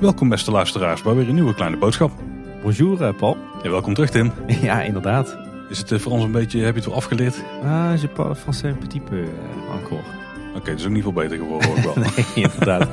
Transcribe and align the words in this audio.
Welkom 0.00 0.28
beste 0.28 0.50
luisteraars 0.50 1.02
bij 1.02 1.14
weer 1.14 1.28
een 1.28 1.34
nieuwe 1.34 1.54
kleine 1.54 1.76
boodschap. 1.76 2.10
Bonjour 2.62 3.04
eh, 3.04 3.16
Paul. 3.16 3.36
En 3.62 3.70
welkom 3.70 3.94
terug 3.94 4.10
Tim. 4.10 4.32
Ja, 4.62 4.82
inderdaad. 4.82 5.36
Is 5.68 5.78
het 5.78 5.92
eh, 5.92 5.98
voor 5.98 6.12
ons 6.12 6.24
een 6.24 6.32
beetje, 6.32 6.60
heb 6.60 6.74
je 6.74 6.80
het 6.80 6.88
wel 6.88 6.96
afgeleerd? 6.96 7.42
Ah, 7.64 8.00
je 8.00 8.08
parle 8.08 8.36
français 8.36 8.64
un 8.64 8.78
petit 8.78 9.04
peu 9.04 9.16
uh, 9.16 9.28
encore. 9.74 10.02
Oké, 10.60 10.70
dat 10.70 10.80
is 10.80 10.86
ook 10.86 10.92
niet 10.92 11.02
veel 11.02 11.12
beter 11.12 11.36
geworden 11.36 11.68
hoor 11.68 11.78
ik 11.78 11.84
wel. 11.84 11.94
nee, 12.04 12.26
inderdaad. 12.34 12.88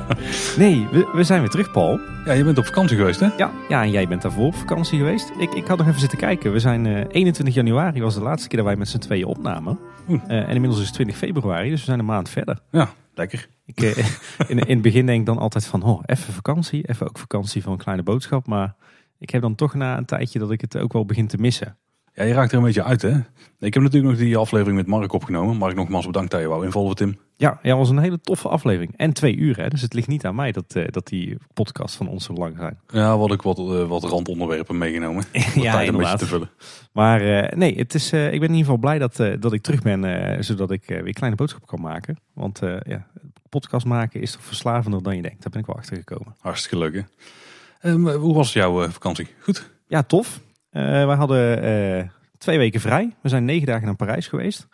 Nee, 0.56 0.86
we, 0.90 1.10
we 1.14 1.24
zijn 1.24 1.40
weer 1.40 1.50
terug 1.50 1.70
Paul. 1.70 2.00
Ja, 2.24 2.32
je 2.32 2.44
bent 2.44 2.58
op 2.58 2.66
vakantie 2.66 2.96
geweest 2.96 3.20
hè? 3.20 3.26
Ja, 3.36 3.50
ja 3.68 3.82
en 3.82 3.90
jij 3.90 4.08
bent 4.08 4.22
daarvoor 4.22 4.46
op 4.46 4.54
vakantie 4.54 4.98
geweest. 4.98 5.32
Ik, 5.38 5.54
ik 5.54 5.66
had 5.66 5.78
nog 5.78 5.86
even 5.86 6.00
zitten 6.00 6.18
kijken. 6.18 6.52
We 6.52 6.58
zijn 6.58 6.86
eh 6.86 7.04
21 7.08 7.54
januari 7.54 8.00
was 8.02 8.14
de 8.14 8.20
laatste 8.20 8.48
keer 8.48 8.58
dat 8.58 8.66
wij 8.66 8.76
met 8.76 8.88
z'n 8.88 8.98
tweeën 8.98 9.24
opnamen. 9.24 9.78
Eh, 10.06 10.18
en 10.28 10.48
inmiddels 10.48 10.80
is 10.80 10.86
het 10.86 10.94
20 10.94 11.16
februari, 11.16 11.70
dus 11.70 11.78
we 11.78 11.84
zijn 11.84 11.98
een 11.98 12.04
maand 12.04 12.28
verder. 12.28 12.58
Ja, 12.70 12.88
lekker. 13.14 13.48
Ik, 13.64 13.80
eh, 13.80 14.06
in, 14.50 14.58
in 14.58 14.74
het 14.74 14.82
begin 14.82 15.06
denk 15.06 15.20
ik 15.20 15.26
dan 15.26 15.38
altijd 15.38 15.66
van, 15.66 15.82
oh, 15.82 16.02
even 16.06 16.32
vakantie. 16.32 16.88
Even 16.88 17.08
ook 17.08 17.18
vakantie 17.18 17.62
van 17.62 17.72
een 17.72 17.78
kleine 17.78 18.02
boodschap. 18.02 18.46
Maar 18.46 18.74
ik 19.18 19.30
heb 19.30 19.42
dan 19.42 19.54
toch 19.54 19.74
na 19.74 19.96
een 19.96 20.04
tijdje 20.04 20.38
dat 20.38 20.50
ik 20.50 20.60
het 20.60 20.76
ook 20.76 20.92
wel 20.92 21.04
begin 21.04 21.26
te 21.26 21.38
missen. 21.38 21.76
Ja, 22.18 22.24
je 22.24 22.32
raakt 22.32 22.52
er 22.52 22.58
een 22.58 22.64
beetje 22.64 22.84
uit 22.84 23.02
hè? 23.02 23.16
Ik 23.58 23.74
heb 23.74 23.82
natuurlijk 23.82 24.12
nog 24.12 24.22
die 24.22 24.36
aflevering 24.36 24.76
met 24.76 24.86
Mark 24.86 25.12
opgenomen. 25.12 25.56
Mark 25.56 25.74
nogmaals 25.74 26.06
bedankt 26.06 26.30
dat 26.30 26.40
je 26.40 26.46
wou 26.46 26.64
invallen 26.64 26.94
Tim. 26.94 27.18
Ja, 27.36 27.58
ja, 27.62 27.76
was 27.76 27.90
een 27.90 27.98
hele 27.98 28.20
toffe 28.20 28.48
aflevering. 28.48 28.96
En 28.96 29.12
twee 29.12 29.36
uur, 29.36 29.56
hè? 29.56 29.68
dus 29.68 29.82
het 29.82 29.94
ligt 29.94 30.08
niet 30.08 30.24
aan 30.24 30.34
mij 30.34 30.52
dat, 30.52 30.74
eh, 30.74 30.84
dat 30.90 31.06
die 31.06 31.36
podcast 31.54 31.96
van 31.96 32.08
ons 32.08 32.24
zo 32.24 32.32
lang 32.32 32.56
zijn. 32.56 32.78
Ja, 32.88 33.18
wat 33.18 33.32
ik 33.32 33.42
wat, 33.42 33.58
eh, 33.58 33.88
wat 33.88 34.04
randonderwerpen 34.04 34.78
meegenomen. 34.78 35.24
Tijd 35.54 35.88
een 35.88 35.96
beetje 35.96 36.18
te 36.18 36.26
vullen. 36.26 36.50
Maar 36.92 37.20
eh, 37.20 37.56
nee, 37.56 37.76
het 37.76 37.94
is, 37.94 38.12
ik 38.12 38.20
ben 38.20 38.32
in 38.32 38.40
ieder 38.40 38.58
geval 38.58 38.76
blij 38.76 38.98
dat, 38.98 39.16
dat 39.16 39.52
ik 39.52 39.62
terug 39.62 39.82
ben, 39.82 40.44
zodat 40.44 40.70
ik 40.70 40.84
weer 40.86 41.12
kleine 41.12 41.36
boodschap 41.36 41.66
kan 41.66 41.80
maken. 41.80 42.20
Want 42.34 42.60
ja, 42.82 43.06
podcast 43.48 43.86
maken 43.86 44.20
is 44.20 44.32
toch 44.32 44.42
verslavender 44.42 45.02
dan 45.02 45.16
je 45.16 45.22
denkt. 45.22 45.42
Daar 45.42 45.50
ben 45.50 45.60
ik 45.60 45.66
wel 45.66 45.76
achter 45.76 45.96
gekomen. 45.96 46.36
Hartstikke 46.38 46.78
leuk 46.78 46.94
hè? 46.94 47.02
Ehm, 47.90 48.08
hoe 48.08 48.34
was 48.34 48.52
jouw 48.52 48.88
vakantie? 48.88 49.28
Goed? 49.40 49.70
Ja, 49.86 50.02
tof. 50.02 50.40
Wij 50.70 51.16
hadden 51.16 51.62
twee 52.38 52.58
weken 52.58 52.80
vrij. 52.80 53.16
We 53.22 53.28
zijn 53.28 53.44
negen 53.44 53.66
dagen 53.66 53.86
naar 53.86 53.96
Parijs 53.96 54.26
geweest. 54.26 54.66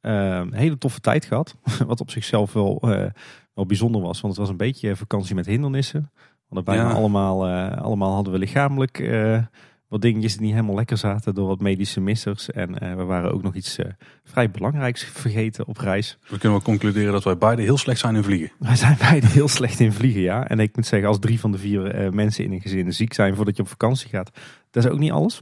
Eh, 0.00 0.12
een 0.36 0.54
hele 0.54 0.78
toffe 0.78 1.00
tijd 1.00 1.24
gehad. 1.24 1.56
Wat 1.86 2.00
op 2.00 2.10
zichzelf 2.10 2.52
wel, 2.52 2.78
eh, 2.82 3.10
wel 3.54 3.66
bijzonder 3.66 4.00
was. 4.00 4.20
Want 4.20 4.32
het 4.32 4.42
was 4.42 4.50
een 4.50 4.56
beetje 4.56 4.96
vakantie 4.96 5.34
met 5.34 5.46
hindernissen. 5.46 6.10
Want 6.48 6.64
bijna 6.64 6.88
Ja. 6.88 6.94
allemaal, 6.94 7.46
eh, 7.46 7.76
allemaal 7.78 8.14
hadden 8.14 8.32
we 8.32 8.38
lichamelijk 8.38 8.98
eh, 8.98 9.42
wat 9.88 10.02
dingetjes 10.02 10.32
die 10.32 10.42
niet 10.42 10.54
helemaal 10.54 10.74
lekker 10.74 10.96
zaten. 10.96 11.34
Door 11.34 11.46
wat 11.46 11.60
medische 11.60 12.00
missers. 12.00 12.50
En 12.50 12.78
eh, 12.78 12.94
we 12.96 13.02
waren 13.02 13.32
ook 13.32 13.42
nog 13.42 13.54
iets 13.54 13.78
eh, 13.78 13.86
vrij 14.24 14.50
belangrijks 14.50 15.04
vergeten 15.04 15.66
op 15.66 15.76
reis. 15.76 16.18
We 16.20 16.28
kunnen 16.38 16.50
wel 16.50 16.62
concluderen 16.62 17.12
dat 17.12 17.24
wij 17.24 17.38
beide 17.38 17.62
heel 17.62 17.78
slecht 17.78 18.00
zijn 18.00 18.16
in 18.16 18.24
vliegen. 18.24 18.50
Wij 18.58 18.76
zijn 18.76 18.96
beide 19.08 19.26
heel 19.26 19.48
slecht 19.48 19.80
in 19.80 19.92
vliegen, 19.92 20.20
ja. 20.20 20.48
En 20.48 20.60
ik 20.60 20.76
moet 20.76 20.86
zeggen, 20.86 21.08
als 21.08 21.18
drie 21.18 21.40
van 21.40 21.52
de 21.52 21.58
vier 21.58 21.86
eh, 21.86 22.10
mensen 22.10 22.44
in 22.44 22.52
een 22.52 22.60
gezin 22.60 22.92
ziek 22.92 23.12
zijn 23.12 23.36
voordat 23.36 23.56
je 23.56 23.62
op 23.62 23.68
vakantie 23.68 24.08
gaat, 24.08 24.30
dat 24.70 24.84
is 24.84 24.90
ook 24.90 24.98
niet 24.98 25.12
alles. 25.12 25.40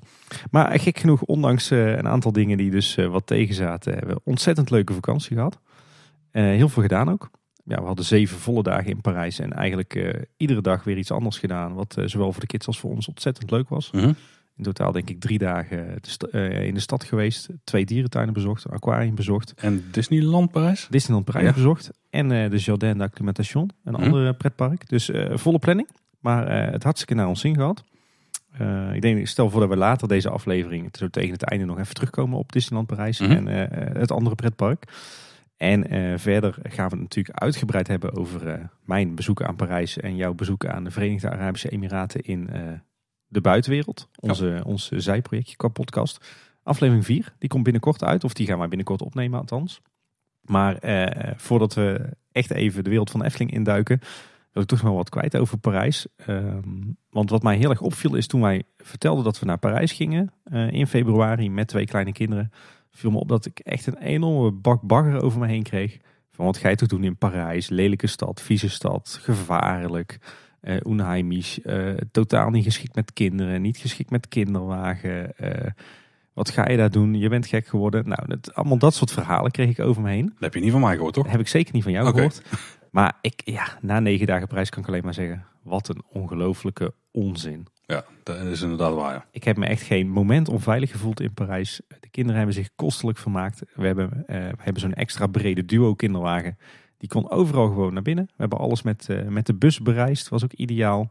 Maar 0.51 0.81
gek 0.81 0.99
genoeg, 0.99 1.23
ondanks 1.23 1.71
een 1.71 2.09
aantal 2.09 2.33
dingen 2.33 2.57
die 2.57 2.71
dus 2.71 2.95
wat 2.95 3.27
tegenzaten, 3.27 3.93
hebben 3.93 4.15
we 4.15 4.21
ontzettend 4.25 4.71
leuke 4.71 4.93
vakantie 4.93 5.37
gehad. 5.37 5.59
Eh, 6.31 6.43
heel 6.43 6.69
veel 6.69 6.83
gedaan 6.83 7.11
ook. 7.11 7.31
Ja, 7.65 7.77
we 7.81 7.87
hadden 7.87 8.05
zeven 8.05 8.39
volle 8.39 8.63
dagen 8.63 8.91
in 8.91 9.01
Parijs 9.01 9.39
en 9.39 9.53
eigenlijk 9.53 10.25
iedere 10.37 10.61
dag 10.61 10.85
weer 10.85 10.97
iets 10.97 11.11
anders 11.11 11.39
gedaan. 11.39 11.75
Wat 11.75 11.97
zowel 12.05 12.33
voor 12.33 12.41
de 12.41 12.47
kids 12.47 12.67
als 12.67 12.81
voor 12.81 12.91
ons 12.91 13.09
ontzettend 13.09 13.51
leuk 13.51 13.69
was. 13.69 13.91
Mhm. 13.91 14.13
In 14.57 14.63
totaal 14.65 14.93
denk 14.93 15.11
ik 15.11 15.21
drie 15.21 15.39
dagen 15.39 15.99
sta- 16.01 16.27
eh, 16.29 16.67
in 16.67 16.75
de 16.75 16.81
stad 16.81 17.05
geweest. 17.05 17.49
Twee 17.65 17.85
dierentuinen 17.85 18.35
bezocht, 18.35 18.65
een 18.65 18.71
aquarium 18.71 19.15
bezocht. 19.15 19.55
En 19.57 19.85
Disneyland 19.91 20.51
Parijs? 20.51 20.87
Disneyland 20.91 21.25
Parijs 21.27 21.47
Ja. 21.47 21.53
bezocht. 21.53 21.91
En 22.11 22.33
eh, 22.33 22.51
de 22.51 22.57
Jardin 22.57 22.99
d'Acclimatation, 22.99 23.71
een 23.85 23.95
Hm. 23.95 24.03
ander 24.03 24.35
pretpark. 24.35 24.89
Dus 24.89 25.11
eh, 25.11 25.37
volle 25.37 25.59
planning. 25.59 25.89
Maar 26.21 26.47
eh, 26.47 26.73
het 26.73 26.83
hartstikke 26.83 27.15
naar 27.15 27.29
ons 27.29 27.41
zin 27.41 27.55
gehad. 27.55 27.85
Eh, 28.59 28.95
ik 28.95 29.03
denk, 29.03 29.27
stel 29.27 29.51
voor 29.51 29.61
dat 29.61 29.69
we 29.69 29.77
later 29.77 30.09
deze 30.09 30.29
aflevering, 30.31 30.89
zo 30.99 31.09
tegen 31.09 31.33
het 31.33 31.43
einde, 31.43 31.65
nog 31.65 31.79
even 31.79 31.95
terugkomen 31.95 32.39
op 32.39 32.53
Disneyland 32.53 32.87
Parijs 32.89 33.21
Mhm. 33.21 33.31
en 33.31 33.49
eh, 33.49 33.95
het 34.01 34.11
andere 34.13 34.35
pretpark. 34.35 34.85
En 35.57 35.89
eh, 35.91 36.13
verder 36.19 36.55
gaan 36.63 36.89
we 36.89 36.93
het 36.95 37.01
natuurlijk 37.03 37.39
uitgebreid 37.39 37.89
hebben 37.89 38.15
over 38.17 38.47
eh, 38.49 38.65
mijn 38.85 39.15
bezoek 39.15 39.43
aan 39.43 39.57
Parijs 39.57 39.97
en 39.99 40.17
jouw 40.17 40.35
bezoek 40.35 40.67
aan 40.67 40.85
de 40.85 40.91
Verenigde 40.91 41.31
Arabische 41.31 41.69
Emiraten 41.69 42.21
in 42.21 42.49
eh, 42.51 42.61
de 43.29 43.41
buitenwereld. 43.41 44.09
Onze, 44.21 44.61
ons 44.65 44.89
zijprojectje 44.89 45.57
qua 45.57 45.69
podcast. 45.69 46.27
Aflevering 46.63 47.05
4, 47.05 47.35
die 47.39 47.49
komt 47.49 47.63
binnenkort 47.63 48.05
uit, 48.05 48.25
of 48.25 48.33
die 48.33 48.47
gaan 48.47 48.59
wij 48.59 48.69
binnenkort 48.69 49.03
opnemen 49.03 49.39
althans. 49.39 49.81
Maar 50.41 50.77
eh, 50.77 51.33
voordat 51.37 51.75
we 51.75 52.11
echt 52.33 52.51
even 52.51 52.85
de 52.85 52.91
wereld 52.91 53.11
van 53.11 53.25
Efteling 53.25 53.53
induiken, 53.53 54.01
wil 54.53 54.63
ik 54.63 54.69
toch 54.69 54.79
nog 54.79 54.89
wel 54.89 54.97
wat 54.97 55.09
kwijt 55.09 55.37
over 55.37 55.59
Parijs. 55.59 56.07
Ehm, 56.17 56.61
want 57.11 57.31
wat 57.31 57.43
mij 57.43 57.57
heel 57.57 57.71
erg 57.71 57.81
opviel 57.81 58.15
is 58.15 58.27
toen 58.27 58.41
wij 58.41 58.63
vertelden 58.77 59.25
dat 59.25 59.39
we 59.39 59.47
naar 59.47 59.59
Parijs 59.59 59.93
gingen 59.93 60.33
eh, 60.45 60.71
in 60.71 60.87
februari 60.87 61.51
met 61.51 61.69
twee 61.69 61.85
kleine 61.85 62.13
kinderen, 62.13 62.53
viel 62.91 63.11
me 63.11 63.19
op 63.19 63.29
dat 63.29 63.47
ik 63.47 63.59
echt 63.59 63.87
een 63.87 63.99
enorme 63.99 64.53
bak 64.53 64.83
bagger 64.83 65.23
over 65.23 65.41
me 65.41 65.47
heen 65.47 65.63
kreeg. 65.63 65.99
Van 66.31 66.45
wat 66.45 66.57
ga 66.57 66.69
je 66.69 66.77
toch 66.77 66.89
doen 66.89 67.05
in 67.05 67.17
Parijs? 67.17 67.69
Lelijke 67.69 68.07
stad, 68.07 68.43
vieze 68.43 68.71
stad, 68.71 69.19
gevaarlijk, 69.23 70.19
eh 70.67 70.77
onheimisch, 70.83 71.63
eh, 71.63 71.95
totaal 72.11 72.51
niet 72.51 72.65
geschikt 72.65 72.95
met 72.95 73.13
kinderen, 73.13 73.63
niet 73.63 73.77
geschikt 73.77 74.11
met 74.11 74.29
kinderwagen. 74.29 75.37
eh, 75.37 75.71
wat 76.33 76.51
ga 76.51 76.69
je 76.69 76.77
daar 76.77 76.91
doen? 76.91 77.15
Je 77.15 77.29
bent 77.29 77.47
gek 77.47 77.67
geworden. 77.67 78.09
Nou, 78.09 78.27
dat, 78.27 78.55
allemaal 78.55 78.79
dat 78.79 78.95
soort 78.95 79.13
verhalen 79.13 79.51
kreeg 79.51 79.69
ik 79.69 79.81
over 79.81 80.03
me 80.03 80.11
heen. 80.11 80.27
Dat 80.27 80.35
heb 80.39 80.55
je 80.55 80.61
niet 80.61 80.71
van 80.71 80.81
mij 80.81 80.95
gehoord 80.95 81.15
toch? 81.15 81.31
Heb 81.31 81.41
ik 81.41 81.49
zeker 81.49 81.75
niet 81.75 81.83
van 81.83 81.93
jou 81.93 82.11
gehoord. 82.11 82.43
Maar 82.91 83.19
ik, 83.21 83.43
ja, 83.45 83.67
na 83.81 84.01
negen 84.01 84.27
dagen 84.27 84.49
prijs 84.49 84.71
kan 84.71 84.83
ik 84.83 84.89
alleen 84.89 85.05
maar 85.05 85.15
zeggen, 85.15 85.45
wat 85.63 85.89
een 85.89 86.03
ongelofelijke 86.09 86.95
onzin. 87.11 87.67
Ja, 87.87 88.05
dat 88.23 88.37
is 88.37 88.63
inderdaad 88.63 88.95
waar 88.95 89.13
ja. 89.13 89.25
Ik 89.31 89.45
heb 89.45 89.57
me 89.57 89.67
echt 89.67 89.83
geen 89.83 90.09
moment 90.09 90.49
onveilig 90.49 90.91
gevoeld 90.91 91.21
in 91.21 91.35
Parijs. 91.35 91.81
De 92.01 92.09
kinderen 92.09 92.37
hebben 92.37 92.55
zich 92.55 92.71
kostelijk 92.77 93.19
vermaakt. 93.19 93.63
We 93.75 93.87
hebben, 93.87 94.25
we 94.27 94.57
hebben 94.57 94.81
zo'n 94.81 94.95
extra 94.95 95.27
brede 95.27 95.65
duo 95.65 95.95
kinderwagen. 95.95 96.59
Die 97.07 97.21
kon 97.21 97.31
overal 97.31 97.67
gewoon 97.67 97.93
naar 97.93 98.03
binnen. 98.03 98.25
We 98.27 98.35
hebben 98.37 98.59
alles 98.59 98.83
met, 98.83 99.09
eh, 99.09 99.27
met 99.27 99.47
de 99.47 99.55
bus 99.55 99.81
bereisd. 99.81 100.29
Was 100.29 100.45
ook 100.45 100.53
ideaal. 100.53 101.11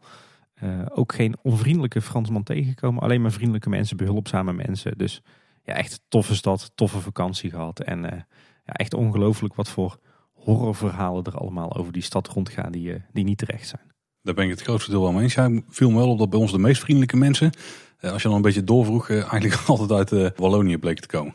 Eh, 0.54 0.70
ook 0.94 1.14
geen 1.14 1.36
onvriendelijke 1.42 2.02
Fransman 2.02 2.44
tegengekomen. 2.44 3.04
Alleen 3.04 3.22
maar 3.22 3.32
vriendelijke 3.32 3.70
mensen, 3.70 3.98
behulpzame 3.98 4.54
mensen. 4.54 4.98
Dus 4.98 5.22
ja, 5.64 5.74
echt 5.74 6.02
toffe 6.08 6.36
stad, 6.36 6.72
toffe 6.76 7.00
vakantie 7.00 7.50
gehad. 7.50 7.80
En 7.80 8.12
eh, 8.12 8.20
ja, 8.66 8.74
echt 8.74 8.94
ongelooflijk 8.94 9.56
wat 9.56 9.70
voor 9.70 10.00
horrorverhalen 10.34 11.24
er 11.24 11.38
allemaal 11.38 11.76
over 11.76 11.94
die 11.94 12.02
stad 12.02 12.28
rondgaan 12.28 12.72
die, 12.72 13.04
die 13.12 13.24
niet 13.24 13.38
terecht 13.38 13.68
zijn. 13.68 13.92
Daar 14.22 14.34
ben 14.34 14.44
ik 14.44 14.50
het 14.50 14.62
grootste 14.62 14.92
deel 14.92 15.02
wel 15.02 15.12
mee 15.12 15.24
eens. 15.24 15.34
Ja, 15.34 15.62
viel 15.68 15.90
me 15.90 15.98
wel 15.98 16.10
op 16.10 16.20
dat 16.20 16.30
bij 16.30 16.40
ons 16.40 16.52
de 16.52 16.58
meest 16.58 16.82
vriendelijke 16.82 17.18
mensen, 17.18 17.52
als 18.00 18.22
je 18.22 18.28
dan 18.28 18.38
een 18.38 18.44
beetje 18.44 18.64
doorvroeg, 18.64 19.10
eigenlijk 19.10 19.62
altijd 19.68 20.12
uit 20.12 20.38
Wallonië 20.38 20.78
bleken 20.78 21.02
te 21.02 21.08
komen. 21.08 21.34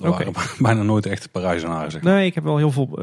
Oké. 0.00 0.30
waren 0.30 0.34
bijna 0.58 0.82
nooit 0.82 1.06
echt 1.06 1.30
Parijzenaren 1.30 1.90
zeg 1.90 2.02
maar. 2.02 2.14
Nee, 2.14 2.26
ik 2.26 2.34
heb 2.34 2.44
wel 2.44 2.56
heel 2.56 2.70
veel 2.70 2.98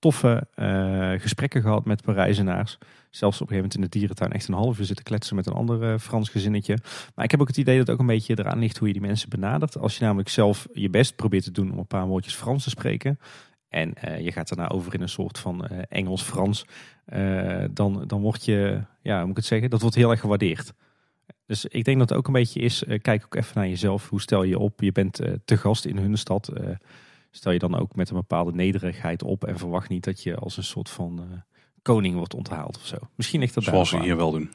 toffe 0.00 0.46
eh, 0.54 1.12
gesprekken 1.20 1.62
gehad 1.62 1.84
met 1.84 2.02
Parijzenaars. 2.02 2.78
Zelfs 3.10 3.40
op 3.40 3.50
een 3.50 3.54
gegeven 3.54 3.56
moment 3.56 3.74
in 3.74 3.80
de 3.80 3.98
dierentuin 3.98 4.32
echt 4.32 4.48
een 4.48 4.54
half 4.54 4.78
uur 4.78 4.84
zitten 4.84 5.04
kletsen 5.04 5.36
met 5.36 5.46
een 5.46 5.52
ander 5.52 5.92
eh, 5.92 5.98
Frans 5.98 6.28
gezinnetje. 6.28 6.78
Maar 7.14 7.24
ik 7.24 7.30
heb 7.30 7.40
ook 7.40 7.48
het 7.48 7.56
idee 7.56 7.78
dat 7.78 7.86
het 7.86 7.94
ook 7.94 8.00
een 8.00 8.14
beetje 8.14 8.38
eraan 8.38 8.58
ligt 8.58 8.78
hoe 8.78 8.86
je 8.86 8.92
die 8.92 9.02
mensen 9.02 9.28
benadert. 9.28 9.78
Als 9.78 9.98
je 9.98 10.04
namelijk 10.04 10.28
zelf 10.28 10.68
je 10.72 10.90
best 10.90 11.16
probeert 11.16 11.44
te 11.44 11.50
doen 11.50 11.72
om 11.72 11.78
een 11.78 11.86
paar 11.86 12.06
woordjes 12.06 12.34
Frans 12.34 12.64
te 12.64 12.70
spreken. 12.70 13.18
En 13.68 13.94
eh, 13.94 14.20
je 14.20 14.32
gaat 14.32 14.48
daarna 14.48 14.68
over 14.68 14.94
in 14.94 15.00
een 15.00 15.08
soort 15.08 15.38
van 15.38 15.66
Engels-Frans. 15.88 16.64
dan, 17.70 18.04
dan 18.06 18.20
word 18.20 18.44
je, 18.44 18.80
ja, 19.02 19.16
hoe 19.16 19.20
moet 19.20 19.30
ik 19.30 19.36
het 19.36 19.44
zeggen, 19.44 19.70
dat 19.70 19.80
wordt 19.80 19.96
heel 19.96 20.10
erg 20.10 20.20
gewaardeerd. 20.20 20.72
Dus 21.46 21.64
ik 21.64 21.84
denk 21.84 21.98
dat 21.98 22.08
het 22.08 22.18
ook 22.18 22.26
een 22.26 22.32
beetje 22.32 22.60
is, 22.60 22.84
kijk 23.02 23.24
ook 23.24 23.34
even 23.34 23.52
naar 23.54 23.68
jezelf. 23.68 24.08
Hoe 24.08 24.20
stel 24.20 24.42
je 24.42 24.58
op? 24.58 24.80
Je 24.80 24.92
bent 24.92 25.20
te 25.44 25.56
gast 25.56 25.84
in 25.84 25.98
hun 25.98 26.18
stad. 26.18 26.52
Stel 27.30 27.52
je 27.52 27.58
dan 27.58 27.78
ook 27.78 27.94
met 27.96 28.08
een 28.10 28.16
bepaalde 28.16 28.52
nederigheid 28.52 29.22
op. 29.22 29.44
En 29.44 29.58
verwacht 29.58 29.88
niet 29.88 30.04
dat 30.04 30.22
je 30.22 30.36
als 30.36 30.56
een 30.56 30.64
soort 30.64 30.90
van 30.90 31.18
eh, 31.18 31.38
koning 31.82 32.16
wordt 32.16 32.34
onthaald 32.34 32.76
of 32.76 32.86
zo. 32.86 32.96
Misschien 33.16 33.40
ligt 33.40 33.54
dat 33.54 33.64
daar 33.64 33.72
Zoals 33.72 33.88
ze 33.88 34.00
hier 34.00 34.16
wel 34.16 34.30
doen. 34.30 34.50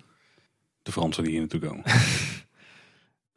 De 0.81 0.91
Fransen 0.91 1.23
die 1.23 1.31
hier 1.31 1.41
naartoe 1.41 1.59
komen. 1.59 1.83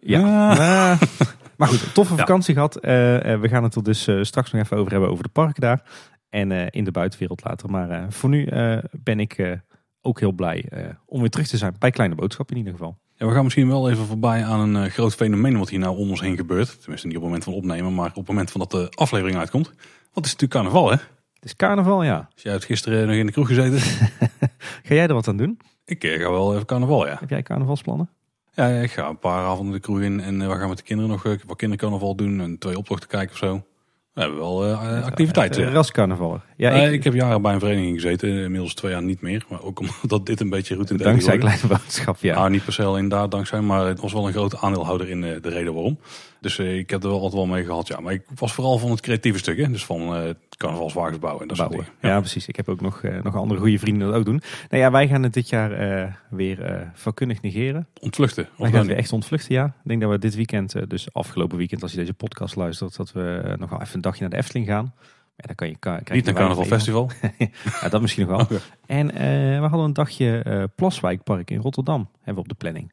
Ja. 0.01 0.55
Ja. 0.55 0.99
Maar, 1.57 1.69
goed, 1.69 1.95
toffe 1.95 2.13
Ja. 2.15 2.19
vakantie 2.19 2.55
gehad. 2.55 2.77
Eh, 2.77 3.33
eh, 3.33 3.41
we 3.41 3.49
gaan 3.49 3.63
het 3.63 3.75
er 3.75 3.83
dus 3.83 4.09
straks 4.21 4.53
nog 4.53 4.63
even 4.63 4.77
over 4.77 4.91
hebben 4.93 5.11
over 5.11 5.25
de 5.25 5.31
parken 5.31 5.61
daar. 5.61 5.83
En 6.29 6.71
in 6.71 6.85
de 6.85 6.91
buitenwereld 6.91 7.45
later. 7.45 7.71
Maar 7.71 8.13
voor 8.13 8.29
nu 8.31 8.49
ben 8.93 9.21
ik 9.21 9.61
ook 10.01 10.21
heel 10.21 10.33
blij 10.33 10.69
om 11.07 11.21
weer 11.21 11.31
terug 11.31 11.47
te 11.47 11.57
zijn 11.57 11.75
bij 11.79 11.91
Kleine 11.91 12.15
Boodschap 12.15 12.51
in 12.51 12.57
ieder 12.57 12.73
geval. 12.73 12.99
Ja, 13.19 13.27
we 13.27 13.33
gaan 13.33 13.45
misschien 13.45 13.69
wel 13.69 13.91
even 13.91 14.07
voorbij 14.07 14.45
aan 14.45 14.61
een 14.61 14.85
eh, 14.85 14.91
groot 14.91 15.15
fenomeen 15.15 15.59
wat 15.59 15.69
hier 15.69 15.79
nou 15.79 15.97
om 15.97 16.11
ons 16.11 16.21
heen 16.21 16.37
gebeurt. 16.37 16.81
Tenminste 16.81 17.07
niet 17.07 17.17
op 17.17 17.23
het 17.23 17.31
moment 17.31 17.45
van 17.45 17.55
opnemen, 17.55 17.95
maar 17.95 18.09
op 18.09 18.15
het 18.15 18.29
moment 18.29 18.51
van 18.51 18.61
dat 18.61 18.71
de 18.71 18.89
aflevering 18.95 19.39
uitkomt. 19.39 19.67
Want 19.67 19.79
het 20.13 20.25
is 20.25 20.33
natuurlijk 20.33 20.53
carnaval 20.53 20.91
hè. 20.91 20.97
Het 21.35 21.45
is 21.45 21.57
carnaval, 21.57 22.03
ja. 22.03 22.29
Dus 22.35 22.43
jij 22.43 22.53
hebt 22.53 22.65
gisteren 22.65 23.07
nog 23.07 23.17
in 23.17 23.27
de 23.27 23.33
kroeg 23.33 23.47
gezeten. 23.47 23.81
Ga 24.87 24.95
jij 24.95 25.07
er 25.07 25.15
wat 25.15 25.29
aan 25.29 25.37
doen? 25.37 25.59
ik 25.85 26.05
eh, 26.05 26.21
ga 26.21 26.31
wel 26.31 26.55
even 26.55 26.67
carnaval 26.67 27.07
ja. 27.07 27.17
Heb 27.21 27.31
jij 27.31 27.43
carnavalsplannen? 27.43 28.11
Ja, 28.53 28.67
ik 28.67 28.91
ga 28.91 29.09
een 29.09 29.19
paar 29.19 29.45
avonden 29.45 29.75
de 29.75 29.81
kroeg 29.81 30.01
in 30.01 30.21
en 30.21 30.43
eh, 30.43 30.49
we 30.49 30.55
gaan 30.55 30.69
met 30.69 30.79
de 30.79 30.85
kinderen 30.85 31.11
nog 31.11 31.23
wat 31.23 31.57
kindercarnaval 31.57 32.15
doen. 32.15 32.41
En 32.41 32.59
twee 32.59 32.79
optochten 32.79 33.09
kijken 33.09 33.33
of 33.33 33.39
zo. 33.39 33.63
We 34.19 34.25
hebben 34.25 34.41
wel 34.41 34.67
uh, 34.67 35.05
activiteit. 35.05 35.59
Uh, 35.59 35.73
rascarnaval. 35.73 36.41
Ja, 36.57 36.71
ik, 36.71 36.93
ik, 36.93 37.05
heb 37.05 37.15
jaren 37.15 37.43
bij 37.43 37.53
een 37.53 37.61
vereniging 37.61 38.01
gezeten. 38.01 38.29
Inmiddels 38.29 38.75
twee 38.75 38.93
jaar 38.93 39.03
niet 39.03 39.21
meer. 39.21 39.45
Maar 39.49 39.63
ook 39.63 39.81
omdat 40.03 40.27
dit 40.31 40.41
een 40.41 40.51
beetje 40.51 40.75
route 40.75 40.93
in 40.93 40.99
Dankzij 40.99 41.39
Kleine 41.39 41.67
Boodschap, 41.67 42.17
ja. 42.21 42.35
Nou, 42.35 42.51
niet 42.51 42.65
per 42.65 42.73
se 42.73 42.83
inderdaad 42.83 43.31
dankzij. 43.31 43.61
Maar 43.61 43.87
het 43.87 44.01
was 44.01 44.13
wel 44.13 44.27
een 44.27 44.33
grote 44.33 44.59
aandeelhouder 44.59 45.09
in 45.09 45.21
de 45.21 45.41
reden 45.43 45.75
waarom. 45.75 45.99
Dus 46.41 46.59
ik 46.59 46.91
heb 46.91 47.03
er 47.03 47.09
wel 47.09 47.21
altijd 47.21 47.35
wel 47.35 47.47
mee 47.47 47.65
gehad. 47.65 47.89
Ja, 47.89 48.01
maar 48.01 48.13
ik 48.13 48.23
was 48.35 48.53
vooral 48.53 48.79
van 48.79 48.91
het 48.91 49.01
creatieve 49.01 49.39
stuk. 49.39 49.59
Hè? 49.59 49.71
Dus 49.71 49.85
van 49.85 50.01
uh, 50.01 50.31
carnavalswagens 50.57 51.19
bouwen 51.19 51.43
en 51.43 51.49
dat 51.49 51.57
bouwen. 51.57 51.79
soort 51.79 51.91
dingen. 52.01 52.15
Ja. 52.15 52.21
precies. 52.21 52.49
Ik 52.49 52.57
heb 52.57 52.69
ook 52.69 52.81
nog, 52.81 53.03
nog 53.23 53.37
andere 53.37 53.61
goede 53.61 53.79
vrienden 53.79 54.09
dat 54.09 54.17
ook 54.17 54.25
doen. 54.25 54.43
Nou 54.69 54.83
ja, 54.83 54.91
wij 54.91 55.09
gaan 55.09 55.23
het 55.23 55.33
dit 55.33 55.49
jaar 55.49 56.19
weer 56.31 56.91
vakkundig 56.95 57.43
negeren. 57.43 57.87
Ontvluchten. 58.01 58.49
Wij 58.57 58.71
gaan 58.71 58.89
het 58.89 58.97
echt 58.97 59.13
ontvluchten, 59.13 59.55
ja. 59.55 59.65
Ik 59.65 59.73
denk 59.89 60.01
dat 60.01 60.11
we 60.11 60.19
dit 60.19 60.35
weekend, 60.35 60.91
dus 60.91 61.13
afgelopen 61.13 61.59
weekend 61.59 61.83
als 61.83 61.91
je 61.91 61.99
deze 61.99 62.15
podcast 62.15 62.57
luistert, 62.57 62.97
dat 62.97 63.13
we 63.13 63.55
nog 63.59 63.71
wel 63.71 63.81
even 63.81 63.95
een 63.95 64.01
dagje 64.01 64.21
naar 64.21 64.31
de 64.31 64.37
Efteling 64.37 64.67
gaan. 64.67 64.95
Ja, 65.37 65.47
dan 65.47 65.55
kan 65.55 65.69
je, 65.69 65.77
krijg 65.79 66.11
Niet 66.11 66.25
naar 66.25 66.35
Carnaval 66.35 66.65
Festival. 66.65 67.11
ja, 67.81 67.89
dat 67.89 68.01
misschien 68.01 68.27
nog 68.27 68.49
wel. 68.49 68.59
En 68.87 69.07
we 69.61 69.67
hadden 69.67 69.87
een 69.87 69.93
dagje 69.93 70.69
Plaswijkpark 70.75 71.51
in 71.51 71.61
Rotterdam 71.61 72.09
hebben 72.17 72.35
we 72.35 72.41
op 72.41 72.49
de 72.49 72.55
planning. 72.55 72.93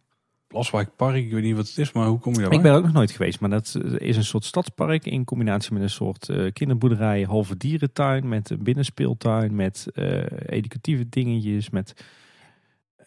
Plaswijkpark, 0.55 1.15
ik 1.15 1.31
weet 1.31 1.43
niet 1.43 1.55
wat 1.55 1.67
het 1.67 1.77
is, 1.77 1.91
maar 1.91 2.07
hoe 2.07 2.19
kom 2.19 2.33
je 2.33 2.41
daar? 2.41 2.51
Ik 2.51 2.61
ben 2.61 2.71
er 2.71 2.77
ook 2.77 2.83
nog 2.83 2.93
nooit 2.93 3.11
geweest, 3.11 3.39
maar 3.39 3.49
dat 3.49 3.79
is 3.97 4.17
een 4.17 4.23
soort 4.23 4.45
stadspark 4.45 5.05
in 5.05 5.23
combinatie 5.23 5.73
met 5.73 5.81
een 5.81 5.89
soort 5.89 6.29
uh, 6.29 6.51
kinderboerderij, 6.51 7.21
halve 7.21 7.57
dierentuin, 7.57 8.27
met 8.27 8.49
een 8.49 8.63
binnenspeeltuin, 8.63 9.55
met 9.55 9.87
uh, 9.93 10.23
educatieve 10.45 11.09
dingetjes, 11.09 11.69
met 11.69 11.93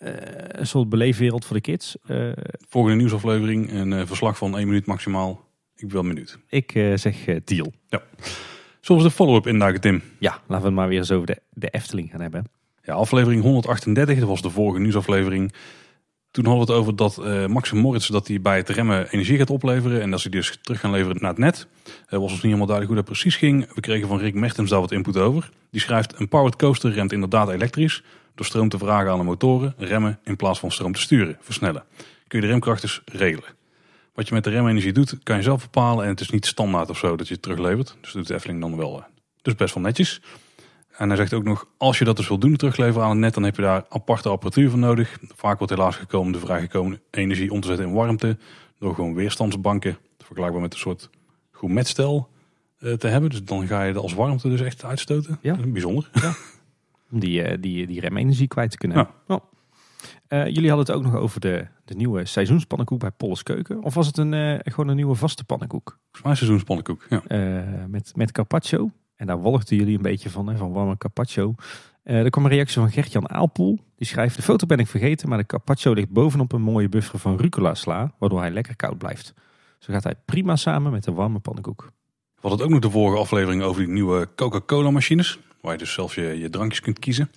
uh, 0.02 0.10
een 0.48 0.66
soort 0.66 0.88
beleefwereld 0.88 1.44
voor 1.44 1.56
de 1.56 1.62
kids. 1.62 1.96
Volgende 2.68 2.96
nieuwsaflevering, 2.96 3.72
een 3.72 4.06
verslag 4.06 4.36
van 4.36 4.56
één 4.58 4.66
minuut 4.66 4.86
maximaal. 4.86 5.44
Ik 5.76 5.90
wil 5.90 6.00
een 6.00 6.06
minuut. 6.06 6.38
Ik 6.48 6.70
zeg 6.94 7.24
deal. 7.44 7.72
Ja. 7.88 8.02
We 8.80 9.02
de 9.02 9.10
follow-up 9.10 9.46
induiken, 9.46 9.80
Tim? 9.80 10.02
Ja, 10.18 10.30
laten 10.30 10.60
we 10.60 10.64
het 10.64 10.74
maar 10.74 10.88
weer 10.88 10.98
eens 10.98 11.10
over 11.10 11.26
de, 11.26 11.40
de 11.50 11.68
Efteling 11.68 12.10
gaan 12.10 12.20
hebben. 12.20 12.44
Ja, 12.82 12.94
aflevering 12.94 13.42
138, 13.42 14.18
dat 14.18 14.28
was 14.28 14.42
de 14.42 14.50
vorige 14.50 14.80
nieuwsaflevering. 14.80 15.52
Toen 16.38 16.46
hadden 16.46 16.66
we 16.66 16.72
het 16.72 16.80
over 16.80 16.96
dat 16.96 17.18
uh, 17.72 17.72
Moritz 17.82 18.08
dat 18.08 18.28
hij 18.28 18.40
bij 18.40 18.56
het 18.56 18.68
remmen 18.68 19.10
energie 19.10 19.38
gaat 19.38 19.50
opleveren. 19.50 20.00
En 20.00 20.10
dat 20.10 20.20
ze 20.20 20.30
dus 20.30 20.58
terug 20.62 20.80
gaan 20.80 20.90
leveren 20.90 21.16
naar 21.20 21.30
het 21.30 21.38
net. 21.38 21.66
Uh, 21.86 21.92
was 22.10 22.20
ons 22.20 22.30
niet 22.30 22.42
helemaal 22.42 22.66
duidelijk 22.66 22.96
hoe 22.96 23.04
dat 23.04 23.12
precies 23.12 23.36
ging. 23.36 23.74
We 23.74 23.80
kregen 23.80 24.08
van 24.08 24.18
Rick 24.18 24.34
Mertens 24.34 24.70
daar 24.70 24.80
wat 24.80 24.92
input 24.92 25.16
over. 25.16 25.50
Die 25.70 25.80
schrijft, 25.80 26.20
een 26.20 26.28
powered 26.28 26.56
coaster 26.56 26.92
remt 26.92 27.12
inderdaad 27.12 27.48
elektrisch. 27.48 28.02
Door 28.34 28.46
stroom 28.46 28.68
te 28.68 28.78
vragen 28.78 29.10
aan 29.10 29.18
de 29.18 29.24
motoren, 29.24 29.74
remmen 29.78 30.18
in 30.24 30.36
plaats 30.36 30.58
van 30.58 30.70
stroom 30.70 30.92
te 30.92 31.00
sturen, 31.00 31.36
versnellen. 31.40 31.84
Kun 32.26 32.40
je 32.40 32.46
de 32.46 32.52
remkracht 32.52 32.80
dus 32.80 33.02
regelen. 33.04 33.50
Wat 34.14 34.28
je 34.28 34.34
met 34.34 34.44
de 34.44 34.50
remenergie 34.50 34.92
doet, 34.92 35.18
kan 35.22 35.36
je 35.36 35.42
zelf 35.42 35.62
bepalen. 35.62 36.04
En 36.04 36.10
het 36.10 36.20
is 36.20 36.30
niet 36.30 36.46
standaard 36.46 36.90
of 36.90 36.98
zo 36.98 37.16
dat 37.16 37.28
je 37.28 37.34
het 37.34 37.42
teruglevert. 37.42 37.96
Dus 38.00 38.12
doet 38.12 38.26
de 38.26 38.34
Efteling 38.34 38.60
dan 38.60 38.76
wel. 38.76 39.04
Dus 39.42 39.54
best 39.54 39.74
wel 39.74 39.82
netjes. 39.82 40.20
En 40.98 41.08
hij 41.08 41.16
zegt 41.16 41.34
ook 41.34 41.44
nog, 41.44 41.66
als 41.76 41.98
je 41.98 42.04
dat 42.04 42.16
dus 42.16 42.28
wil 42.28 42.38
doen, 42.38 42.56
terugleveren 42.56 43.02
aan 43.02 43.10
het 43.10 43.18
net, 43.18 43.34
dan 43.34 43.42
heb 43.42 43.56
je 43.56 43.62
daar 43.62 43.84
aparte 43.88 44.28
apparatuur 44.28 44.70
voor 44.70 44.78
nodig. 44.78 45.18
Vaak 45.34 45.58
wordt 45.58 45.72
helaas 45.72 45.96
gekomen 45.96 46.32
de 46.32 46.38
vrijgekomen 46.38 47.00
energie 47.10 47.52
om 47.52 47.60
te 47.60 47.66
zetten 47.66 47.86
in 47.86 47.92
warmte. 47.92 48.38
Door 48.78 48.94
gewoon 48.94 49.14
weerstandsbanken, 49.14 49.98
vergelijkbaar 50.18 50.62
met 50.62 50.72
een 50.72 50.78
soort 50.78 51.10
gourmetstel 51.50 52.28
uh, 52.78 52.92
te 52.92 53.08
hebben. 53.08 53.30
Dus 53.30 53.44
dan 53.44 53.66
ga 53.66 53.82
je 53.82 53.92
dat 53.92 54.02
als 54.02 54.14
warmte 54.14 54.48
dus 54.48 54.60
echt 54.60 54.84
uitstoten. 54.84 55.38
Ja. 55.42 55.56
bijzonder. 55.66 56.10
Ja. 56.12 56.34
Om 57.10 57.18
die, 57.18 57.50
uh, 57.50 57.56
die, 57.60 57.86
die 57.86 58.00
remenergie 58.00 58.48
kwijt 58.48 58.70
te 58.70 58.76
kunnen. 58.76 59.08
Ja. 59.28 59.40
Uh, 60.28 60.46
jullie 60.46 60.70
hadden 60.70 60.86
het 60.86 60.90
ook 60.90 61.12
nog 61.12 61.14
over 61.14 61.40
de, 61.40 61.66
de 61.84 61.94
nieuwe 61.94 62.24
seizoenspannenkoek 62.24 62.98
bij 63.00 63.10
Polles 63.10 63.42
Keuken. 63.42 63.82
Of 63.82 63.94
was 63.94 64.06
het 64.06 64.16
een, 64.16 64.60
gewoon 64.64 64.88
een 64.88 64.96
nieuwe 64.96 65.14
vaste 65.14 65.44
pannenkoek? 65.44 65.98
Volgens 66.02 66.22
mij 66.22 66.34
seizoenspannenkoek, 66.34 67.06
ja. 67.08 67.22
met, 67.88 68.12
met 68.16 68.32
carpaccio. 68.32 68.90
En 69.18 69.26
daar 69.26 69.38
wolgden 69.38 69.76
jullie 69.76 69.96
een 69.96 70.02
beetje 70.02 70.30
van, 70.30 70.48
hè, 70.48 70.56
van 70.56 70.72
warme 70.72 70.96
carpaccio. 70.96 71.54
Uh, 72.04 72.24
er 72.24 72.30
kwam 72.30 72.44
een 72.44 72.50
reactie 72.50 72.80
van 72.80 72.90
Gertjan 72.90 73.30
Aalpoel. 73.30 73.78
Die 73.96 74.06
schrijft, 74.06 74.36
de 74.36 74.42
foto 74.42 74.66
ben 74.66 74.78
ik 74.78 74.86
vergeten, 74.86 75.28
maar 75.28 75.38
de 75.38 75.46
carpaccio 75.46 75.92
ligt 75.92 76.10
bovenop 76.10 76.52
een 76.52 76.62
mooie 76.62 76.88
buffer 76.88 77.18
van 77.18 77.36
rucola 77.36 77.74
sla, 77.74 78.12
waardoor 78.18 78.40
hij 78.40 78.50
lekker 78.50 78.76
koud 78.76 78.98
blijft. 78.98 79.34
Zo 79.78 79.92
gaat 79.92 80.04
hij 80.04 80.14
prima 80.24 80.56
samen 80.56 80.92
met 80.92 81.04
de 81.04 81.12
warme 81.12 81.38
pannenkoek. 81.38 81.82
We 81.82 82.48
hadden 82.48 82.58
het 82.58 82.66
ook 82.66 82.72
nog 82.72 82.80
de 82.80 82.98
vorige 82.98 83.18
aflevering 83.18 83.62
over 83.62 83.82
die 83.84 83.92
nieuwe 83.92 84.28
Coca-Cola 84.36 84.90
machines, 84.90 85.38
waar 85.60 85.72
je 85.72 85.78
dus 85.78 85.92
zelf 85.92 86.14
je, 86.14 86.22
je 86.22 86.50
drankjes 86.50 86.80
kunt 86.80 86.98
kiezen. 86.98 87.30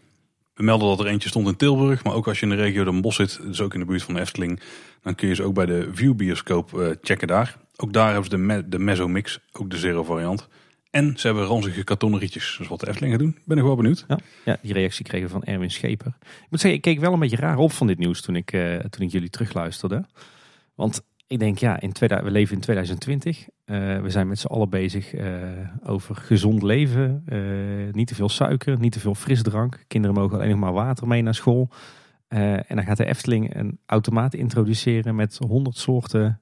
We 0.54 0.64
melden 0.64 0.88
dat 0.88 1.00
er 1.00 1.06
eentje 1.06 1.30
stond 1.30 1.48
in 1.48 1.56
Tilburg, 1.56 2.04
maar 2.04 2.14
ook 2.14 2.28
als 2.28 2.40
je 2.40 2.46
in 2.46 2.52
de 2.52 2.62
regio 2.62 2.84
Den 2.84 3.02
Bosch 3.02 3.18
zit, 3.18 3.40
dus 3.44 3.62
ook 3.62 3.74
in 3.74 3.80
de 3.80 3.86
buurt 3.86 4.04
van 4.04 4.18
Efteling, 4.18 4.62
dan 5.02 5.16
kun 5.16 5.28
je 5.28 5.36
ze 5.36 5.44
ook 5.44 5.54
bij 5.54 5.66
de 5.66 5.90
View 5.92 6.16
bioscoop 6.16 6.74
uh, 6.74 6.90
checken 7.02 7.28
daar. 7.28 7.58
Ook 7.76 7.94
daar 7.94 8.12
hebben 8.12 8.24
ze 8.24 8.30
de, 8.30 8.38
me 8.38 8.70
de 8.70 9.40
ook 9.52 9.70
de 9.70 9.78
zero 9.78 10.04
variant. 10.04 10.48
En 10.92 11.14
ze 11.18 11.28
hebben 11.28 11.46
ranzige 11.46 11.84
kartonnen 11.84 12.20
rietjes. 12.20 12.56
Dus 12.58 12.68
wat 12.68 12.80
de 12.80 12.88
Efteling 12.88 13.14
gaat 13.14 13.22
doen, 13.22 13.38
ben 13.46 13.58
ik 13.58 13.64
wel 13.64 13.76
benieuwd. 13.76 14.06
Ja, 14.08 14.20
ja, 14.46 14.58
die 14.62 14.74
reactie 14.74 15.06
kregen 15.06 15.28
we 15.28 15.34
van 15.34 15.44
Erwin 15.44 15.72
Scheper. 15.72 16.14
Ik 16.20 16.48
moet 16.50 16.60
zeggen, 16.60 16.74
ik 16.74 16.82
keek 16.82 17.00
wel 17.00 17.14
een 17.14 17.20
beetje 17.20 17.36
raar 17.36 17.58
op 17.58 17.72
van 17.72 17.88
dit 17.88 17.98
nieuws 17.98 18.22
toen 18.22 18.36
ik, 18.36 18.54
uh, 18.54 18.76
toen 18.76 19.06
ik 19.06 19.12
jullie 19.12 19.30
terugluisterde. 19.30 20.06
Want 20.76 21.02
ik 21.28 21.40
denk, 21.40 21.58
ja, 21.58 21.80
in 21.80 21.94
we 22.00 22.32
leven 22.32 22.56
in 22.56 22.62
2020. 22.62 23.48
Uh, 23.66 23.96
eh, 23.96 24.02
we 24.02 24.10
zijn 24.10 24.28
met 24.28 24.40
z'n 24.40 24.48
allen 24.48 24.70
bezig 24.70 25.14
uh, 25.14 25.24
over 25.84 26.16
gezond 26.16 26.64
leven. 26.64 27.24
niet 27.92 28.08
te 28.08 28.16
veel 28.16 28.30
suiker, 28.30 28.80
niet 28.80 28.92
te 28.92 29.00
veel 29.00 29.16
frisdrank. 29.16 29.84
Kinderen 29.88 30.16
mogen 30.16 30.38
alleen 30.38 30.50
nog 30.50 30.60
maar 30.60 30.74
water 30.74 31.08
mee 31.08 31.22
naar 31.22 31.36
school. 31.36 31.70
en 32.28 32.76
dan 32.76 32.84
gaat 32.84 32.98
de 32.98 33.06
Efteling 33.06 33.56
een 33.56 33.80
automaat 33.86 34.34
introduceren 34.34 35.16
met 35.16 35.38
100 35.48 35.78
soorten 35.78 36.41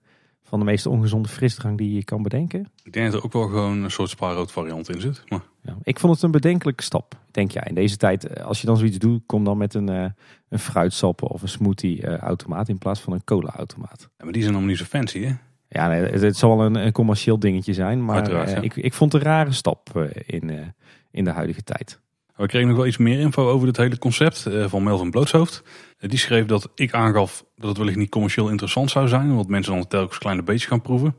van 0.50 0.60
de 0.60 0.66
meest 0.66 0.86
ongezonde 0.86 1.30
frisdrank 1.30 1.78
die 1.78 1.94
je 1.94 2.04
kan 2.04 2.24
bedenken. 2.24 2.72
Ik 2.84 2.94
denk 2.94 3.12
dat 3.12 3.20
er 3.20 3.26
ook 3.26 3.34
wel 3.34 3.48
gewoon 3.48 3.84
een 3.84 3.92
soort 3.92 4.10
spaarrood 4.10 4.52
variant 4.52 4.90
in 4.90 5.02
zit. 5.02 5.24
Maar... 5.28 5.42
Ja, 5.62 5.78
ik 5.84 6.00
vond 6.00 6.14
het 6.14 6.24
een 6.24 6.32
bedenkelijke 6.32 6.84
stap. 6.84 7.14
Ik 7.28 7.34
denk 7.34 7.52
ja, 7.52 7.66
in 7.66 7.76
deze 7.76 7.98
tijd, 7.98 8.28
eh, 8.28 8.46
als 8.46 8.62
je 8.62 8.66
dan 8.66 8.78
zoiets 8.78 8.98
doet, 8.98 9.22
kom 9.26 9.44
dan 9.44 9.58
met 9.58 9.74
een, 9.74 9.90
uh, 9.90 10.06
een 10.50 10.60
fruitsap 10.60 11.22
of 11.22 11.42
een 11.42 11.50
smoothie 11.50 12.02
uh, 12.02 12.18
automaat 12.18 12.70
in 12.70 12.78
plaats 12.78 13.00
van 13.00 13.14
een 13.14 13.24
cola 13.24 13.52
automaat. 13.56 14.10
Ja, 14.18 14.24
maar 14.24 14.34
die 14.34 14.42
zijn 14.42 14.54
nog 14.54 14.64
niet 14.64 14.78
zo 14.78 14.86
fancy 14.86 15.20
hè? 15.20 15.34
Ja, 15.68 15.88
nee, 15.88 16.02
het, 16.02 16.38
zal 16.38 16.58
wel 16.58 16.66
een, 16.66 16.76
een, 16.76 16.92
commercieel 16.92 17.40
dingetje 17.40 17.74
zijn, 17.74 18.06
maar 18.06 18.64
ik, 18.64 18.76
ik 18.76 18.94
vond 18.94 19.14
het 19.14 19.22
een 19.22 19.28
rare 19.28 19.52
stap 19.52 20.12
in, 20.26 20.74
in 21.12 21.24
de 21.24 21.32
huidige 21.32 21.64
tijd. 21.64 22.00
We 22.40 22.48
kregen 22.48 22.68
nog 22.68 22.78
wel 22.78 22.86
iets 22.86 22.98
meer 22.98 23.20
info 23.20 23.50
over 23.50 23.68
dit 23.68 23.78
hele 23.78 23.98
concept 23.98 24.48
van 24.66 24.84
Melvin 24.84 25.12
Blootshoofd. 25.12 25.64
Die 26.00 26.18
schreef 26.18 26.46
dat 26.46 26.70
ik 26.76 26.94
aangaf 26.94 27.46
dat 27.56 27.70
het 27.70 27.78
wellicht 27.78 27.98
niet 27.98 28.10
commercieel 28.10 28.50
interessant 28.50 28.92
zou 28.92 29.08
zijn, 29.08 29.36
want 29.36 29.48
mensen 29.48 29.74
dan 29.74 29.88
telkens 29.88 30.18
kleine 30.18 30.44
beetjes 30.44 30.66
gaan 30.66 30.82
proeven. 30.82 31.16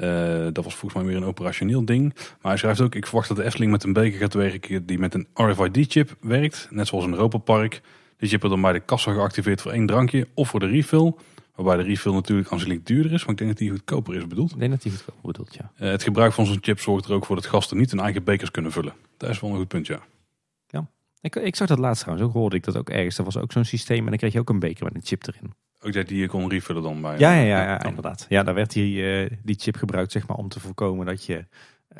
Uh, 0.00 0.06
dat 0.52 0.64
was 0.64 0.74
volgens 0.74 0.94
mij 0.94 1.04
weer 1.04 1.16
een 1.16 1.28
operationeel 1.28 1.84
ding. 1.84 2.14
Maar 2.14 2.50
hij 2.50 2.56
schrijft 2.56 2.80
ook, 2.80 2.94
ik 2.94 3.06
verwacht 3.06 3.28
dat 3.28 3.36
de 3.36 3.44
Efteling 3.44 3.70
met 3.70 3.84
een 3.84 3.92
beker 3.92 4.18
gaat 4.18 4.34
werken 4.34 4.86
die 4.86 4.98
met 4.98 5.14
een 5.14 5.26
RFID-chip 5.34 6.16
werkt. 6.20 6.68
Net 6.70 6.86
zoals 6.86 7.04
een 7.04 7.12
Europa 7.12 7.38
Park. 7.38 7.80
Die 8.16 8.28
chip 8.28 8.40
wordt 8.40 8.54
dan 8.54 8.64
bij 8.64 8.72
de 8.72 8.84
kassa 8.84 9.12
geactiveerd 9.12 9.60
voor 9.60 9.72
één 9.72 9.86
drankje 9.86 10.26
of 10.34 10.48
voor 10.48 10.60
de 10.60 10.66
refill. 10.66 11.12
Waarbij 11.54 11.76
de 11.76 11.82
refill 11.82 12.12
natuurlijk 12.12 12.52
aanzienlijk 12.52 12.86
duurder 12.86 13.12
is, 13.12 13.20
maar 13.20 13.30
ik 13.30 13.38
denk 13.38 13.50
dat 13.50 13.58
die 13.58 13.70
goedkoper 13.70 14.14
is 14.14 14.26
bedoeld. 14.26 14.52
Ik 14.52 14.58
denk 14.58 14.70
dat 14.70 14.82
die 14.82 14.92
goedkoper 14.92 15.22
bedoelt, 15.22 15.54
ja. 15.54 15.70
Uh, 15.80 15.90
het 15.90 16.02
gebruik 16.02 16.32
van 16.32 16.46
zo'n 16.46 16.58
chip 16.60 16.80
zorgt 16.80 17.04
er 17.04 17.12
ook 17.12 17.26
voor 17.26 17.36
dat 17.36 17.46
gasten 17.46 17.76
niet 17.76 17.90
hun 17.90 18.00
eigen 18.00 18.24
bekers 18.24 18.50
kunnen 18.50 18.72
vullen. 18.72 18.92
Dat 19.16 19.30
is 19.30 19.40
wel 19.40 19.50
een 19.50 19.56
goed 19.56 19.68
punt, 19.68 19.86
ja. 19.86 20.00
Ik, 21.20 21.36
ik 21.36 21.56
zag 21.56 21.68
dat 21.68 21.78
laatst 21.78 22.02
trouwens 22.02 22.28
ook, 22.28 22.34
hoorde 22.34 22.56
ik 22.56 22.64
dat 22.64 22.76
ook 22.76 22.90
ergens. 22.90 23.18
Er 23.18 23.24
was 23.24 23.36
ook 23.36 23.52
zo'n 23.52 23.64
systeem 23.64 23.98
en 23.98 24.06
dan 24.06 24.16
kreeg 24.16 24.32
je 24.32 24.38
ook 24.38 24.48
een 24.48 24.58
beker 24.58 24.84
met 24.84 24.94
een 24.94 25.04
chip 25.04 25.26
erin. 25.26 25.52
Ook 25.80 25.92
dat 25.92 26.08
die 26.08 26.20
je 26.20 26.28
kon 26.28 26.50
refillen 26.50 26.82
dan 26.82 27.00
bij? 27.00 27.18
Ja, 27.18 27.32
ja, 27.32 27.44
ja, 27.44 27.62
ja, 27.62 27.84
inderdaad. 27.84 28.26
Ja, 28.28 28.42
daar 28.42 28.54
werd 28.54 28.72
die, 28.72 28.94
uh, 29.02 29.30
die 29.42 29.56
chip 29.58 29.76
gebruikt 29.76 30.12
zeg 30.12 30.26
maar, 30.26 30.36
om 30.36 30.48
te 30.48 30.60
voorkomen 30.60 31.06
dat, 31.06 31.24
je, 31.24 31.46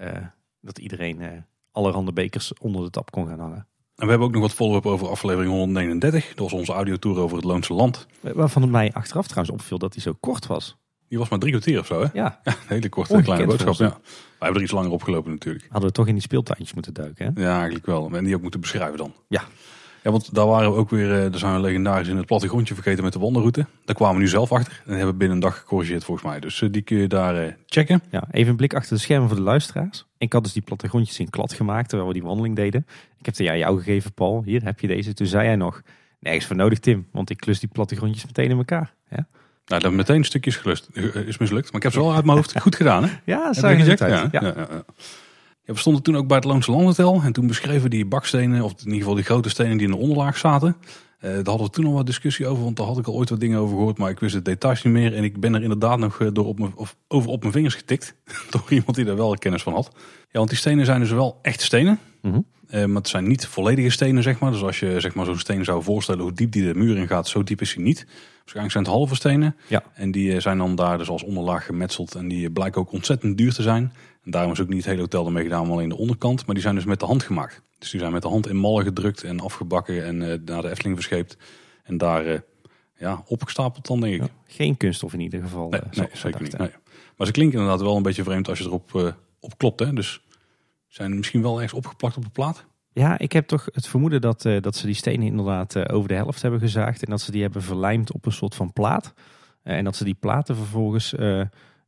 uh, 0.03 0.13
dat 0.61 0.79
iedereen 0.79 1.21
uh, 1.21 1.29
allerhande 1.73 2.13
bekers 2.13 2.53
onder 2.53 2.83
de 2.85 2.91
tap 2.91 3.11
kon 3.11 3.27
gaan 3.27 3.41
hangen. 3.41 3.67
En 3.97 4.05
we 4.05 4.11
hebben 4.11 4.27
ook 4.27 4.33
nog 4.33 4.43
wat 4.43 4.53
follow-up 4.53 4.87
over 4.87 5.09
aflevering 5.09 5.53
139. 5.53 6.29
Dat 6.29 6.39
was 6.39 6.53
onze 6.53 6.73
audiotour 6.73 7.19
over 7.19 7.37
het 7.37 7.45
Loonse 7.45 7.75
Land. 7.75 8.07
Waarvan 8.21 8.63
het 8.63 8.71
mij 8.71 8.93
achteraf 8.93 9.27
trouwens 9.27 9.55
opviel 9.59 9.79
dat 9.79 9.93
die 9.93 10.03
zo 10.03 10.13
kort 10.21 10.47
was. 10.47 10.77
Die 11.09 11.19
was 11.19 11.29
maar 11.29 11.39
drie 11.39 11.53
kwartier 11.53 11.79
of 11.81 11.87
zo, 11.87 12.01
hè? 12.01 12.09
Ja. 12.13 12.41
ja 12.45 12.53
een 12.53 12.57
hele 12.67 12.89
korte 12.89 13.23
kleine 13.23 13.47
boodschap. 13.47 13.75
Ja. 13.75 13.99
Hebben 14.39 14.57
er 14.57 14.63
iets 14.63 14.73
langer 14.73 14.91
opgelopen 14.91 15.31
natuurlijk. 15.31 15.67
Hadden 15.71 15.89
we 15.89 15.95
toch 15.95 16.07
in 16.07 16.13
die 16.13 16.23
speeltuintjes 16.23 16.75
moeten 16.75 16.95
duiken, 16.95 17.33
hè? 17.35 17.43
Ja, 17.43 17.55
eigenlijk 17.55 17.87
wel. 17.87 18.11
En 18.13 18.25
die 18.25 18.35
ook 18.35 18.43
moeten 18.43 18.61
beschrijven 18.61 18.99
dan. 18.99 19.13
Ja. 19.29 19.43
Ja, 20.03 20.11
want 20.11 20.35
daar 20.35 20.47
waren 20.47 20.71
we 20.71 20.77
ook 20.77 20.91
weer, 20.91 21.15
eh, 21.15 21.31
daar 21.31 21.39
zijn 21.39 21.55
we 21.55 21.61
legendarisch 21.61 22.09
in 22.09 22.17
het 22.17 22.27
plattegrondje 22.27 22.75
vergeten 22.75 23.05
met 23.05 23.13
de 23.13 23.19
wandelroute. 23.19 23.67
Daar 23.85 23.95
kwamen 23.95 24.15
we 24.15 24.21
nu 24.21 24.29
zelf 24.29 24.53
achter 24.53 24.83
en 24.87 24.97
hebben 24.97 25.17
binnen 25.17 25.37
een 25.37 25.43
dag 25.43 25.59
gecorrigeerd 25.59 26.05
volgens 26.05 26.27
mij. 26.27 26.41
Dus 26.41 26.63
eh, 26.63 26.69
die 26.73 26.83
kun 26.83 26.97
je 26.97 27.07
daar 27.07 27.45
eh, 27.45 27.53
checken. 27.67 28.03
Ja, 28.11 28.29
even 28.31 28.51
een 28.51 28.57
blik 28.57 28.75
achter 28.75 28.97
de 28.97 29.03
schermen 29.03 29.29
voor 29.29 29.37
de 29.37 29.43
luisteraars. 29.43 30.07
Ik 30.19 30.33
had 30.33 30.43
dus 30.43 30.53
die 30.53 30.63
plattegrondjes 30.63 31.19
in 31.19 31.31
klad 31.31 31.53
gemaakt 31.53 31.89
terwijl 31.89 32.09
we 32.09 32.15
die 32.15 32.25
wandeling 32.27 32.57
deden. 32.57 32.87
Ik 33.19 33.27
heb 33.27 33.37
die 33.37 33.51
aan 33.51 33.59
jou 33.59 33.79
gegeven, 33.79 34.13
Paul. 34.13 34.43
Hier 34.45 34.65
heb 34.65 34.81
je 34.81 34.87
deze. 34.87 35.15
Toen 35.15 35.27
zei 35.27 35.47
hij 35.47 35.57
nog, 35.57 35.83
nergens 36.19 36.47
voor 36.47 36.57
nodig 36.57 36.79
Tim, 36.79 37.07
want 37.13 37.31
ik 37.31 37.37
klus 37.37 37.61
die 37.61 37.69
plattegrondjes 37.69 38.27
meteen 38.27 38.51
in 38.51 38.57
elkaar. 38.57 38.95
Ja? 39.11 39.27
Nou, 39.69 39.83
dat 39.83 39.93
meteen 39.93 40.25
stukjes 40.25 40.57
gelust, 40.57 40.89
is 41.27 41.39
mislukt. 41.39 41.67
Maar 41.67 41.77
ik 41.77 41.83
heb 41.83 41.93
ze 41.93 42.01
wel 42.01 42.15
uit 42.15 42.25
mijn 42.25 42.37
hoofd 42.37 42.61
goed 42.61 42.77
gedaan, 42.77 43.05
hè? 43.05 43.11
Ja, 43.25 43.53
zag 43.53 43.87
je? 43.87 43.97
Ja, 43.99 44.29
ja. 44.31 44.41
ja, 44.41 44.53
we 45.65 45.79
stonden 45.79 46.03
toen 46.03 46.17
ook 46.17 46.27
bij 46.27 46.37
het 46.37 46.47
Loonse 46.47 46.71
Landhotel. 46.71 47.21
En 47.25 47.33
toen 47.33 47.47
beschreven 47.47 47.91
die 47.91 48.07
bakstenen, 48.07 48.63
of 48.63 48.73
in 48.73 48.79
ieder 48.85 48.99
geval 48.99 49.15
die 49.15 49.25
grote 49.25 49.49
stenen 49.49 49.77
die 49.77 49.87
in 49.87 49.93
de 49.93 49.99
onderlaag 49.99 50.39
zaten. 50.39 50.77
daar 51.21 51.35
hadden 51.35 51.67
we 51.67 51.71
toen 51.71 51.87
al 51.87 51.93
wat 51.93 52.07
discussie 52.07 52.47
over, 52.47 52.65
want 52.65 52.77
daar 52.77 52.87
had 52.87 52.99
ik 52.99 53.07
al 53.07 53.15
ooit 53.15 53.31
wat 53.31 53.41
dingen 53.41 53.59
over 53.59 53.77
gehoord, 53.77 53.99
maar 53.99 54.11
ik 54.11 54.21
wist 54.21 54.35
de 54.35 54.43
details 54.43 54.83
niet 54.83 54.93
meer. 54.93 55.15
En 55.15 55.25
ik 55.25 55.41
ben 55.41 55.55
er 55.55 55.63
inderdaad 55.63 55.99
nog 55.99 56.31
door 56.33 56.47
op 56.47 56.59
mijn, 56.59 56.73
of 56.75 56.97
over 57.09 57.31
op 57.31 57.41
mijn 57.41 57.53
vingers 57.53 57.75
getikt 57.75 58.15
door 58.51 58.65
iemand 58.69 58.95
die 58.95 59.05
daar 59.05 59.17
wel 59.17 59.35
kennis 59.35 59.63
van 59.63 59.73
had. 59.73 59.91
Ja, 60.31 60.39
want 60.39 60.49
die 60.49 60.59
stenen 60.59 60.85
zijn 60.85 61.01
dus 61.01 61.11
wel 61.11 61.39
echt 61.43 61.61
stenen. 61.61 61.99
Mhm. 62.71 62.87
maar 62.87 63.01
het 63.01 63.09
zijn 63.09 63.29
niet 63.29 63.47
volledige 63.47 63.91
stenen, 63.91 64.23
zeg 64.23 64.39
maar. 64.39 64.51
Dus 64.51 64.63
als 64.63 64.81
je 64.81 65.01
zeg 65.01 65.15
maar, 65.15 65.25
zo'n 65.25 65.39
steen 65.39 65.65
zou 65.65 65.83
voorstellen 65.83 66.23
hoe 66.23 66.33
diep 66.33 66.53
die 66.53 66.65
de 66.65 66.75
muur 66.75 66.97
in 66.97 67.07
gaat, 67.07 67.29
zo 67.29 67.43
diep 67.43 67.61
is 67.61 67.75
hij 67.75 67.83
niet. 67.85 68.07
Waarschijnlijk 68.39 68.73
zijn 68.73 68.85
het 68.85 68.93
halve 68.93 69.15
stenen. 69.15 69.57
Ja. 69.67 69.83
En 69.95 70.11
die 70.11 70.41
zijn 70.41 70.59
dan 70.59 70.75
daar 70.75 70.99
dus 70.99 71.09
als 71.09 71.23
onderlaag 71.23 71.65
gemetseld. 71.65 72.15
En 72.15 72.29
die 72.29 72.51
blijken 72.51 72.81
ook 72.81 72.93
ontzettend 72.93 73.39
duur 73.39 73.53
te 73.53 73.63
zijn. 73.63 73.93
En 74.25 74.31
daarom 74.31 74.53
is 74.53 74.61
ook 74.61 74.69
niet 74.69 74.77
het 74.77 74.87
hele 74.87 75.01
hotel 75.01 75.27
ermee 75.27 75.43
gedaan, 75.43 75.63
maar 75.63 75.73
alleen 75.73 75.89
de 75.89 75.97
onderkant. 75.97 76.47
Maar 76.47 76.55
die 76.55 76.65
zijn 76.65 76.75
dus 76.75 76.85
met 76.85 77.01
de 77.01 77.07
hand 77.07 77.23
gemaakt. 77.23 77.63
Dus 77.79 77.91
die 77.91 78.01
zijn 78.01 78.13
met 78.13 78.23
de 78.23 78.29
hand 78.29 78.49
in 78.49 78.57
mallen 78.57 78.85
gedrukt 78.85 79.23
en 79.23 79.41
afgebakken 79.41 80.05
en 80.05 80.21
uh, 80.21 80.35
naar 80.45 80.63
de 80.63 80.71
Efteling 80.71 80.95
verscheept. 80.95 81.37
En 81.83 81.99
daar 81.99 82.27
uh, 82.27 82.39
ja, 82.97 83.23
opgestapeld 83.27 83.87
dan, 83.87 84.01
denk 84.01 84.23
ik. 84.23 84.31
geen 84.47 84.77
kunststof 84.77 85.13
in 85.13 85.21
ieder 85.21 85.41
geval. 85.41 85.69
Nee, 85.69 85.81
nee 85.91 86.09
zeker 86.13 86.43
niet. 86.43 86.59
Nee. 86.59 86.71
Maar 87.17 87.27
ze 87.27 87.33
klinken 87.33 87.59
inderdaad 87.59 87.83
wel 87.83 87.97
een 87.97 88.03
beetje 88.03 88.23
vreemd 88.23 88.49
als 88.49 88.59
je 88.59 88.65
erop 88.65 89.15
op 89.41 89.59
klopt. 89.59 89.81
Hè? 89.81 89.93
Dus 89.93 90.23
zijn 90.89 91.17
misschien 91.17 91.43
wel 91.43 91.55
ergens 91.55 91.73
opgeplakt 91.73 92.17
op 92.17 92.25
de 92.25 92.31
plaat. 92.31 92.67
Ja, 92.93 93.19
ik 93.19 93.33
heb 93.33 93.47
toch 93.47 93.69
het 93.73 93.87
vermoeden 93.87 94.21
dat, 94.21 94.45
uh, 94.45 94.61
dat 94.61 94.77
ze 94.77 94.87
die 94.87 94.95
stenen 94.95 95.27
inderdaad 95.27 95.75
uh, 95.75 95.85
over 95.91 96.09
de 96.09 96.15
helft 96.15 96.43
hebben 96.43 96.61
gezaagd. 96.61 97.05
En 97.05 97.11
dat 97.11 97.21
ze 97.21 97.31
die 97.31 97.43
hebben 97.43 97.63
verlijmd 97.63 98.13
op 98.13 98.27
een 98.27 98.33
soort 98.33 98.55
van 98.55 98.73
plaat. 98.73 99.15
Uh, 99.65 99.77
en 99.77 99.85
dat 99.85 99.97
ze 99.97 100.05
die 100.05 100.15
platen 100.15 100.57
vervolgens 100.57 101.15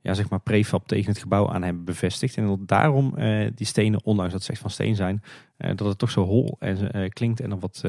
ja, 0.03 0.15
zeg 0.15 0.29
maar 0.29 0.41
prefab 0.41 0.89
tegen 0.89 1.11
het 1.11 1.21
gebouw 1.21 1.49
aan 1.49 1.63
hebben 1.63 1.85
bevestigd. 1.85 2.37
En 2.37 2.47
dat 2.47 2.69
daarom 2.69 3.15
die 3.55 3.67
stenen, 3.67 4.05
ondanks 4.05 4.33
dat 4.33 4.43
ze 4.43 4.51
echt 4.51 4.61
van 4.61 4.71
steen 4.71 4.97
zijn, 4.97 5.23
dat 5.57 5.87
het 5.87 5.99
toch 5.99 6.11
zo 6.11 6.25
hol 6.25 6.57
en, 6.59 7.13
klinkt 7.13 7.41
en 7.41 7.51
er 7.51 7.59
wat, 7.59 7.85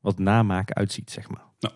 wat 0.00 0.18
namaak 0.18 0.72
uitziet, 0.72 1.10
zeg 1.10 1.28
maar. 1.28 1.42
Nou. 1.60 1.74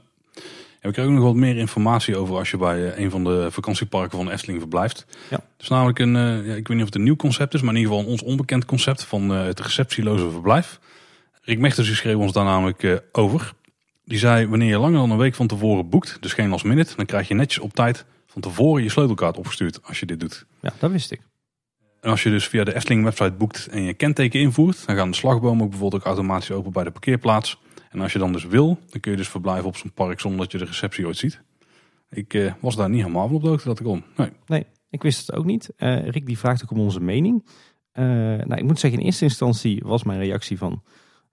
We 0.84 0.92
krijgen 0.92 1.14
ook 1.14 1.20
nog 1.20 1.28
wat 1.32 1.40
meer 1.40 1.56
informatie 1.56 2.16
over 2.16 2.36
als 2.36 2.50
je 2.50 2.56
bij 2.56 2.98
een 2.98 3.10
van 3.10 3.24
de 3.24 3.50
vakantieparken 3.50 4.18
van 4.18 4.30
Efteling 4.30 4.60
verblijft. 4.60 5.06
Ja. 5.30 5.36
Het 5.36 5.62
is 5.62 5.68
namelijk 5.68 5.98
een, 5.98 6.16
ja, 6.16 6.54
ik 6.54 6.68
weet 6.68 6.68
niet 6.68 6.78
of 6.78 6.84
het 6.84 6.94
een 6.94 7.02
nieuw 7.02 7.16
concept 7.16 7.54
is, 7.54 7.60
maar 7.60 7.74
in 7.74 7.80
ieder 7.80 7.92
geval 7.92 8.06
een 8.06 8.12
ons 8.12 8.22
onbekend 8.22 8.64
concept 8.64 9.04
van 9.04 9.28
het 9.28 9.60
receptieloze 9.60 10.30
verblijf. 10.30 10.80
Rick 11.42 11.58
Mechters 11.58 11.96
schreef 11.96 12.16
ons 12.16 12.32
daar 12.32 12.44
namelijk 12.44 13.02
over. 13.12 13.52
Die 14.04 14.18
zei, 14.18 14.46
wanneer 14.46 14.68
je 14.68 14.78
langer 14.78 14.98
dan 14.98 15.10
een 15.10 15.18
week 15.18 15.34
van 15.34 15.46
tevoren 15.46 15.88
boekt, 15.88 16.16
dus 16.20 16.32
geen 16.32 16.48
last 16.48 16.64
minute, 16.64 16.96
dan 16.96 17.06
krijg 17.06 17.28
je 17.28 17.34
netjes 17.34 17.62
op 17.62 17.72
tijd 17.72 18.04
van 18.26 18.42
tevoren 18.42 18.82
je 18.82 18.90
sleutelkaart 18.90 19.36
opgestuurd 19.36 19.80
als 19.82 20.00
je 20.00 20.06
dit 20.06 20.20
doet. 20.20 20.46
Ja, 20.60 20.72
dat 20.78 20.90
wist 20.90 21.10
ik. 21.10 21.20
En 22.00 22.10
als 22.10 22.22
je 22.22 22.30
dus 22.30 22.48
via 22.48 22.64
de 22.64 22.74
Efteling 22.74 23.04
website 23.04 23.32
boekt 23.32 23.66
en 23.66 23.82
je 23.82 23.94
kenteken 23.94 24.40
invoert, 24.40 24.86
dan 24.86 24.96
gaan 24.96 25.10
de 25.10 25.16
slagbomen 25.16 25.64
ook 25.64 25.70
bijvoorbeeld 25.70 26.02
ook 26.02 26.08
automatisch 26.08 26.50
open 26.50 26.72
bij 26.72 26.84
de 26.84 26.90
parkeerplaats. 26.90 27.58
En 27.94 28.00
als 28.00 28.12
je 28.12 28.18
dan 28.18 28.32
dus 28.32 28.44
wil, 28.44 28.78
dan 28.90 29.00
kun 29.00 29.10
je 29.10 29.16
dus 29.16 29.28
verblijven 29.28 29.66
op 29.66 29.76
zo'n 29.76 29.92
park 29.92 30.20
zonder 30.20 30.40
dat 30.40 30.52
je 30.52 30.58
de 30.58 30.64
receptie 30.64 31.06
ooit 31.06 31.16
ziet. 31.16 31.40
Ik 32.10 32.34
uh, 32.34 32.52
was 32.60 32.76
daar 32.76 32.88
niet 32.90 33.00
helemaal 33.00 33.26
van 33.26 33.36
op 33.36 33.42
de 33.42 33.48
hoogte 33.48 33.68
dat 33.68 33.78
ik 33.78 33.86
kon. 33.86 34.04
Nee. 34.16 34.30
nee, 34.46 34.66
ik 34.90 35.02
wist 35.02 35.26
het 35.26 35.36
ook 35.36 35.44
niet. 35.44 35.72
Uh, 35.78 36.08
Rick 36.08 36.26
die 36.26 36.38
vraagt 36.38 36.62
ook 36.62 36.70
om 36.70 36.80
onze 36.80 37.00
mening. 37.00 37.46
Uh, 37.92 38.04
nou, 38.04 38.54
ik 38.54 38.64
moet 38.64 38.78
zeggen, 38.78 39.00
in 39.00 39.06
eerste 39.06 39.24
instantie 39.24 39.82
was 39.84 40.02
mijn 40.02 40.18
reactie 40.18 40.58
van... 40.58 40.82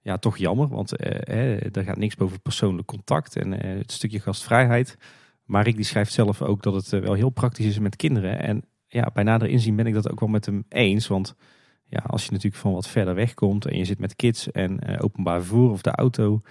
Ja, 0.03 0.17
toch 0.17 0.37
jammer, 0.37 0.67
want 0.67 0.91
er 0.99 1.83
gaat 1.83 1.97
niks 1.97 2.15
boven 2.15 2.41
persoonlijk 2.41 2.87
contact 2.87 3.35
en 3.35 3.51
het 3.51 3.91
stukje 3.91 4.19
gastvrijheid. 4.19 4.97
Maar 5.45 5.63
Rick 5.63 5.75
die 5.75 5.85
schrijft 5.85 6.13
zelf 6.13 6.41
ook 6.41 6.63
dat 6.63 6.73
het 6.73 6.89
wel 6.89 7.13
heel 7.13 7.29
praktisch 7.29 7.65
is 7.65 7.79
met 7.79 7.95
kinderen. 7.95 8.39
En 8.39 8.63
ja, 8.87 9.09
bij 9.13 9.23
nader 9.23 9.47
inzien 9.47 9.75
ben 9.75 9.87
ik 9.87 9.93
dat 9.93 10.11
ook 10.11 10.19
wel 10.19 10.29
met 10.29 10.45
hem 10.45 10.65
eens. 10.69 11.07
Want 11.07 11.35
ja, 11.91 12.03
als 12.07 12.25
je 12.25 12.31
natuurlijk 12.31 12.61
van 12.61 12.73
wat 12.73 12.87
verder 12.87 13.15
weg 13.15 13.33
komt 13.33 13.65
en 13.65 13.77
je 13.77 13.85
zit 13.85 13.99
met 13.99 14.15
kids 14.15 14.51
en 14.51 14.99
openbaar 14.99 15.41
vervoer 15.41 15.71
of 15.71 15.81
de 15.81 15.91
auto... 15.91 16.41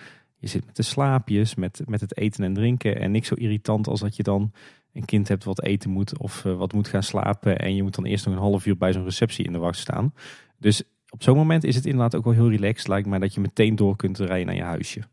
Je 0.43 0.47
zit 0.47 0.67
met 0.67 0.77
de 0.77 0.83
slaapjes, 0.83 1.55
met, 1.55 1.83
met 1.87 2.01
het 2.01 2.17
eten 2.17 2.45
en 2.45 2.55
drinken. 2.55 3.01
En 3.01 3.11
niks 3.11 3.29
zo 3.29 3.35
irritant 3.35 3.89
als 3.89 4.01
dat 4.01 4.17
je 4.17 4.23
dan 4.23 4.53
een 4.93 5.05
kind 5.05 5.29
hebt 5.29 5.45
wat 5.45 5.63
eten 5.63 5.91
moet 5.91 6.19
of 6.19 6.43
wat 6.43 6.73
moet 6.73 6.89
gaan 6.89 7.03
slapen. 7.03 7.59
En 7.59 7.75
je 7.75 7.83
moet 7.83 7.95
dan 7.95 8.05
eerst 8.05 8.27
nog 8.27 8.35
een 8.35 8.41
half 8.41 8.67
uur 8.67 8.77
bij 8.77 8.93
zo'n 8.93 9.05
receptie 9.05 9.45
in 9.45 9.53
de 9.53 9.59
wacht 9.59 9.79
staan. 9.79 10.15
Dus 10.59 10.83
op 11.09 11.23
zo'n 11.23 11.37
moment 11.37 11.65
is 11.65 11.75
het 11.75 11.87
inderdaad 11.87 12.17
ook 12.17 12.25
wel 12.25 12.33
heel 12.33 12.51
relaxed, 12.51 12.89
lijkt 12.89 13.09
mij, 13.09 13.19
dat 13.19 13.35
je 13.35 13.41
meteen 13.41 13.77
door 13.77 13.97
kunt 13.97 14.19
rijden 14.19 14.47
naar 14.47 14.55
je 14.55 14.63
huisje. 14.63 14.99
En 14.99 15.07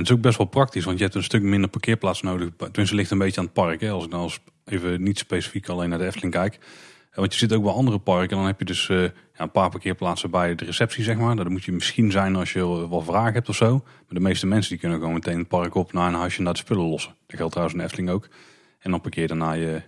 het 0.00 0.08
is 0.08 0.12
ook 0.12 0.20
best 0.20 0.38
wel 0.38 0.46
praktisch, 0.46 0.84
want 0.84 0.98
je 0.98 1.04
hebt 1.04 1.16
een 1.16 1.22
stuk 1.22 1.42
minder 1.42 1.70
parkeerplaats 1.70 2.22
nodig. 2.22 2.50
Tenminste, 2.56 2.96
ligt 2.96 3.10
een 3.10 3.18
beetje 3.18 3.40
aan 3.40 3.46
het 3.46 3.54
park. 3.54 3.80
Hè? 3.80 3.90
Als 3.90 4.04
ik 4.04 4.10
nou 4.10 4.30
even 4.64 5.02
niet 5.02 5.18
specifiek 5.18 5.68
alleen 5.68 5.88
naar 5.88 5.98
de 5.98 6.06
Efteling 6.06 6.32
kijk. 6.32 6.58
Want 7.18 7.32
je 7.32 7.38
zit 7.38 7.52
ook 7.52 7.62
bij 7.62 7.72
andere 7.72 7.98
parken. 7.98 8.30
En 8.30 8.36
dan 8.36 8.46
heb 8.46 8.58
je 8.58 8.64
dus 8.64 8.88
uh, 8.88 9.02
ja, 9.02 9.10
een 9.34 9.50
paar 9.50 9.70
parkeerplaatsen 9.70 10.30
bij 10.30 10.54
de 10.54 10.64
receptie, 10.64 11.04
zeg 11.04 11.16
maar. 11.16 11.36
Dat 11.36 11.48
moet 11.48 11.64
je 11.64 11.72
misschien 11.72 12.10
zijn 12.10 12.36
als 12.36 12.52
je 12.52 12.88
wel 12.88 13.02
vragen 13.02 13.32
hebt 13.32 13.48
of 13.48 13.56
zo. 13.56 13.70
Maar 13.84 14.04
de 14.08 14.20
meeste 14.20 14.46
mensen 14.46 14.70
die 14.70 14.80
kunnen 14.80 14.98
gewoon 14.98 15.14
meteen 15.14 15.38
het 15.38 15.48
park 15.48 15.74
op 15.74 15.92
naar 15.92 16.08
een 16.08 16.18
huisje 16.18 16.42
naar 16.42 16.52
de 16.52 16.58
spullen 16.58 16.88
lossen. 16.88 17.14
Dat 17.26 17.36
geldt 17.36 17.52
trouwens 17.52 17.78
in 17.78 17.84
Efteling 17.84 18.10
ook. 18.10 18.28
En 18.78 18.90
dan 18.90 19.00
parkeer 19.00 19.28
daarna 19.28 19.52
je, 19.52 19.82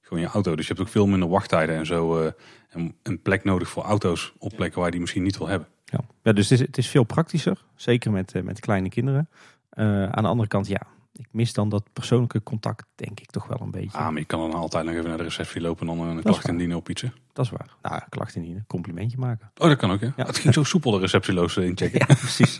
gewoon 0.00 0.22
je 0.22 0.28
auto. 0.28 0.56
Dus 0.56 0.66
je 0.66 0.72
hebt 0.72 0.86
ook 0.86 0.92
veel 0.92 1.06
minder 1.06 1.28
wachttijden 1.28 1.76
en 1.76 1.86
zo. 1.86 2.22
Uh, 2.22 2.30
en 2.68 2.96
een 3.02 3.22
plek 3.22 3.44
nodig 3.44 3.68
voor 3.68 3.82
auto's 3.82 4.32
op 4.38 4.52
plekken 4.56 4.76
waar 4.76 4.86
je 4.86 4.90
die 4.90 5.00
misschien 5.00 5.22
niet 5.22 5.38
wil 5.38 5.48
hebben. 5.48 5.68
Ja, 5.84 6.00
ja 6.22 6.32
dus 6.32 6.50
het 6.50 6.60
is, 6.60 6.66
het 6.66 6.78
is 6.78 6.88
veel 6.88 7.04
praktischer. 7.04 7.64
Zeker 7.76 8.10
met, 8.10 8.34
uh, 8.34 8.42
met 8.42 8.60
kleine 8.60 8.88
kinderen. 8.88 9.28
Aan 9.70 10.22
de 10.22 10.28
andere 10.28 10.48
kant, 10.48 10.66
ja, 10.66 10.80
ik 11.20 11.28
mis 11.30 11.52
dan 11.52 11.68
dat 11.68 11.82
persoonlijke 11.92 12.42
contact, 12.42 12.86
denk 12.94 13.20
ik 13.20 13.30
toch 13.30 13.46
wel 13.46 13.60
een 13.60 13.70
beetje. 13.70 13.98
Ah, 13.98 14.08
maar 14.08 14.18
je 14.18 14.24
kan 14.24 14.40
dan 14.40 14.60
altijd 14.60 14.84
nog 14.84 14.94
even 14.94 15.08
naar 15.08 15.16
de 15.16 15.22
receptie 15.22 15.60
lopen 15.60 15.88
en 15.88 15.96
dan 15.96 16.06
een 16.06 16.22
klacht 16.22 16.48
indienen 16.48 16.76
op 16.76 16.88
iets. 16.88 17.04
Dat 17.32 17.44
is 17.44 17.50
waar. 17.50 17.76
Nou, 17.82 18.02
klacht 18.08 18.34
indienen, 18.34 18.64
complimentje 18.66 19.18
maken. 19.18 19.52
Oh, 19.56 19.68
dat 19.68 19.76
kan 19.76 19.90
ook, 19.90 20.00
hè? 20.00 20.08
Ja. 20.16 20.26
Het 20.26 20.38
ging 20.38 20.54
zo 20.54 20.64
soepel 20.64 20.90
de 20.90 20.98
receptieloos 20.98 21.56
inchecken. 21.56 21.98
Ja, 22.08 22.14
precies. 22.14 22.58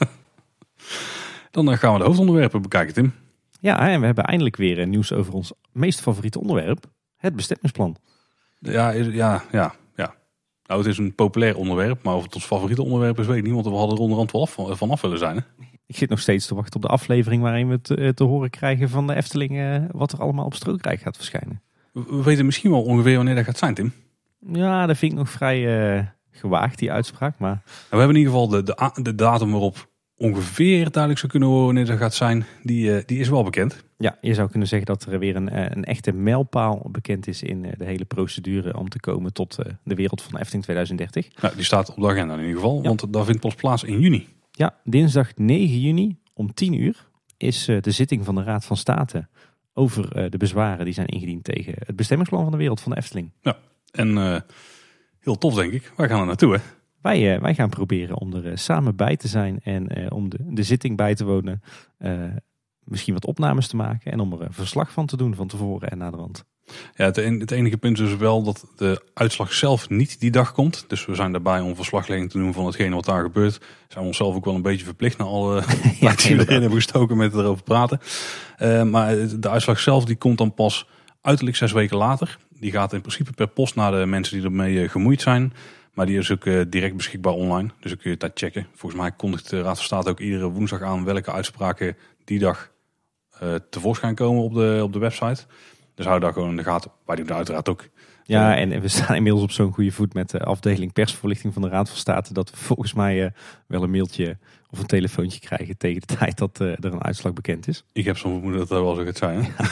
dan 1.51 1.79
gaan 1.79 1.93
we 1.93 1.99
de 1.99 2.05
hoofdonderwerpen 2.05 2.63
bekijken, 2.63 2.95
Tim. 2.95 3.15
Ja, 3.61 3.89
en 3.89 4.01
we 4.01 4.07
hebben 4.07 4.25
eindelijk 4.25 4.57
weer 4.57 4.87
nieuws 4.87 5.13
over 5.13 5.33
ons 5.33 5.53
meest 5.73 6.01
favoriete 6.01 6.41
onderwerp, 6.41 6.85
het 7.17 7.37
bestemmingsplan. 7.37 7.97
Ja, 8.59 8.91
ja, 8.91 9.11
ja, 9.13 9.43
ja. 9.51 9.75
Nou, 10.71 10.83
het 10.83 10.91
is 10.91 10.99
een 10.99 11.15
populair 11.15 11.57
onderwerp, 11.57 12.03
maar 12.03 12.15
of 12.15 12.23
het 12.23 12.35
ons 12.35 12.45
favoriete 12.45 12.83
onderwerp 12.83 13.19
is, 13.19 13.27
weet 13.27 13.37
ik 13.37 13.43
niet. 13.43 13.53
Want 13.53 13.67
we 13.67 13.73
hadden 13.73 13.97
er 13.97 14.03
onderhand 14.03 14.33
wel 14.33 14.43
af, 14.43 14.57
vanaf 14.79 15.01
willen 15.01 15.19
zijn. 15.19 15.37
Hè? 15.37 15.43
Ik 15.91 15.97
zit 15.97 16.09
nog 16.09 16.21
steeds 16.21 16.47
te 16.47 16.55
wachten 16.55 16.75
op 16.75 16.83
de 16.83 16.89
aflevering 16.89 17.43
waarin 17.43 17.69
we 17.69 17.81
te, 17.81 18.13
te 18.15 18.25
horen 18.25 18.51
krijgen 18.51 18.89
van 18.89 19.07
de 19.07 19.15
Efteling 19.15 19.51
uh, 19.51 19.77
wat 19.91 20.13
er 20.13 20.21
allemaal 20.21 20.45
op 20.45 20.55
Strookrijk 20.55 21.01
gaat 21.01 21.17
verschijnen. 21.17 21.61
We 21.93 22.23
weten 22.23 22.45
misschien 22.45 22.71
wel 22.71 22.83
ongeveer 22.83 23.17
wanneer 23.17 23.35
dat 23.35 23.45
gaat 23.45 23.59
zijn, 23.59 23.75
Tim. 23.75 23.93
Ja, 24.53 24.87
dat 24.87 24.97
vind 24.97 25.13
ik 25.13 25.19
nog 25.19 25.31
vrij 25.31 25.95
uh, 25.97 26.05
gewaagd, 26.31 26.79
die 26.79 26.93
uitspraak. 26.93 27.39
Maar... 27.39 27.63
Nou, 27.65 27.65
we 27.91 27.97
hebben 27.97 28.17
in 28.17 28.23
ieder 28.23 28.33
geval 28.33 28.49
de, 28.49 28.63
de, 28.63 29.03
de 29.03 29.15
datum 29.15 29.51
waarop 29.51 29.89
ongeveer 30.17 30.91
duidelijk 30.91 31.19
zou 31.19 31.33
kunnen 31.33 31.49
horen 31.49 31.65
wanneer 31.65 31.87
dat 31.87 31.99
gaat 31.99 32.15
zijn, 32.15 32.45
die, 32.63 32.91
uh, 32.91 33.03
die 33.07 33.19
is 33.19 33.29
wel 33.29 33.43
bekend. 33.43 33.85
Ja, 33.99 34.19
je 34.21 34.35
zou 34.35 34.51
kunnen 34.51 34.69
zeggen 34.69 34.87
dat 34.87 35.07
er 35.13 35.19
weer 35.19 35.37
een, 35.37 35.77
een 35.77 35.85
echte 35.85 36.13
mijlpaal 36.13 36.89
bekend 36.91 37.27
is 37.27 37.43
in 37.43 37.75
de 37.77 37.85
hele 37.85 38.05
procedure 38.05 38.77
om 38.77 38.89
te 38.89 39.01
komen 39.01 39.33
tot 39.33 39.59
de 39.85 39.95
wereld 39.95 40.23
van 40.23 40.39
Efteling 40.39 40.63
2030. 40.63 41.43
Nou, 41.43 41.55
die 41.55 41.65
staat 41.65 41.91
op 41.91 41.97
de 41.97 42.09
agenda 42.09 42.35
in 42.35 42.41
ieder 42.41 42.57
geval, 42.57 42.77
ja. 42.77 42.89
want 42.89 43.13
dat 43.13 43.25
vindt 43.25 43.41
pas 43.41 43.55
plaats 43.55 43.85
in 43.85 44.01
juni. 44.01 44.27
Ja, 44.61 44.75
dinsdag 44.85 45.37
9 45.37 45.81
juni 45.81 46.19
om 46.35 46.55
10 46.55 46.73
uur 46.73 47.09
is 47.37 47.65
de 47.65 47.91
zitting 47.91 48.25
van 48.25 48.35
de 48.35 48.43
Raad 48.43 48.65
van 48.65 48.77
State 48.77 49.29
over 49.73 50.31
de 50.31 50.37
bezwaren 50.37 50.85
die 50.85 50.95
zijn 50.95 51.07
ingediend 51.07 51.45
tegen 51.45 51.75
het 51.79 51.97
bestemmingsplan 51.97 52.43
van 52.43 52.53
de 52.53 52.59
wereld 52.59 52.81
van 52.81 52.93
de 52.93 52.99
Efteling. 52.99 53.33
Ja, 53.41 53.59
en 53.91 54.09
uh, 54.09 54.41
heel 55.19 55.39
tof 55.39 55.55
denk 55.55 55.73
ik. 55.73 55.93
Wij 55.97 56.09
gaan 56.09 56.21
er 56.21 56.27
naartoe 56.27 56.55
hè? 56.55 56.61
Wij, 57.01 57.35
uh, 57.35 57.41
wij 57.41 57.55
gaan 57.55 57.69
proberen 57.69 58.17
om 58.17 58.35
er 58.35 58.47
uh, 58.47 58.57
samen 58.57 58.97
bij 58.97 59.17
te 59.17 59.29
zijn 59.29 59.61
en 59.61 60.11
om 60.13 60.29
de, 60.29 60.39
de 60.49 60.63
zitting 60.63 60.97
bij 60.97 61.15
te 61.15 61.25
wonen. 61.25 61.63
misschien 62.85 63.15
wat 63.15 63.27
opnames 63.27 63.69
te 63.69 63.77
maken 63.77 64.13
en 64.13 64.21
om 64.21 64.33
er 64.33 64.41
een 64.41 64.53
verslag 64.53 64.93
van 64.93 65.07
te 65.07 65.17
doen 65.17 65.35
van 65.35 65.49
tevoren 65.49 65.91
en 65.91 65.99
na 65.99 66.11
de 66.11 66.17
rand. 66.17 66.45
Ja, 66.97 67.05
het, 67.05 67.19
en, 67.19 67.41
het, 67.41 67.51
enige 67.51 67.77
punt 67.77 67.99
is 67.99 68.09
dus 68.09 68.17
wel 68.17 68.43
dat 68.43 68.67
de 68.77 69.03
uitslag 69.15 69.53
zelf 69.53 69.89
niet 69.89 70.21
die 70.21 70.31
dag 70.31 70.53
komt. 70.53 70.85
Dus 70.89 71.07
we 71.07 71.15
zijn 71.15 71.33
daarbij 71.33 71.61
om 71.61 71.77
verslaglegging 71.77 72.31
te 72.31 72.39
doen 72.39 72.53
van 72.53 72.67
hetgene 72.67 72.95
wat 72.95 73.05
daar 73.05 73.23
gebeurt. 73.23 73.61
Zijn 73.89 74.01
we 74.01 74.07
onszelf 74.07 74.35
ook 74.35 74.45
wel 74.45 74.55
een 74.55 74.63
beetje 74.63 74.85
verplicht 74.85 75.19
naar 75.19 75.27
alle 75.27 75.63
ja, 76.01 76.15
die 76.15 76.37
we 76.37 76.43
erin 76.43 76.61
hebben 76.61 76.79
gestoken 76.79 77.17
met 77.17 77.35
erover 77.35 77.63
praten. 77.63 78.01
Uh, 78.63 78.83
maar 78.83 79.17
de 79.41 79.49
uitslag 79.49 79.81
zelf 79.81 80.05
die 80.05 80.17
komt 80.17 80.39
dan 80.39 80.55
pas 80.55 80.89
uiterlijk 81.21 81.57
zes 81.57 81.73
weken 81.73 81.97
later. 81.97 82.39
Die 82.49 82.71
gaat 82.71 82.93
in 82.93 83.01
principe 83.01 83.33
per 83.33 83.49
post 83.49 83.75
naar 83.75 83.93
de 83.93 84.07
mensen 84.07 84.37
die 84.37 84.45
ermee 84.45 84.89
gemoeid 84.89 85.21
zijn. 85.21 85.53
Maar 85.95 86.07
die 86.07 86.19
is 86.19 86.31
ook 86.31 86.45
uh, 86.45 86.63
direct 86.69 86.97
beschikbaar 86.97 87.33
online. 87.33 87.69
Dus 87.81 87.91
dan 87.91 88.01
kun 88.01 88.11
je 88.11 88.11
het 88.11 88.21
daar 88.21 88.31
checken. 88.35 88.67
Volgens 88.75 89.01
mij 89.01 89.11
kondigt 89.13 89.51
de 89.51 89.63
Raad 89.63 89.77
van 89.77 89.85
State 89.85 90.11
ook 90.11 90.21
iedere 90.21 90.49
woensdag 90.49 90.83
aan 90.83 91.05
welke 91.05 91.33
uitspraken 91.33 91.97
die 92.25 92.39
dag 92.39 92.71
uh, 93.43 93.55
tevoorschijn 93.71 94.15
komen 94.15 94.43
op 94.43 94.55
de, 94.55 94.81
op 94.83 94.93
de 94.93 94.99
website. 94.99 95.47
Dus 96.01 96.09
hou 96.09 96.21
daar 96.21 96.33
gewoon 96.33 96.51
in 96.51 96.57
de 96.57 96.65
gaten. 96.65 96.91
Wij 97.07 97.17
doen 97.17 97.33
uiteraard 97.33 97.69
ook. 97.69 97.89
Ja, 98.25 98.57
en 98.57 98.81
we 98.81 98.89
staan 98.89 99.17
inmiddels 99.17 99.43
op 99.43 99.51
zo'n 99.51 99.73
goede 99.73 99.91
voet 99.91 100.15
met 100.15 100.31
de 100.31 100.41
afdeling 100.41 100.93
persvoorlichting 100.93 101.53
van 101.53 101.63
de 101.63 101.69
Raad 101.69 101.89
van 101.89 101.99
State. 101.99 102.33
Dat 102.33 102.51
we 102.51 102.57
volgens 102.57 102.93
mij 102.93 103.25
uh, 103.25 103.31
wel 103.67 103.83
een 103.83 103.91
mailtje 103.91 104.39
of 104.71 104.79
een 104.79 104.87
telefoontje 104.87 105.41
krijgen 105.41 105.77
tegen 105.77 106.03
de 106.07 106.15
tijd 106.19 106.39
dat 106.39 106.61
uh, 106.61 106.69
er 106.69 106.85
een 106.93 107.03
uitslag 107.03 107.33
bekend 107.33 107.69
is. 107.69 107.85
Ik 107.93 108.05
heb 108.05 108.17
zo'n 108.19 108.33
vermoeden 108.33 108.61
dat 108.61 108.69
dat 108.69 108.83
wel 108.83 108.95
zo 108.95 109.05
gaat 109.05 109.17
zijn. 109.17 109.41
Ja. 109.41 109.65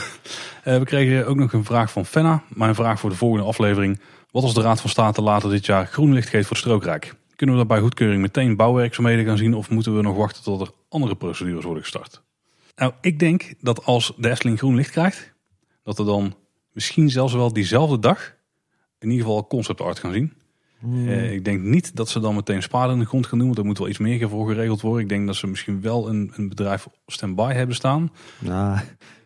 uh, 0.73 0.79
we 0.79 0.85
kregen 0.85 1.27
ook 1.27 1.35
nog 1.35 1.53
een 1.53 1.65
vraag 1.65 1.91
van 1.91 2.05
Fenna. 2.05 2.43
Mijn 2.47 2.75
vraag 2.75 2.99
voor 2.99 3.09
de 3.09 3.15
volgende 3.15 3.45
aflevering. 3.45 3.99
Wat 4.31 4.43
als 4.43 4.53
de 4.53 4.61
Raad 4.61 4.81
van 4.81 4.89
State 4.89 5.21
later 5.21 5.49
dit 5.49 5.65
jaar 5.65 5.87
groen 5.87 6.13
licht 6.13 6.29
geeft 6.29 6.47
voor 6.47 6.55
het 6.55 6.65
strookrijk? 6.65 7.15
Kunnen 7.35 7.55
we 7.55 7.61
daarbij 7.61 7.81
goedkeuring 7.81 8.21
meteen 8.21 8.55
bouwwerkzaamheden 8.55 9.25
gaan 9.25 9.37
zien 9.37 9.53
of 9.53 9.69
moeten 9.69 9.95
we 9.95 10.01
nog 10.01 10.15
wachten 10.15 10.43
tot 10.43 10.61
er 10.61 10.71
andere 10.89 11.15
procedures 11.15 11.63
worden 11.63 11.83
gestart? 11.83 12.21
Nou, 12.75 12.93
ik 13.01 13.19
denk 13.19 13.53
dat 13.59 13.85
als 13.85 14.13
de 14.17 14.29
Efteling 14.29 14.57
groen 14.57 14.75
licht 14.75 14.91
krijgt, 14.91 15.37
dat 15.89 15.97
we 15.97 16.11
dan 16.11 16.35
misschien 16.71 17.09
zelfs 17.09 17.33
wel 17.33 17.53
diezelfde 17.53 17.99
dag 17.99 18.35
in 18.99 19.09
ieder 19.09 19.25
geval 19.25 19.47
concept 19.47 19.81
art 19.81 19.99
gaan 19.99 20.13
zien. 20.13 20.33
Eh, 21.07 21.33
ik 21.33 21.45
denk 21.45 21.61
niet 21.61 21.95
dat 21.95 22.09
ze 22.09 22.19
dan 22.19 22.35
meteen 22.35 22.61
sparen 22.61 22.93
in 22.93 22.99
de 22.99 23.05
grond 23.05 23.27
gaan 23.27 23.37
doen, 23.37 23.47
want 23.47 23.59
er 23.59 23.65
moet 23.65 23.77
wel 23.77 23.87
iets 23.87 23.97
meer 23.97 24.29
voor 24.29 24.47
geregeld 24.47 24.81
worden. 24.81 25.01
Ik 25.01 25.09
denk 25.09 25.25
dat 25.27 25.35
ze 25.35 25.47
misschien 25.47 25.81
wel 25.81 26.09
een, 26.09 26.31
een 26.35 26.49
bedrijf 26.49 26.87
stand-by 27.07 27.53
hebben 27.53 27.75
staan. 27.75 28.11
Nou, 28.39 28.79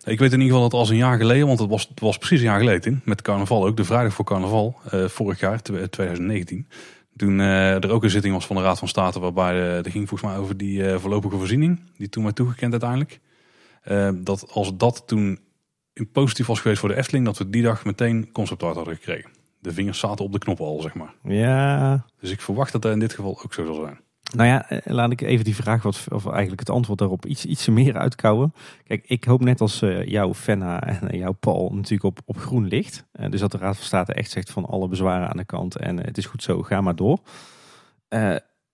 Ik 0.03 0.19
weet 0.19 0.33
in 0.33 0.41
ieder 0.41 0.53
geval 0.53 0.69
dat 0.69 0.79
als 0.79 0.89
een 0.89 0.95
jaar 0.95 1.17
geleden, 1.17 1.47
want 1.47 1.59
het 1.59 1.69
was, 1.69 1.87
het 1.87 1.99
was 1.99 2.17
precies 2.17 2.39
een 2.39 2.45
jaar 2.45 2.59
geleden, 2.59 3.01
met 3.05 3.21
carnaval 3.21 3.65
ook, 3.65 3.77
de 3.77 3.83
vrijdag 3.83 4.13
voor 4.13 4.25
carnaval, 4.25 4.75
eh, 4.89 5.05
vorig 5.07 5.39
jaar, 5.39 5.61
tw- 5.61 5.83
2019. 5.89 6.67
Toen 7.15 7.39
eh, 7.39 7.83
er 7.83 7.89
ook 7.91 8.03
een 8.03 8.09
zitting 8.09 8.33
was 8.33 8.45
van 8.45 8.55
de 8.55 8.61
Raad 8.61 8.79
van 8.79 8.87
State, 8.87 9.19
waarbij 9.19 9.55
er 9.55 9.91
ging 9.91 10.09
volgens 10.09 10.31
mij 10.31 10.39
over 10.39 10.57
die 10.57 10.97
voorlopige 10.99 11.37
voorziening, 11.37 11.79
die 11.97 12.09
toen 12.09 12.23
werd 12.23 12.35
toegekend 12.35 12.71
uiteindelijk. 12.71 13.19
Dat 14.23 14.51
als 14.51 14.77
dat 14.77 15.03
toen 15.05 15.39
positief 16.11 16.45
was 16.45 16.59
geweest 16.59 16.79
voor 16.79 16.89
de 16.89 16.95
Efteling, 16.95 17.25
dat 17.25 17.37
we 17.37 17.49
die 17.49 17.61
dag 17.63 17.85
meteen 17.85 18.31
concept 18.31 18.63
art 18.63 18.75
hadden 18.75 18.95
gekregen. 18.95 19.29
De 19.59 19.73
vingers 19.73 19.99
zaten 19.99 20.25
op 20.25 20.31
de 20.31 20.37
knoppen 20.37 20.65
al, 20.65 20.81
zeg 20.81 20.93
maar. 20.93 21.13
ja, 21.23 22.05
Dus 22.19 22.31
ik 22.31 22.41
verwacht 22.41 22.71
dat 22.71 22.81
dat 22.81 22.91
in 22.91 22.99
dit 22.99 23.13
geval 23.13 23.41
ook 23.43 23.53
zo 23.53 23.65
zal 23.65 23.75
zijn. 23.75 23.99
Nou 24.35 24.47
ja, 24.47 24.69
eh, 24.69 24.93
laat 24.93 25.11
ik 25.11 25.21
even 25.21 25.45
die 25.45 25.55
vraag, 25.55 25.83
wat, 25.83 26.05
of 26.09 26.25
eigenlijk 26.27 26.59
het 26.59 26.69
antwoord 26.69 26.99
daarop, 26.99 27.25
iets, 27.25 27.45
iets 27.45 27.67
meer 27.67 27.97
uitkouwen. 27.97 28.53
Kijk, 28.83 29.03
ik 29.07 29.23
hoop 29.23 29.41
net 29.41 29.61
als 29.61 29.81
eh, 29.81 30.05
jouw 30.05 30.33
Fenna 30.33 30.83
en 30.83 31.09
eh, 31.09 31.19
jouw 31.19 31.31
Paul 31.31 31.69
natuurlijk 31.73 32.03
op, 32.03 32.19
op 32.25 32.37
groen 32.37 32.67
licht. 32.67 33.05
Dus 33.29 33.39
dat 33.39 33.51
de 33.51 33.57
Raad 33.57 33.75
van 33.75 33.85
State 33.85 34.13
echt 34.13 34.31
zegt 34.31 34.51
van 34.51 34.65
alle 34.65 34.87
bezwaren 34.87 35.29
aan 35.29 35.37
de 35.37 35.45
kant 35.45 35.75
en 35.75 35.97
het 35.97 36.17
is 36.17 36.25
goed 36.25 36.43
zo, 36.43 36.61
ga 36.61 36.81
maar 36.81 36.95
door. 36.95 37.19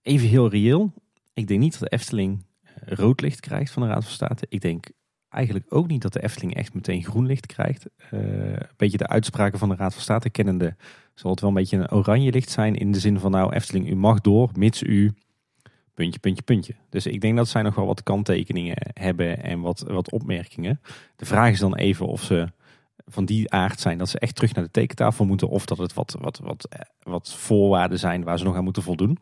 Even 0.02 0.28
heel 0.28 0.50
reëel, 0.50 0.94
ik 1.34 1.48
denk 1.48 1.60
niet 1.60 1.80
dat 1.80 1.90
de 1.90 1.96
Efteling 1.96 2.46
rood 2.86 3.22
licht 3.22 3.40
krijgt 3.40 3.72
van 3.72 3.82
de 3.82 3.88
Raad 3.88 4.04
van 4.04 4.14
State. 4.14 4.46
Ik 4.50 4.62
denk 4.62 4.86
eigenlijk 5.30 5.66
ook 5.70 5.88
niet 5.88 6.02
dat 6.02 6.14
de 6.14 6.24
Efteling 6.24 6.56
echt 6.56 6.74
meteen 6.74 7.04
groen 7.04 7.26
licht 7.26 7.46
krijgt. 7.46 7.86
Eh, 8.10 8.20
een 8.20 8.68
beetje 8.78 8.98
de 8.98 9.08
uitspraken 9.08 9.60
van 9.60 9.70
de 9.70 9.76
Raad 9.76 9.94
van 9.94 10.02
State 10.02 10.30
kennende 10.30 10.76
zal 11.14 11.32
het 11.32 11.40
wel 11.40 11.50
een 11.50 11.56
beetje 11.56 11.78
een 11.78 11.92
oranje 11.92 12.32
licht 12.32 12.50
zijn 12.50 12.76
in 12.76 12.92
de 12.92 13.00
zin 13.00 13.20
van 13.20 13.32
nou 13.32 13.54
Efteling, 13.54 13.90
u 13.90 13.96
mag 13.96 14.22
door, 14.22 14.50
mits 14.54 14.84
u 14.84 15.14
puntje, 15.94 16.20
puntje, 16.20 16.44
puntje. 16.44 16.76
Dus 16.90 17.06
ik 17.06 17.22
denk 17.22 17.38
dat 17.38 17.48
zij 17.48 17.62
nog 17.62 17.76
wel 17.76 17.86
wat 17.86 18.04
kanttekeningen 18.04 18.76
hebben 18.94 19.44
en 19.44 19.60
wat, 19.60 19.84
wat 19.88 20.12
opmerkingen. 20.12 20.82
De 21.16 21.26
vraag 21.26 21.52
is 21.52 21.60
dan 21.60 21.76
even 21.76 22.06
of 22.06 22.24
ze 22.24 22.48
van 23.06 23.26
die 23.26 23.52
aard 23.52 23.80
zijn 23.80 23.98
dat 23.98 24.10
ze 24.10 24.20
echt 24.20 24.36
terug 24.36 24.54
naar 24.54 24.64
de 24.64 24.72
tekentafel 24.72 25.26
moeten. 25.26 25.50
Of 25.50 25.66
dat 25.66 25.78
het 25.78 25.94
wat, 25.94 26.16
wat, 26.20 26.40
wat, 26.44 26.68
eh, 26.70 26.80
wat 27.00 27.34
voorwaarden 27.34 28.00
zijn 28.00 28.24
waar 28.24 28.38
ze 28.38 28.44
nog 28.44 28.56
aan 28.56 28.64
moeten 28.64 28.84
voldoen. 28.84 29.18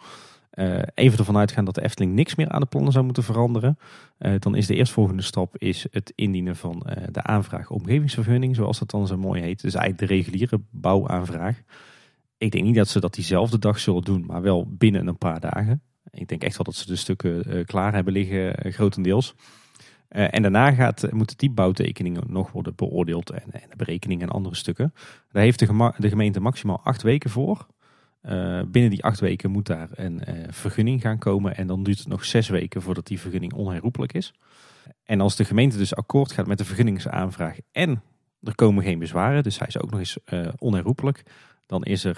Eh, 0.58 0.82
even 0.94 1.18
ervan 1.18 1.38
uitgaan 1.38 1.66
dat 1.66 1.76
de 1.76 1.84
Efteling 1.84 2.14
niks 2.14 2.36
meer 2.36 2.50
aan 2.50 2.60
de 2.60 2.66
plannen 2.66 2.92
zou 2.92 3.06
moeten 3.06 3.24
veranderen. 3.24 3.78
Eh, 4.18 4.34
dan 4.40 4.56
is 4.56 4.68
de 4.68 4.76
eerstvolgende 4.76 5.22
stap 5.22 5.58
is 5.58 5.86
het 5.92 6.14
indienen 6.16 6.56
van 6.56 6.82
eh, 6.82 7.08
de 7.12 7.24
aanvraag 7.24 7.70
omgevingsvergunning. 7.70 8.56
Zoals 8.56 8.80
dat 8.80 8.90
dan 8.90 9.08
zo 9.08 9.18
mooi 9.18 9.42
heet. 9.42 9.62
Dus 9.62 9.74
eigenlijk 9.74 10.10
de 10.10 10.16
reguliere 10.16 10.62
bouwaanvraag. 10.70 11.62
Ik 12.38 12.52
denk 12.52 12.64
niet 12.64 12.76
dat 12.76 12.88
ze 12.88 13.00
dat 13.00 13.14
diezelfde 13.14 13.60
dag 13.60 13.80
zullen 13.80 14.04
doen, 14.04 14.26
maar 14.26 14.42
wel 14.42 14.68
binnen 14.70 15.08
een 15.08 15.18
paar 15.18 15.40
dagen. 15.40 15.82
Ik 16.12 16.28
denk 16.28 16.44
echt 16.44 16.58
wel 16.58 16.66
dat 16.66 16.76
ze 16.76 16.88
de 16.88 16.96
stukken 16.96 17.66
klaar 17.66 17.94
hebben 17.94 18.14
liggen, 18.14 18.74
grotendeels. 18.74 19.36
En 20.08 20.42
daarna 20.42 20.72
gaat, 20.72 21.12
moeten 21.12 21.38
die 21.38 21.50
bouwtekeningen 21.52 22.24
nog 22.28 22.52
worden 22.52 22.76
beoordeeld 22.76 23.30
en, 23.30 23.52
en 23.52 23.70
de 23.70 23.76
berekeningen 23.76 24.28
en 24.28 24.34
andere 24.34 24.56
stukken. 24.56 24.94
Daar 25.32 25.44
heeft 25.44 25.60
de, 25.60 25.94
de 25.98 26.10
gemeente 26.10 26.40
maximaal 26.40 26.80
acht 26.84 27.02
weken 27.02 27.30
voor. 27.30 27.68
Eh, 28.27 28.62
binnen 28.67 28.89
die 28.89 29.03
acht 29.03 29.19
weken 29.19 29.51
moet 29.51 29.65
daar 29.65 29.89
een 29.91 30.24
eh, 30.24 30.48
vergunning 30.50 31.01
gaan 31.01 31.17
komen 31.17 31.57
en 31.57 31.67
dan 31.67 31.84
duurt 31.84 31.98
het 31.98 32.07
nog 32.07 32.25
zes 32.25 32.50
weken 32.50 32.81
voordat 32.81 33.07
die 33.07 33.19
vergunning 33.19 33.53
onherroepelijk 33.53 34.13
is. 34.13 34.34
En 35.03 35.22
als 35.22 35.36
de 35.36 35.46
gemeente 35.46 35.77
dus 35.77 35.96
akkoord 35.96 36.31
gaat 36.31 36.48
met 36.48 36.57
de 36.57 36.65
vergunningsaanvraag 36.65 37.57
en 37.72 38.03
er 38.41 38.55
komen 38.55 38.84
geen 38.84 39.00
bezwaren, 39.00 39.43
dus 39.43 39.60
hij 39.60 39.67
is 39.67 39.79
ook 39.79 39.89
nog 39.91 40.00
eens 40.00 40.17
eh, 40.24 40.48
onherroepelijk, 40.57 41.24
dan 41.65 41.84
is 41.84 42.03
er, 42.03 42.17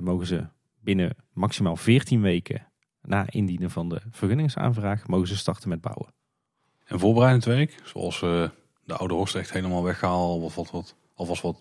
mogen 0.00 0.26
ze 0.26 0.46
binnen 0.80 1.16
maximaal 1.32 1.76
14 1.76 2.20
weken 2.20 2.66
na 3.02 3.30
indienen 3.30 3.70
van 3.70 3.88
de 3.88 4.00
vergunningsaanvraag, 4.10 5.06
mogen 5.06 5.28
ze 5.28 5.36
starten 5.36 5.68
met 5.68 5.80
bouwen. 5.80 6.12
En 6.84 6.98
voorbereidend 6.98 7.44
werk, 7.44 7.80
zoals 7.84 8.20
de 8.20 8.96
oude 8.96 9.14
horst 9.14 9.34
echt 9.34 9.52
helemaal 9.52 9.82
weggehaald, 9.82 10.42
wat, 10.42 10.54
wat, 10.54 10.70
wat, 10.70 10.94
alvast 11.14 11.42
wat 11.42 11.60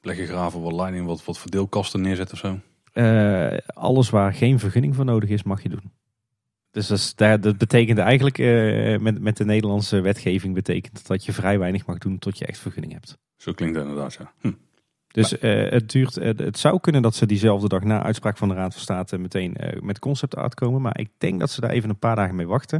plekken 0.00 0.26
graven, 0.26 0.62
wat 0.62 0.72
leiding, 0.72 1.06
wat, 1.06 1.24
wat 1.24 1.38
verdeelkasten 1.38 2.00
neerzetten 2.00 2.34
of 2.34 2.40
zo. 2.40 2.58
Eh, 2.92 3.58
alles 3.66 4.10
waar 4.10 4.34
geen 4.34 4.58
vergunning 4.58 4.94
voor 4.94 5.04
nodig 5.04 5.28
is, 5.28 5.42
mag 5.42 5.62
je 5.62 5.68
doen. 5.68 5.92
Dus 6.70 6.86
dat, 6.86 6.98
is, 6.98 7.14
dat 7.14 7.42
dat 7.42 7.58
betekent 7.58 7.98
eigenlijk, 7.98 8.38
eh, 8.38 8.98
met, 8.98 9.20
met 9.20 9.36
de 9.36 9.44
Nederlandse 9.44 10.00
wetgeving, 10.00 10.54
betekent 10.54 11.06
dat 11.06 11.24
je 11.24 11.32
vrij 11.32 11.58
weinig 11.58 11.86
mag 11.86 11.98
doen 11.98 12.18
tot 12.18 12.38
je 12.38 12.46
echt 12.46 12.58
vergunning 12.58 12.92
hebt. 12.92 13.18
Zo 13.36 13.52
klinkt 13.52 13.76
het 13.76 13.86
inderdaad, 13.86 14.14
ja. 14.14 14.32
Hm. 14.40 14.52
Dus 15.06 15.38
eh, 15.38 15.70
het, 15.70 15.90
duurt, 15.90 16.14
het 16.14 16.58
zou 16.58 16.80
kunnen 16.80 17.02
dat 17.02 17.14
ze 17.14 17.26
diezelfde 17.26 17.68
dag 17.68 17.82
na 17.82 18.02
uitspraak 18.02 18.36
van 18.36 18.48
de 18.48 18.54
Raad 18.54 18.72
van 18.72 18.82
State 18.82 19.18
meteen 19.18 19.56
met 19.80 19.98
concept 19.98 20.36
art 20.36 20.54
komen. 20.54 20.82
Maar 20.82 20.98
ik 20.98 21.08
denk 21.18 21.40
dat 21.40 21.50
ze 21.50 21.60
daar 21.60 21.70
even 21.70 21.90
een 21.90 21.98
paar 21.98 22.16
dagen 22.16 22.34
mee 22.34 22.46
wachten. 22.46 22.78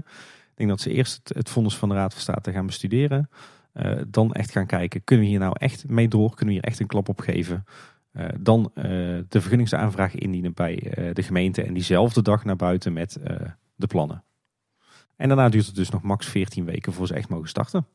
Ik 0.51 0.57
denk 0.57 0.69
dat 0.69 0.81
ze 0.81 0.93
eerst 0.93 1.21
het, 1.23 1.37
het 1.37 1.51
vonnis 1.51 1.77
van 1.77 1.89
de 1.89 1.95
Raad 1.95 2.13
van 2.13 2.23
State 2.23 2.53
gaan 2.53 2.67
bestuderen. 2.67 3.31
Dan 4.07 4.33
echt 4.33 4.51
gaan 4.51 4.67
kijken, 4.67 5.05
kunnen 5.05 5.25
we 5.25 5.31
hier 5.31 5.41
nou 5.41 5.55
echt 5.59 5.89
mee 5.89 6.09
door? 6.09 6.29
Kunnen 6.29 6.55
we 6.55 6.61
hier 6.61 6.71
echt 6.71 6.81
een 6.81 6.87
klap 6.87 7.09
op 7.09 7.21
geven? 7.21 7.65
Eh, 8.13 8.29
dan 8.41 8.71
eh, 8.75 8.85
de 9.29 9.41
vergunningsaanvraag 9.41 10.15
indienen 10.15 10.55
bij 10.55 10.79
eh, 10.79 11.15
de 11.15 11.23
gemeente. 11.23 11.63
En 11.63 11.75
diezelfde 11.75 12.23
dag 12.23 12.45
naar 12.45 12.57
buiten 12.57 12.93
met 12.93 13.19
de 13.77 13.87
plannen. 13.87 14.25
En 15.17 15.29
daarna 15.29 15.49
duurt 15.49 15.67
het 15.67 15.75
dus 15.75 15.91
nog 15.91 16.03
max 16.03 16.27
14 16.27 16.65
weken 16.65 16.93
voor 16.93 17.07
ze 17.07 17.15
echt 17.15 17.29
mogen 17.29 17.49
starten. 17.49 17.87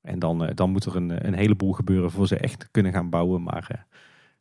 En 0.00 0.18
dan, 0.18 0.50
dan 0.54 0.70
moet 0.70 0.84
er 0.84 0.96
een, 0.96 1.26
een 1.26 1.34
heleboel 1.34 1.72
gebeuren 1.72 2.10
voor 2.10 2.26
ze 2.26 2.36
echt 2.36 2.68
kunnen 2.70 2.92
gaan 2.92 3.10
bouwen. 3.10 3.42
Maar 3.42 3.86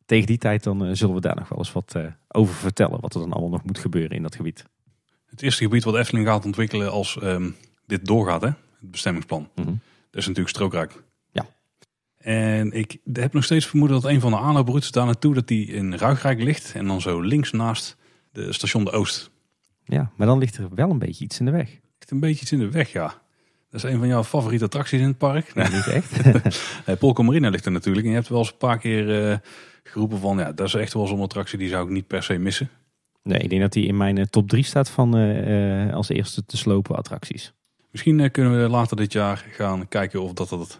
tegen 0.05 0.27
die 0.27 0.38
tijd 0.38 0.63
dan 0.63 0.95
zullen 0.95 1.15
we 1.15 1.21
daar 1.21 1.36
nog 1.36 1.49
wel 1.49 1.58
eens 1.58 1.71
wat 1.71 1.95
over 2.27 2.55
vertellen. 2.55 3.01
Wat 3.01 3.13
er 3.13 3.19
dan 3.19 3.31
allemaal 3.31 3.49
nog 3.49 3.63
moet 3.63 3.79
gebeuren 3.79 4.15
in 4.15 4.21
dat 4.21 4.36
gebied. 4.36 4.65
Het 5.25 5.41
eerste 5.41 5.63
gebied 5.63 5.84
wat 5.84 5.95
Efteling 5.95 6.27
gaat 6.27 6.45
ontwikkelen 6.45 6.91
als 6.91 7.19
ehm, 7.19 7.49
dit 7.86 8.05
doorgaat, 8.05 8.41
hè, 8.41 8.47
het 8.47 8.91
bestemmingsplan, 8.91 9.49
dat 9.55 9.65
is 10.12 10.27
natuurlijk 10.27 10.49
strookrijk. 10.49 11.03
En 12.25 12.71
ik 12.71 12.97
heb 13.13 13.33
nog 13.33 13.43
steeds 13.43 13.65
vermoeden 13.65 14.01
dat 14.01 14.11
een 14.11 14.19
van 14.19 14.31
de 14.31 14.38
aanlooproutes 14.38 14.91
daar 14.91 15.05
naartoe, 15.05 15.33
dat 15.33 15.47
die 15.47 15.67
in 15.67 15.93
Ruigrijk 15.93 16.41
ligt. 16.41 16.71
En 16.75 16.88
dan 16.88 17.01
zo 17.01 17.21
links 17.21 17.51
naast 17.51 17.97
de 18.31 18.53
station 18.53 18.83
de 18.83 18.91
Oost. 18.91 19.31
Ja, 19.83 20.11
maar 20.15 20.27
dan 20.27 20.38
ligt 20.38 20.57
er 20.57 20.67
wel 20.75 20.89
een 20.89 20.99
beetje 20.99 21.23
iets 21.23 21.39
in 21.39 21.45
de 21.45 21.51
weg. 21.51 21.67
Ligt 21.67 22.11
een 22.11 22.19
beetje 22.19 22.41
iets 22.41 22.51
in 22.51 22.59
de 22.59 22.69
weg, 22.69 22.91
ja. 22.91 23.21
Dat 23.69 23.83
is 23.83 23.91
een 23.91 23.99
van 23.99 24.07
jouw 24.07 24.23
favoriete 24.23 24.65
attracties 24.65 24.99
in 24.99 25.07
het 25.07 25.17
park. 25.17 25.53
Nee, 25.55 25.69
niet 25.69 25.88
echt. 25.88 26.23
Nee, 26.85 26.95
Polka 26.95 27.23
Marina 27.23 27.49
ligt 27.49 27.65
er 27.65 27.71
natuurlijk. 27.71 28.05
En 28.05 28.11
je 28.11 28.17
hebt 28.17 28.29
wel 28.29 28.39
eens 28.39 28.51
een 28.51 28.57
paar 28.57 28.77
keer 28.77 29.29
eh, 29.29 29.38
geroepen 29.83 30.19
van, 30.19 30.38
ja, 30.38 30.51
dat 30.51 30.67
is 30.67 30.73
echt 30.73 30.93
wel 30.93 31.07
zo'n 31.07 31.21
attractie, 31.21 31.57
die 31.57 31.69
zou 31.69 31.85
ik 31.85 31.91
niet 31.91 32.07
per 32.07 32.23
se 32.23 32.38
missen. 32.38 32.69
Nee, 33.23 33.39
ik 33.39 33.49
denk 33.49 33.61
dat 33.61 33.73
die 33.73 33.88
in 33.88 33.97
mijn 33.97 34.17
eh, 34.17 34.25
top 34.25 34.49
3 34.49 34.63
staat 34.63 34.89
van 34.89 35.17
eh, 35.17 35.93
als 35.93 36.09
eerste 36.09 36.45
te 36.45 36.57
slopen 36.57 36.95
attracties. 36.95 37.53
Misschien 37.91 38.31
kunnen 38.31 38.61
we 38.61 38.69
later 38.69 38.97
dit 38.97 39.11
jaar 39.11 39.45
gaan 39.51 39.88
kijken 39.88 40.21
of 40.21 40.33
dat, 40.33 40.49
dat, 40.49 40.79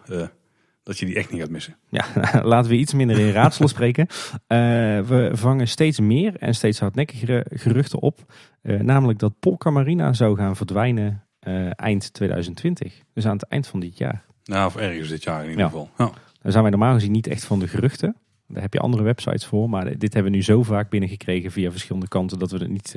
dat 0.86 0.98
je 0.98 1.06
die 1.06 1.14
echt 1.14 1.30
niet 1.30 1.40
gaat 1.40 1.50
missen. 1.50 1.76
Ja, 1.88 2.04
laten 2.42 2.70
we 2.70 2.76
iets 2.76 2.94
minder 2.94 3.18
in 3.18 3.30
raadsel 3.30 3.68
spreken. 3.76 4.06
Eh, 4.46 4.58
we 5.00 5.30
vangen 5.32 5.68
steeds 5.68 6.00
meer 6.00 6.36
en 6.36 6.54
steeds 6.54 6.78
hardnekkigere 6.80 7.46
geruchten 7.50 8.00
op. 8.00 8.32
Eh, 8.62 8.80
namelijk 8.80 9.18
dat 9.18 9.38
Polka 9.40 9.70
Marina 9.70 10.12
zou 10.12 10.36
gaan 10.36 10.56
verdwijnen 10.56 11.24
eh, 11.38 11.70
eind 11.80 12.12
2020. 12.12 13.02
Dus 13.12 13.26
aan 13.26 13.32
het 13.36 13.46
eind 13.48 13.66
van 13.66 13.80
dit 13.80 13.98
jaar. 13.98 14.24
Nou, 14.44 14.66
of 14.66 14.76
ergens 14.76 15.08
dit 15.08 15.22
jaar 15.22 15.42
in 15.42 15.50
ieder 15.50 15.64
Ja. 15.64 15.68
geval. 15.70 15.90
Ja. 15.98 16.10
Daar 16.42 16.52
zijn 16.52 16.62
wij 16.62 16.70
normaal 16.72 16.94
gezien 16.94 17.12
niet 17.12 17.26
echt 17.26 17.44
van 17.44 17.58
de 17.58 17.68
geruchten. 17.68 18.16
Daar 18.48 18.62
heb 18.62 18.72
je 18.72 18.80
andere 18.80 19.02
websites 19.02 19.46
voor. 19.46 19.68
Maar 19.68 19.98
dit 19.98 20.14
hebben 20.14 20.32
we 20.32 20.36
nu 20.38 20.44
zo 20.44 20.62
vaak 20.62 20.90
binnengekregen 20.90 21.50
via 21.50 21.70
verschillende 21.70 22.08
kanten 22.08 22.38
dat 22.38 22.50
we 22.50 22.58
het 22.58 22.68
niet 22.70 22.96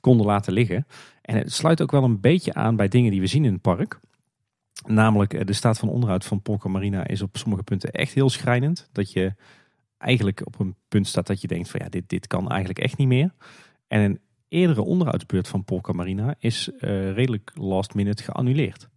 konden 0.00 0.26
laten 0.26 0.52
liggen. 0.52 0.86
En 1.22 1.36
het 1.36 1.52
sluit 1.52 1.82
ook 1.82 1.90
wel 1.90 2.04
een 2.04 2.20
beetje 2.20 2.54
aan 2.54 2.76
bij 2.76 2.88
dingen 2.88 3.10
die 3.10 3.20
we 3.20 3.26
zien 3.26 3.44
in 3.44 3.52
het 3.52 3.62
park. 3.62 4.00
Namelijk 4.86 5.34
eh, 5.34 5.44
de 5.44 5.52
staat 5.52 5.78
van 5.78 5.88
onderhoud 5.88 6.24
van 6.24 6.42
Polka 6.42 6.68
Marina 6.68 7.06
is 7.06 7.22
op 7.22 7.36
sommige 7.36 7.62
punten 7.62 7.90
echt 7.90 8.12
heel 8.12 8.30
schrijnend. 8.30 8.88
Dat 8.92 9.12
je 9.12 9.34
eigenlijk 9.98 10.46
op 10.46 10.60
een 10.60 10.76
punt 10.88 11.06
staat 11.06 11.26
dat 11.26 11.40
je 11.40 11.48
denkt 11.48 11.70
van 11.70 11.80
ja, 11.82 11.88
dit, 11.88 12.08
dit 12.08 12.26
kan 12.26 12.48
eigenlijk 12.48 12.78
echt 12.78 12.96
niet 12.96 13.08
meer. 13.08 13.34
En 13.86 14.00
een 14.00 14.20
eerdere 14.48 14.82
onderhoudsbeurt 14.82 15.48
van 15.48 15.64
Polka 15.64 15.92
Marina 15.92 16.34
is 16.38 16.70
eh, 16.70 17.12
redelijk 17.12 17.50
last 17.54 17.94
minute 17.94 18.22
geannuleerd. 18.22 18.88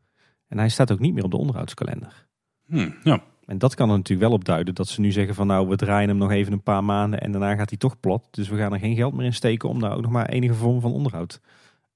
En 0.48 0.58
hij 0.58 0.70
staat 0.70 0.92
ook 0.92 1.00
niet 1.00 1.14
meer 1.14 1.24
op 1.24 1.32
de 1.32 1.38
onderhoudskalender. 1.38 2.28
Hm, 2.66 2.90
ja. 3.04 3.24
En 3.46 3.58
dat 3.58 3.76
kan 3.76 3.90
er 3.90 3.98
natuurlijk 3.98 4.28
wel 4.28 4.38
op 4.38 4.46
duiden 4.46 4.76
dat 4.76 4.88
ze 4.88 5.02
nu 5.02 5.12
zeggen 5.12 5.36
van 5.36 5.48
nou 5.48 5.68
we 5.68 5.76
draaien 5.76 6.10
hem 6.10 6.18
nog 6.18 6.32
even 6.32 6.54
een 6.54 6.64
paar 6.64 6.84
maanden 6.84 7.22
en 7.22 7.32
daarna 7.32 7.56
gaat 7.56 7.70
hij 7.70 7.78
toch 7.78 8.00
plat. 8.00 8.28
Dus 8.32 8.50
we 8.50 8.58
gaan 8.58 8.74
er 8.74 8.80
geen 8.80 8.96
geld 8.96 9.14
meer 9.14 9.26
in 9.26 9.34
steken 9.34 9.70
om 9.70 9.80
daar 9.80 9.96
ook 9.96 10.02
nog 10.02 10.12
maar 10.12 10.30
enige 10.30 10.54
vorm 10.54 10.82
van 10.82 10.92
onderhoud 10.92 11.42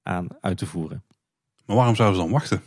aan 0.02 0.28
uit 0.40 0.58
te 0.58 0.66
voeren. 0.66 1.02
Maar 1.66 1.76
waarom 1.76 1.94
zouden 1.94 2.18
ze 2.18 2.24
dan 2.24 2.32
wachten? 2.32 2.62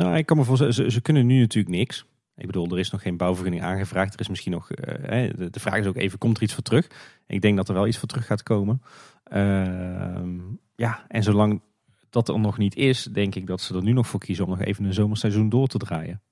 Nou, 0.00 0.16
ik 0.16 0.26
kan 0.26 0.36
me 0.36 0.44
voorstellen, 0.44 0.74
ze, 0.74 0.90
ze 0.90 1.00
kunnen 1.00 1.26
nu 1.26 1.40
natuurlijk 1.40 1.74
niks. 1.76 2.04
Ik 2.36 2.46
bedoel, 2.46 2.70
er 2.70 2.78
is 2.78 2.90
nog 2.90 3.02
geen 3.02 3.16
bouwvergunning 3.16 3.64
aangevraagd. 3.64 4.14
Er 4.14 4.20
is 4.20 4.28
misschien 4.28 4.52
nog, 4.52 4.70
eh, 4.70 5.30
de, 5.50 5.60
vraag 5.60 5.78
is 5.78 5.86
ook 5.86 5.96
even, 5.96 6.18
komt 6.18 6.36
er 6.36 6.42
iets 6.42 6.54
voor 6.54 6.62
terug? 6.62 6.86
Ik 7.26 7.40
denk 7.40 7.56
dat 7.56 7.68
er 7.68 7.74
wel 7.74 7.86
iets 7.86 7.98
voor 7.98 8.08
terug 8.08 8.26
gaat 8.26 8.42
komen. 8.42 8.82
Ehm, 9.24 10.38
ja, 10.74 11.04
en 11.08 11.22
zolang 11.22 11.62
dat 12.10 12.28
er 12.28 12.40
nog 12.40 12.58
niet 12.58 12.76
is, 12.76 13.02
denk 13.02 13.34
ik 13.34 13.46
dat 13.46 13.60
ze 13.60 13.74
er 13.74 13.82
nu 13.82 13.92
nog 13.92 14.06
voor 14.06 14.20
kiezen 14.20 14.44
om 14.44 14.50
nog 14.50 14.60
even 14.60 14.84
een 14.84 14.94
zomerseizoen 14.94 15.48
door 15.48 15.66
te 15.66 15.78
draaien. 15.78 16.22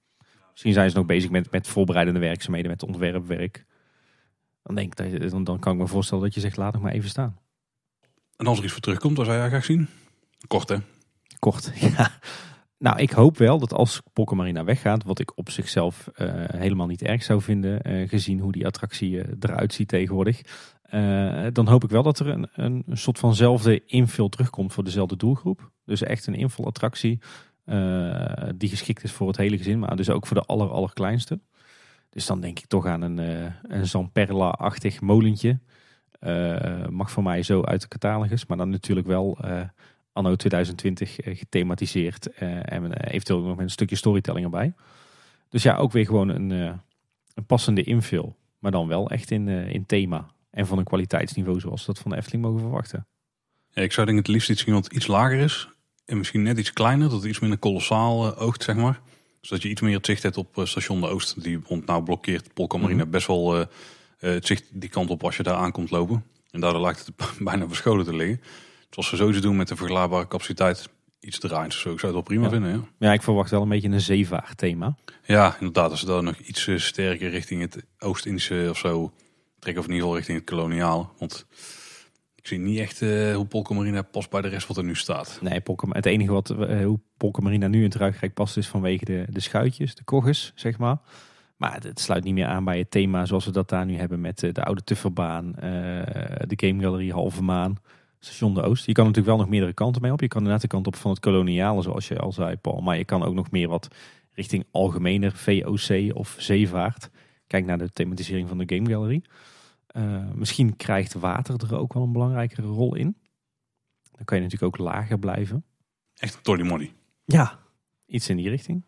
Misschien 0.51 0.73
zijn 0.73 0.91
ze 0.91 0.97
nog 0.97 1.07
bezig 1.07 1.31
met, 1.31 1.51
met 1.51 1.69
voorbereidende 1.69 2.21
werkzaamheden, 2.21 2.71
met 2.71 2.83
ontwerpwerk. 2.83 3.65
Dan, 4.63 4.75
denk 4.75 4.87
ik, 4.87 4.97
dat 4.97 5.11
je- 5.11 5.29
dan, 5.29 5.45
dan 5.45 5.59
kan 5.59 5.73
ik 5.73 5.79
me 5.79 5.87
voorstellen 5.87 6.25
dat 6.25 6.35
je 6.35 6.41
zegt, 6.41 6.57
laat 6.57 6.73
nog 6.73 6.83
maar 6.83 6.93
even 6.93 7.09
staan. 7.09 7.39
En 8.37 8.47
als 8.47 8.59
er 8.59 8.65
iets 8.65 8.73
voor 8.73 8.83
terugkomt, 8.83 9.17
waar 9.17 9.27
zou 9.27 9.39
jij 9.39 9.49
graag 9.49 9.65
zien? 9.65 9.89
Kort 10.47 10.69
hè? 10.69 10.77
Kort, 11.39 11.73
ja. 11.97 12.19
Nou, 12.79 12.99
ik 12.99 13.11
hoop 13.11 13.37
wel 13.37 13.59
dat 13.59 13.73
als 13.73 14.03
Pokkemarina 14.13 14.65
weggaat, 14.65 15.05
wat 15.05 15.19
ik 15.19 15.37
op 15.37 15.51
zichzelf 15.51 16.09
eh, 16.15 16.29
helemaal 16.47 16.87
niet 16.87 17.03
erg 17.03 17.23
zou 17.23 17.43
vinden, 17.43 17.83
eh, 17.83 18.09
gezien 18.09 18.39
hoe 18.39 18.53
die 18.53 18.67
attractie 18.67 19.21
eh, 19.21 19.33
eruit 19.41 19.73
ziet 19.73 19.89
tegenwoordig, 19.89 20.41
dan 21.53 21.69
hoop 21.69 21.85
ik 21.85 21.91
wel 21.91 22.03
dat 22.03 22.19
er 22.19 22.27
een, 22.27 22.49
een, 22.53 22.85
soort 22.93 23.19
vanzelfde 23.19 23.85
invul 23.85 24.29
terugkomt 24.29 24.73
voor 24.73 24.85
dezelfde 24.85 25.17
doelgroep. 25.17 25.71
Dus 25.85 26.03
echt 26.03 26.27
een 26.27 26.35
invulattractie 26.35 27.19
die 28.57 28.69
geschikt 28.69 29.03
is 29.03 29.13
voor 29.13 29.29
het 29.29 29.37
hele 29.37 29.57
gezin, 29.57 29.79
maar 29.79 29.97
dus 29.97 30.11
ook 30.11 30.27
voor 30.27 30.37
de 30.37 30.43
aller, 30.43 30.69
allerkleinste. 30.71 31.41
Dus 32.11 32.27
dan 32.27 32.41
denk 32.41 32.59
ik 32.59 32.67
toch 32.67 32.87
aan 32.87 33.03
een, 33.03 33.19
een 33.63 33.87
Zamperla-achtig 33.87 35.01
molentje. 35.01 35.59
Mag 36.89 37.11
voor 37.11 37.23
mij 37.23 37.43
zo 37.43 37.63
uit 37.63 37.81
de 37.81 37.89
catalogus, 37.89 38.47
maar 38.47 38.57
dan 38.57 38.71
natuurlijk 38.71 39.07
wel 39.07 39.39
anno 40.19 40.37
2020 40.37 41.21
eh, 41.21 41.37
gethematiseerd 41.37 42.31
eh, 42.33 42.73
en 42.73 42.93
eh, 42.93 43.15
eventueel 43.15 43.41
nog 43.41 43.57
met 43.57 43.65
een 43.65 43.71
stukje 43.71 43.97
storytelling 43.97 44.45
erbij. 44.45 44.73
Dus 45.49 45.63
ja, 45.63 45.77
ook 45.77 45.93
weer 45.93 46.07
gewoon 46.07 46.29
een, 46.29 46.51
een 47.35 47.47
passende 47.47 47.83
invul, 47.83 48.37
maar 48.59 48.71
dan 48.71 48.89
wel 48.89 49.11
echt 49.11 49.31
in, 49.31 49.49
in 49.49 49.87
thema 49.87 50.27
en 50.51 50.67
van 50.67 50.79
een 50.79 50.85
kwaliteitsniveau 50.85 51.61
zoals 51.61 51.81
we 51.81 51.93
dat 51.93 52.03
van 52.03 52.11
de 52.11 52.17
Efteling 52.17 52.45
mogen 52.45 52.61
verwachten. 52.61 53.07
Ja, 53.71 53.83
ik 53.83 53.93
zou 53.93 54.07
denk 54.07 54.19
ik 54.19 54.27
het 54.27 54.35
liefst 54.35 54.51
iets 54.51 54.63
zien 54.63 54.75
wat 54.75 54.93
iets 54.93 55.07
lager 55.07 55.39
is. 55.39 55.69
En 56.05 56.19
misschien 56.19 56.43
net 56.43 56.59
iets 56.59 56.73
kleiner, 56.73 57.09
dat 57.09 57.21
het 57.21 57.31
iets 57.31 57.39
minder 57.39 57.59
kolossaal 57.59 58.37
oogt, 58.37 58.63
zeg 58.63 58.77
maar. 58.77 59.01
Zodat 59.41 59.63
je 59.63 59.69
iets 59.69 59.81
meer 59.81 59.97
het 59.97 60.07
zicht 60.07 60.23
hebt 60.23 60.37
op 60.37 60.61
station 60.65 61.01
de 61.01 61.07
Oost. 61.07 61.43
Die 61.43 61.61
rond 61.65 61.87
nou 61.87 62.03
blokkeert 62.03 62.55
Polkamarina 62.55 63.07
best 63.07 63.27
wel 63.27 63.67
het 64.19 64.47
zicht 64.47 64.65
die 64.73 64.89
kant 64.89 65.11
op 65.11 65.25
als 65.25 65.37
je 65.37 65.43
daar 65.43 65.55
aankomt 65.55 65.91
lopen. 65.91 66.25
En 66.51 66.61
daardoor 66.61 66.81
lijkt 66.81 67.07
het 67.07 67.15
bijna 67.49 67.69
verscholen 67.69 68.05
te 68.05 68.17
liggen. 68.17 68.41
Zoals 68.91 69.11
we 69.11 69.17
sowieso 69.17 69.41
doen 69.41 69.57
met 69.57 69.69
de 69.69 69.77
vergelijkbare 69.77 70.29
capaciteit. 70.29 70.89
Iets 71.21 71.39
draaiend 71.39 71.73
of 71.73 71.79
zo. 71.79 71.93
Ik 71.93 72.01
zou 72.01 72.15
het 72.15 72.27
wel 72.27 72.37
prima 72.39 72.45
Ja. 72.45 72.51
vinden, 72.51 72.89
ja. 72.99 73.07
Ja, 73.09 73.13
ik 73.13 73.23
verwacht 73.23 73.51
wel 73.51 73.63
een 73.63 73.69
beetje 73.69 73.89
een 73.89 74.01
zeevaartthema. 74.01 74.97
Ja, 75.27 75.57
inderdaad. 75.59 75.91
Als 75.91 76.01
ze 76.01 76.07
daar 76.07 76.23
nog 76.23 76.39
iets 76.39 76.71
sterker 76.77 77.31
richting 77.31 77.61
het 77.61 77.85
Oost-Indische 77.99 78.67
of 78.71 78.79
zo 78.79 79.13
trekken. 79.59 79.83
Of 79.83 79.89
in 79.89 79.95
ieder 79.95 80.09
geval 80.09 80.17
richting 80.17 80.39
het 80.39 80.47
koloniaal. 80.51 81.13
Want 81.19 81.47
ik 82.35 82.47
zie 82.47 82.59
niet 82.59 82.79
echt 82.79 83.03
eh, 83.03 83.35
hoe 83.35 83.47
Polkamarina 83.47 84.03
past 84.03 84.31
bij 84.31 84.41
de 84.41 84.49
rest 84.49 84.67
wat 84.67 84.77
er 84.77 84.85
nu 84.85 84.95
staat. 84.95 85.39
Nee, 85.43 85.61
Polka, 85.61 85.87
het 85.91 86.07
enige 86.07 86.33
wat 86.33 86.51
eh, 86.51 86.85
hoe 86.85 87.01
Polkamarina 87.17 87.67
nu 87.69 87.79
in 87.79 87.85
het 87.85 87.95
Ruigrijk 87.95 88.35
past 88.35 88.57
is 88.57 88.69
vanwege 88.69 89.05
de, 89.05 89.25
de 89.31 89.41
schuitjes, 89.41 89.95
de 89.95 90.05
kogges, 90.05 90.53
zeg 90.55 90.79
maar. 90.79 90.99
Maar 91.57 91.75
het, 91.75 91.83
het 91.85 92.01
sluit 92.01 92.25
niet 92.25 92.35
meer 92.35 92.47
aan 92.47 92.65
bij 92.65 92.79
het 92.79 92.91
thema 92.91 93.25
zoals 93.27 93.45
we 93.45 93.51
dat 93.51 93.69
daar 93.69 93.87
nu 93.87 93.97
hebben 93.97 94.21
met 94.21 94.43
eh, 94.43 94.53
de 94.53 94.65
oude 94.65 94.85
Tufferbaan, 94.85 95.53
de 96.47 96.57
Game 96.57 96.83
Gallery 96.83 97.11
Halve 97.11 97.43
Maan, 97.43 97.77
Station 98.19 98.55
de 98.55 98.63
Oost. 98.63 98.87
Je 98.87 98.93
kan 98.93 99.05
natuurlijk 99.05 99.35
wel 99.35 99.45
nog 99.45 99.53
meerdere 99.53 99.73
kanten 99.73 100.03
mee 100.03 100.13
op. 100.13 100.21
Je 100.21 100.29
kan 100.29 100.39
inderdaad 100.39 100.63
de 100.63 100.69
kant 100.69 100.87
op 100.87 100.97
van 100.97 101.11
het 101.11 101.21
koloniale, 101.21 101.83
zoals 101.83 102.09
je 102.09 102.19
al 102.19 102.33
zei, 102.33 102.57
Paul. 102.57 102.81
Maar 102.81 102.97
je 102.97 103.05
kan 103.05 103.23
ook 103.23 103.35
nog 103.35 103.51
meer 103.51 103.69
wat 103.69 103.89
richting 104.33 104.65
algemener 104.71 105.33
VOC 105.33 106.17
of 106.17 106.37
zeevaart. 106.39 107.11
Kijk 107.47 107.65
naar 107.65 107.79
de 107.79 107.91
thematisering 107.91 108.49
van 108.49 108.59
de 108.59 108.75
Game 108.75 108.91
Gallery. 108.91 109.23
Eh, 109.87 110.31
misschien 110.35 110.77
krijgt 110.77 111.15
water 111.15 111.63
er 111.63 111.79
ook 111.79 111.93
wel 111.93 112.03
een 112.03 112.13
belangrijkere 112.13 112.67
rol 112.67 112.95
in. 112.95 113.17
Dan 114.13 114.25
kan 114.25 114.37
je 114.37 114.43
natuurlijk 114.43 114.75
ook 114.75 114.87
lager 114.87 115.19
blijven. 115.19 115.65
Echt 116.15 116.35
een 116.35 116.43
tolly 116.43 116.63
money. 116.63 116.93
Ja, 117.25 117.59
iets 118.07 118.29
in 118.29 118.37
die 118.37 118.49
richting. 118.49 118.85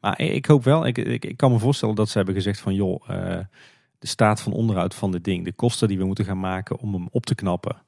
Maar 0.00 0.20
ik 0.20 0.46
hoop 0.46 0.64
wel, 0.64 0.86
ik, 0.86 0.98
ik, 0.98 1.24
ik 1.24 1.36
kan 1.36 1.52
me 1.52 1.58
voorstellen 1.58 1.94
dat 1.94 2.08
ze 2.08 2.16
hebben 2.16 2.34
gezegd 2.34 2.60
van 2.60 2.74
joh, 2.74 3.10
eh, 3.10 3.44
de 3.98 4.06
staat 4.06 4.40
van 4.40 4.52
onderhoud 4.52 4.94
van 4.94 5.10
dit 5.10 5.24
ding, 5.24 5.44
de 5.44 5.52
kosten 5.52 5.88
die 5.88 5.98
we 5.98 6.04
moeten 6.04 6.24
gaan 6.24 6.40
maken 6.40 6.78
om 6.78 6.92
hem 6.92 7.08
op 7.10 7.26
te 7.26 7.34
knappen. 7.34 7.82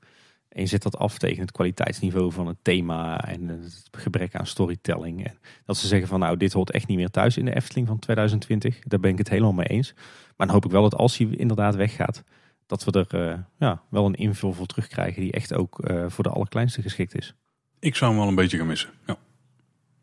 En 0.56 0.62
je 0.62 0.68
zet 0.68 0.82
dat 0.82 0.98
af 0.98 1.18
tegen 1.18 1.40
het 1.40 1.52
kwaliteitsniveau 1.52 2.32
van 2.32 2.46
het 2.46 2.56
thema 2.62 3.24
en 3.24 3.48
het 3.48 3.88
gebrek 3.90 4.34
aan 4.34 4.46
storytelling. 4.46 5.26
En 5.26 5.38
dat 5.64 5.76
ze 5.76 5.86
zeggen 5.86 6.08
van 6.08 6.20
nou, 6.20 6.36
dit 6.36 6.52
hoort 6.52 6.70
echt 6.70 6.86
niet 6.86 6.96
meer 6.96 7.10
thuis 7.10 7.36
in 7.36 7.44
de 7.44 7.54
Efteling 7.54 7.86
van 7.86 7.98
2020. 7.98 8.78
Daar 8.78 9.00
ben 9.00 9.10
ik 9.10 9.18
het 9.18 9.28
helemaal 9.28 9.52
mee 9.52 9.66
eens. 9.66 9.94
Maar 10.36 10.46
dan 10.46 10.50
hoop 10.50 10.64
ik 10.64 10.70
wel 10.70 10.82
dat 10.82 10.94
als 10.94 11.18
hij 11.18 11.26
inderdaad 11.26 11.74
weggaat, 11.74 12.24
dat 12.66 12.84
we 12.84 13.06
er 13.06 13.30
eh, 13.30 13.38
ja, 13.58 13.82
wel 13.90 14.06
een 14.06 14.14
invul 14.14 14.52
voor 14.52 14.66
terugkrijgen 14.66 15.22
die 15.22 15.32
echt 15.32 15.54
ook 15.54 15.80
eh, 15.80 16.04
voor 16.08 16.24
de 16.24 16.30
allerkleinste 16.30 16.82
geschikt 16.82 17.14
is. 17.14 17.34
Ik 17.78 17.94
zou 17.94 18.10
hem 18.10 18.20
wel 18.20 18.28
een 18.28 18.34
beetje 18.34 18.58
gaan 18.58 18.66
missen. 18.66 18.90
Ja. 19.06 19.16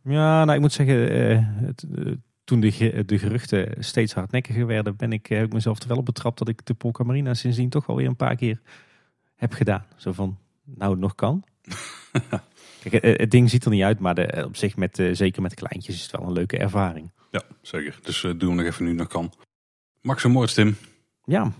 Ja, 0.03 0.43
nou 0.43 0.53
ik 0.53 0.61
moet 0.61 0.73
zeggen, 0.73 1.09
eh, 1.09 1.47
het, 1.65 1.85
toen 2.43 2.59
de, 2.59 3.03
de 3.05 3.19
geruchten 3.19 3.83
steeds 3.83 4.13
hardnekkiger 4.13 4.65
werden, 4.65 4.95
ben 4.95 5.13
ik, 5.13 5.25
heb 5.25 5.45
ik 5.45 5.53
mezelf 5.53 5.79
er 5.79 5.87
wel 5.87 5.97
op 5.97 6.05
betrapt 6.05 6.37
dat 6.37 6.47
ik 6.47 6.65
de 6.65 6.73
Polka 6.73 7.03
Marina 7.03 7.33
sindsdien 7.33 7.69
toch 7.69 7.85
wel 7.85 7.95
weer 7.95 8.07
een 8.07 8.15
paar 8.15 8.35
keer 8.35 8.61
heb 9.35 9.53
gedaan. 9.53 9.85
Zo 9.95 10.11
van, 10.11 10.37
nou 10.65 10.91
het 10.91 10.99
nog 10.99 11.15
kan. 11.15 11.43
Kijk, 12.83 13.03
eh, 13.03 13.19
het 13.19 13.31
ding 13.31 13.49
ziet 13.49 13.65
er 13.65 13.71
niet 13.71 13.83
uit, 13.83 13.99
maar 13.99 14.15
de, 14.15 14.43
op 14.45 14.55
zich 14.55 14.75
met, 14.75 14.99
eh, 14.99 15.09
zeker 15.13 15.41
met 15.41 15.53
kleintjes 15.53 15.95
is 15.95 16.01
het 16.01 16.11
wel 16.11 16.27
een 16.27 16.33
leuke 16.33 16.57
ervaring. 16.57 17.11
ja, 17.31 17.41
zeker. 17.61 17.99
Dus 18.01 18.23
eh 18.23 18.31
doen 18.37 18.49
we 18.49 18.55
nog 18.55 18.65
even 18.65 18.85
nu 18.85 18.93
nog 18.93 19.07
kan. 19.07 19.33
Max 20.01 20.23
en 20.23 20.45
Tim. 20.45 20.75
Ja, 21.25 21.51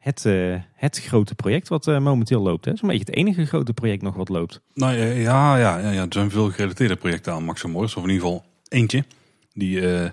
het, 0.00 0.24
eh, 0.24 0.56
het 0.74 0.98
grote 0.98 1.34
project 1.34 1.68
wat 1.68 1.86
eh, 1.86 1.98
momenteel 1.98 2.40
loopt. 2.40 2.64
Hè. 2.64 2.76
Zo'n 2.76 2.88
beetje 2.88 3.04
het 3.04 3.14
enige 3.14 3.46
grote 3.46 3.72
project 3.72 4.02
nog 4.02 4.14
wat 4.14 4.28
loopt. 4.28 4.60
Nou 4.74 4.94
eh, 4.94 5.22
ja, 5.22 5.56
ja, 5.56 5.78
ja, 5.78 5.90
ja, 5.90 6.02
er 6.02 6.12
zijn 6.12 6.30
veel 6.30 6.50
gerelateerde 6.50 6.96
projecten 6.96 7.32
aan 7.32 7.44
Max 7.44 7.64
en. 7.64 7.74
Of 7.74 7.96
in 7.96 8.00
ieder 8.02 8.14
geval 8.14 8.44
eentje. 8.68 9.04
Die, 9.52 9.94
eh, 9.94 10.10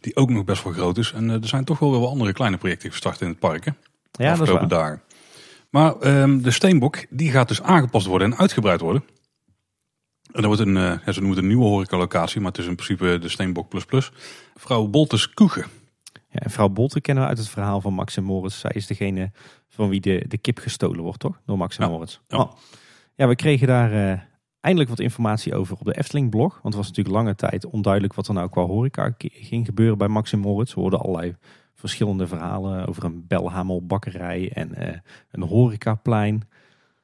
die 0.00 0.16
ook 0.16 0.30
nog 0.30 0.44
best 0.44 0.64
wel 0.64 0.72
groot 0.72 0.98
is. 0.98 1.12
En 1.12 1.30
eh, 1.30 1.42
er 1.42 1.48
zijn 1.48 1.64
toch 1.64 1.78
wel 1.78 1.90
weer 1.90 2.00
wat 2.00 2.10
andere 2.10 2.32
kleine 2.32 2.56
projecten 2.56 2.90
gestart 2.90 3.20
in 3.20 3.28
het 3.28 3.38
park. 3.38 3.64
Hè? 3.64 3.70
Ja, 4.12 4.36
dat 4.36 4.46
is 4.46 4.52
waar. 4.52 4.68
dagen. 4.68 5.02
Maar 5.70 5.96
ehm, 5.96 6.38
de 6.40 6.50
steenbok 6.50 7.04
die 7.10 7.30
gaat 7.30 7.48
dus 7.48 7.62
aangepast 7.62 8.06
worden 8.06 8.32
en 8.32 8.38
uitgebreid 8.38 8.80
worden. 8.80 9.04
En 10.32 10.42
dat 10.42 10.44
wordt 10.44 10.60
een, 10.60 10.76
eh, 10.76 10.82
ja, 10.82 11.12
ze 11.12 11.20
noemen 11.20 11.28
het 11.28 11.38
een 11.38 11.46
nieuwe 11.46 11.64
horecalocatie, 11.64 12.40
maar 12.40 12.50
het 12.50 12.60
is 12.60 12.66
in 12.66 12.74
principe 12.74 13.18
de 13.18 13.28
steenbok 13.28 13.68
plus 13.68 13.84
plus. 13.84 14.12
Vrouw 14.54 14.86
Boltes 14.86 15.30
Koegen. 15.34 15.66
Ja, 16.30 16.40
en 16.40 16.50
vrouw 16.50 16.68
Bolte 16.68 17.00
kennen 17.00 17.22
we 17.24 17.28
uit 17.28 17.38
het 17.38 17.48
verhaal 17.48 17.80
van 17.80 17.92
Max 17.94 18.16
en 18.16 18.24
Moritz. 18.24 18.60
Zij 18.60 18.70
is 18.74 18.86
degene 18.86 19.30
van 19.68 19.88
wie 19.88 20.00
de, 20.00 20.24
de 20.28 20.38
kip 20.38 20.58
gestolen 20.58 21.00
wordt, 21.00 21.18
toch? 21.18 21.40
Door 21.46 21.56
Max 21.58 21.78
en 21.78 21.84
Ja, 21.84 21.90
Moritz. 21.90 22.18
ja. 22.26 22.38
Oh. 22.38 22.52
ja, 23.14 23.28
we 23.28 23.36
kregen 23.36 23.66
daar 23.66 23.92
eh, 23.92 24.20
eindelijk 24.60 24.90
wat 24.90 25.00
informatie 25.00 25.54
over 25.54 25.76
op 25.78 25.84
de 25.84 25.98
Efteling-blog. 25.98 26.52
Want 26.52 26.64
het 26.64 26.74
was 26.74 26.86
natuurlijk 26.86 27.16
lange 27.16 27.34
tijd 27.34 27.66
onduidelijk 27.66 28.14
wat 28.14 28.28
er 28.28 28.34
nou 28.34 28.48
qua 28.48 28.62
horeca 28.62 29.14
ging 29.18 29.66
gebeuren 29.66 29.98
bij 29.98 30.08
Max 30.08 30.32
en 30.32 30.38
Moritz. 30.38 30.74
We 30.74 30.80
hoorden 30.80 31.00
allerlei 31.00 31.36
verschillende 31.78 32.26
verhalen 32.26 32.86
over 32.86 33.04
een 33.04 33.24
Belhamel 33.26 33.86
bakkerij 33.86 34.50
en 34.54 34.74
eh, 34.74 34.98
een 35.30 35.42
horecaplein. 35.42 36.48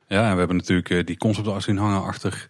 Ja, 0.06 0.24
en 0.24 0.32
we 0.32 0.38
hebben 0.38 0.56
natuurlijk 0.56 0.90
eh, 0.90 1.04
die 1.04 1.16
conceptart 1.16 1.62
zien 1.62 1.76
hangen 1.76 2.02
achter, 2.02 2.46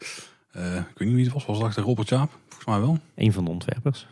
eh, 0.51 0.77
ik 0.77 0.99
weet 0.99 1.09
niet 1.09 1.17
wie 1.17 1.25
het 1.25 1.33
was, 1.33 1.47
was 1.47 1.57
het 1.57 1.67
achter 1.67 1.83
Robert 1.83 2.09
Jaap? 2.09 2.39
Volgens 2.49 2.67
mij 2.67 2.81
wel. 2.81 2.99
Een 3.15 3.33
van 3.33 3.45
de 3.45 3.51
ontwerpers. 3.51 4.07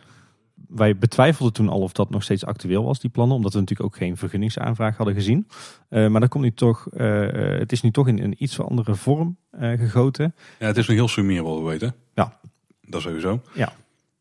Wij 0.69 0.97
betwijfelden 0.97 1.53
toen 1.53 1.69
al 1.69 1.81
of 1.81 1.93
dat 1.93 2.11
nog 2.11 2.23
steeds 2.23 2.45
actueel 2.45 2.85
was, 2.85 3.01
die 3.01 3.11
plannen. 3.11 3.37
Omdat 3.37 3.53
we 3.53 3.59
natuurlijk 3.59 3.89
ook 3.89 3.97
geen 3.97 4.17
vergunningsaanvraag 4.17 4.97
hadden 4.97 5.15
gezien. 5.15 5.49
Maar 5.89 6.21
dat 6.21 6.29
komt 6.29 6.45
nu 6.45 6.53
toch, 6.53 6.87
het 6.93 7.73
is 7.73 7.81
nu 7.81 7.91
toch 7.91 8.09
in 8.09 8.19
een 8.19 8.35
iets 8.39 8.61
andere 8.61 8.95
vorm 8.95 9.37
gegoten. 9.53 10.35
Ja, 10.59 10.67
het 10.67 10.77
is 10.77 10.87
nog 10.87 10.97
heel 10.97 11.09
sumier 11.09 11.43
wel, 11.43 11.63
we 11.63 11.71
weten. 11.71 11.95
Ja. 12.15 12.39
Dat 12.81 13.03
sowieso. 13.03 13.43
Ja. 13.55 13.73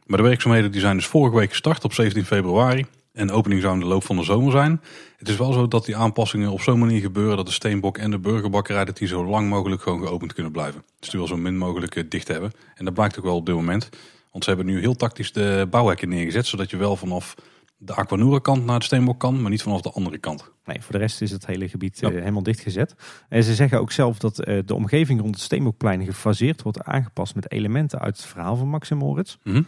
Maar 0.05 0.17
de 0.17 0.23
werkzaamheden 0.23 0.71
die 0.71 0.81
zijn 0.81 0.95
dus 0.95 1.07
vorige 1.07 1.35
week 1.35 1.49
gestart 1.49 1.83
op 1.83 1.93
17 1.93 2.25
februari. 2.25 2.85
En 3.13 3.27
de 3.27 3.33
opening 3.33 3.61
zou 3.61 3.73
in 3.73 3.79
de 3.79 3.85
loop 3.85 4.03
van 4.03 4.15
de 4.15 4.23
zomer 4.23 4.51
zijn. 4.51 4.81
Het 5.17 5.29
is 5.29 5.35
wel 5.37 5.53
zo 5.53 5.67
dat 5.67 5.85
die 5.85 5.95
aanpassingen 5.95 6.51
op 6.51 6.61
zo'n 6.61 6.79
manier 6.79 7.01
gebeuren 7.01 7.37
dat 7.37 7.45
de 7.45 7.51
Steenbok 7.51 7.97
en 7.97 8.11
de 8.11 8.19
Burgerbakkerij 8.19 8.85
dat 8.85 8.97
die 8.97 9.07
zo 9.07 9.25
lang 9.25 9.49
mogelijk 9.49 9.81
gewoon 9.81 10.01
geopend 10.01 10.33
kunnen 10.33 10.51
blijven. 10.51 10.83
Dus 10.99 11.09
die 11.09 11.19
wil 11.19 11.27
zo 11.29 11.37
min 11.37 11.57
mogelijk 11.57 11.95
eh, 11.95 12.03
dicht 12.09 12.27
hebben. 12.27 12.51
En 12.75 12.85
dat 12.85 12.93
blijkt 12.93 13.17
ook 13.17 13.23
wel 13.25 13.35
op 13.35 13.45
dit 13.45 13.55
moment. 13.55 13.89
Want 14.31 14.43
ze 14.43 14.49
hebben 14.49 14.67
nu 14.67 14.79
heel 14.79 14.95
tactisch 14.95 15.31
de 15.31 15.67
bouwhekken 15.69 16.09
neergezet, 16.09 16.45
zodat 16.47 16.69
je 16.69 16.77
wel 16.77 16.95
vanaf 16.95 17.35
de 17.77 17.93
Aquanura 17.95 18.39
kant 18.39 18.65
naar 18.65 18.79
de 18.79 18.85
Steenbok 18.85 19.19
kan, 19.19 19.41
maar 19.41 19.51
niet 19.51 19.61
vanaf 19.61 19.81
de 19.81 19.91
andere 19.91 20.17
kant. 20.17 20.51
Nee, 20.65 20.81
voor 20.81 20.91
de 20.91 20.97
rest 20.97 21.21
is 21.21 21.31
het 21.31 21.45
hele 21.45 21.69
gebied 21.69 21.99
Ja. 21.99 22.07
eh, 22.09 22.13
helemaal 22.13 22.43
dichtgezet. 22.43 22.95
En 23.29 23.43
ze 23.43 23.55
zeggen 23.55 23.79
ook 23.79 23.91
zelf 23.91 24.17
dat 24.17 24.39
eh, 24.39 24.59
de 24.65 24.73
omgeving 24.75 25.21
rond 25.21 25.35
het 25.35 25.43
Steenbokplein 25.43 26.05
gefaseerd 26.05 26.61
wordt 26.61 26.83
aangepast 26.83 27.35
met 27.35 27.51
elementen 27.51 27.99
uit 27.99 28.17
het 28.17 28.25
verhaal 28.25 28.55
van 28.55 28.67
Max 28.67 28.89
en 28.91 28.97
Moritz. 28.97 29.35
Mhm. 29.43 29.61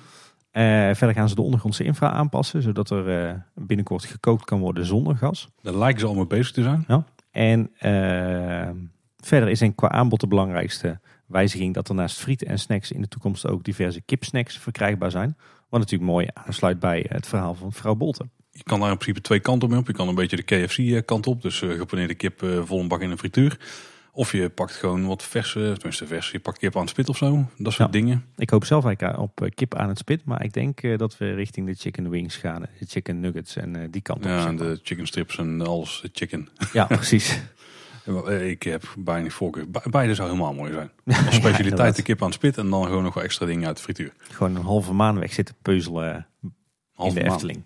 Eh, 0.54 0.64
verder 0.94 1.14
gaan 1.14 1.30
ze 1.30 1.36
de 1.36 1.42
ondergrondse 1.42 1.84
infra 1.84 2.12
aanpassen, 2.12 2.62
zodat 2.62 2.90
er 2.90 3.28
eh, 3.28 3.34
binnenkort 3.56 4.06
gekookt 4.06 4.46
kan 4.46 4.60
worden 4.60 4.86
zonder 4.86 5.16
gas. 5.16 5.50
Daar 5.62 5.78
lijken 5.78 6.00
ze 6.00 6.06
allemaal 6.06 6.26
bezig 6.26 6.52
te 6.52 6.64
zijn. 6.64 6.86
En 7.32 7.72
eh, 7.78 8.70
verder 9.18 9.50
is 9.50 9.60
een 9.60 9.76
qua 9.76 9.90
aanbod 9.90 10.20
de 10.20 10.28
belangrijkste 10.28 11.00
wijziging 11.26 11.74
dat 11.74 11.90
er 11.90 11.96
naast 11.96 12.18
frieten 12.18 12.48
en 12.48 12.60
snacks 12.60 12.92
in 12.92 13.02
de 13.02 13.08
toekomst 13.08 13.48
ook 13.48 13.64
diverse 13.64 14.02
kipsnacks 14.02 14.58
verkrijgbaar 14.58 15.12
zijn. 15.12 15.38
Wat 15.70 15.80
natuurlijk 15.80 16.12
mooi 16.12 16.28
aansluit 16.34 16.80
bij 16.80 17.06
het 17.10 17.28
verhaal 17.28 17.54
van 17.54 17.74
vrouw 17.74 17.96
Bolten. 17.96 18.32
Je 18.52 18.64
kan 18.64 18.80
daar 18.80 18.92
in 18.92 18.98
principe 18.98 19.22
twee 19.22 19.40
kanten 19.40 19.70
mee 19.70 19.80
op. 19.80 19.88
Je 19.88 19.94
kan 19.94 20.08
een 20.08 20.16
beetje 20.16 20.44
de 20.44 20.66
KFC 20.66 21.06
kant 21.06 21.28
op, 21.28 21.42
dus 21.42 21.60
gepaneerde 21.60 22.16
kip 22.16 22.46
vol 22.64 22.80
een 22.80 22.88
bak 22.88 23.02
in 23.02 23.12
een 23.12 23.18
frituur. 23.18 23.58
Of 24.16 24.32
je 24.32 24.50
pakt 24.50 24.72
gewoon 24.74 25.06
wat 25.08 25.24
verse, 25.24 25.60
tenminste 25.74 26.08
vers, 26.08 26.32
je 26.32 26.40
pakt 26.40 26.58
kip 26.58 26.76
aan 26.76 26.82
het 26.82 26.90
spit 26.90 27.10
of 27.10 27.18
zo. 27.18 27.46
Dat 27.58 27.74
soort 27.74 27.94
Ja. 27.94 28.00
dingen. 28.00 28.26
Ik 28.36 28.50
hoop 28.50 28.66
zelf 28.66 28.86
eigenlijk 28.86 29.20
op 29.20 29.42
eh, 29.42 29.50
kip 29.56 29.76
aan 29.76 29.90
het 29.90 29.98
spit. 29.98 30.26
Maar 30.26 30.44
ik 30.44 30.54
denk 30.54 30.82
eh, 30.82 30.98
dat 30.98 31.18
we 31.18 31.34
richting 31.34 31.68
de 31.68 31.74
chicken 31.74 32.10
wings 32.10 32.36
gaan. 32.36 32.62
De 32.80 32.86
chicken 32.86 33.20
nuggets 33.20 33.56
en 33.56 33.76
eh, 33.76 33.88
die 33.92 34.02
kant 34.02 34.20
op. 34.20 34.26
Ja, 34.26 34.48
en 34.48 34.56
de 34.56 34.80
chicken 34.84 35.08
strips 35.08 35.38
en 35.38 35.62
alles 35.62 36.02
eh, 36.04 36.10
chicken. 36.14 36.48
ja 36.74 36.86
precies. 37.00 37.40
Eh, 38.28 38.50
Ik 38.50 38.64
heb 38.64 38.94
bijna 38.98 39.30
voorkeur. 39.30 39.70
Be- 39.72 39.82
Beide 39.90 40.16
zou 40.16 40.28
helemaal 40.30 40.54
mooi 40.54 40.72
zijn. 40.72 40.90
Als 41.26 41.36
specialiteit 41.36 41.96
de 41.96 42.02
kip 42.02 42.20
aan 42.22 42.26
het 42.28 42.36
spit 42.36 42.58
en 42.58 42.70
dan 42.70 42.86
gewoon 42.86 43.04
nog 43.04 43.14
wel 43.14 43.24
extra 43.24 43.46
dingen 43.46 43.68
uit 43.68 43.76
de 43.78 43.84
frituur. 43.84 44.14
Gewoon 44.18 44.56
een 44.56 44.64
halve 44.64 44.94
maan 44.94 45.20
weg 45.20 45.34
zitten 45.34 45.56
puzzelen 45.62 46.16
eh, 46.16 46.22
Halve 46.94 47.12
in 47.18 47.24
de 47.24 47.30
maand. 47.30 47.42
Efteling. 47.42 47.64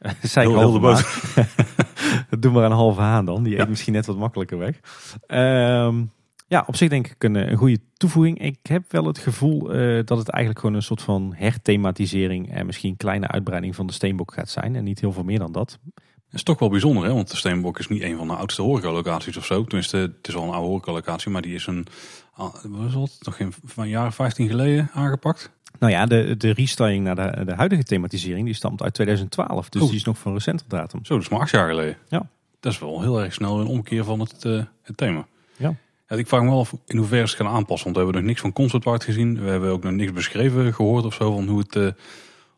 ik 0.22 0.30
Heel, 0.30 0.42
heel 0.42 0.52
de 0.52 0.58
halve 0.58 0.78
boot. 0.78 1.34
maan. 1.36 2.40
Doe 2.40 2.52
maar 2.52 2.64
een 2.64 2.70
halve 2.72 3.00
haan 3.00 3.24
dan. 3.24 3.42
Die 3.42 3.52
Ja. 3.54 3.60
eet 3.62 3.68
misschien 3.68 3.92
net 3.92 4.06
wat 4.06 4.16
makkelijker 4.16 4.58
weg. 4.58 4.80
Ehm, 5.26 6.02
ja, 6.48 6.64
op 6.66 6.76
zich 6.76 6.88
denk 6.88 7.06
ik 7.06 7.24
een, 7.24 7.34
een 7.34 7.56
goede 7.56 7.78
toevoeging. 7.96 8.38
Ik 8.38 8.58
heb 8.62 8.92
wel 8.92 9.04
het 9.06 9.18
gevoel 9.18 9.72
eh, 9.72 10.00
dat 10.04 10.18
het 10.18 10.28
eigenlijk 10.28 10.58
gewoon 10.60 10.76
een 10.76 10.82
soort 10.82 11.02
van 11.02 11.32
herthematisering 11.36 12.52
en 12.52 12.66
misschien 12.66 12.90
een 12.90 12.96
kleine 12.96 13.28
uitbreiding 13.28 13.74
van 13.74 13.86
de 13.86 13.92
Steenbok 13.92 14.32
gaat 14.32 14.48
zijn. 14.48 14.76
En 14.76 14.84
niet 14.84 15.00
heel 15.00 15.12
veel 15.12 15.24
meer 15.24 15.38
dan 15.38 15.52
dat. 15.52 15.78
Dat 15.94 16.38
is 16.38 16.42
toch 16.42 16.58
wel 16.58 16.68
bijzonder, 16.70 17.04
hè? 17.04 17.12
want 17.12 17.30
de 17.30 17.36
Steenbok 17.36 17.78
is 17.78 17.88
niet 17.88 18.02
een 18.02 18.16
van 18.16 18.26
de 18.28 18.34
oudste 18.34 18.62
horecalocaties 18.62 19.36
of 19.36 19.44
zo. 19.46 19.64
Tenminste, 19.64 19.96
het 19.96 20.28
is 20.28 20.34
wel 20.34 20.42
een 20.42 20.50
oude 20.50 20.66
horecalocatie, 20.68 21.30
maar 21.30 21.42
die 21.42 21.54
is 21.54 21.66
een, 21.66 21.86
ah, 22.34 22.54
wat 22.64 22.86
is 22.86 22.92
dat, 22.92 23.18
nog 23.20 23.36
geen 23.36 23.52
van 23.64 23.84
een 23.84 23.90
jaar 23.90 24.06
of 24.06 24.14
15 24.14 24.48
geleden 24.48 24.90
aangepakt. 24.92 25.50
Nou 25.78 25.92
ja, 25.92 26.06
de, 26.06 26.36
de 26.36 26.50
restyling 26.50 27.04
naar 27.04 27.14
de, 27.14 27.44
de 27.44 27.54
huidige 27.54 27.82
thematisering 27.82 28.44
die 28.44 28.54
stamt 28.54 28.82
uit 28.82 28.94
2012. 28.94 29.68
Dus 29.68 29.82
Oh. 29.82 29.88
die 29.88 29.96
is 29.96 30.04
nog 30.04 30.18
van 30.18 30.32
recenter 30.32 30.66
datum. 30.68 31.04
Zo, 31.04 31.14
dat 31.14 31.22
is 31.22 31.28
maar 31.28 31.40
acht 31.40 31.50
jaar 31.50 31.68
geleden. 31.68 31.96
Ja. 32.08 32.28
Dat 32.60 32.72
is 32.72 32.78
wel 32.78 33.00
heel 33.02 33.22
erg 33.22 33.32
snel 33.32 33.60
een 33.60 33.66
omkeer 33.66 34.04
van 34.04 34.20
het, 34.20 34.44
eh, 34.44 34.62
het 34.82 34.96
thema. 34.96 35.26
Ja. 35.56 35.74
Ja, 36.08 36.16
ik 36.16 36.28
vraag 36.28 36.42
me 36.42 36.48
wel 36.48 36.58
af 36.58 36.74
in 36.86 36.96
hoeverre 36.96 37.28
ze 37.28 37.36
het 37.36 37.46
gaan 37.46 37.54
aanpassen. 37.54 37.84
Want 37.84 37.96
we 37.96 38.02
hebben 38.02 38.20
nog 38.20 38.30
niks 38.30 38.40
van 38.40 38.52
Concept 38.52 38.86
Art 38.86 39.04
gezien. 39.04 39.40
We 39.42 39.50
hebben 39.50 39.70
ook 39.70 39.82
nog 39.82 39.92
niks 39.92 40.12
beschreven 40.12 40.74
gehoord 40.74 41.04
of 41.04 41.14
zo 41.14 41.32
van 41.32 41.46
hoe 41.48 41.58
het, 41.58 41.76
eh, 41.76 41.88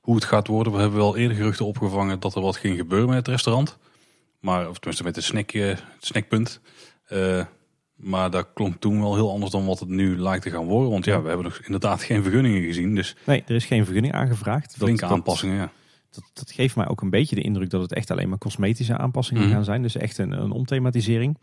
hoe 0.01 0.15
het 0.15 0.25
gaat 0.25 0.47
worden. 0.47 0.73
We 0.73 0.79
hebben 0.81 0.99
wel 0.99 1.17
eerder 1.17 1.37
geruchten 1.37 1.67
opgevangen 1.67 2.21
dat 2.21 2.35
er 2.35 2.43
wat 2.43 2.57
ging 2.57 2.77
gebeuren 2.77 3.09
met 3.09 3.17
het 3.17 3.29
restaurant. 3.29 3.79
Maar, 4.41 4.69
of 4.69 4.75
tenminste 4.75 5.05
met 5.05 5.17
het, 5.17 5.25
snack, 5.25 5.53
eh, 5.53 5.67
het 5.69 5.81
snackpunt. 6.01 6.61
Maar 8.03 8.31
dat 8.31 8.49
klonk 8.55 8.77
toen 8.81 9.01
wel 9.01 9.15
heel 9.15 9.31
anders 9.31 9.51
dan 9.53 9.67
wat 9.67 9.81
het 9.81 9.89
nu 9.89 10.19
lijkt 10.19 10.43
te 10.43 10.51
gaan 10.51 10.65
worden. 10.67 10.91
Want 10.91 11.05
ja, 11.05 11.23
we 11.23 11.27
hebben 11.29 11.47
nog 11.47 11.59
inderdaad 11.65 12.03
geen 12.03 12.23
vergunningen 12.23 12.63
gezien. 12.63 12.95
Dus 12.95 13.17
Nee, 13.27 13.43
er 13.47 13.55
is 13.55 13.65
geen 13.65 13.85
vergunning 13.85 14.15
aangevraagd. 14.15 14.75
Flinke 14.77 15.05
aanpassingen, 15.07 15.57
ja. 15.57 15.71
Dat, 16.11 16.31
dat 16.33 16.51
geeft 16.51 16.77
mij 16.77 16.89
ook 16.89 17.01
een 17.01 17.11
beetje 17.11 17.35
de 17.35 17.43
indruk 17.43 17.71
dat 17.71 17.83
het 17.83 17.93
echt 17.93 18.11
alleen 18.11 18.29
maar 18.29 18.39
cosmetische 18.39 18.97
aanpassingen 18.99 19.43
Mhm. 19.43 19.53
gaan 19.53 19.65
zijn. 19.65 19.83
Dus 19.83 19.97
echt 19.97 20.19
een, 20.19 20.33
een 20.33 20.51
omthematisering. 20.51 21.39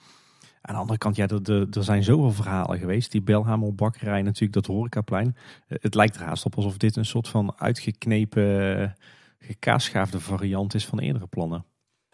Aan 0.62 0.74
de 0.76 0.82
andere 0.82 0.98
kant, 0.98 1.16
ja, 1.16 1.28
er, 1.28 1.52
er, 1.52 1.68
er 1.72 1.84
zijn 1.84 2.04
zoveel 2.04 2.32
verhalen 2.32 2.80
geweest. 2.80 3.12
Die 3.12 3.22
Belhamelbakkerij 3.22 4.22
natuurlijk, 4.22 4.54
dat 4.54 4.66
horecaplein. 4.66 5.36
Eh, 5.68 5.78
Het 5.82 5.96
lijkt 5.96 6.16
er 6.16 6.22
haast 6.24 6.46
op 6.46 6.56
alsof 6.56 6.78
dit 6.78 6.96
een 6.96 7.06
soort 7.06 7.28
van 7.28 7.54
uitgeknepen, 7.58 8.96
gekaasschaafde 9.40 10.20
variant 10.20 10.74
is 10.74 10.86
van 10.86 11.00
eerdere 11.00 11.28
plannen. 11.28 11.66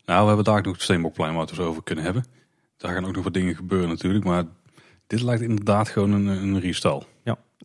Nou, 0.05 0.21
we 0.21 0.27
hebben 0.27 0.45
daar 0.45 0.58
ook 0.58 0.65
nog 0.65 0.73
het 0.73 0.81
Steenbokplein 0.84 1.29
waar 1.34 1.41
we 1.45 1.47
het 1.49 1.58
dus 1.58 1.65
over 1.67 1.84
kunnen 1.84 2.03
hebben. 2.03 2.25
Daar 2.77 2.93
gaan 2.93 3.05
ook 3.05 3.15
nog 3.15 3.23
wat 3.23 3.33
dingen 3.33 3.55
gebeuren 3.55 3.89
natuurlijk. 3.89 4.25
Maar 4.25 4.43
dit 5.07 5.21
lijkt 5.21 5.41
inderdaad 5.41 5.89
gewoon 5.89 6.11
een, 6.11 6.27
een 6.27 6.59
restyle. 6.59 7.03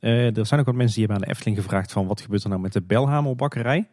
Eh, 0.01 0.37
er 0.37 0.47
zijn 0.47 0.61
ook 0.61 0.67
wat 0.67 0.75
mensen 0.75 0.95
die 0.97 1.07
hebben 1.07 1.17
aan 1.17 1.29
de 1.29 1.35
Efteling 1.35 1.63
gevraagd 1.63 1.93
van 1.93 2.07
wat 2.07 2.21
gebeurt 2.21 2.43
er 2.43 2.49
nou 2.49 2.61
met 2.61 2.73
de 2.73 2.83
Belhamelbakkerij. 2.83 3.89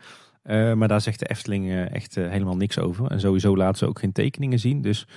Eh, 0.47 0.73
maar 0.73 0.87
daar 0.87 1.01
zegt 1.01 1.19
de 1.19 1.29
Efteling 1.29 1.69
eh, 1.69 1.93
echt 1.93 2.15
helemaal 2.15 2.55
niks 2.55 2.79
over. 2.79 3.11
En 3.11 3.19
sowieso 3.19 3.57
laten 3.57 3.77
ze 3.77 3.85
ook 3.85 3.99
geen 3.99 4.11
tekeningen 4.11 4.59
zien. 4.59 4.81
Dus 4.81 5.07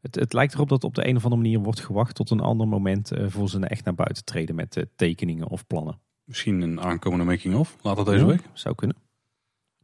het, 0.00 0.14
het 0.14 0.32
lijkt 0.32 0.54
erop 0.54 0.68
dat 0.68 0.84
op 0.84 0.94
de 0.94 1.08
een 1.08 1.16
of 1.16 1.24
andere 1.24 1.42
manier 1.42 1.58
wordt 1.58 1.80
gewacht 1.80 2.14
tot 2.14 2.30
een 2.30 2.40
ander 2.40 2.68
moment 2.68 3.12
eh, 3.12 3.24
voor 3.28 3.48
ze 3.48 3.66
echt 3.66 3.84
naar 3.84 3.94
buiten 3.94 4.24
treden 4.24 4.54
met 4.54 4.86
tekeningen 4.96 5.48
of 5.48 5.66
plannen. 5.66 6.00
Misschien 6.24 6.60
een 6.60 6.80
aankomende 6.80 7.24
making-of. 7.24 7.76
Later 7.82 8.04
deze 8.04 8.18
Ja, 8.18 8.26
week. 8.26 8.42
Zou 8.52 8.74
kunnen. 8.74 8.96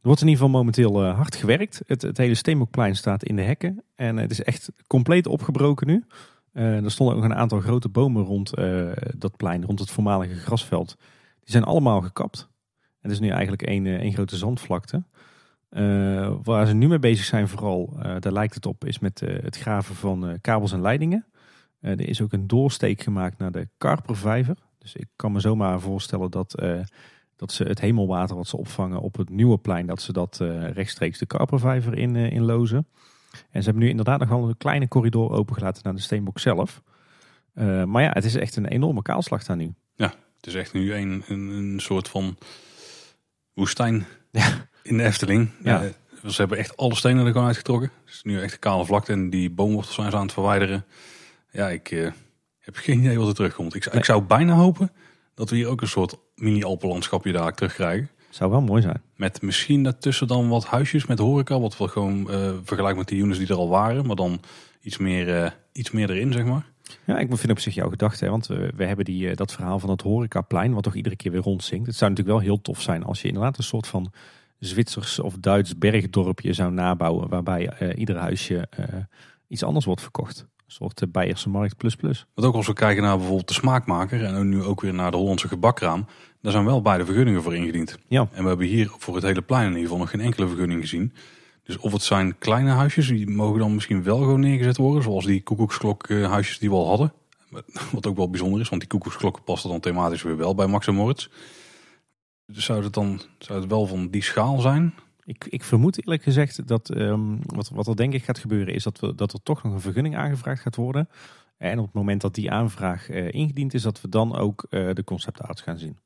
Er 0.05 0.11
wordt 0.11 0.25
in 0.25 0.29
ieder 0.29 0.45
geval 0.45 0.61
momenteel 0.61 1.05
eh, 1.05 1.17
hard 1.17 1.37
gewerkt. 1.37 1.83
Het, 1.87 2.03
het 2.03 2.17
hele 2.17 2.35
Steenbokplein 2.35 2.97
staat 2.97 3.25
in 3.25 3.37
de 3.37 3.43
hekken. 3.43 3.85
En 3.95 4.17
het 4.17 4.31
is 4.31 4.43
echt 4.43 4.71
compleet 4.87 5.27
opgebroken 5.27 5.87
nu. 5.87 6.05
Eh, 6.53 6.85
er 6.85 6.91
stonden 6.91 7.17
ook 7.17 7.25
een 7.25 7.35
aantal 7.35 7.61
grote 7.61 7.89
bomen 7.89 8.23
rond 8.23 8.55
eh, 8.55 8.91
dat 9.17 9.37
plein, 9.37 9.65
rond 9.65 9.79
het 9.79 9.91
voormalige 9.91 10.35
grasveld. 10.35 10.97
Die 11.41 11.51
zijn 11.51 11.65
allemaal 11.65 12.01
gekapt. 12.01 12.49
Het 13.01 13.11
is 13.11 13.21
nu 13.21 13.29
eigenlijk 13.29 13.63
één, 13.63 13.87
eh, 13.87 13.95
één 13.95 14.13
grote 14.13 14.37
zandvlakte. 14.37 15.05
Eh, 15.69 16.35
waar 16.43 16.67
ze 16.67 16.75
nu 16.75 16.89
mee 16.89 16.99
bezig 16.99 17.25
zijn 17.25 17.49
vooral, 17.49 17.97
eh, 17.99 18.17
daar 18.19 18.33
lijkt 18.33 18.55
het 18.55 18.67
op, 18.67 18.85
is 18.85 18.99
met 18.99 19.23
eh, 19.23 19.43
het 19.43 19.57
graven 19.57 19.95
van 19.95 20.29
eh, 20.29 20.35
kabels 20.41 20.73
en 20.73 20.81
leidingen. 20.81 21.27
Eh, 21.81 21.91
er 21.91 22.09
is 22.09 22.21
ook 22.21 22.33
een 22.33 22.47
doorsteek 22.47 23.03
gemaakt 23.03 23.39
naar 23.39 23.53
de 23.53 23.69
Karpervijver. 23.79 24.57
Dus 24.79 24.95
ik 24.95 25.07
kan 25.17 25.33
me 25.33 25.41
zomaar 25.41 25.81
voorstellen 25.81 26.31
dat, 26.31 26.55
eh, 26.55 26.81
dat 27.37 27.53
ze 27.53 27.65
het 27.65 27.81
hemelwater 27.81 28.37
wat 28.37 28.47
ze 28.49 28.57
opvangen 28.57 29.01
op 29.01 29.17
het 29.17 29.29
nieuwe 29.31 29.59
plein, 29.59 29.87
dat 29.87 30.03
ze 30.03 30.13
dat 30.13 30.39
eh, 30.41 30.71
rechtstreeks 30.71 31.19
de 31.19 31.27
Karpervijver 31.27 31.99
in, 31.99 32.17
eh, 32.17 32.31
inlozen. 32.33 32.87
En 33.51 33.63
ze 33.63 33.65
hebben 33.65 33.83
nu 33.83 33.89
inderdaad 33.89 34.21
nog 34.21 34.29
wel 34.29 34.49
een 34.49 34.57
kleine 34.57 34.89
corridor 34.89 35.31
opengelaten 35.31 35.83
naar 35.85 35.95
de 35.95 36.01
Steenbok 36.01 36.39
zelf. 36.39 36.83
Eh, 37.55 37.85
maar 37.85 38.03
ja, 38.03 38.11
het 38.13 38.25
is 38.25 38.35
echt 38.35 38.57
een 38.57 38.67
enorme 38.67 39.03
kaalslag 39.03 39.45
daar 39.45 39.57
nu. 39.57 39.75
Het 39.97 40.55
is 40.55 40.61
echt 40.61 40.73
nu 40.73 40.95
een, 40.95 41.23
een, 41.29 41.49
een 41.49 41.81
soort 41.81 42.09
van 42.09 42.37
woestijn 43.53 44.07
Ja. 44.31 44.69
in 44.83 44.97
de 44.97 45.03
Efteling. 45.05 45.51
Ja. 45.63 45.83
Ze 46.27 46.41
hebben 46.41 46.59
echt 46.59 46.77
alle 46.77 46.95
stenen 46.95 47.27
er 47.27 47.33
gewoon 47.33 47.47
uitgetrokken. 47.47 47.91
Het 48.05 48.15
is 48.15 48.23
nu 48.23 48.41
echt 48.41 48.53
een 48.53 48.59
kale 48.59 48.85
vlakte 48.85 49.13
en 49.13 49.31
die 49.31 49.51
boomwortels 49.51 49.95
zijn 49.95 50.11
ze 50.11 50.17
aan 50.17 50.23
het 50.23 50.33
verwijderen. 50.33 50.85
Ja, 51.51 51.69
ik 51.69 51.89
heb 52.59 52.77
geen 52.77 52.99
idee 52.99 53.19
wat 53.19 53.29
er 53.29 53.35
terugkomt. 53.35 53.75
Ik, 53.75 53.87
ik 53.87 54.05
zou 54.05 54.23
bijna 54.23 54.55
hopen 54.55 54.91
dat 55.35 55.51
we 55.51 55.57
hier 55.57 55.69
ook 55.69 55.81
een 55.81 55.89
soort 55.89 56.19
mini-Alpenlandschapje 56.35 57.33
daar 57.33 57.55
terugkrijgen. 57.55 58.11
Zou 58.31 58.51
wel 58.51 58.61
mooi 58.61 58.83
zijn. 58.83 59.03
Met 59.17 59.43
misschien 59.43 59.83
daartussen 59.83 60.27
dan 60.27 60.49
wat 60.49 60.65
huisjes 60.65 61.07
met 61.07 61.19
horeca. 61.19 61.61
Wat 61.61 61.79
wel 61.79 61.89
gewoon 61.89 62.31
eh 62.31 62.53
vergelijk 62.65 62.97
met 62.97 63.09
die 63.09 63.23
units 63.23 63.39
die 63.39 63.49
er 63.49 63.57
al 63.57 63.69
waren. 63.69 64.07
Maar 64.07 64.17
dan 64.17 64.41
iets 64.81 64.99
meer, 64.99 65.43
eh, 65.43 65.51
iets 65.73 65.91
meer 65.91 66.11
erin, 66.11 66.33
zeg 66.33 66.45
maar. 66.45 66.67
Ja, 67.05 67.19
ik 67.19 67.37
vind 67.37 67.51
op 67.51 67.59
zich 67.59 67.75
jouw 67.75 67.89
gedachte. 67.89 68.25
hè, 68.25 68.31
Want 68.31 68.47
we, 68.47 68.73
we 68.77 68.85
hebben 68.85 69.05
die, 69.05 69.31
eh, 69.31 69.37
dat 69.37 69.53
verhaal 69.53 69.79
van 69.79 69.91
het 69.91 70.03
horecaplein, 70.03 70.73
wat 70.73 70.83
toch 70.83 70.95
iedere 70.95 71.17
keer 71.17 71.33
weer 71.33 71.41
rondzinkt. 71.41 71.87
Het 71.87 71.97
zou 71.97 72.11
natuurlijk 72.11 72.37
wel 72.37 72.47
heel 72.47 72.61
tof 72.61 72.81
zijn 72.81 73.05
als 73.05 73.23
je 73.23 73.29
inderdaad 73.29 73.59
een 73.59 73.65
soort 73.65 73.87
van 73.87 74.13
Zwitsers 74.59 75.19
of 75.19 75.35
Duits 75.41 75.79
bergdorpje 75.79 76.53
zou 76.53 76.73
nabouwen. 76.73 77.29
Waarbij 77.29 77.95
ieder 77.95 78.17
huisje 78.17 78.69
iets 79.49 79.63
anders 79.63 79.85
wordt 79.85 80.01
verkocht. 80.01 80.47
Een 80.67 80.73
soort 80.73 81.03
eh, 81.03 81.09
Beierse 81.09 81.49
markt 81.49 81.77
plus 81.77 81.97
plus. 81.97 82.27
Want 82.35 82.49
ook 82.49 82.55
als 82.55 82.67
we 82.67 82.73
kijken 82.73 83.03
naar 83.03 83.17
bijvoorbeeld 83.17 83.49
de 83.49 83.55
smaakmaker. 83.55 84.25
En 84.25 84.49
nu 84.49 84.63
ook 84.63 84.81
weer 84.81 84.95
naar 84.95 85.11
de 85.11 85.17
Hollandse 85.17 85.49
gebakkraam. 85.49 86.07
Daar 86.41 86.53
zijn 86.53 86.65
wel 86.65 86.83
beide 86.83 87.05
vergunningen 87.05 87.43
voor 87.43 87.55
ingediend. 87.55 87.99
Ja. 88.09 88.29
En 88.33 88.43
we 88.43 88.49
hebben 88.49 88.67
hier 88.67 88.93
voor 88.99 89.15
het 89.15 89.25
hele 89.25 89.43
plein 89.43 89.65
in 89.65 89.69
ieder 89.69 89.83
geval 89.83 89.99
nog 89.99 90.11
geen 90.11 90.21
enkele 90.21 90.47
vergunning 90.47 90.81
gezien. 90.81 91.13
Dus 91.65 91.79
of 91.79 91.93
het 91.93 92.03
zijn 92.03 92.39
kleine 92.39 92.71
huisjes, 92.71 93.09
die 93.09 93.31
mogen 93.31 93.59
dan 93.59 93.75
misschien 93.75 94.03
wel 94.03 94.19
gewoon 94.19 94.41
neergezet 94.41 94.77
worden. 94.77 95.03
Zoals 95.03 95.25
die 95.25 95.43
koekoeksklok 95.43 96.09
eh, 96.09 96.31
huisjes 96.31 96.59
die 96.59 96.71
we 96.71 96.77
al 96.77 96.89
hadden. 96.89 97.13
Wat 97.93 98.07
ook 98.07 98.17
wel 98.17 98.31
bijzonder 98.31 98.61
is, 98.61 98.69
want 98.69 98.81
die 98.81 98.91
koekoeksklokken 98.91 99.43
passen 99.43 99.71
dan 99.71 99.81
thematisch 99.81 100.23
weer 100.23 100.37
wel 100.37 100.55
bij 100.55 100.67
Max 100.67 100.87
en 100.87 100.95
Moritz. 100.95 101.29
Dus 102.47 102.65
zou 102.65 102.83
het 102.83 102.93
dan 102.93 103.21
zou 103.39 103.61
het 103.61 103.69
wel 103.69 103.87
van 103.87 104.09
die 104.09 104.23
schaal 104.23 104.61
zijn? 104.61 104.95
Ik, 105.25 105.45
ik 105.45 105.65
vermoed 105.65 105.99
eerlijk 105.99 106.23
gezegd 106.23 106.67
dat 106.67 106.91
ehm, 106.91 107.37
wat, 107.41 107.69
wat 107.69 107.87
er 107.87 107.97
denk 107.97 108.13
ik 108.13 108.25
gaat 108.25 108.39
gebeuren 108.39 108.75
is 108.75 108.83
dat, 108.83 109.01
we, 109.01 109.15
dat 109.15 109.33
er 109.33 109.43
toch 109.43 109.63
nog 109.63 109.73
een 109.73 109.81
vergunning 109.81 110.17
aangevraagd 110.17 110.63
gaat 110.63 110.77
worden. 110.77 111.09
En 111.57 111.79
op 111.79 111.85
het 111.85 111.95
moment 111.95 112.21
dat 112.21 112.35
die 112.35 112.51
aanvraag 112.51 113.09
eh, 113.09 113.33
ingediend 113.33 113.75
is, 113.75 113.83
dat 113.83 114.01
we 114.01 114.09
dan 114.09 114.37
ook 114.37 114.67
eh, 114.71 114.91
de 114.93 115.05
conceptarts 115.05 115.63
gaan 115.63 115.79
zien. 115.79 115.99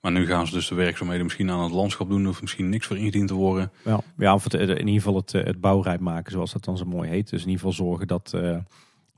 Maar 0.00 0.12
nu 0.12 0.26
gaan 0.26 0.46
ze 0.46 0.52
dus 0.52 0.68
de 0.68 0.74
werkzaamheden 0.74 1.24
misschien 1.24 1.50
aan 1.50 1.62
het 1.62 1.72
landschap 1.72 2.08
doen. 2.08 2.28
Of 2.28 2.40
misschien 2.40 2.68
niks 2.68 2.86
voor 2.86 2.96
ingediend 2.96 3.28
te 3.28 3.34
worden. 3.34 3.72
Ja, 3.84 4.00
ja 4.16 4.34
of 4.34 4.44
het, 4.44 4.54
eh, 4.54 4.68
in 4.68 4.78
ieder 4.78 5.02
geval 5.02 5.16
het, 5.16 5.32
het 5.32 5.60
bouwrijp 5.60 6.00
maken, 6.00 6.32
zoals 6.32 6.52
dat 6.52 6.64
dan 6.64 6.76
zo 6.76 6.84
mooi 6.84 7.08
heet. 7.08 7.30
Dus 7.30 7.42
in 7.42 7.48
ieder 7.48 7.66
geval 7.66 7.86
zorgen 7.86 8.06
dat, 8.06 8.36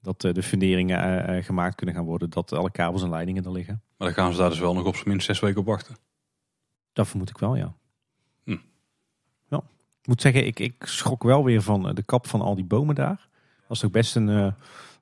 dat 0.00 0.20
de 0.20 0.42
funderingen 0.42 1.44
gemaakt 1.44 1.74
kunnen 1.74 1.94
gaan 1.94 2.04
worden. 2.04 2.30
Dat 2.30 2.52
alle 2.52 2.70
kabels 2.70 3.02
en 3.02 3.10
leidingen 3.10 3.44
er 3.44 3.52
liggen. 3.52 3.82
Maar 3.96 4.08
dan 4.08 4.16
gaan 4.16 4.32
ze 4.32 4.38
daar 4.38 4.50
dus 4.50 4.58
wel 4.58 4.74
nog 4.74 4.84
op 4.84 4.94
zijn 4.94 5.08
minst 5.08 5.26
zes 5.26 5.40
weken 5.40 5.60
op 5.60 5.66
wachten. 5.66 5.96
Dat 6.92 7.08
vermoed 7.08 7.30
ik 7.30 7.38
wel, 7.38 7.56
ja. 7.56 7.74
Moet 10.08 10.20
zeggen, 10.20 10.46
ik, 10.46 10.60
ik 10.60 10.74
schrok 10.78 11.22
wel 11.22 11.44
weer 11.44 11.62
van 11.62 11.88
eh, 11.88 11.94
de 11.94 12.02
kap 12.02 12.26
van 12.26 12.40
al 12.40 12.54
die 12.54 12.64
bomen 12.64 12.94
daar. 12.94 13.28
Was 13.66 13.84
ook 13.84 13.92
best 13.92 14.16
een, 14.16 14.28
eh, 14.28 14.52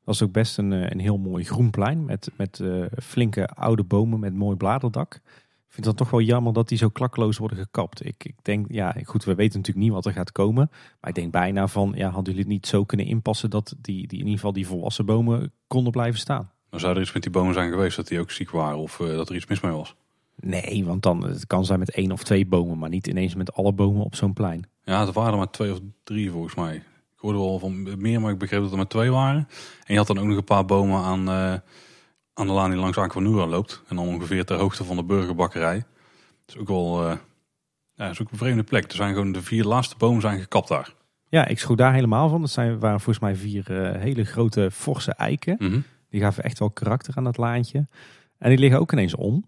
was 0.07 0.23
ook 0.23 0.33
best 0.33 0.59
een, 0.59 0.73
eh, 0.73 0.91
een 0.91 1.01
heel 1.01 1.19
mooi 1.19 1.45
groen 1.45 1.71
plein. 1.71 2.05
Met, 2.05 2.31
met 2.37 2.61
eh, 2.61 2.85
flinke 3.03 3.49
oude 3.49 3.85
bomen 3.85 4.21
met 4.21 4.35
mooi 4.35 4.57
bladerdak. 4.57 5.15
Ik 5.15 5.73
vind 5.73 5.77
het 5.77 5.85
dan 5.85 5.95
toch 5.95 6.11
wel 6.11 6.21
jammer 6.21 6.53
dat 6.53 6.69
die 6.69 6.79
zo 6.79 6.89
klakloos 6.89 7.39
worden 7.39 7.59
gekapt. 7.59 8.05
Ik, 8.05 8.25
ik 8.25 8.35
denk, 8.43 8.67
ja, 8.69 8.97
goed, 9.05 9.25
we 9.25 9.35
weten 9.35 9.59
natuurlijk 9.59 9.87
niet 9.87 9.95
wat 9.95 10.07
er 10.07 10.13
gaat 10.13 10.33
komen. 10.33 10.69
Maar 11.01 11.11
ik 11.11 11.15
denk 11.15 11.33
bijna 11.33 11.67
van, 11.67 11.93
ja, 11.95 12.11
hadden 12.11 12.35
jullie 12.35 12.39
het 12.39 12.49
niet 12.49 12.67
zo 12.67 12.85
kunnen 12.85 13.07
inpassen 13.07 13.51
dat 13.51 13.75
die, 13.81 14.07
die 14.07 14.19
in 14.19 14.25
ieder 14.25 14.35
geval 14.35 14.53
die 14.53 14.67
volwassen 14.67 15.07
bomen 15.07 15.53
konden 15.67 15.93
blijven 15.93 16.21
staan? 16.21 16.51
Dan 16.71 16.81
zou 16.81 16.95
er 16.95 17.01
iets 17.01 17.13
met 17.13 17.23
die 17.23 17.33
bomen 17.33 17.55
zijn 17.55 17.71
geweest 17.71 17.97
dat 17.97 18.09
die 18.09 18.21
ook 18.21 18.31
ziek 18.31 18.51
waren. 18.51 18.79
Of 18.79 19.01
eh, 19.01 19.07
dat 19.07 19.29
er 19.29 19.37
iets 19.37 19.47
mis 19.47 19.61
mee 19.61 19.73
was. 19.73 19.95
Nee, 20.37 20.85
want 20.85 21.03
dan 21.03 21.25
het 21.25 21.47
kan 21.47 21.65
zijn 21.65 21.79
met 21.79 21.91
één 21.91 22.13
of 22.13 22.23
twee 22.23 22.47
bomen, 22.47 22.79
maar 22.79 22.89
niet 22.89 23.07
ineens 23.07 23.35
met 23.35 23.53
alle 23.53 23.73
bomen 23.73 24.05
op 24.05 24.15
zo'n 24.15 24.33
plein. 24.33 24.69
Ja, 24.83 25.05
het 25.05 25.15
waren 25.15 25.33
er 25.33 25.39
maar 25.39 25.51
twee 25.51 25.73
of 25.73 25.79
drie 26.05 26.31
volgens 26.31 26.55
mij. 26.55 26.75
Ik 26.75 27.23
hoorde 27.23 27.39
wel 27.39 27.59
van 27.59 28.01
meer, 28.01 28.21
maar 28.21 28.33
ik 28.33 28.39
begreep 28.39 28.61
dat 28.61 28.71
er 28.71 28.77
maar 28.77 28.87
twee 28.87 29.11
waren. 29.11 29.49
En 29.85 29.93
je 29.93 29.97
had 29.97 30.07
dan 30.07 30.19
ook 30.19 30.27
nog 30.27 30.37
een 30.37 30.45
paar 30.45 30.65
bomen 30.65 31.01
aan, 31.01 31.29
eh, 31.29 31.55
aan 32.35 32.47
de 32.47 32.53
laan 32.53 32.71
die 32.71 32.79
langs 32.79 32.99
Aquanura 32.99 33.47
loopt. 33.47 33.83
En 33.89 33.97
dan 33.97 34.07
ongeveer 34.07 34.45
ter 34.45 34.57
hoogte 34.57 34.85
van 34.85 34.97
de 34.97 35.05
burgerbakkerij. 35.05 35.85
Dat 36.45 36.55
is 36.55 36.59
ook 36.59 36.69
wel 36.69 37.09
eh, 37.09 37.17
ja, 37.95 38.11
is 38.11 38.21
ook 38.21 38.31
een 38.31 38.39
vreemde 38.39 38.63
plek. 38.63 38.85
Er 38.85 38.97
zijn 38.97 39.15
gewoon 39.15 39.33
de 39.33 39.43
vier 39.43 39.65
laatste 39.65 39.97
bomen 39.99 40.21
zijn 40.21 40.41
gekapt 40.41 40.69
daar. 40.69 40.95
Ja, 41.29 41.47
ik 41.47 41.59
schrok 41.59 41.77
daar 41.77 41.93
helemaal 41.93 42.29
van. 42.29 42.41
Dat 42.41 42.51
zijn, 42.51 42.79
waren 42.79 43.01
volgens 43.01 43.25
mij 43.25 43.37
vier 43.37 43.83
eh, 43.83 44.01
hele 44.01 44.25
grote 44.25 44.71
forse 44.71 45.13
eiken. 45.13 45.57
Mhm. 45.59 45.81
Die 46.09 46.21
gaven 46.21 46.45
echt 46.45 46.59
wel 46.59 46.71
karakter 46.71 47.17
aan 47.17 47.25
dat 47.25 47.37
laantje. 47.37 47.87
En 48.39 48.49
die 48.49 48.59
liggen 48.59 48.81
ook 48.81 48.93
ineens 48.93 49.15
om. 49.15 49.47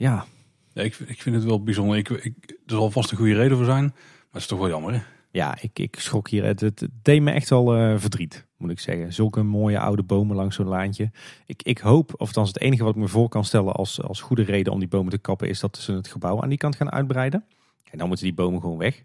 Ja, 0.00 0.24
Ja, 0.72 0.82
ik, 0.82 0.98
ik 0.98 1.22
vind 1.22 1.34
het 1.34 1.44
wel 1.44 1.62
bijzonder. 1.62 1.96
Ik, 1.96 2.08
ik, 2.08 2.34
er 2.48 2.74
zal 2.74 2.90
vast 2.90 3.10
een 3.10 3.16
goede 3.16 3.34
reden 3.34 3.56
voor 3.56 3.66
zijn. 3.66 3.84
Maar 3.84 4.26
het 4.30 4.40
is 4.40 4.46
toch 4.46 4.58
wel 4.58 4.68
jammer, 4.68 4.92
hè? 4.92 5.00
ja 5.30 5.60
ik, 5.60 5.78
ik 5.78 5.96
schrok 5.98 6.28
hier. 6.28 6.44
Het, 6.44 6.60
het, 6.60 6.80
het 6.80 6.90
deed 7.02 7.22
me 7.22 7.30
echt 7.30 7.48
wel 7.50 7.76
eh, 7.76 7.98
verdriet, 7.98 8.46
moet 8.56 8.70
ik 8.70 8.78
zeggen. 8.78 9.12
Zulke 9.12 9.42
mooie 9.42 9.78
oude 9.78 10.02
bomen 10.02 10.36
langs 10.36 10.56
zo'n 10.56 10.66
laantje. 10.66 11.10
Ik, 11.46 11.62
ik 11.62 11.78
hoop, 11.78 12.12
of 12.12 12.26
althans 12.26 12.48
het 12.48 12.60
enige 12.60 12.84
wat 12.84 12.94
ik 12.94 13.00
me 13.00 13.08
voor 13.08 13.28
kan 13.28 13.44
stellen 13.44 13.72
als, 13.72 14.02
als 14.02 14.20
goede 14.20 14.42
reden 14.42 14.72
om 14.72 14.78
die 14.78 14.88
bomen 14.88 15.10
te 15.10 15.18
kappen, 15.18 15.48
is 15.48 15.60
dat 15.60 15.76
ze 15.76 15.92
het 15.92 16.08
gebouw 16.08 16.42
aan 16.42 16.48
die 16.48 16.58
kant 16.58 16.76
gaan 16.76 16.92
uitbreiden. 16.92 17.44
En 17.90 17.98
dan 17.98 18.06
moeten 18.08 18.26
die 18.26 18.34
bomen 18.34 18.60
gewoon 18.60 18.78
weg. 18.78 19.04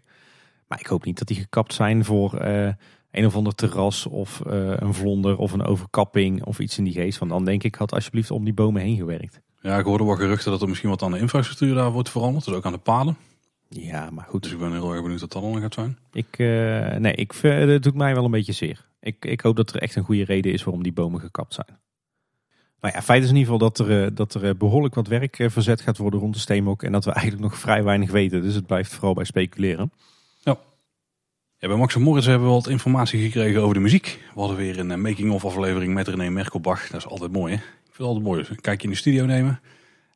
Maar 0.68 0.80
ik 0.80 0.86
hoop 0.86 1.04
niet 1.04 1.18
dat 1.18 1.28
die 1.28 1.36
gekapt 1.36 1.74
zijn 1.74 2.04
voor 2.04 2.38
eh, 2.38 2.72
een 3.10 3.26
of 3.26 3.36
ander 3.36 3.54
terras 3.54 4.06
of 4.06 4.40
eh, 4.40 4.72
een 4.76 4.94
vlonder 4.94 5.36
of 5.36 5.52
een 5.52 5.64
overkapping 5.64 6.44
of 6.44 6.58
iets 6.58 6.78
in 6.78 6.84
die 6.84 6.92
geest. 6.92 7.18
Want 7.18 7.30
dan 7.30 7.44
denk 7.44 7.62
ik, 7.62 7.74
had 7.74 7.92
alsjeblieft 7.92 8.30
om 8.30 8.44
die 8.44 8.54
bomen 8.54 8.82
heen 8.82 8.96
gewerkt. 8.96 9.40
Ja, 9.66 9.78
ik 9.78 9.84
hoorde 9.84 10.04
wel 10.04 10.16
geruchten 10.16 10.50
dat 10.50 10.62
er 10.62 10.68
misschien 10.68 10.90
wat 10.90 11.02
aan 11.02 11.10
de 11.10 11.18
infrastructuur 11.18 11.74
daar 11.74 11.90
wordt 11.92 12.10
veranderd. 12.10 12.44
Dus 12.44 12.54
ook 12.54 12.64
aan 12.64 12.72
de 12.72 12.78
paden. 12.78 13.16
Ja, 13.68 14.10
maar 14.10 14.26
goed. 14.28 14.42
Dus 14.42 14.52
ik 14.52 14.58
ben 14.58 14.72
heel 14.72 14.92
erg 14.92 15.02
benieuwd 15.02 15.20
wat 15.20 15.32
dat 15.32 15.42
dan 15.42 15.60
gaat 15.60 15.74
zijn. 15.74 15.98
Ik, 16.12 16.38
eh, 16.38 16.46
nee, 16.96 17.12
ik, 17.12 17.32
het 17.40 17.82
doet 17.82 17.94
mij 17.94 18.14
wel 18.14 18.24
een 18.24 18.30
beetje 18.30 18.52
zeer. 18.52 18.86
Ik, 19.00 19.24
ik 19.24 19.40
hoop 19.40 19.56
dat 19.56 19.70
er 19.70 19.82
echt 19.82 19.96
een 19.96 20.04
goede 20.04 20.24
reden 20.24 20.52
is 20.52 20.64
waarom 20.64 20.82
die 20.82 20.92
bomen 20.92 21.20
gekapt 21.20 21.54
zijn. 21.54 21.78
Maar 22.80 22.92
ja, 22.94 23.02
feit 23.02 23.22
is 23.22 23.28
in 23.28 23.36
ieder 23.36 23.52
geval 23.52 23.68
dat 23.68 23.78
er, 23.78 24.04
eh, 24.04 24.10
dat 24.14 24.34
er 24.34 24.44
eh, 24.44 24.54
behoorlijk 24.54 24.94
wat 24.94 25.06
werk 25.06 25.38
eh, 25.38 25.50
verzet 25.50 25.80
gaat 25.80 25.96
worden 25.96 26.20
rond 26.20 26.34
de 26.34 26.40
steenbok. 26.40 26.82
En 26.82 26.92
dat 26.92 27.04
we 27.04 27.12
eigenlijk 27.20 27.42
nog 27.50 27.58
vrij 27.58 27.84
weinig 27.84 28.10
weten. 28.10 28.42
Dus 28.42 28.54
het 28.54 28.66
blijft 28.66 28.94
vooral 28.94 29.14
bij 29.14 29.24
speculeren. 29.24 29.90
Ja, 31.58 31.68
bij 31.68 31.76
Max 31.76 31.94
en 31.94 32.02
Moritz 32.02 32.26
hebben 32.26 32.48
we 32.48 32.54
wat 32.54 32.68
informatie 32.68 33.20
gekregen 33.20 33.62
over 33.62 33.74
de 33.74 33.80
muziek. 33.80 34.20
We 34.34 34.40
hadden 34.40 34.56
weer 34.56 34.78
een 34.78 34.90
eh, 34.90 34.98
making-of 34.98 35.44
aflevering 35.44 35.94
met 35.94 36.08
René 36.08 36.30
Merkelbach. 36.30 36.88
Dat 36.88 37.00
is 37.00 37.06
altijd 37.06 37.32
mooi, 37.32 37.54
hè? 37.54 37.60
Vind 37.96 38.08
het 38.08 38.16
altijd 38.16 38.34
mooi. 38.34 38.40
Dus 38.40 38.56
een 38.56 38.60
kijkje 38.60 38.86
in 38.86 38.92
de 38.92 38.98
studio 38.98 39.24
nemen. 39.24 39.60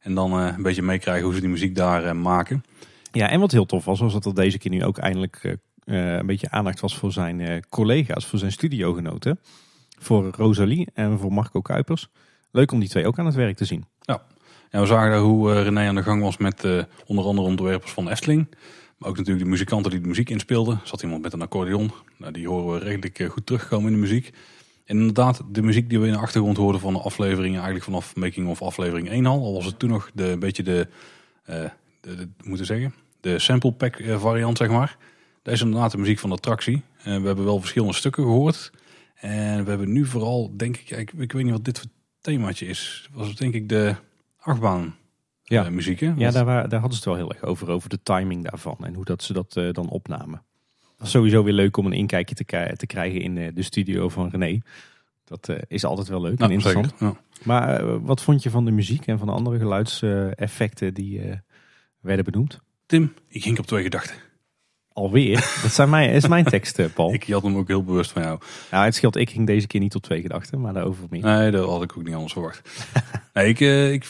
En 0.01 0.14
dan 0.14 0.33
eh, 0.33 0.55
een 0.57 0.62
beetje 0.62 0.83
meekrijgen 0.83 1.25
hoe 1.25 1.35
ze 1.35 1.40
die 1.40 1.49
muziek 1.49 1.75
daar 1.75 2.05
eh, 2.05 2.12
maken. 2.12 2.64
Ja, 3.12 3.29
en 3.29 3.40
wat 3.40 3.53
heel 3.53 3.66
tof 3.66 3.85
was, 3.85 4.01
was 4.01 4.12
dat 4.12 4.25
er 4.25 4.35
deze 4.35 4.59
keer 4.59 4.71
nu 4.71 4.85
ook 4.85 4.99
eindelijk 4.99 5.59
eh, 5.85 6.16
een 6.16 6.27
beetje 6.27 6.51
aandacht 6.51 6.81
was 6.81 6.97
voor 6.97 7.12
zijn 7.12 7.64
collega's, 7.69 8.27
voor 8.27 8.38
zijn 8.38 8.53
studiogenoten. 8.53 9.40
Voor 9.99 10.31
Rosalie 10.37 10.88
en 10.95 11.19
voor 11.19 11.33
Marco 11.33 11.61
Kuipers. 11.61 12.09
Leuk 12.51 12.73
om 12.73 12.81
die 12.81 12.88
twee 12.88 13.07
ook 13.07 13.19
aan 13.19 13.27
het 13.27 13.35
werk 13.35 13.57
te 13.57 13.64
zien. 13.64 13.85
Ja, 14.01 14.23
we 14.71 14.87
zagen 14.87 15.11
daar 15.11 15.21
hoe 15.21 15.62
René 15.62 15.88
aan 15.88 15.95
de 15.95 16.03
gang 16.03 16.23
was 16.23 16.37
met 16.37 16.87
onder 17.07 17.25
andere 17.25 17.49
ontwerpers 17.49 17.93
van 17.93 18.09
Efteling. 18.09 18.47
Maar 18.99 19.09
ook 19.09 19.16
natuurlijk 19.16 19.45
de 19.45 19.51
muzikanten 19.51 19.90
die 19.90 20.01
de 20.01 20.09
muziek 20.09 20.31
inspeelden. 20.31 20.75
Er 20.75 20.88
zat 20.88 21.03
iemand 21.03 21.23
met 21.23 21.33
een 21.33 21.43
accordeon. 21.43 21.90
Nou, 22.16 22.33
die 22.33 22.49
horen 22.49 22.73
we 22.73 22.85
redelijk 22.85 23.33
goed 23.33 23.47
terugkomen 23.47 23.87
in 23.87 23.93
de 23.93 24.01
muziek. 24.01 24.33
En 24.90 24.96
inderdaad, 24.98 25.42
de 25.50 25.62
muziek 25.62 25.88
die 25.88 26.00
we 26.00 26.07
in 26.07 26.12
de 26.12 26.18
achtergrond 26.18 26.57
hoorden 26.57 26.81
van 26.81 26.92
de 26.92 26.98
afleveringen, 27.00 27.55
eigenlijk 27.55 27.85
vanaf 27.85 28.16
Making 28.16 28.48
of 28.48 28.62
aflevering 28.62 29.09
1 29.09 29.26
al. 29.26 29.44
Al 29.44 29.53
was 29.55 29.64
het 29.64 29.79
toen 29.79 29.90
nog 29.90 30.11
de, 30.14 30.24
een 30.29 30.38
beetje 30.38 30.62
de, 30.62 30.88
eh 31.44 31.55
de, 32.00 32.14
de- 32.16 32.29
hoe 32.38 32.48
moeten 32.48 32.66
zeggen, 32.66 32.94
de 33.20 33.38
sample 33.38 33.72
pack 33.72 33.96
eh, 33.96 34.20
variant, 34.20 34.57
zeg 34.57 34.68
maar. 34.68 34.96
Dat 35.42 35.55
is 35.55 35.61
inderdaad 35.61 35.90
de 35.90 35.98
muziek 35.98 36.18
van 36.18 36.31
de 36.31 36.37
attractie. 36.37 36.83
We 37.03 37.11
hebben 37.11 37.44
wel 37.44 37.61
verschillende 37.61 37.94
stukken 37.94 38.22
gehoord. 38.22 38.70
En 39.14 39.64
we 39.64 39.68
hebben 39.70 39.92
nu 39.92 40.07
vooral, 40.07 40.53
denk 40.57 40.76
ik, 40.76 40.90
ik, 40.90 41.12
ik 41.12 41.33
weet 41.33 41.42
niet 41.44 41.53
wat 41.53 41.64
dit 41.64 41.79
voor 41.79 41.88
themaatje 42.20 42.66
is. 42.66 43.09
Was 43.12 43.29
het 43.29 43.38
denk 43.38 43.55
ik 43.55 43.68
de 43.68 43.94
achtbaan 44.38 44.94
Ja. 45.42 45.64
eh, 45.64 45.70
muziek, 45.70 46.00
hè? 46.00 46.12
Ja, 46.16 46.31
daar, 46.31 46.44
daar 46.44 46.81
hadden 46.81 46.90
ze 46.90 46.96
het 46.96 47.05
wel 47.05 47.14
heel 47.16 47.33
erg 47.33 47.42
over, 47.42 47.68
over 47.68 47.88
de 47.88 48.03
timing 48.03 48.44
daarvan 48.44 48.76
en 48.83 48.94
hoe 48.94 49.05
dat 49.05 49.22
ze 49.22 49.33
dat 49.33 49.53
dan 49.53 49.88
opnamen. 49.88 50.42
Sowieso 51.02 51.42
weer 51.42 51.52
leuk 51.52 51.76
om 51.76 51.86
een 51.86 51.92
inkijkje 51.92 52.34
te, 52.76 52.86
krijgen 52.86 53.20
in 53.20 53.38
eh, 53.38 53.48
de 53.54 53.62
studio 53.62 54.08
van 54.08 54.28
René. 54.28 54.60
Dat 55.24 55.48
eh, 55.48 55.56
is 55.68 55.84
altijd 55.84 56.08
wel 56.08 56.20
leuk 56.20 56.40
en 56.40 56.50
interessant. 56.50 56.94
ja. 56.98 57.16
Maar 57.42 57.80
eh, 57.80 57.96
wat 58.00 58.22
vond 58.22 58.42
je 58.42 58.50
van 58.50 58.64
de 58.64 58.70
muziek 58.70 59.06
en 59.06 59.18
van 59.18 59.26
de 59.26 59.32
andere 59.32 59.58
geluidseffecten 59.58 60.94
die 60.94 61.22
werden 62.00 62.24
benoemd? 62.24 62.60
Tim, 62.86 63.14
ik 63.28 63.42
ging 63.42 63.58
op 63.58 63.66
twee 63.66 63.82
gedachten. 63.82 64.16
Alweer? 64.92 65.58
Dat 65.62 65.72
zijn 65.72 65.90
mijn, 65.90 66.10
is 66.10 66.28
mijn 66.28 66.44
tekst, 66.44 66.94
Paul. 66.94 67.12
Ik 67.14 67.28
had 67.28 67.42
hem 67.42 67.56
ook 67.56 67.68
heel 67.68 67.84
bewust 67.84 68.10
van 68.10 68.22
jou. 68.22 68.40
Nou, 68.70 68.84
het 68.84 68.94
scheelt, 68.94 69.16
ik 69.16 69.30
ging 69.30 69.46
deze 69.46 69.66
keer 69.66 69.80
niet 69.80 69.94
op 69.94 70.02
twee 70.02 70.20
gedachten, 70.20 70.60
maar 70.60 70.72
daarover 70.72 71.06
meer. 71.10 71.22
Nee, 71.22 71.50
dat 71.50 71.68
had 71.68 71.82
ik 71.82 71.96
ook 71.96 72.04
niet 72.04 72.14
anders 72.14 72.32
verwacht. 72.32 72.86
nee, 73.34 73.48
ik, 73.48 73.60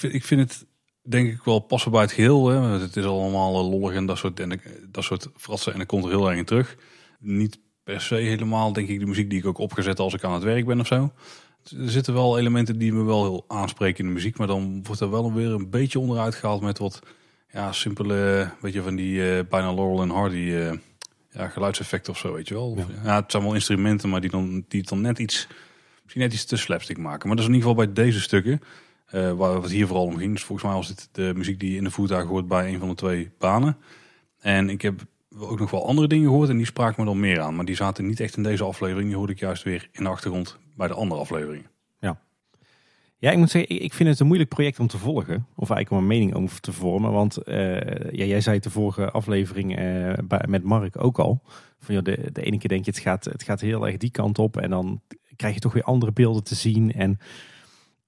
ik 0.03 0.25
vind 0.25 0.41
het 0.41 0.67
denk 1.11 1.33
ik 1.33 1.45
wel 1.45 1.59
passen 1.59 1.91
bij 1.91 2.01
het 2.01 2.13
geheel. 2.13 2.49
Hè. 2.49 2.57
Het 2.57 2.97
is 2.97 3.05
allemaal 3.05 3.55
eh, 3.55 3.71
lollig 3.71 3.95
en 3.95 4.07
dat 4.07 4.19
soort, 4.19 4.41
en 4.41 4.61
dat 4.89 5.05
soort 5.05 5.29
fratsen. 5.37 5.73
En 5.73 5.79
dat 5.79 5.87
komt 5.87 6.05
er 6.05 6.11
heel 6.11 6.29
erg 6.29 6.39
in 6.39 6.45
terug. 6.45 6.77
Niet 7.19 7.59
per 7.85 8.01
se 8.01 8.15
helemaal, 8.15 8.73
denk 8.73 8.89
ik, 8.89 9.01
de 9.01 9.07
muziek 9.07 9.31
die 9.31 9.39
ik 9.39 9.47
ook 9.47 9.59
opgezet 9.59 9.99
als 9.99 10.15
ik 10.15 10.25
aan 10.25 10.33
het 10.33 10.43
werk 10.43 10.67
ben 10.67 10.81
of 10.81 10.87
zo. 10.87 11.13
Er 11.63 11.91
zitten 11.91 12.15
wel 12.15 12.39
elementen 12.39 12.79
die 12.79 12.93
me 12.93 13.05
wel 13.05 13.23
heel 13.23 13.45
aanspreken 13.49 13.99
in 13.99 14.07
de 14.07 14.15
muziek. 14.15 14.39
Maar 14.39 14.47
dan 14.47 14.83
wordt 14.83 15.01
er 15.01 15.11
wel 15.11 15.33
weer 15.33 15.51
een 15.51 15.71
beetje 15.71 15.99
onderuit 15.99 16.35
gehaald 16.35 16.63
met 16.63 16.79
wat 16.79 17.03
ja, 17.53 17.73
simpele, 17.73 18.51
weet 18.61 18.73
je, 18.73 18.83
van 18.83 18.97
die 18.97 19.37
eh, 19.37 19.45
bijna 19.49 19.75
Laurel 19.75 20.03
en 20.03 20.11
Hardy 20.11 20.53
eh, 20.53 20.73
ja, 21.31 21.49
geluidseffecten 21.49 22.13
of 22.13 22.19
zo, 22.19 22.33
weet 22.33 22.49
je 22.49 22.55
wel. 22.55 22.71
Of, 22.71 22.87
ja. 23.05 23.17
het 23.17 23.31
zijn 23.31 23.43
wel 23.43 23.55
instrumenten, 23.55 24.09
maar 24.09 24.21
die, 24.21 24.31
dan, 24.31 24.65
die 24.69 24.81
het 24.81 24.89
dan 24.89 25.01
net 25.01 25.19
iets, 25.19 25.49
misschien 26.03 26.23
net 26.23 26.33
iets 26.33 26.45
te 26.45 26.57
slapstick 26.57 26.99
maken. 26.99 27.27
Maar 27.27 27.37
dat 27.37 27.45
is 27.45 27.51
in 27.51 27.57
ieder 27.57 27.69
geval 27.69 27.85
bij 27.85 28.05
deze 28.05 28.21
stukken, 28.21 28.61
eh, 29.11 29.33
waar 29.33 29.55
het 29.63 29.71
hier 29.71 29.87
vooral 29.87 30.05
om 30.05 30.17
ging. 30.17 30.33
Dus 30.33 30.45
volgens 30.45 30.67
mij 30.69 30.77
was 30.77 30.89
dit 30.89 31.09
de 31.13 31.33
muziek 31.37 31.61
die 31.61 31.77
in 31.77 31.85
de 31.85 31.91
voertuig 31.91 32.27
hoort 32.29 32.49
bij 32.49 32.73
een 32.73 32.79
van 32.79 32.89
de 32.89 32.95
twee 32.95 33.31
banen. 33.39 33.77
En 34.41 34.69
ik 34.71 34.83
heb 34.83 35.01
ook 35.39 35.59
nog 35.59 35.71
wel 35.71 35.87
andere 35.87 36.09
dingen 36.09 36.29
gehoord 36.29 36.49
en 36.49 36.57
die 36.57 36.67
spraken 36.67 37.01
me 37.05 37.07
dan 37.11 37.21
meer 37.21 37.41
aan. 37.41 37.57
Maar 37.57 37.65
die 37.65 37.75
zaten 37.77 38.07
niet 38.07 38.21
echt 38.21 38.37
in 38.37 38.43
deze 38.43 38.65
aflevering. 38.65 39.09
Die 39.09 39.17
hoorde 39.17 39.33
ik 39.33 39.39
juist 39.39 39.63
weer 39.63 39.89
in 39.93 40.03
de 40.05 40.11
achtergrond 40.11 40.59
bij 40.77 40.89
de 40.89 40.95
andere 40.95 41.21
afleveringen. 41.21 41.67
Ja, 43.19 43.31
ik 43.31 43.39
moet 43.39 43.51
zeggen, 43.51 43.75
ik- 43.77 43.83
ik 43.83 43.95
vind 43.95 44.09
het 44.09 44.21
een 44.21 44.27
moeilijk 44.27 44.51
project 44.51 44.79
om 44.81 44.87
te 44.87 44.99
volgen. 44.99 45.47
Of 45.57 45.71
eigenlijk 45.71 45.91
om 45.91 45.97
een 45.99 46.07
mening 46.19 46.35
over 46.35 46.61
te 46.61 46.73
vormen. 46.73 47.13
Want 47.13 47.37
eh, 47.37 47.75
ja, 48.11 48.25
jij 48.25 48.41
zei 48.41 48.55
het 48.55 48.65
de 48.65 48.71
vorige 48.71 49.11
aflevering 49.11 49.77
eh, 49.77 50.13
bij- 50.25 50.45
met 50.49 50.63
Mark 50.63 51.05
ook 51.05 51.19
al. 51.19 51.43
Van, 51.79 51.95
joh, 51.95 52.05
de, 52.05 52.29
de 52.33 52.43
ene 52.43 52.59
keer 52.59 52.69
denk 52.69 52.85
je, 52.85 52.91
het 52.91 53.01
gaat, 53.01 53.25
het 53.25 53.43
gaat 53.43 53.61
heel 53.61 53.87
erg 53.87 53.97
die 53.97 54.11
kant 54.11 54.39
op. 54.39 54.57
En 54.57 54.71
dan 54.71 55.01
krijg 55.37 55.55
je 55.55 55.61
toch 55.61 55.73
weer 55.73 55.83
andere 55.83 56.13
beelden 56.13 56.45
te 56.45 56.55
zien. 56.55 56.93
En 56.93 57.19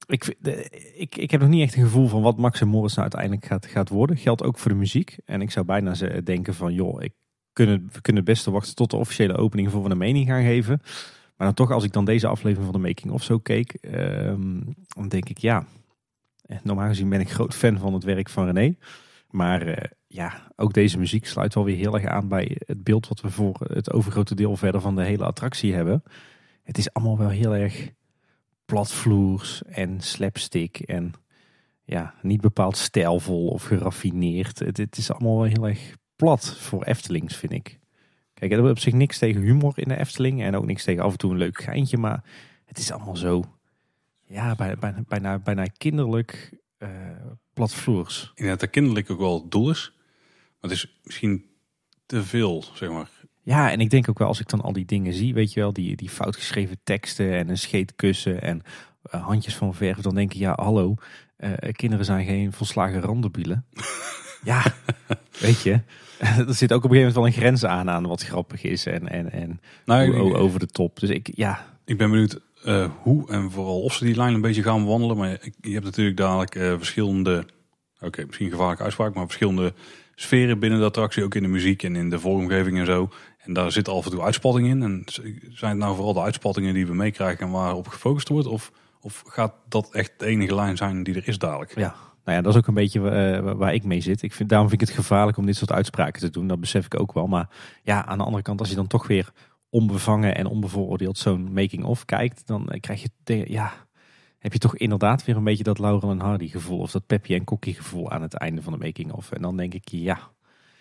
ik, 0.07 0.37
ik, 0.95 1.17
ik 1.17 1.31
heb 1.31 1.41
nog 1.41 1.51
niet 1.51 1.63
echt 1.63 1.77
een 1.77 1.83
gevoel 1.83 2.09
van 2.09 2.23
wat 2.23 2.39
Max 2.39 2.61
en 2.61 2.69
Morris 2.69 2.95
nou 2.95 3.03
uiteindelijk 3.03 3.47
gaat, 3.47 3.67
gaat 3.67 3.89
worden. 3.89 4.17
Geldt 4.17 4.43
ook 4.43 4.59
voor 4.59 4.71
de 4.71 4.77
muziek. 4.77 5.17
En 5.25 5.41
ik 5.41 5.51
zou 5.51 5.67
bijna 5.67 5.95
denken 6.25 6.55
van, 6.55 6.75
joh, 6.75 7.03
ik 7.03 7.13
kunnen, 7.53 7.89
we 7.93 8.01
kunnen 8.01 8.23
het 8.23 8.33
beste 8.33 8.51
wachten 8.51 8.75
tot 8.75 8.91
de 8.91 8.97
officiële 8.97 9.37
opening 9.37 9.71
voor 9.71 9.83
we 9.83 9.91
een 9.91 9.99
mening 9.99 10.27
gaan 10.27 10.43
geven. 10.43 10.81
Maar 11.37 11.47
dan 11.47 11.67
toch, 11.67 11.71
als 11.71 11.85
ik 11.85 11.93
dan 11.93 12.05
deze 12.05 12.27
aflevering 12.27 12.71
van 12.73 12.81
de 12.81 12.89
Making 12.89 13.13
of 13.13 13.23
zo 13.23 13.39
keek, 13.39 13.73
ehm, 13.73 14.61
dan 14.87 15.09
denk 15.09 15.29
ik 15.29 15.39
ja. 15.39 15.67
eh, 16.43 16.57
Normaal 16.63 16.89
gezien 16.89 17.09
ben 17.09 17.21
ik 17.21 17.31
groot 17.31 17.55
fan 17.55 17.79
van 17.79 17.95
het 17.95 18.05
werk 18.05 18.29
van 18.29 18.45
René. 18.45 18.77
Maar 19.31 19.67
eh, 19.67 19.91
ja, 20.07 20.53
ook 20.57 20.73
deze 20.73 20.99
muziek 20.99 21.27
sluit 21.27 21.55
wel 21.55 21.65
weer 21.65 21.77
heel 21.77 21.95
erg 21.95 22.05
aan 22.05 22.29
bij 22.29 22.57
het 22.67 22.85
beeld 22.85 23.09
wat 23.09 23.21
we 23.21 23.31
voor 23.31 23.57
het 23.69 23.93
overgrote 23.93 24.35
deel 24.35 24.57
verder 24.57 24.81
van 24.81 24.97
de 24.97 25.05
hele 25.05 25.25
attractie 25.25 25.75
hebben. 25.75 26.03
Het 26.63 26.79
is 26.79 26.93
allemaal 26.93 27.19
wel 27.19 27.29
heel 27.29 27.55
erg 27.55 27.91
platvloers 28.73 29.63
en 29.63 30.01
slapstick 30.01 30.79
en 30.79 31.13
ja, 31.85 32.15
niet 32.23 32.41
bepaald 32.41 32.77
stijlvol 32.77 33.49
of 33.49 33.65
geraffineerd. 33.65 34.59
Het, 34.59 34.97
is 34.97 35.11
allemaal 35.11 35.37
wel 35.37 35.45
heel 35.45 35.69
erg 35.69 35.97
plat 36.17 36.57
voor 36.57 36.83
Eftelings, 36.83 37.37
vind 37.37 37.53
ik. 37.53 37.79
Kijk, 38.35 38.53
er 38.53 38.65
is 38.65 38.71
op 38.71 38.79
zich 38.79 38.93
niks 38.93 39.19
tegen 39.19 39.41
humor 39.41 39.73
in 39.77 39.89
de 39.89 39.99
Efteling 39.99 40.43
en 40.43 40.57
ook 40.57 40.67
niks 40.67 40.85
tegen 40.85 41.03
af 41.03 41.13
en 41.13 41.19
toe 41.19 41.31
een 41.31 41.37
leuk 41.37 41.63
geintje, 41.63 41.99
maar 41.99 42.25
het 42.65 42.79
is 42.79 42.93
allemaal 42.93 43.17
zo, 43.17 43.45
ja, 44.27 44.55
bijna, 44.55 45.03
bijna, 45.09 45.39
bijna, 45.39 45.65
kinderlijk 45.65 46.59
eh 46.79 46.91
platvloers. 47.53 48.23
Ik 48.23 48.37
denk 48.37 48.49
dat 48.49 48.61
dat 48.61 48.71
kinderlijk 48.71 49.11
ook 49.11 49.19
wel 49.19 49.49
doel 49.49 49.71
is. 49.71 49.93
Maar 50.61 50.71
het 50.71 50.79
is 50.79 51.01
misschien 51.03 51.47
te 52.07 52.23
veel, 52.23 52.65
zeg 52.75 52.91
maar. 52.91 53.11
Ja, 53.43 53.71
en 53.71 53.81
ik 53.81 53.91
denk 53.91 54.09
ook 54.09 54.19
wel 54.19 54.29
als 54.29 54.41
ik 54.41 54.49
dan 54.49 54.61
al 54.61 54.73
die 54.73 54.85
dingen 54.85 55.13
zie, 55.13 55.35
weet 55.35 55.53
je 55.53 55.61
wel, 55.61 55.73
die, 55.73 55.97
die 55.97 56.09
fout 56.09 56.37
geschreven 56.37 56.79
teksten 56.85 57.33
en 57.33 57.49
een 57.49 57.59
scheetkussen 57.59 58.43
en 58.43 58.63
eh, 59.03 59.27
handjes 59.27 59.57
van 59.57 59.75
verf, 59.75 59.99
dan 59.99 60.15
denk 60.15 60.33
ik, 60.33 60.39
ja, 60.39 60.53
hallo, 60.61 60.95
eh, 61.37 61.53
kinderen 61.73 62.05
zijn 62.05 62.27
geen 62.27 62.53
volslagen 62.53 63.01
randebielen. 63.01 63.65
ja, 64.45 64.75
weet 65.41 65.63
je, 65.63 65.81
er 66.49 66.55
zit 66.55 66.73
ook 66.73 66.85
op 66.85 66.91
een 66.91 66.97
gegeven 66.97 66.99
moment 66.99 67.15
wel 67.15 67.27
een 67.27 67.33
grens 67.33 67.65
aan 67.65 67.91
aan 67.91 68.07
wat 68.07 68.23
grappig 68.23 68.63
is 68.63 68.87
en, 68.87 69.09
en, 69.09 69.33
en 69.33 69.61
Nou, 69.85 70.17
ik, 70.17 70.35
over 70.35 70.59
de 70.61 70.67
top. 70.67 71.01
Dus 71.01 71.11
ik, 71.11 71.31
ja, 71.35 71.67
ik 71.85 71.99
ben 71.99 72.11
benieuwd 72.11 72.41
eh, 72.65 72.91
hoe 73.03 73.31
en 73.31 73.51
vooral 73.51 73.81
of 73.81 73.95
ze 73.95 74.05
die 74.05 74.17
lijn 74.17 74.35
een 74.35 74.41
beetje 74.41 74.63
gaan 74.63 74.85
wandelen. 74.85 75.17
Maar 75.17 75.39
je 75.61 75.73
hebt 75.73 75.85
natuurlijk 75.85 76.17
dadelijk 76.17 76.55
eh, 76.55 76.75
verschillende, 76.77 77.47
oké, 78.01 78.25
misschien 78.27 78.51
gevaarlijke 78.51 78.83
uitspraak, 78.83 79.15
maar 79.15 79.25
verschillende 79.25 79.75
sferen 80.15 80.59
binnen 80.59 80.79
de 80.79 80.85
attractie, 80.85 81.25
ook 81.25 81.35
in 81.35 81.43
de 81.43 81.49
muziek 81.49 81.83
en 81.83 81.97
in 81.97 82.11
de 82.11 82.19
vormgeving 82.19 82.79
en 82.79 82.87
zo. 82.87 83.11
En 83.43 83.53
daar 83.53 83.73
zit 83.73 83.89
af 83.89 84.05
en 84.05 84.11
toe 84.11 84.23
uitspatting 84.23 84.69
in. 84.69 84.83
En 84.83 85.03
zijn 85.51 85.71
het 85.71 85.81
nou 85.81 85.95
vooral 85.95 86.13
de 86.13 86.21
uitspattingen 86.21 86.75
die 86.75 86.87
we 86.87 86.95
meekrijgen 86.95 87.47
en 87.47 87.53
waarop 87.53 87.89
gefocust 87.89 88.29
wordt? 88.29 88.47
Of, 88.47 88.73
of 89.01 89.23
gaat 89.27 89.55
dat 89.69 89.95
echt 89.95 90.13
de 90.17 90.27
enige 90.27 90.55
lijn 90.55 90.77
zijn 90.77 91.03
die 91.03 91.15
er 91.15 91.29
is 91.29 91.39
dadelijk? 91.39 91.75
Ja, 91.75 91.95
nou 92.25 92.37
ja, 92.37 92.43
dat 92.43 92.53
is 92.53 92.59
ook 92.59 92.67
een 92.67 92.75
beetje 92.75 93.01
uh, 93.01 93.53
waar 93.53 93.75
ik 93.75 93.85
mee 93.85 94.01
zit. 94.01 94.23
Ik 94.23 94.33
vind, 94.33 94.49
daarom 94.49 94.69
vind 94.69 94.81
ik 94.81 94.87
het 94.89 94.97
gevaarlijk 94.97 95.37
om 95.37 95.47
dit 95.47 95.57
soort 95.57 95.73
uitspraken 95.73 96.21
te 96.21 96.31
doen. 96.31 96.47
Dat 96.47 96.61
besef 96.61 96.85
ik 96.85 97.01
ook 97.01 97.13
wel. 97.13 97.27
Maar 97.27 97.49
ja, 97.83 98.07
aan 98.07 98.19
de 98.19 98.25
andere 98.25 98.43
kant, 98.43 98.61
als 98.61 98.69
je 98.69 98.75
dan 98.75 98.87
toch 98.87 99.07
weer 99.07 99.33
onbevangen 99.71 100.37
en 100.37 100.47
onbevooroordeeld 100.47 101.19
zo'n 101.19 101.53
making-of 101.53 102.05
kijkt, 102.05 102.47
dan 102.47 102.69
eh, 102.69 102.81
krijg 102.81 103.03
je, 103.03 103.45
ja, 103.51 103.73
heb 104.39 104.53
je 104.53 104.59
toch 104.59 104.77
inderdaad 104.77 105.25
weer 105.25 105.37
een 105.37 105.45
beetje 105.45 105.65
dat 105.65 105.79
Laurel 105.79 106.11
en 106.11 106.21
Hardy 106.21 106.49
gevoel. 106.49 106.79
Of 106.79 106.91
dat 106.91 107.07
Peppy 107.07 107.35
en 107.35 107.45
Cookie 107.45 107.75
gevoel 107.75 108.11
aan 108.11 108.23
het 108.23 108.35
einde 108.35 108.63
van 108.63 108.73
de 108.73 108.79
making-of. 108.79 109.33
En 109.33 109.43
dan 109.43 109.57
denk 109.57 109.75
ik, 109.75 109.89
ja. 109.89 110.31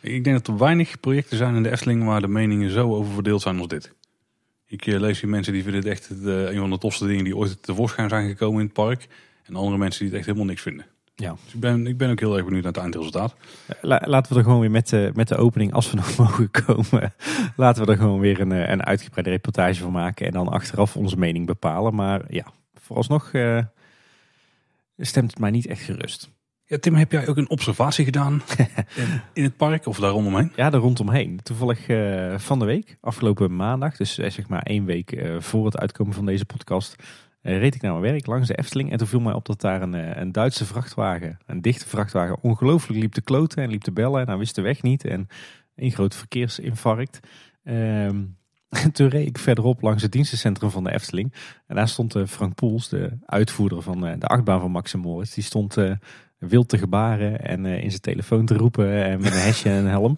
Ik 0.02 0.24
denk 0.24 0.38
dat 0.38 0.47
er 0.47 0.58
weinig 0.58 0.99
projecten 0.99 1.38
zijn 1.38 1.56
in 1.56 1.64
de 1.64 1.72
Efteling 1.72 2.06
waar 2.06 2.22
de 2.22 2.28
meningen 2.28 2.70
zo 2.70 2.95
over 2.95 3.14
verdeeld 3.14 3.41
zijn 3.41 3.60
als 3.60 3.68
dit. 3.68 3.93
Ik 4.66 4.86
eh, 4.86 4.99
lees 4.99 5.22
hier 5.22 5.30
mensen 5.30 5.54
die 5.54 5.64
vinden 5.64 5.82
het 5.82 5.89
echt 5.89 6.10
een 6.26 6.60
van 6.60 6.70
de 6.70 6.78
tofste 6.78 7.08
dingen 7.08 7.24
die 7.24 7.38
ooit 7.38 7.64
tevoorschijn 7.64 8.10
zijn 8.10 8.30
gekomen 8.30 8.60
in 8.60 8.66
het 8.66 8.74
park. 8.74 9.08
En 9.43 9.56
andere 9.56 9.78
mensen 9.78 9.99
die 9.99 10.10
het 10.10 10.18
echt 10.18 10.26
helemaal 10.26 10.47
niks 10.47 10.62
vinden. 10.62 10.86
Ja. 11.16 11.36
Dus 11.43 11.54
ik 11.54 11.60
ben, 11.60 11.88
ik 11.88 11.97
ben 11.97 12.10
ook 12.10 12.20
heel 12.20 12.36
erg 12.36 12.45
benieuwd 12.45 12.64
naar 12.64 12.72
het 12.72 12.82
eindresultaat. 12.82 13.36
laten 13.82 14.34
we 14.34 14.39
er 14.39 14.45
gewoon 14.45 14.60
weer 14.60 14.72
met 14.72 14.89
de, 14.89 15.12
met 15.14 15.28
de 15.28 15.36
opening, 15.36 15.74
als 15.74 15.91
we 15.91 15.95
nog 15.95 16.18
mogen 16.26 16.52
komen, 16.52 17.14
laten 17.56 17.86
we 17.86 17.91
er 17.91 17.97
gewoon 17.97 18.20
weer 18.20 18.39
een, 18.39 18.52
eh, 18.52 18.70
een 18.70 18.84
uitgebreide 18.84 19.30
reportage 19.30 19.82
van 19.82 19.91
maken. 19.91 20.26
En 20.26 20.32
dan 20.32 20.47
achteraf 20.47 20.95
onze 20.95 21.18
mening 21.18 21.45
bepalen. 21.45 21.95
Maar 21.95 22.22
ja, 22.28 22.45
vooralsnog 22.74 23.34
uh, 23.34 23.62
stemt 24.97 25.30
het 25.30 25.39
mij 25.39 25.52
niet 25.52 25.68
echt 25.68 25.82
gerust. 25.82 26.30
Ja, 26.72 26.78
Tim, 26.78 26.96
heb 26.96 27.12
jij 27.12 27.28
ook 27.28 27.38
een 27.38 27.50
observatie 27.50 28.06
gedaan 28.06 28.42
in 29.34 29.44
het 29.44 29.58
park 29.58 29.86
of 29.86 30.00
daar 30.00 30.12
rondomheen? 30.12 30.52
Ja, 30.56 30.70
daar 30.70 30.82
rondomheen. 30.82 31.40
Toevallig 31.44 31.88
uh, 31.88 32.38
van 32.38 32.60
de 32.60 32.66
week, 32.66 32.98
afgelopen 33.02 33.56
maandag, 33.56 33.98
dus 33.98 34.14
zeg 34.14 34.48
maar 34.48 34.62
één 34.62 34.86
week 34.86 35.26
voor 35.40 35.66
het 35.66 35.78
uitkomen 35.78 36.14
van 36.14 36.26
deze 36.26 36.46
podcast, 36.46 36.96
uh, 37.42 37.58
reed 37.58 37.76
ik 37.76 37.82
naar 37.82 37.92
mijn 37.92 38.12
werk 38.12 38.26
langs 38.26 38.48
de 38.48 38.58
Efteling. 38.58 38.92
En 38.92 38.98
toen 38.98 39.08
viel 39.08 39.20
mij 39.20 39.34
op 39.34 39.46
dat 39.46 39.62
daar 39.62 39.82
een, 39.82 39.96
eh, 39.96 40.22
een 40.22 40.32
Duitse 40.32 40.66
vrachtwagen, 40.66 41.38
een 41.46 41.62
dichte 41.62 41.88
vrachtwagen, 41.88 42.38
ongelooflijk 42.42 43.00
liep 43.00 43.14
te 43.14 43.22
kloten 43.22 43.64
en 43.64 43.70
liep 43.70 43.82
te 43.82 43.92
bellen. 43.92 44.22
En 44.22 44.28
hij 44.28 44.38
wist 44.38 44.56
de 44.56 44.62
weg 44.62 44.82
niet. 44.82 45.06
En 45.06 45.28
een 45.76 45.92
groot 45.92 46.16
verkeersinfarct. 46.16 47.20
Um, 47.64 48.38
toen 48.94 49.08
reed 49.08 49.28
ik 49.28 49.38
verderop 49.38 49.82
langs 49.82 50.02
het 50.02 50.12
dienstencentrum 50.12 50.70
van 50.70 50.84
de 50.84 50.94
Efteling. 50.94 51.34
En 51.68 51.76
daar 51.76 51.88
stond 51.88 52.16
Frank 52.28 52.56
Poels, 52.56 52.90
de 52.90 53.18
uitvoerder 53.26 53.82
van 53.82 54.00
de 54.02 54.28
achtbaan 54.28 54.60
van 54.60 54.72
Max 54.72 54.96
Moritz. 54.96 55.34
Die 55.34 55.44
stond 55.44 55.78
wild 56.48 56.70
te 56.70 56.78
gebaren 56.78 57.42
en 57.46 57.66
in 57.66 57.89
zijn 57.89 58.02
telefoon 58.02 58.46
te 58.46 58.58
roepen 58.58 59.04
en 59.04 59.22
met 59.22 59.34
een 59.34 59.39
hesje 59.39 59.70
en 59.70 59.76
een 59.76 59.89
helm. 59.89 60.18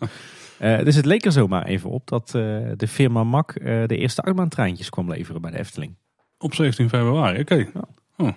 dus 0.85 0.95
het 0.95 1.05
leek 1.05 1.25
er 1.25 1.31
zomaar 1.31 1.65
even 1.65 1.89
op 1.89 2.07
dat 2.07 2.29
de 2.77 2.87
firma 2.87 3.23
Mak 3.23 3.53
de 3.63 3.97
eerste 3.97 4.21
achtbaantreintjes 4.21 4.89
kwam 4.89 5.09
leveren 5.09 5.41
bij 5.41 5.51
de 5.51 5.57
Efteling. 5.59 5.95
Op 6.37 6.53
17 6.53 6.89
februari, 6.89 7.39
oké. 7.39 7.55
Ja. 7.55 7.87
Oh. 8.17 8.27
Dus 8.27 8.35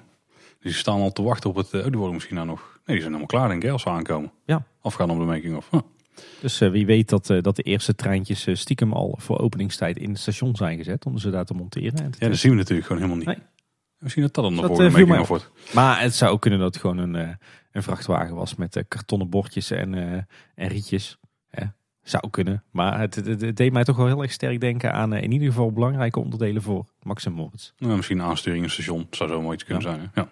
die 0.60 0.72
staan 0.72 1.00
al 1.00 1.12
te 1.12 1.22
wachten 1.22 1.50
op 1.50 1.56
het... 1.56 1.72
Uh, 1.72 1.82
die 1.82 1.96
worden 1.96 2.14
misschien 2.14 2.34
nou 2.34 2.46
nog... 2.46 2.60
Nee, 2.60 2.96
die 2.96 3.04
zijn 3.04 3.04
helemaal 3.04 3.26
klaar 3.26 3.48
denk 3.48 3.64
ik 3.64 3.70
als 3.70 3.82
ze 3.82 3.88
aankomen. 3.88 4.32
Ja. 4.44 4.66
Afgaan 4.80 5.10
op 5.10 5.18
de 5.18 5.24
making-of. 5.24 5.68
Oh. 5.70 5.80
Dus 6.40 6.58
wie 6.58 6.86
weet 6.86 7.08
dat, 7.08 7.26
dat 7.26 7.56
de 7.56 7.62
eerste 7.62 7.94
treintjes 7.94 8.48
stiekem 8.52 8.92
al 8.92 9.14
voor 9.20 9.38
openingstijd 9.38 9.96
in 9.96 10.10
het 10.10 10.18
station 10.18 10.56
zijn 10.56 10.76
gezet. 10.76 11.06
Om 11.06 11.18
ze 11.18 11.30
daar 11.30 11.44
te 11.44 11.54
monteren. 11.54 11.98
En 11.98 12.12
ja, 12.18 12.28
dat 12.28 12.36
zien 12.36 12.50
we 12.50 12.56
natuurlijk 12.56 12.86
gewoon 12.86 13.02
helemaal 13.02 13.24
niet. 13.26 13.36
Nee. 13.36 13.46
Misschien 13.98 14.22
dat 14.22 14.34
dat 14.34 14.44
dan 14.44 14.54
de 14.56 14.66
volgende 14.66 14.90
making-of 14.90 15.28
wordt. 15.28 15.50
Maar 15.74 16.00
het 16.00 16.14
zou 16.14 16.32
ook 16.32 16.40
kunnen 16.40 16.60
dat 16.60 16.74
het 16.74 16.82
gewoon 16.82 16.98
een, 16.98 17.38
een 17.76 17.82
vrachtwagen 17.82 18.34
was 18.34 18.54
met 18.54 18.84
kartonnen 18.88 19.30
bordjes 19.30 19.70
en, 19.70 19.94
en 20.54 20.68
rietjes. 20.68 21.18
Zou 22.02 22.30
kunnen. 22.30 22.62
Maar 22.70 23.00
het, 23.00 23.14
het, 23.14 23.56
deed 23.56 23.72
mij 23.72 23.84
toch 23.84 23.96
wel 23.96 24.06
heel 24.06 24.22
erg 24.22 24.32
sterk 24.32 24.60
denken 24.60 24.92
aan 24.92 25.12
in 25.12 25.32
ieder 25.32 25.48
geval 25.48 25.72
belangrijke 25.72 26.20
onderdelen 26.20 26.62
voor 26.62 26.86
Max 27.02 27.28
Moritz. 27.28 27.72
Nou, 27.78 27.96
misschien 27.96 28.18
een 28.18 28.24
aansturing 28.24 28.64
een 28.64 28.70
station. 28.70 29.06
zou 29.10 29.30
zo 29.30 29.42
mooi 29.42 29.54
iets 29.54 29.64
kunnen 29.64 29.82
zijn. 29.82 30.10
Ja. 30.14 30.28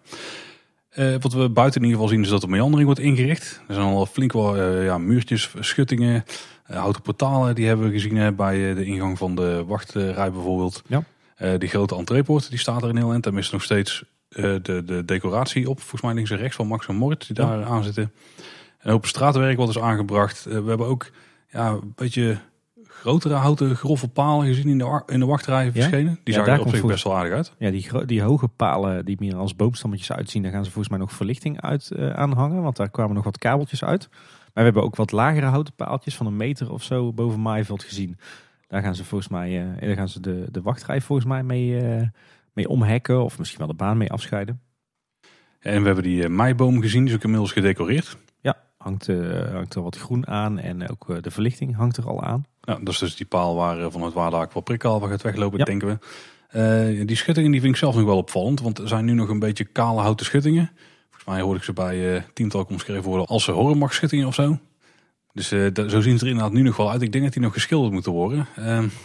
Uh, 0.97 1.16
wat 1.20 1.32
we 1.32 1.49
buiten 1.49 1.80
in 1.80 1.86
ieder 1.86 2.01
geval 2.01 2.14
zien 2.14 2.24
is 2.24 2.28
dat 2.30 2.40
de 2.40 2.49
meandering 2.49 2.86
wordt 2.86 3.01
ingericht. 3.01 3.62
Er 3.68 3.74
zijn 3.74 3.86
al 3.86 4.07
flink 4.07 4.32
wel 4.32 4.57
uh, 4.57 4.84
ja, 4.84 4.99
muurtjes, 4.99 5.51
schuttingen, 5.61 6.24
uh, 6.70 6.76
houten 6.76 7.03
portalen 7.03 7.55
die 7.55 7.66
hebben 7.66 7.86
we 7.86 7.92
gezien 7.92 8.36
bij 8.36 8.74
de 8.74 8.84
ingang 8.84 9.18
van 9.18 9.34
de 9.34 9.64
wachtrij 9.66 10.32
bijvoorbeeld. 10.32 10.82
Ja. 10.86 11.05
die 11.59 11.68
grote 11.68 11.97
entreepoort 11.97 12.51
die 12.51 12.59
staat 12.59 12.82
er 12.82 12.88
in 12.88 12.97
heel 12.97 13.11
eind. 13.11 13.24
Daar 13.24 13.34
mist 13.34 13.53
nog 13.53 13.62
steeds 13.62 14.05
de, 14.35 14.82
de 14.85 15.05
decoratie 15.05 15.70
op. 15.70 15.80
Volgens 15.80 16.03
mij 16.03 16.14
links 16.14 16.30
en 16.30 16.37
rechts 16.37 16.57
van 16.57 16.66
Max 16.66 16.87
en 16.87 16.97
Moritz 16.97 17.26
die 17.26 17.37
daar 17.37 17.64
aan 17.64 17.85
zitten. 17.85 18.12
Een 18.80 18.91
hoop 18.91 19.07
straatwerk 19.07 19.57
wat 19.57 19.68
is 19.68 19.78
aangebracht. 19.78 20.45
we 20.45 20.53
hebben 20.53 20.87
ook 20.87 21.11
ja, 21.49 21.70
een 21.70 21.93
beetje 21.95 22.39
grotere 23.05 23.35
houten 23.35 23.76
grove 23.76 24.09
palen 24.09 24.47
gezien 24.47 24.68
in 24.68 24.78
de, 24.78 25.03
in 25.07 25.20
de 25.20 25.26
wachtrij 25.26 25.72
verschenen. 25.72 26.20
Die 26.24 26.35
ja, 26.35 26.45
zagen 26.45 26.53
er 26.53 26.66
op 26.66 26.74
zich 26.74 26.87
best 26.87 27.05
wel 27.05 27.16
aardig 27.16 27.32
uit. 27.32 27.53
Ja, 27.59 27.70
die, 27.70 28.05
die 28.07 28.22
hoge 28.22 28.49
palen 28.49 29.05
die 29.05 29.16
meer 29.18 29.37
als 29.37 29.57
boomstammetjes 29.57 30.12
uitzien, 30.12 30.43
daar 30.43 30.53
gaan 30.53 30.64
ze 30.64 30.70
volgens 30.70 30.89
mij 30.89 30.99
nog 30.99 31.12
verlichting 31.12 31.61
uit 31.61 31.91
uh, 31.97 32.11
aan 32.11 32.32
hangen. 32.32 32.62
Want 32.62 32.76
daar 32.76 32.91
kwamen 32.91 33.14
nog 33.14 33.24
wat 33.24 33.39
kabeltjes 33.39 33.85
uit. 33.85 34.09
Maar 34.11 34.51
we 34.53 34.62
hebben 34.62 34.82
ook 34.82 34.97
wat 34.97 35.12
lagere 35.12 35.47
houten 35.47 35.74
paaltjes 35.74 36.16
van 36.16 36.26
een 36.26 36.37
meter 36.37 36.72
of 36.72 36.82
zo 36.82 37.12
boven 37.12 37.43
Maaiveld 37.43 37.82
gezien. 37.82 38.18
Daar 38.68 38.82
gaan 38.82 38.95
ze 38.95 39.05
volgens 39.05 39.30
mij, 39.30 39.64
uh, 39.64 39.80
daar 39.80 39.97
gaan 39.97 40.09
ze 40.09 40.20
de, 40.20 40.47
de 40.51 40.62
wachtrij 40.62 41.01
volgens 41.01 41.28
mij 41.28 41.43
mee, 41.43 41.82
uh, 41.82 42.03
mee 42.55 42.68
omhekken. 42.68 43.24
Of 43.24 43.38
misschien 43.38 43.59
wel 43.59 43.68
de 43.68 43.74
baan 43.74 43.96
mee 43.96 44.11
afscheiden. 44.11 44.61
En 45.61 45.80
we 45.80 45.86
hebben 45.86 46.05
die 46.05 46.28
meiboom 46.28 46.80
gezien, 46.80 47.00
die 47.00 47.11
is 47.11 47.16
ook 47.16 47.24
inmiddels 47.24 47.52
gedecoreerd 47.52 48.16
hangt, 48.84 49.09
uh, 49.09 49.52
hangt 49.52 49.74
er 49.74 49.82
wat 49.82 49.96
groen 49.96 50.26
aan 50.26 50.59
en 50.59 50.90
ook 50.90 51.09
uh, 51.09 51.16
de 51.20 51.30
verlichting 51.30 51.76
hangt 51.76 51.96
er 51.96 52.07
al 52.07 52.22
aan. 52.22 52.44
Ja, 52.61 52.74
dat 52.74 52.88
is 52.88 52.98
dus 52.98 53.16
die 53.16 53.26
paal 53.26 53.55
waar 53.55 53.80
uh, 53.80 53.86
van 53.90 54.02
het 54.02 54.14
Waardaak 54.14 54.52
wat 54.52 54.64
prikkalver 54.64 55.09
gaat 55.09 55.22
weglopen, 55.22 55.59
ja. 55.59 55.64
denken 55.64 55.88
we. 55.88 57.05
die 57.07 57.16
schuttingen 57.16 57.50
die 57.50 57.61
vind 57.61 57.72
ik 57.72 57.78
zelf 57.78 57.94
nog 57.94 58.05
wel 58.05 58.16
opvallend, 58.16 58.61
want 58.61 58.78
er 58.78 58.88
zijn 58.88 59.05
nu 59.05 59.12
nog 59.12 59.28
een 59.28 59.38
beetje 59.38 59.64
kale 59.64 60.00
houten 60.00 60.26
schuttingen. 60.26 60.70
Volgens 61.05 61.24
mij 61.24 61.40
hoorde 61.40 61.59
ik 61.59 61.64
ze 61.64 61.72
bij 61.72 62.24
tiental 62.32 62.66
omschreven 62.68 63.05
worden 63.05 63.26
als 63.26 63.50
schuttingen 63.88 64.26
of 64.26 64.34
zo. 64.34 64.59
Dus 65.35 65.49
zo 65.49 66.01
zien 66.01 66.18
ze 66.18 66.24
er 66.24 66.30
inderdaad 66.30 66.53
nu 66.53 66.62
nog 66.62 66.76
wel 66.76 66.91
uit. 66.91 67.03
Ik 67.03 67.12
denk 67.12 67.24
dat 67.24 67.32
die 67.32 67.43
nog 67.43 67.53
geschilderd 67.53 67.93
moeten 67.93 68.12
worden. 68.12 68.47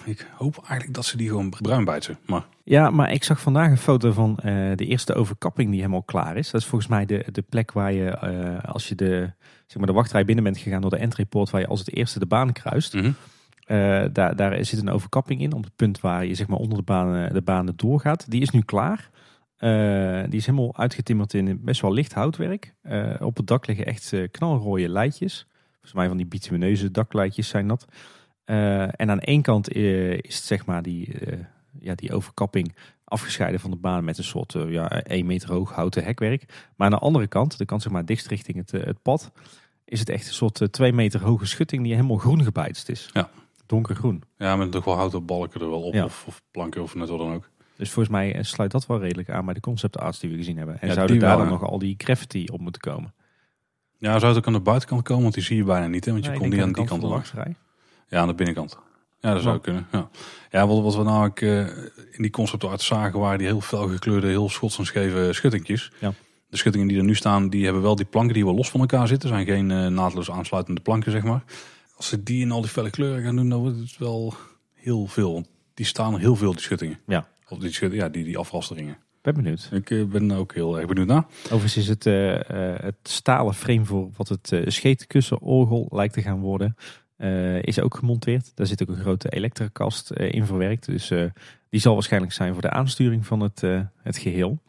ik 0.05 0.27
hoop 0.35 0.57
eigenlijk 0.57 0.93
dat 0.93 1.05
ze 1.05 1.17
die 1.17 1.27
gewoon 1.27 1.49
bruin 1.49 1.85
bijten. 1.85 2.17
Maar... 2.25 2.45
Ja, 2.63 2.89
maar 2.89 3.11
ik 3.11 3.23
zag 3.23 3.41
vandaag 3.41 3.69
een 3.69 3.77
foto 3.77 4.11
van 4.11 4.35
de 4.75 4.85
eerste 4.85 5.13
overkapping 5.13 5.69
die 5.69 5.79
helemaal 5.79 6.03
klaar 6.03 6.37
is. 6.37 6.51
Dat 6.51 6.61
is 6.61 6.67
volgens 6.67 6.89
mij 6.89 7.05
de, 7.05 7.25
de 7.31 7.41
plek 7.41 7.71
waar 7.71 7.93
je, 7.93 8.19
als 8.61 8.87
je 8.87 8.95
de 8.95 9.31
zeg 9.65 9.77
maar, 9.77 9.87
de 9.87 9.93
wachtrij 9.93 10.25
binnen 10.25 10.43
bent 10.43 10.57
gegaan 10.57 10.81
door 10.81 10.89
de 10.89 10.97
entrypoort 10.97 11.49
waar 11.49 11.61
je 11.61 11.67
als 11.67 11.79
het 11.79 11.95
eerste 11.95 12.19
de 12.19 12.25
baan 12.25 12.51
kruist. 12.51 12.93
Mm 12.93 13.15
daar, 14.13 14.35
daar 14.35 14.65
zit 14.65 14.79
een 14.79 14.89
overkapping 14.89 15.41
in 15.41 15.53
op 15.53 15.63
het 15.63 15.75
punt 15.75 15.99
waar 15.99 16.25
je 16.25 16.35
zeg 16.35 16.47
maar, 16.47 16.57
onder 16.57 16.77
de 16.77 16.83
banen, 16.83 17.33
de 17.33 17.41
banen 17.41 17.73
doorgaat. 17.75 18.31
Die 18.31 18.41
is 18.41 18.49
nu 18.49 18.61
klaar. 18.61 19.09
Uh, 19.59 20.23
die 20.23 20.39
is 20.39 20.45
helemaal 20.45 20.77
uitgetimmerd 20.77 21.33
in 21.33 21.59
best 21.63 21.81
wel 21.81 21.93
licht 21.93 22.13
houtwerk. 22.13 22.73
Uh, 22.83 23.15
op 23.19 23.37
het 23.37 23.47
dak 23.47 23.67
liggen 23.67 23.85
echt 23.85 24.13
knalrooie 24.31 24.89
leidjes. 24.89 25.47
Volgens 25.89 25.93
mij 25.93 26.07
van 26.07 26.17
die 26.17 26.39
bitumineuze 26.39 26.91
dakleidjes 26.91 27.47
zijn 27.47 27.67
dat. 27.67 27.85
en 28.45 29.09
aan 29.09 29.19
één 29.19 29.41
kant 29.41 29.73
is 29.73 30.35
het 30.35 30.43
zeg 30.43 30.65
maar 30.65 30.81
die, 30.81 31.15
ja, 31.79 31.95
die 31.95 32.13
overkapping 32.13 32.73
afgescheiden 33.09 33.59
van 33.59 33.71
de 33.71 33.77
baan 33.77 34.03
met 34.03 34.17
een 34.17 34.23
soort 34.23 34.55
ja, 34.67 34.89
1 34.89 35.25
meter 35.25 35.51
hoog 35.51 35.71
houten 35.71 36.03
hekwerk. 36.03 36.43
Maar 36.75 36.87
aan 36.87 36.93
de 36.93 36.99
andere 36.99 37.27
kant, 37.27 37.57
de 37.57 37.65
kant 37.65 37.81
zeg 37.81 37.91
maar 37.91 38.05
dichtst 38.05 38.27
richting 38.27 38.57
het, 38.57 38.73
eh, 38.73 38.85
het 38.85 39.01
pad, 39.01 39.31
is 39.85 39.99
het 39.99 40.09
echt 40.09 40.27
een 40.27 40.33
soort 40.33 40.71
2 40.71 40.89
eh, 40.89 40.95
meter 40.95 41.23
hoge 41.23 41.45
schutting 41.45 41.83
die 41.83 41.93
helemaal 41.93 42.17
groen 42.17 42.43
gebijtst 42.43 42.89
is. 42.89 43.09
Ja. 43.13 43.29
Donkergroen. 43.65 44.23
Ja, 44.37 44.55
met 44.55 44.71
toch 44.71 44.85
wel 44.85 44.95
houten 44.95 45.25
balken 45.25 45.61
er 45.61 45.69
wel 45.69 45.81
op 45.81 45.95
of, 45.95 46.23
of, 46.27 46.41
planken 46.51 46.81
of 46.81 46.95
net 46.95 47.09
wat 47.09 47.19
dan 47.19 47.33
ook. 47.33 47.49
Dus 47.75 47.89
volgens 47.91 48.15
mij 48.15 48.43
sluit 48.43 48.71
dat 48.71 48.85
wel 48.85 48.99
redelijk 48.99 49.29
aan 49.29 49.45
bij 49.45 49.53
de 49.53 49.59
conceptarts 49.59 50.19
die 50.19 50.29
we 50.29 50.35
gezien 50.35 50.57
hebben. 50.57 50.81
En 50.81 50.87
ja, 50.87 50.93
zouden 50.93 51.19
daar 51.19 51.37
dan 51.37 51.47
nog 51.47 51.63
al 51.63 51.79
die 51.79 51.95
graffiti 51.97 52.45
op 52.45 52.59
moeten 52.59 52.81
komen? 52.81 53.13
Ja, 53.99 54.19
zou 54.19 54.25
het 54.25 54.37
ook 54.37 54.47
aan 54.47 54.53
de 54.53 54.59
buitenkant 54.59 55.03
komen? 55.03 55.23
Want 55.23 55.33
die 55.33 55.43
zie 55.43 55.57
je 55.57 55.63
bijna 55.63 55.87
niet, 55.87 56.05
hè? 56.05 56.11
want 56.11 56.25
je 56.25 56.31
komt 56.31 56.51
niet 56.51 56.61
aan 56.61 56.71
die 56.71 56.85
kant 56.85 57.03
op. 57.03 57.23
Ja, 58.07 58.19
aan 58.19 58.27
de 58.27 58.33
binnenkant. 58.33 58.77
Ja, 59.19 59.33
dat 59.33 59.41
zou 59.41 59.59
kunnen. 59.59 59.87
Ja, 59.91 60.09
ja 60.51 60.67
wat, 60.67 60.83
wat 60.83 60.95
we 60.95 61.03
namelijk 61.03 61.41
uh, 61.41 61.59
in 62.11 62.21
die 62.21 62.29
conceptart 62.29 62.81
zagen, 62.81 63.19
waren 63.19 63.37
die 63.37 63.47
heel 63.47 63.61
fel 63.61 63.87
gekleurde, 63.87 64.27
heel 64.27 64.49
schots 64.49 64.77
en 64.77 64.85
scheve 64.85 65.33
schuttingjes. 65.33 65.91
Ja. 65.99 66.13
De 66.49 66.57
schuttingen 66.57 66.87
die 66.87 66.97
er 66.97 67.03
nu 67.03 67.15
staan, 67.15 67.49
die 67.49 67.63
hebben 67.63 67.81
wel 67.81 67.95
die 67.95 68.05
planken 68.05 68.33
die 68.33 68.45
wel 68.45 68.55
los 68.55 68.69
van 68.69 68.79
elkaar 68.79 69.07
zitten. 69.07 69.29
zijn 69.29 69.45
geen 69.45 69.69
uh, 69.69 69.87
naadloos 69.87 70.31
aansluitende 70.31 70.81
planken, 70.81 71.11
zeg 71.11 71.23
maar. 71.23 71.43
Als 71.95 72.07
ze 72.07 72.23
die 72.23 72.41
in 72.41 72.51
al 72.51 72.61
die 72.61 72.69
felle 72.69 72.89
kleuren 72.89 73.23
gaan 73.23 73.35
doen, 73.35 73.49
dan 73.49 73.59
wordt 73.59 73.79
het 73.79 73.97
wel 73.97 74.33
heel 74.73 75.07
veel. 75.07 75.33
Want 75.33 75.47
die 75.73 75.85
staan 75.85 76.17
heel 76.17 76.35
veel, 76.35 76.51
die 76.51 76.61
schuttingen. 76.61 76.99
Ja. 77.07 77.27
Of 77.47 77.57
die, 77.57 77.93
ja, 77.93 78.09
die, 78.09 78.23
die 78.23 78.37
afrasteringen. 78.37 78.97
Ben 79.21 79.33
benieuwd. 79.33 79.69
Ik 79.71 79.89
uh, 79.89 80.05
ben 80.05 80.31
ook 80.31 80.53
heel 80.53 80.77
erg 80.77 80.87
benieuwd 80.87 81.07
naar. 81.07 81.25
Overigens 81.43 81.77
is 81.77 81.87
het, 81.87 82.03
het 82.83 82.95
stalen 83.03 83.53
frame 83.53 83.85
voor 83.85 84.09
wat 84.15 84.27
het 84.29 84.53
scheetkussenorgel 84.65 85.87
lijkt 85.91 86.13
te 86.13 86.21
gaan 86.21 86.39
worden. 86.39 86.75
Uh, 87.17 87.63
is 87.63 87.79
ook 87.79 87.95
gemonteerd. 87.95 88.51
Daar 88.55 88.67
zit 88.67 88.81
ook 88.81 88.87
een 88.87 89.01
grote 89.01 89.29
elektrakast 89.29 90.11
uh, 90.13 90.31
in 90.31 90.45
verwerkt. 90.45 90.85
Dus 90.85 91.11
uh, 91.11 91.29
die 91.69 91.79
zal 91.79 91.93
waarschijnlijk 91.93 92.33
zijn 92.33 92.53
voor 92.53 92.61
de 92.61 92.69
aansturing 92.69 93.25
van 93.25 93.39
het, 93.39 93.61
het 94.01 94.17
geheel. 94.17 94.61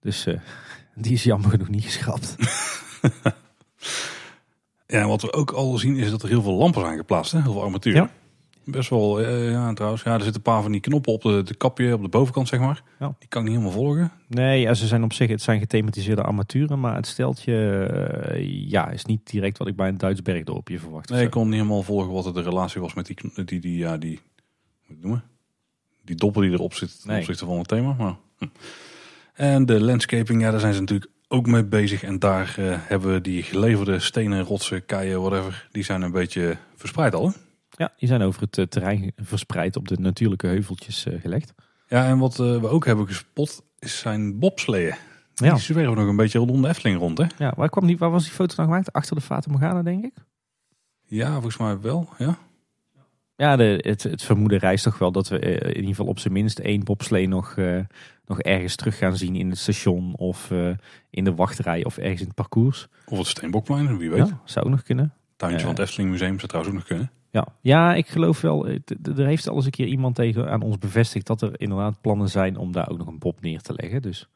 Dus 0.00 0.26
die 0.94 1.12
is 1.12 1.22
jammer 1.22 1.50
genoeg 1.50 1.68
niet 1.68 1.84
geschrapt. 1.84 2.36
Ja, 4.90 5.00
en 5.00 5.08
wat 5.08 5.22
we 5.22 5.32
ook 5.32 5.50
al 5.50 5.78
zien 5.78 5.96
is 5.96 6.10
dat 6.10 6.22
er 6.22 6.28
heel 6.28 6.42
veel 6.42 6.54
lampen 6.54 6.80
zijn 6.80 6.96
geplaatst. 6.96 7.32
Hè? 7.32 7.42
Heel 7.42 7.52
veel 7.52 7.62
armatuur. 7.62 7.94
Ja. 7.94 8.10
Best 8.64 8.90
wel, 8.90 9.20
eh, 9.20 9.50
ja 9.50 9.72
trouwens. 9.72 10.02
Ja, 10.02 10.14
er 10.14 10.22
zitten 10.22 10.36
een 10.44 10.52
paar 10.52 10.62
van 10.62 10.72
die 10.72 10.80
knoppen 10.80 11.12
op 11.12 11.22
de, 11.22 11.42
de 11.42 11.54
kapje 11.54 11.94
op 11.94 12.02
de 12.02 12.08
bovenkant, 12.08 12.48
zeg 12.48 12.60
maar. 12.60 12.82
Ja. 12.98 13.14
Die 13.18 13.28
kan 13.28 13.42
ik 13.42 13.48
niet 13.48 13.56
helemaal 13.58 13.78
volgen. 13.80 14.12
Nee, 14.26 14.60
ja, 14.60 14.74
ze 14.74 14.86
zijn 14.86 15.04
op 15.04 15.12
zich, 15.12 15.28
het 15.28 15.42
zijn 15.42 15.58
gethematiseerde 15.60 16.22
armaturen, 16.22 16.80
maar 16.80 16.94
het 16.96 17.06
steltje 17.06 17.84
eh, 17.84 18.68
ja, 18.70 18.88
is 18.90 19.04
niet 19.04 19.30
direct 19.30 19.58
wat 19.58 19.68
ik 19.68 19.76
bij 19.76 19.88
een 19.88 19.98
Duits 19.98 20.22
bergdorpje 20.22 20.78
verwacht. 20.78 21.08
Nee, 21.10 21.24
ik 21.24 21.30
kon 21.30 21.44
niet 21.44 21.54
helemaal 21.54 21.82
volgen 21.82 22.12
wat 22.12 22.34
de 22.34 22.42
relatie 22.42 22.80
was 22.80 22.94
met 22.94 23.06
die, 23.06 23.44
die, 23.44 23.60
die 23.60 23.78
ja, 23.78 23.96
die, 23.96 24.20
hoe 24.86 24.96
noemen? 25.00 25.22
Die 26.04 26.16
doppel 26.16 26.40
die 26.40 26.50
erop 26.50 26.74
zit 26.74 27.00
ten 27.00 27.10
Nee. 27.10 27.18
opzichte 27.18 27.44
van 27.44 27.58
het 27.58 27.68
thema. 27.68 27.92
Maar, 27.98 28.14
hm. 28.38 28.46
En 29.34 29.66
de 29.66 29.80
landscaping, 29.80 30.42
ja, 30.42 30.50
daar 30.50 30.60
zijn 30.60 30.74
ze 30.74 30.80
natuurlijk 30.80 31.10
ook 31.28 31.46
mee 31.46 31.64
bezig. 31.64 32.02
En 32.02 32.18
daar 32.18 32.54
eh, 32.58 32.76
hebben 32.78 33.12
we 33.12 33.20
die 33.20 33.42
geleverde 33.42 33.98
stenen, 33.98 34.42
rotsen, 34.44 34.86
keien, 34.86 35.20
whatever, 35.20 35.68
die 35.72 35.82
zijn 35.84 36.02
een 36.02 36.12
beetje 36.12 36.56
verspreid 36.76 37.14
al. 37.14 37.26
Hè? 37.26 37.32
Ja, 37.80 37.92
die 37.96 38.08
zijn 38.08 38.22
over 38.22 38.40
het 38.42 38.58
eh, 38.58 38.64
terrein 38.64 39.12
verspreid 39.16 39.76
op 39.76 39.88
de 39.88 39.96
natuurlijke 39.98 40.46
heuveltjes 40.46 41.06
eh, 41.06 41.20
gelegd. 41.20 41.54
Ja, 41.88 42.06
en 42.06 42.18
wat 42.18 42.38
eh, 42.38 42.60
we 42.60 42.68
ook 42.68 42.86
hebben 42.86 43.06
gespot, 43.06 43.62
is 43.78 43.98
zijn 43.98 44.38
bobsleeën. 44.38 44.94
Ja. 45.34 45.52
Die 45.52 45.62
zwerven 45.62 45.96
nog 45.96 46.08
een 46.08 46.16
beetje 46.16 46.38
rondom 46.38 46.62
de 46.62 46.68
Efteling 46.68 46.98
rond, 46.98 47.18
hè? 47.18 47.24
Ja, 47.38 47.52
waar, 47.56 47.68
kwam 47.68 47.86
die, 47.86 47.98
waar 47.98 48.10
was 48.10 48.24
die 48.24 48.32
foto 48.32 48.54
nou 48.56 48.68
gemaakt? 48.68 48.92
Achter 48.92 49.16
de 49.16 49.22
Fata 49.22 49.50
Morgana, 49.50 49.82
denk 49.82 50.04
ik? 50.04 50.14
Ja, 51.04 51.32
volgens 51.32 51.56
mij 51.56 51.80
wel, 51.80 52.08
ja. 52.18 52.38
Ja, 53.36 53.56
de, 53.56 53.78
het, 53.82 54.02
het 54.02 54.22
vermoeden 54.22 54.58
reist 54.58 54.84
toch 54.84 54.98
wel 54.98 55.12
dat 55.12 55.28
we 55.28 55.38
in 55.38 55.74
ieder 55.74 55.84
geval 55.84 56.06
op 56.06 56.18
zijn 56.18 56.32
minst 56.32 56.58
één 56.58 56.84
bobslee 56.84 57.28
nog, 57.28 57.56
nog 58.24 58.40
ergens 58.40 58.76
terug 58.76 58.98
gaan 58.98 59.16
zien 59.16 59.36
in 59.36 59.48
het 59.48 59.58
station 59.58 60.14
of 60.16 60.50
in 61.10 61.24
de 61.24 61.34
wachtrij 61.34 61.84
of 61.84 61.98
ergens 61.98 62.20
in 62.20 62.26
het 62.26 62.34
parcours. 62.34 62.88
Of 63.06 63.18
het 63.18 63.26
Steenbokplein, 63.26 63.98
wie 63.98 64.10
weet. 64.10 64.28
Ja, 64.28 64.40
zou 64.44 64.66
ook 64.66 64.72
nog 64.72 64.82
kunnen. 64.82 65.14
Tuintje 65.36 65.60
van 65.60 65.70
het 65.70 65.78
Efteling 65.78 66.10
Museum 66.10 66.36
zou 66.36 66.48
trouwens 66.48 66.74
ook 66.74 66.80
nog 66.80 66.88
kunnen. 66.88 67.10
Ja, 67.30 67.46
ja 67.60 67.94
ik 67.94 68.08
geloof 68.08 68.40
wel. 68.40 68.66
Er 68.66 69.26
heeft 69.26 69.48
al 69.48 69.56
eens 69.56 69.64
een 69.64 69.70
keer 69.70 69.86
iemand 69.86 70.14
tegen 70.14 70.50
aan 70.50 70.62
ons 70.62 70.78
bevestigd 70.78 71.26
dat 71.26 71.42
er 71.42 71.60
inderdaad 71.60 72.00
plannen 72.00 72.28
zijn 72.28 72.56
om 72.56 72.72
daar 72.72 72.90
ook 72.90 72.98
nog 72.98 73.06
een 73.06 73.18
bob 73.18 73.40
neer 73.40 73.60
te 73.60 73.72
leggen. 73.76 74.02
Dus 74.02 74.28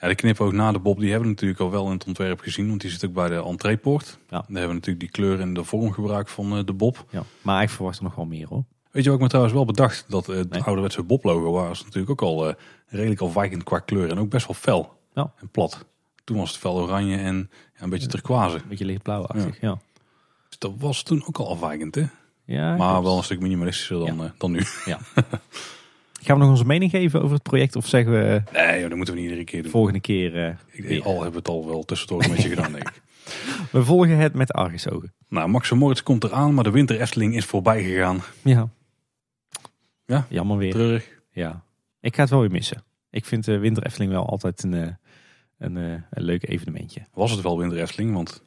Ja, 0.00 0.08
de 0.08 0.14
knip 0.14 0.40
ook 0.40 0.52
na 0.52 0.72
de 0.72 0.78
Bob, 0.78 0.98
die 0.98 1.08
hebben 1.10 1.26
we 1.28 1.34
natuurlijk 1.34 1.60
al 1.60 1.70
wel 1.70 1.86
in 1.86 1.92
het 1.92 2.04
ontwerp 2.06 2.40
gezien. 2.40 2.68
Want 2.68 2.80
die 2.80 2.90
zit 2.90 3.04
ook 3.04 3.12
bij 3.12 3.28
de 3.28 3.42
entreepoort. 3.44 4.18
Ja. 4.22 4.28
Daar 4.28 4.40
hebben 4.46 4.68
we 4.68 4.72
natuurlijk 4.74 5.00
die 5.00 5.10
kleur 5.10 5.40
en 5.40 5.54
de 5.54 5.64
vorm 5.64 5.92
gebruikt 5.92 6.30
van 6.30 6.56
eh, 6.56 6.64
de 6.64 6.72
Bob. 6.72 7.04
ja, 7.10 7.22
maar 7.42 7.62
ik 7.62 7.68
verwacht 7.70 7.96
er 7.98 8.04
nog 8.04 8.14
wel 8.14 8.24
meer 8.26 8.46
hoor. 8.48 8.64
Weet 8.90 9.02
je 9.02 9.08
wat 9.08 9.18
ik 9.18 9.22
me 9.24 9.28
trouwens 9.28 9.54
wel 9.56 9.64
bedacht? 9.64 10.04
Dat 10.08 10.26
het 10.26 10.50
Nee. 10.50 10.62
ouderwetse 10.62 11.02
Bob-logo 11.02 11.50
was 11.52 11.84
natuurlijk 11.84 12.10
ook 12.10 12.22
al 12.22 12.48
eh, 12.48 12.54
redelijk 12.86 13.20
afwijkend 13.20 13.62
qua 13.62 13.78
kleur. 13.78 14.10
En 14.10 14.18
ook 14.18 14.28
best 14.30 14.46
wel 14.46 14.56
fel 14.56 14.98
Ja. 15.14 15.32
en 15.40 15.48
plat. 15.48 15.84
Toen 16.24 16.36
was 16.36 16.48
het 16.50 16.58
fel 16.58 16.80
oranje 16.80 17.16
en 17.16 17.50
ja, 17.76 17.82
een 17.82 17.90
beetje 17.90 18.06
turquoise. 18.08 18.56
Een 18.56 18.62
beetje 18.68 18.84
lichtblauwachtig. 18.84 19.60
Ja. 19.60 19.78
Dus 20.48 20.58
dat 20.58 20.72
was 20.78 21.02
toen 21.02 21.24
ook 21.26 21.38
al 21.38 21.50
afwijkend, 21.50 21.94
hè? 21.94 22.04
Ja, 22.44 22.76
maar 22.76 22.88
klopt. 22.90 23.04
wel 23.06 23.16
een 23.16 23.24
stuk 23.24 23.40
minimalistischer 23.40 23.98
dan, 24.06 24.24
eh, 24.24 24.30
dan 24.38 24.50
nu. 24.52 24.60
Gaan 26.24 26.36
we 26.36 26.42
nog 26.42 26.50
onze 26.50 26.64
mening 26.64 26.90
geven 26.90 27.20
over 27.22 27.34
het 27.34 27.42
project 27.42 27.76
of 27.76 27.86
zeggen 27.86 28.12
we 28.12 28.42
eh, 28.52 28.66
Nee, 28.68 28.80
joh, 28.80 28.88
dat 28.88 28.96
moeten 28.96 29.14
we 29.14 29.20
niet 29.20 29.28
iedere 29.30 29.46
keer 29.46 29.62
doen. 29.62 29.70
volgende 29.70 30.00
keer... 30.00 30.44
eh, 30.46 30.54
Ik 30.70 30.88
denk, 30.88 31.04
al 31.04 31.12
hebben 31.14 31.30
we 31.32 31.38
het 31.38 31.48
al 31.48 31.66
wel 31.66 31.84
tussendoor 31.84 32.28
met 32.28 32.42
je 32.42 32.48
gedaan, 32.48 32.72
denk 32.72 32.88
ik. 32.88 33.02
we 33.72 33.84
volgen 33.84 34.16
het 34.16 34.34
met 34.34 34.52
argusogen. 34.52 35.12
Nou, 35.28 35.48
Max 35.48 35.70
en 35.70 35.78
Moritz 35.78 36.02
komt 36.02 36.24
eraan, 36.24 36.54
maar 36.54 36.64
de 36.64 36.70
winter 36.70 37.00
Efteling 37.00 37.36
is 37.36 37.44
voorbij 37.44 37.82
gegaan. 37.82 38.20
Ja. 38.42 38.68
Ja, 40.06 40.26
Jammer 40.28 40.56
weer. 40.56 40.70
Treurig. 40.72 41.08
Ja. 41.30 41.64
Ik 42.00 42.14
ga 42.14 42.20
het 42.22 42.30
wel 42.30 42.40
weer 42.40 42.50
missen. 42.50 42.84
Ik 43.10 43.24
vind 43.24 43.44
de 43.44 43.58
Winter 43.58 43.82
Efteling 43.86 44.10
wel 44.12 44.26
altijd 44.28 44.62
een, 44.62 44.74
eh, 44.74 44.88
een, 45.58 45.76
eh, 45.76 45.84
een 46.10 46.22
leuk 46.22 46.48
evenementje. 46.48 47.00
Was 47.14 47.30
het 47.30 47.40
wel 47.40 47.58
winter 47.58 47.78
Efteling, 47.80 48.12
want 48.14 48.42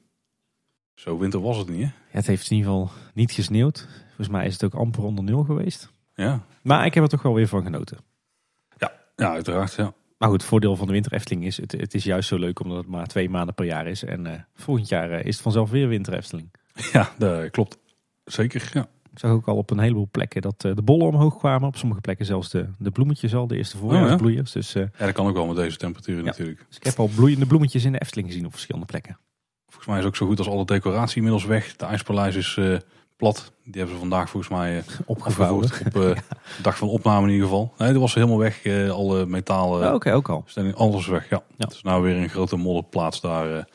zo 0.95 1.17
winter 1.17 1.41
was 1.41 1.57
het 1.57 1.69
niet, 1.69 1.77
hè? 1.81 1.85
Ja, 1.85 1.91
het 2.09 2.27
heeft 2.27 2.49
in 2.51 2.57
ieder 2.57 2.71
geval 2.71 2.91
niet 3.13 3.31
gesneeuwd. 3.31 3.87
Volgens 4.07 4.27
mij 4.29 4.45
is 4.45 4.53
het 4.53 4.63
ook 4.63 4.73
amper 4.73 5.03
onder 5.03 5.23
nul 5.23 5.43
geweest. 5.43 5.91
Ja, 6.13 6.41
Maar 6.61 6.85
ik 6.85 6.93
heb 6.93 7.03
er 7.03 7.09
toch 7.09 7.21
wel 7.21 7.33
weer 7.33 7.47
van 7.47 7.63
genoten. 7.63 7.97
ja 9.15 9.31
uiteraard, 9.31 9.73
ja. 9.73 9.93
Maar 10.17 10.29
goed, 10.29 10.41
het 10.41 10.49
voordeel 10.49 10.75
van 10.75 10.87
de 10.87 10.93
Winter 10.93 11.13
Efteling 11.13 11.45
is, 11.45 11.57
het, 11.57 11.71
het 11.71 11.93
is 11.93 12.03
juist 12.03 12.27
zo 12.27 12.37
leuk 12.37 12.59
omdat 12.59 12.77
het 12.77 12.87
maar 12.87 13.07
twee 13.07 13.29
maanden 13.29 13.55
per 13.55 13.65
jaar 13.65 13.87
is. 13.87 14.03
En 14.03 14.25
eh, 14.25 14.39
volgend 14.53 14.87
jaar 14.89 15.11
eh, 15.11 15.25
is 15.25 15.33
het 15.33 15.41
vanzelf 15.43 15.69
weer 15.69 15.87
Winter 15.87 16.13
Efteling. 16.13 16.51
Ja, 16.93 17.09
dat 17.17 17.49
klopt. 17.49 17.77
Zeker, 18.25 18.69
ja. 18.73 18.87
Ik 19.11 19.19
zag 19.19 19.31
ook 19.31 19.47
al 19.47 19.57
op 19.57 19.69
een 19.71 19.79
heleboel 19.79 20.07
plekken 20.11 20.41
dat 20.41 20.63
eh, 20.65 20.75
de 20.75 20.81
bollen 20.81 21.07
omhoog 21.07 21.37
kwamen. 21.37 21.67
Op 21.67 21.75
sommige 21.77 22.01
plekken 22.01 22.25
zelfs 22.25 22.49
de, 22.49 22.69
de 22.77 22.91
bloemetjes 22.91 23.35
al, 23.35 23.47
de 23.47 23.55
eerste 23.57 23.77
voorjaarsbloeiers. 23.77 24.51
Dus, 24.51 24.75
eh, 24.75 24.83
Ja, 24.97 25.05
dat 25.05 25.13
kan 25.13 25.27
ook 25.27 25.35
wel 25.35 25.47
met 25.47 25.55
deze 25.55 25.77
temperaturen 25.77 26.23
Ja. 26.23 26.29
natuurlijk. 26.29 26.65
dus 26.67 26.77
ik 26.77 26.83
heb 26.83 26.99
al 26.99 27.09
bloeiende 27.15 27.45
bloemetjes 27.45 27.85
in 27.85 27.91
de 27.91 27.99
Efteling 28.01 28.27
gezien 28.27 28.45
op 28.45 28.51
verschillende 28.51 28.85
plekken. 28.87 29.17
Volgens 29.75 29.85
mij 29.87 29.99
is 29.99 30.05
ook 30.05 30.15
zo 30.15 30.25
goed 30.25 30.37
als 30.37 30.47
alle 30.49 30.65
decoratie 30.65 31.15
inmiddels 31.15 31.45
weg. 31.45 31.75
De 31.75 31.85
IJspaleis 31.85 32.35
is 32.35 32.55
eh, 32.59 32.77
plat. 33.17 33.51
Die 33.63 33.73
hebben 33.73 33.93
ze 33.93 33.99
vandaag 33.99 34.29
volgens 34.29 34.51
mij 34.51 34.83
Opgevouwen. 35.05 35.63
afgevoerd. 35.63 35.95
Op 35.95 36.01
eh, 36.17 36.21
dag 36.63 36.77
van 36.77 36.87
opname 36.87 37.27
in 37.27 37.33
ieder 37.33 37.47
geval. 37.47 37.73
Nee, 37.77 37.91
dat 37.91 38.01
was 38.01 38.13
helemaal 38.13 38.37
weg. 38.37 38.65
alle 38.89 39.25
metalen, 39.25 39.87
Oh, 39.87 39.93
Oké, 39.93 40.13
ook 40.13 40.29
al. 40.29 40.43
stelling, 40.45 40.75
alles 40.75 41.07
weg. 41.07 41.29
Ja. 41.29 41.43
Ja. 41.57 41.65
Het 41.65 41.73
is 41.73 41.81
nou 41.81 42.03
weer 42.03 42.15
een 42.15 42.29
grote 42.29 42.55
modderplaats 42.55 43.21
daar 43.21 43.67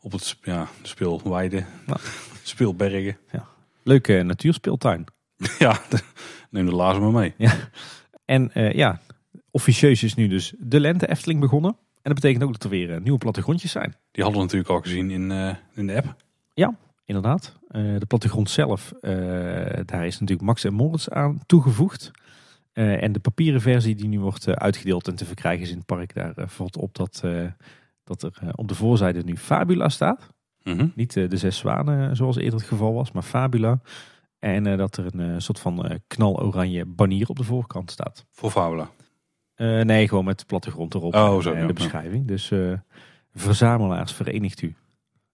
op 0.00 0.12
het 0.12 0.36
ja, 0.42 0.66
de 0.82 0.88
speelweide. 0.88 1.64
Ja. 1.86 1.96
Speelbergen. 2.42 3.16
Leuke 3.82 4.22
natuurspeeltuin. 4.22 5.04
ja, 5.58 5.80
neem 6.50 6.66
de 6.66 6.74
lazen 6.74 7.02
maar 7.02 7.10
mee. 7.10 7.34
En 8.24 8.52
eh, 8.52 8.72
ja, 8.72 9.00
officieus 9.50 10.02
is 10.02 10.14
nu 10.14 10.28
dus 10.28 10.54
de 10.58 10.80
lente 10.80 11.08
Efteling 11.10 11.40
begonnen. 11.40 11.76
En 12.04 12.10
dat 12.10 12.14
betekent 12.14 12.42
ook 12.42 12.52
dat 12.52 12.64
er 12.64 12.70
weer 12.70 12.94
eh, 12.94 13.00
nieuwe 13.00 13.18
plattegrondjes 13.18 13.70
zijn. 13.70 13.94
Die 14.10 14.22
hadden 14.22 14.40
we 14.40 14.46
natuurlijk 14.46 14.70
al 14.70 14.80
gezien 14.80 15.10
in, 15.10 15.30
eh, 15.30 15.54
in 15.74 15.86
de 15.86 15.96
app. 15.96 16.16
Inderdaad. 17.04 17.58
Eh, 17.68 17.98
de 17.98 18.06
plattegrond 18.06 18.50
zelf, 18.50 18.92
daar 19.84 20.06
is 20.06 20.20
natuurlijk 20.20 20.40
Max 20.40 20.64
en 20.64 20.74
Moritz 20.74 21.08
aan 21.08 21.40
toegevoegd. 21.46 22.10
En 22.72 23.12
de 23.12 23.20
papieren 23.20 23.60
versie 23.60 23.94
die 23.94 24.08
nu 24.08 24.20
wordt 24.20 24.48
uitgedeeld 24.48 25.08
en 25.08 25.14
te 25.14 25.24
verkrijgen 25.24 25.62
is 25.62 25.70
in 25.70 25.76
het 25.76 25.86
park, 25.86 26.14
daar 26.14 26.48
valt 26.48 26.76
op 26.76 26.94
dat, 26.94 27.22
dat 28.04 28.22
er 28.22 28.52
op 28.54 28.68
de 28.68 28.74
voorzijde 28.74 29.22
nu 29.22 29.36
Fabula 29.36 29.88
staat. 29.88 30.28
Mhm. 30.62 30.88
Niet 30.94 31.12
de 31.12 31.36
zes 31.36 31.58
zwanen 31.58 32.16
zoals 32.16 32.36
eerder 32.36 32.58
het 32.58 32.68
geval 32.68 32.94
was, 32.94 33.12
maar 33.12 33.22
Fabula. 33.22 33.80
En 34.38 34.76
dat 34.76 34.96
er 34.96 35.14
een 35.14 35.42
soort 35.42 35.60
van 35.60 36.00
knaloranje 36.06 36.86
banier 36.86 37.28
op 37.28 37.36
de 37.36 37.44
voorkant 37.44 37.90
staat. 37.90 38.26
Voor 38.30 38.50
Fabula. 38.50 38.90
Eh, 39.54 39.80
nee, 39.80 40.08
gewoon 40.08 40.24
met 40.24 40.46
plattegrond 40.46 40.94
erop 40.94 41.14
Oh, 41.14 41.36
en, 41.36 41.42
zo, 41.42 41.50
eh, 41.50 41.54
ja, 41.54 41.60
de 41.60 41.66
ja. 41.66 41.72
beschrijving. 41.72 42.26
Dus 42.26 42.50
eh, 42.50 42.72
verzamelaars, 43.34 44.12
verenigt 44.12 44.62
u. 44.62 44.74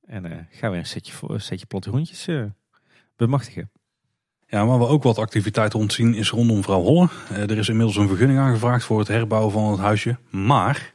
En 0.07 0.25
eh 0.25 0.39
gaan 0.51 0.71
we 0.71 0.77
een 0.77 0.87
setje, 0.87 1.13
een 1.27 1.41
setje 1.41 1.67
plattegrondjes 1.67 2.27
eh, 2.27 2.43
bemachtigen. 3.17 3.71
Ja, 4.47 4.67
waar 4.67 4.79
we 4.79 4.87
ook 4.87 5.03
wat 5.03 5.19
activiteit 5.19 5.73
rond 5.73 5.93
zien 5.93 6.15
is 6.15 6.31
rondom 6.31 6.63
Vrouw 6.63 6.83
Holle. 6.83 7.09
Eh, 7.31 7.51
er 7.51 7.59
is 7.59 7.69
inmiddels 7.69 7.97
een 7.97 8.09
vergunning 8.09 8.39
aangevraagd 8.39 8.85
voor 8.85 8.99
het 8.99 9.09
herbouwen 9.09 9.53
van 9.53 9.71
het 9.71 9.81
huisje. 9.81 10.17
Maar 10.31 10.95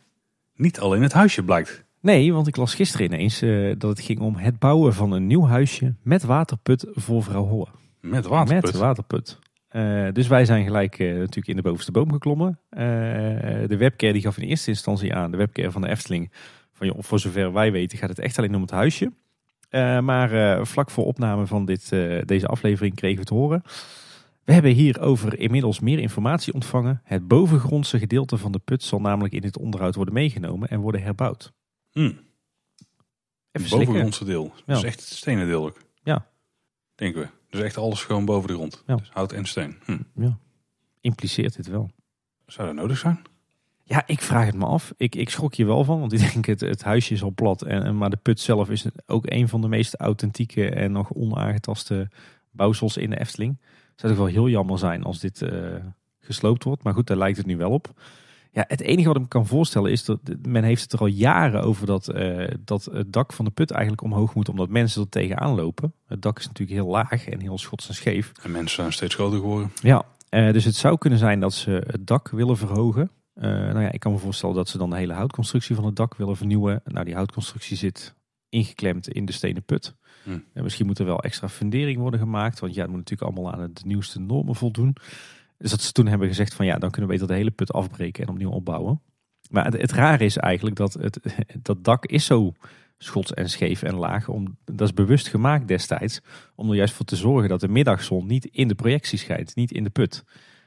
niet 0.56 0.80
alleen 0.80 1.02
het 1.02 1.14
huisje 1.14 1.44
blijkt. 1.44 1.84
Nee, 2.02 2.34
want 2.34 2.48
ik 2.48 2.56
las 2.56 2.76
gisteren 2.76 3.06
ineens 3.06 3.42
eh, 3.42 3.74
dat 3.78 3.90
het 3.90 4.06
ging 4.06 4.20
om 4.20 4.36
het 4.36 4.60
bouwen 4.60 4.94
van 4.94 5.12
een 5.12 5.28
nieuw 5.28 5.46
huisje 5.46 5.96
met 6.02 6.24
waterput 6.24 6.86
voor 6.92 7.24
vrouw 7.24 7.46
Holle. 7.46 7.68
Met 8.02 8.26
waterput. 8.26 8.64
Met 8.64 8.82
waterput. 8.82 9.40
Eh, 9.76 10.08
dus 10.14 10.28
wij 10.28 10.46
zijn 10.46 10.64
gelijk 10.64 11.00
eh, 11.00 11.08
natuurlijk 11.08 11.48
in 11.48 11.56
de 11.56 11.62
bovenste 11.62 11.92
boom 11.92 12.12
geklommen. 12.12 12.60
Eh, 12.70 12.80
de 13.68 13.76
webcare 13.78 14.14
die 14.14 14.22
gaf 14.22 14.38
in 14.38 14.48
eerste 14.48 14.70
instantie 14.70 15.14
aan, 15.14 15.32
de 15.32 15.38
webcare 15.38 15.72
van 15.72 15.82
de 15.82 15.90
Efteling, 15.90 16.32
van 16.74 16.88
joh, 16.88 16.98
voor 17.00 17.20
zover 17.20 17.54
wij 17.54 17.72
weten 17.72 17.98
gaat 17.98 18.10
het 18.10 18.20
echt 18.20 18.38
alleen 18.38 18.56
om 18.56 18.62
het 18.62 18.72
huisje. 18.72 19.12
Maar 20.02 20.66
vlak 20.68 20.90
voor 20.90 21.06
opname 21.06 21.48
van 21.48 21.66
dit, 21.66 21.90
deze 22.26 22.48
aflevering 22.48 22.96
kregen 22.96 23.20
we 23.20 23.26
te 23.26 23.34
horen. 23.34 23.62
We 24.44 24.54
hebben 24.54 24.72
hierover 24.72 25.40
inmiddels 25.40 25.80
meer 25.80 26.00
informatie 26.00 26.54
ontvangen. 26.54 27.02
Het 27.04 27.28
bovengrondse 27.28 28.00
gedeelte 28.00 28.38
van 28.38 28.52
de 28.52 28.60
put 28.60 28.84
zal 28.84 29.02
namelijk 29.02 29.34
in 29.34 29.42
dit 29.42 29.58
onderhoud 29.58 29.96
worden 29.96 30.14
meegenomen 30.14 30.70
en 30.70 30.80
worden 30.80 31.02
herbouwd. 31.02 31.54
Hm, 31.92 32.00
Even 32.00 32.18
het 33.52 33.70
bovengrondse 33.70 34.26
deel. 34.26 34.54
Dus 34.66 34.82
Ja. 34.82 34.88
echt 34.88 35.00
het 35.00 35.10
stenen 35.10 35.48
deel 35.48 35.66
ook. 35.66 35.78
Ja. 36.04 36.28
Denken 36.96 37.22
we. 37.22 37.28
Dus 37.56 37.64
echt 37.64 37.78
alles 37.78 38.04
gewoon 38.04 38.26
boven 38.26 38.48
de 38.48 38.54
grond. 38.54 38.84
Ja. 38.88 38.96
Dus 38.96 39.10
hout 39.10 39.32
en 39.32 39.46
steen. 39.46 39.76
Hm. 39.86 40.32
Impliceert 41.02 41.56
dit 41.56 41.68
wel. 41.68 41.90
Zou 42.46 42.68
dat 42.68 42.76
nodig 42.76 42.98
zijn? 42.98 43.22
Ja, 43.84 44.04
ik 44.06 44.22
vraag 44.22 44.46
het 44.46 44.56
me 44.56 44.66
af. 44.66 44.94
Ik, 44.98 45.16
ik 45.16 45.30
schrok 45.30 45.54
je 45.54 45.66
wel 45.66 45.84
van, 45.84 46.00
want 46.00 46.14
ik 46.14 46.32
denk 46.32 46.46
het, 46.46 46.60
het 46.60 46.84
huisje 46.84 47.14
is 47.14 47.24
al 47.24 47.32
plat. 47.32 47.62
En, 47.62 47.98
maar 47.98 48.10
de 48.10 48.18
put 48.18 48.40
zelf 48.40 48.70
is 48.70 48.86
ook 49.06 49.24
een 49.26 49.48
van 49.48 49.62
de 49.62 49.68
meest 49.68 49.96
authentieke 49.96 50.70
en 50.70 50.92
nog 50.92 51.14
onaangetaste 51.14 52.10
bouwsels 52.52 52.98
in 52.98 53.10
de 53.10 53.20
Efteling. 53.20 53.58
Het 53.62 54.00
zou 54.00 54.14
toch 54.14 54.22
wel 54.24 54.34
heel 54.34 54.50
jammer 54.50 54.80
zijn 54.80 55.04
als 55.04 55.20
dit 55.20 55.42
eh, 55.42 55.76
gesloopt 56.20 56.64
wordt. 56.64 56.84
Maar 56.84 56.94
goed, 56.94 57.08
daar 57.08 57.18
lijkt 57.18 57.38
het 57.38 57.46
nu 57.46 57.58
wel 57.58 57.72
op. 57.72 57.94
Ja, 58.56 58.66
het 58.68 58.82
enige 58.82 59.08
wat 59.08 59.16
ik 59.16 59.22
me 59.22 59.28
kan 59.28 59.48
voorstellen 59.48 59.92
is 59.92 60.06
dat 60.06 60.20
men 60.42 60.64
heeft 60.64 60.82
het 60.82 60.94
er 60.94 61.00
al 61.00 61.06
jaren 61.06 61.62
over 61.62 61.86
dat, 61.86 62.08
eh, 62.08 62.48
dat 62.60 62.86
het 62.92 63.14
dak 63.14 63.34
van 63.34 63.46
de 63.46 63.52
put 63.52 63.72
eigenlijk 63.72 64.02
omhoog 64.02 64.36
moet 64.36 64.50
omdat 64.50 64.70
mensen 64.70 65.02
er 65.02 65.10
tegenaan 65.10 65.56
lopen. 65.56 65.94
Het 66.08 66.22
dak 66.22 66.40
is 66.40 66.48
natuurlijk 66.48 66.80
heel 66.80 66.90
laag 66.90 67.28
en 67.28 67.42
heel 67.42 67.58
schots 67.58 67.88
en 67.88 67.94
scheef. 67.94 68.32
En 68.44 68.52
mensen 68.52 68.76
zijn 68.76 68.94
steeds 68.94 69.16
groter 69.16 69.40
geworden. 69.40 69.72
Ja, 69.82 70.06
eh, 70.30 70.54
dus 70.54 70.66
het 70.66 70.76
zou 70.76 70.98
kunnen 70.98 71.20
zijn 71.20 71.40
dat 71.40 71.54
ze 71.54 71.84
het 71.88 72.08
dak 72.08 72.30
willen 72.30 72.58
verhogen. 72.58 73.12
Eh, 73.34 73.50
nou 73.50 73.82
ja, 73.82 73.92
ik 73.92 74.00
kan 74.00 74.12
me 74.12 74.18
voorstellen 74.18 74.56
dat 74.56 74.70
ze 74.70 74.78
dan 74.78 74.90
de 74.90 74.96
hele 74.96 75.14
houtconstructie 75.14 75.76
van 75.76 75.86
het 75.86 75.96
dak 75.96 76.16
willen 76.16 76.38
vernieuwen. 76.38 76.82
Nou, 76.86 77.06
die 77.06 77.16
houtconstructie 77.16 77.78
zit 77.78 78.16
ingeklemd 78.50 79.08
in 79.08 79.26
de 79.26 79.32
stenen 79.32 79.64
put. 79.64 79.96
Hm. 80.24 80.38
En 80.54 80.64
misschien 80.64 80.86
moet 80.86 81.00
er 81.00 81.06
wel 81.06 81.20
extra 81.20 81.50
fundering 81.50 82.00
worden 82.00 82.20
gemaakt. 82.20 82.60
Want 82.60 82.74
ja, 82.74 82.82
het 82.82 82.90
moet 82.90 83.00
natuurlijk 83.00 83.32
allemaal 83.32 83.54
aan 83.54 83.70
de 83.74 83.82
nieuwste 83.86 84.20
normen 84.20 84.56
voldoen. 84.56 84.96
Dus 85.58 85.72
dat 85.72 85.82
ze 85.82 85.92
toen 85.92 86.08
hebben 86.08 86.28
gezegd 86.28 86.54
van 86.54 86.66
ja, 86.66 86.78
dan 86.78 86.92
kunnen 86.92 87.10
we 87.10 87.16
beter 87.16 87.28
de 87.34 87.40
hele 87.40 87.52
put 87.52 87.74
afbreken 87.74 88.24
en 88.24 88.30
opnieuw 88.30 88.50
opbouwen. 88.50 89.02
Maar 89.50 89.66
het, 89.66 89.82
het 89.82 89.92
rare 89.92 90.26
is 90.26 90.38
eigenlijk 90.38 90.76
dat 90.76 90.94
het, 90.94 91.20
dat 91.68 91.84
dak 91.84 92.06
is 92.06 92.26
zo 92.26 92.54
schots 92.98 93.34
en 93.34 93.50
scheef 93.50 93.84
en 93.84 93.96
laag. 93.96 94.28
Om, 94.28 94.58
dat 94.66 94.88
is 94.88 94.94
bewust 94.94 95.28
gemaakt 95.28 95.68
destijds. 95.68 96.22
Om 96.56 96.70
er 96.70 96.76
juist 96.76 96.94
voor 96.94 97.06
te 97.06 97.16
zorgen 97.16 97.50
dat 97.50 97.60
de 97.60 97.68
middagzon 97.68 98.28
niet 98.28 98.46
in 98.46 98.68
de 98.68 98.76
projectie 98.76 99.18
schijnt. 99.18 99.56
Niet 99.56 99.72
in 99.72 99.84
de 99.84 99.90
put. 99.90 100.24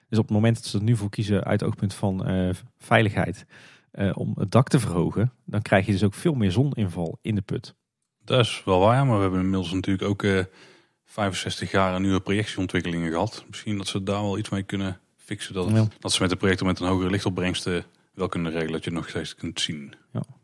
Dus 0.09 0.19
op 0.19 0.25
het 0.25 0.35
moment 0.35 0.57
dat 0.57 0.65
ze 0.65 0.79
er 0.79 0.85
nu 0.85 0.97
voor 0.97 1.11
kiezen 1.11 1.45
uit 1.45 1.63
oogpunt 1.63 1.95
van 1.95 2.27
eh, 2.27 2.51
veiligheid. 2.79 3.47
eh, 3.91 4.11
om 4.15 4.33
het 4.39 4.51
dak 4.51 4.69
te 4.69 4.79
verhogen. 4.81 5.33
Dan 5.45 5.63
krijg 5.63 5.87
je 5.87 5.93
dus 5.93 6.05
ook 6.05 6.15
veel 6.15 6.35
meer 6.35 6.51
zoninval 6.51 7.19
in 7.23 7.35
de 7.35 7.41
put. 7.41 7.75
Dat 8.25 8.41
is 8.41 8.63
wel 8.65 8.81
waar, 8.81 9.07
maar 9.07 9.17
we 9.17 9.23
hebben 9.23 9.41
inmiddels 9.41 9.73
natuurlijk 9.73 10.09
ook 10.09 10.23
eh, 10.23 10.45
65 11.11 11.71
jaar 11.71 11.93
aan 11.95 12.03
nieuwe 12.03 12.21
projectieontwikkelingen 12.21 13.11
gehad. 13.11 13.45
Misschien 13.49 13.77
dat 13.79 13.87
ze 13.87 14.03
daar 14.03 14.23
wel 14.23 14.39
iets 14.39 14.49
mee 14.49 14.63
kunnen 14.63 15.01
fixen. 15.17 15.55
Dat, 15.55 15.71
Ja. 15.71 15.87
dat 15.99 16.13
ze 16.13 16.21
met 16.23 16.31
de 16.31 16.37
projecten 16.37 16.67
met 16.67 16.81
een 16.81 16.87
hogere 16.89 17.11
lichtopbrengst 17.11 17.67
eh, 17.67 17.75
wel 18.15 18.29
kunnen 18.29 18.53
regelen 18.53 18.73
dat 18.73 18.85
je 18.85 18.91
het 18.91 18.99
nog 18.99 19.09
steeds 19.09 19.35
kunt 19.35 19.61
zien. 19.61 19.95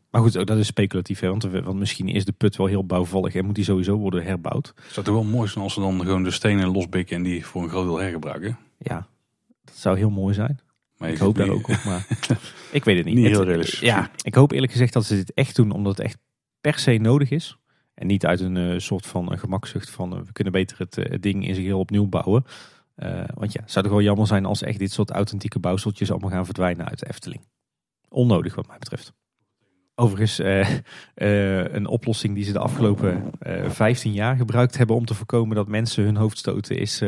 Maar 0.09 0.23
goed, 0.23 0.37
ook 0.37 0.47
dat 0.47 0.57
is 0.57 0.67
speculatief. 0.67 1.19
Hè? 1.19 1.29
Want, 1.29 1.43
want 1.43 1.79
misschien 1.79 2.07
is 2.07 2.25
de 2.25 2.31
put 2.31 2.55
wel 2.55 2.67
heel 2.67 2.85
bouwvallig 2.85 3.35
en 3.35 3.45
moet 3.45 3.55
die 3.55 3.63
sowieso 3.63 3.95
worden 3.97 4.23
herbouwd. 4.23 4.73
Het 4.75 4.93
zou 4.93 5.05
toch 5.05 5.15
wel 5.15 5.23
mooi 5.23 5.49
zijn 5.49 5.63
als 5.63 5.73
ze 5.73 5.79
dan 5.79 6.01
gewoon 6.01 6.23
de 6.23 6.31
stenen 6.31 6.67
losbikken 6.71 7.15
en 7.15 7.23
die 7.23 7.45
voor 7.45 7.63
een 7.63 7.69
groot 7.69 7.85
deel 7.85 7.97
hergebruiken. 7.99 8.57
Ja, 8.77 9.07
dat 9.63 9.75
zou 9.75 9.97
heel 9.97 10.09
mooi 10.09 10.33
zijn. 10.33 10.59
Maar 10.97 11.09
Ik 11.09 11.17
hoop 11.17 11.35
daar 11.35 11.49
ook 11.49 11.67
op, 11.69 11.83
maar 11.85 12.07
ik 12.71 12.83
weet 12.83 12.97
het 12.97 13.05
niet. 13.05 13.15
Niet 13.15 13.25
heel 13.27 13.43
realistisch. 13.43 13.79
Ja, 13.79 14.11
ik 14.21 14.35
hoop 14.35 14.51
eerlijk 14.51 14.71
gezegd 14.71 14.93
dat 14.93 15.05
ze 15.05 15.15
dit 15.15 15.33
echt 15.33 15.55
doen 15.55 15.71
omdat 15.71 15.97
het 15.97 16.05
echt 16.05 16.17
per 16.61 16.79
se 16.79 16.91
nodig 16.97 17.29
is. 17.29 17.57
En 17.95 18.07
niet 18.07 18.25
uit 18.25 18.39
een 18.39 18.57
eh, 18.57 18.79
soort 18.79 19.05
van 19.05 19.37
gemakzucht 19.37 19.89
van 19.89 20.15
eh, 20.15 20.21
we 20.21 20.31
kunnen 20.31 20.53
beter 20.53 20.77
het, 20.77 20.97
eh, 20.97 21.11
het 21.11 21.23
ding 21.23 21.47
in 21.47 21.55
zich 21.55 21.63
heel 21.63 21.79
opnieuw 21.79 22.07
bouwen. 22.07 22.45
Want 23.33 23.53
ja, 23.53 23.61
zou 23.65 23.85
toch 23.85 23.93
wel 23.93 24.03
jammer 24.03 24.27
zijn 24.27 24.45
als 24.45 24.61
echt 24.61 24.79
dit 24.79 24.91
soort 24.91 25.11
authentieke 25.11 25.59
bouwseltjes 25.59 26.11
allemaal 26.11 26.29
gaan 26.29 26.45
verdwijnen 26.45 26.89
uit 26.89 26.99
de 26.99 27.07
Efteling. 27.07 27.47
Onnodig 28.09 28.55
wat 28.55 28.67
mij 28.67 28.77
betreft. 28.77 29.13
Overigens, 29.97 30.39
eh, 30.39 30.79
een 31.73 31.87
oplossing 31.87 32.35
die 32.35 32.43
ze 32.43 32.51
de 32.51 32.59
afgelopen 32.59 33.31
eh 33.39 33.69
15 33.69 34.13
jaar 34.13 34.35
gebruikt 34.35 34.77
hebben 34.77 34.95
om 34.95 35.05
te 35.05 35.13
voorkomen 35.13 35.55
dat 35.55 35.67
mensen 35.67 36.03
hun 36.03 36.15
hoofd 36.15 36.37
stoten, 36.37 36.77
is 36.77 37.01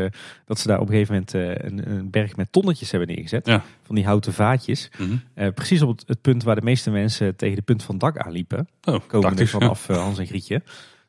dat 0.45 0.59
ze 0.59 0.67
daar 0.67 0.79
op 0.79 0.88
een 0.88 0.93
gegeven 0.93 1.13
moment 1.13 1.33
een, 1.63 1.91
een 1.91 2.09
berg 2.09 2.35
met 2.35 2.51
tonnetjes 2.51 2.91
hebben 2.91 3.09
neergezet. 3.09 3.45
Ja. 3.47 3.63
Van 3.83 3.95
die 3.95 4.05
houten 4.05 4.33
vaatjes. 4.33 4.91
Mhm. 4.97 5.51
Precies 5.53 5.81
op 5.81 5.89
het, 5.89 6.07
het 6.07 6.21
punt 6.21 6.43
waar 6.43 6.55
de 6.55 6.61
meeste 6.61 6.91
mensen 6.91 7.35
tegen 7.35 7.55
de 7.55 7.61
punt 7.61 7.83
van 7.83 7.95
het 7.95 8.03
dak 8.03 8.17
aanliepen. 8.17 8.67
Oh, 8.83 8.99
Komende 9.07 9.21
tactisch. 9.21 9.49
vanaf 9.49 9.88
Hans 9.88 10.17
en 10.19 10.27
Grietje. 10.27 10.61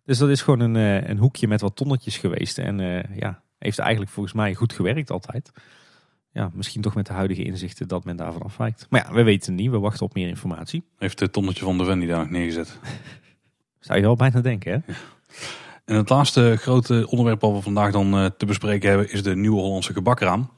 Dus 0.04 0.18
dat 0.18 0.28
is 0.28 0.42
gewoon 0.42 0.60
een, 0.60 1.10
een 1.10 1.18
hoekje 1.18 1.48
met 1.48 1.60
wat 1.60 1.76
tonnetjes 1.76 2.16
geweest. 2.16 2.58
En 2.58 2.78
ja, 3.14 3.42
heeft 3.58 3.78
eigenlijk 3.78 4.10
volgens 4.10 4.34
mij 4.34 4.54
goed 4.54 4.72
gewerkt 4.72 5.10
altijd. 5.10 5.50
Ja, 6.32 6.50
misschien 6.54 6.82
toch 6.82 6.94
met 6.94 7.06
de 7.06 7.12
huidige 7.12 7.42
inzichten 7.44 7.88
dat 7.88 8.04
men 8.04 8.16
daarvan 8.16 8.42
afwijkt. 8.42 8.86
Maar 8.90 9.04
ja, 9.06 9.14
we 9.14 9.22
weten 9.22 9.52
het 9.52 9.60
niet. 9.62 9.70
We 9.70 9.78
wachten 9.78 10.06
op 10.06 10.14
meer 10.14 10.28
informatie. 10.28 10.84
Heeft 10.98 11.20
het 11.20 11.32
tonnetje 11.32 11.64
van 11.64 11.78
de 11.78 11.84
Wendy 11.84 12.06
daar 12.06 12.18
nog 12.18 12.30
neergezet. 12.30 12.78
Zou 13.80 13.98
je 13.98 14.04
wel 14.04 14.16
bijna 14.16 14.40
denken, 14.40 14.72
hè? 14.72 14.92
En 15.84 15.96
het 15.96 16.08
laatste 16.08 16.56
grote 16.56 17.06
onderwerp 17.10 17.40
wat 17.40 17.52
we 17.52 17.60
vandaag 17.62 17.92
dan 17.92 18.14
eh, 18.14 18.24
te 18.24 18.46
bespreken 18.46 18.88
hebben 18.88 19.12
is 19.12 19.22
de 19.22 19.36
nieuwe 19.36 19.60
Hollandse 19.60 19.92
gebakraam. 19.92 20.50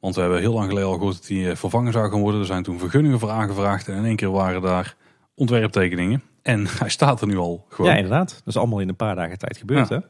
Want 0.00 0.14
we 0.14 0.20
hebben 0.20 0.40
heel 0.40 0.52
lang 0.52 0.68
geleden 0.68 0.88
al 0.88 0.94
gehoord 0.94 1.14
dat 1.16 1.26
die 1.26 1.50
eh, 1.50 1.56
vervangen 1.56 1.92
zou 1.92 2.10
gaan 2.10 2.20
worden. 2.20 2.40
Er 2.40 2.46
zijn 2.46 2.62
toen 2.62 2.78
vergunningen 2.78 3.18
voor 3.18 3.30
aangevraagd 3.30 3.88
en 3.88 3.96
in 3.96 4.04
één 4.04 4.16
keer 4.16 4.30
waren 4.30 4.62
daar 4.62 4.96
ontwerptekeningen. 5.34 6.22
En 6.42 6.66
hij 6.78 6.88
staat 6.88 7.20
er 7.20 7.26
nu 7.26 7.36
al 7.36 7.66
gewoon. 7.68 7.90
Ja, 7.90 7.96
inderdaad. 7.96 8.28
Dat 8.28 8.46
is 8.46 8.56
allemaal 8.56 8.80
in 8.80 8.88
een 8.88 8.96
paar 8.96 9.14
dagen 9.16 9.38
tijd 9.38 9.56
gebeurd, 9.56 9.88
Ja. 9.88 9.94
hè? 9.96 10.00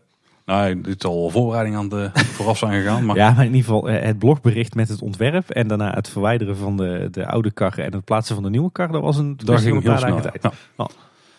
Nou, 0.44 0.80
dit 0.80 1.02
zal 1.02 1.20
wel 1.20 1.30
voorbereiding 1.30 1.76
aan 1.76 1.88
de 1.88 2.10
vooraf 2.36 2.58
zijn 2.58 2.72
gegaan. 2.72 3.04
Maar 3.06 3.16
Ja, 3.16 3.30
maar 3.30 3.44
in 3.44 3.54
ieder 3.54 3.64
geval 3.64 3.88
eh, 3.88 4.02
het 4.04 4.18
blogbericht 4.18 4.74
met 4.74 4.88
het 4.88 5.02
ontwerp. 5.02 5.50
En 5.50 5.68
daarna 5.68 5.92
het 5.94 6.08
verwijderen 6.08 6.56
van 6.56 6.76
de, 6.76 7.08
de 7.10 7.26
oude 7.26 7.50
karren 7.50 7.84
en 7.84 7.92
het 7.92 8.04
plaatsen 8.04 8.34
van 8.34 8.44
de 8.44 8.50
nieuwe 8.50 8.72
kar. 8.72 8.92
Dat 8.92 9.02
was 9.02 9.16
een, 9.18 9.36
kwestie 9.36 9.70
ging 9.70 9.82
heel 9.82 9.92
een 9.92 9.98
snel. 9.98 10.16
dagen 10.16 10.40
tijd. 10.40 10.54
Ja. 10.78 10.88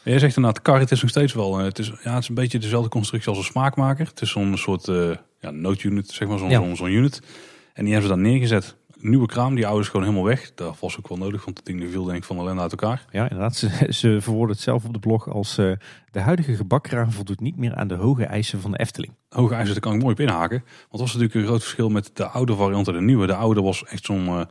Jij 0.03 0.19
zegt 0.19 0.35
inderdaad, 0.37 0.61
kar, 0.61 0.79
het 0.79 0.91
is 0.91 1.01
nog 1.01 1.09
steeds 1.09 1.33
wel. 1.33 1.59
eh, 1.59 1.65
Het 1.65 1.79
is, 1.79 1.87
ja, 2.03 2.13
het 2.13 2.21
is 2.23 2.29
een 2.29 2.35
beetje 2.35 2.59
dezelfde 2.59 2.89
constructie 2.89 3.29
als 3.29 3.37
een 3.37 3.43
smaakmaker. 3.43 4.05
Het 4.07 4.21
is 4.21 4.29
zo'n 4.31 4.57
soort 4.57 4.87
eh 4.87 5.09
ja, 5.39 5.51
noodunit, 5.51 6.09
zeg 6.11 6.27
maar, 6.27 6.37
zo'n 6.37 6.49
Ja. 6.49 6.59
zo'n 6.59 6.75
zo'n 6.75 6.89
unit. 6.91 7.21
En 7.73 7.83
die 7.83 7.93
hebben 7.93 8.09
ze 8.11 8.15
dan 8.15 8.23
neergezet. 8.25 8.75
Nieuwe 9.09 9.27
kraam, 9.27 9.55
die 9.55 9.67
oude 9.67 9.81
is 9.81 9.87
gewoon 9.87 10.05
helemaal 10.05 10.25
weg. 10.25 10.51
Dat 10.55 10.79
was 10.79 10.97
ook 10.97 11.07
wel 11.07 11.17
nodig, 11.17 11.45
want 11.45 11.57
het 11.57 11.65
ding 11.65 11.91
viel 11.91 12.03
denk 12.03 12.17
ik 12.17 12.23
van 12.23 12.37
ellende 12.37 12.61
uit 12.61 12.71
elkaar. 12.71 13.05
Ja, 13.11 13.23
inderdaad. 13.23 13.55
Ze, 13.57 13.87
ze 13.89 14.17
verwoorden 14.21 14.55
het 14.55 14.63
zelf 14.63 14.85
op 14.85 14.93
de 14.93 14.99
blog 14.99 15.29
als 15.29 15.57
eh, 15.57 15.71
de 16.11 16.19
huidige 16.19 16.55
gebakkraam 16.55 17.11
voldoet 17.11 17.39
niet 17.39 17.57
meer 17.57 17.75
aan 17.75 17.87
de 17.87 17.95
hoge 17.95 18.25
eisen 18.25 18.61
van 18.61 18.71
de 18.71 18.77
Efteling. 18.77 19.13
Hoge 19.29 19.53
eisen, 19.53 19.73
daar 19.73 19.81
kan 19.81 19.93
ik 19.93 20.01
mooi 20.01 20.13
op 20.13 20.19
inhaken. 20.19 20.57
Want 20.59 20.91
dat 20.91 20.99
was 20.99 21.13
natuurlijk 21.13 21.39
een 21.39 21.45
groot 21.45 21.61
verschil 21.61 21.89
met 21.89 22.11
de 22.13 22.27
oude 22.27 22.55
variant 22.55 22.87
en 22.87 22.93
de 22.93 23.01
nieuwe. 23.01 23.27
De 23.27 23.35
oude 23.35 23.61
was 23.61 23.85
echt 23.85 24.05
zo'n 24.05 24.27
eh, 24.27 24.41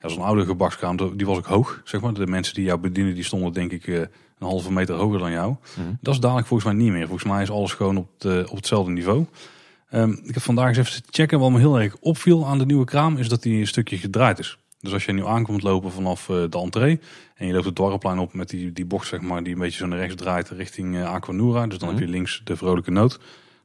ja, 0.00 0.08
zo'n 0.08 0.22
oude 0.22 0.44
gebakskraam. 0.44 1.16
Die 1.16 1.26
was 1.26 1.36
ook 1.36 1.46
hoog, 1.46 1.80
zeg 1.84 2.00
maar. 2.00 2.14
De 2.14 2.26
mensen 2.26 2.54
die 2.54 2.64
jou 2.64 2.78
bedienen, 2.78 3.14
die 3.14 3.24
stonden 3.24 3.52
denk 3.52 3.72
ik 3.72 3.86
eh, 3.86 3.94
een 3.94 4.08
halve 4.38 4.72
meter 4.72 4.94
hoger 4.94 5.18
dan 5.18 5.30
jou. 5.30 5.56
Mhm. 5.76 5.88
Dat 6.00 6.14
is 6.14 6.20
dadelijk 6.20 6.46
volgens 6.46 6.72
mij 6.72 6.82
niet 6.82 6.92
meer. 6.92 7.06
Volgens 7.06 7.30
mij 7.30 7.42
is 7.42 7.50
alles 7.50 7.72
gewoon 7.72 7.96
op, 7.96 8.08
de, 8.18 8.46
op 8.50 8.56
hetzelfde 8.56 8.92
niveau. 8.92 9.26
Ehm, 9.94 10.10
ik 10.10 10.34
heb 10.34 10.42
vandaag 10.42 10.68
eens 10.68 10.78
even 10.78 10.92
zitten 10.92 11.12
checken. 11.14 11.38
Wat 11.38 11.50
me 11.50 11.58
heel 11.58 11.80
erg 11.80 11.96
opviel 12.00 12.46
aan 12.46 12.58
de 12.58 12.66
nieuwe 12.66 12.84
kraam 12.84 13.16
is 13.16 13.28
dat 13.28 13.42
die 13.42 13.60
een 13.60 13.66
stukje 13.66 13.98
gedraaid 13.98 14.38
is. 14.38 14.58
Dus 14.80 14.92
als 14.92 15.04
je 15.04 15.12
nu 15.12 15.26
aankomt 15.26 15.62
lopen 15.62 15.92
vanaf 15.92 16.28
eh, 16.28 16.36
de 16.50 16.58
entree 16.58 17.00
en 17.34 17.46
je 17.46 17.52
loopt 17.52 17.64
het 17.64 17.74
dwarrelplein 17.74 18.18
op 18.18 18.34
met 18.34 18.48
die, 18.48 18.72
die 18.72 18.84
bocht 18.84 19.06
zeg 19.06 19.20
maar, 19.20 19.42
die 19.42 19.52
een 19.52 19.58
beetje 19.58 19.78
zo 19.78 19.86
naar 19.86 19.98
rechts 19.98 20.14
draait 20.14 20.48
richting 20.48 20.96
eh, 20.96 21.12
Aquanura. 21.12 21.66
Dus 21.66 21.78
dan 21.78 21.88
Mhm. 21.88 21.98
heb 21.98 22.06
je 22.06 22.12
links 22.12 22.40
de 22.44 22.56
vrolijke 22.56 22.90
noot. 22.90 23.18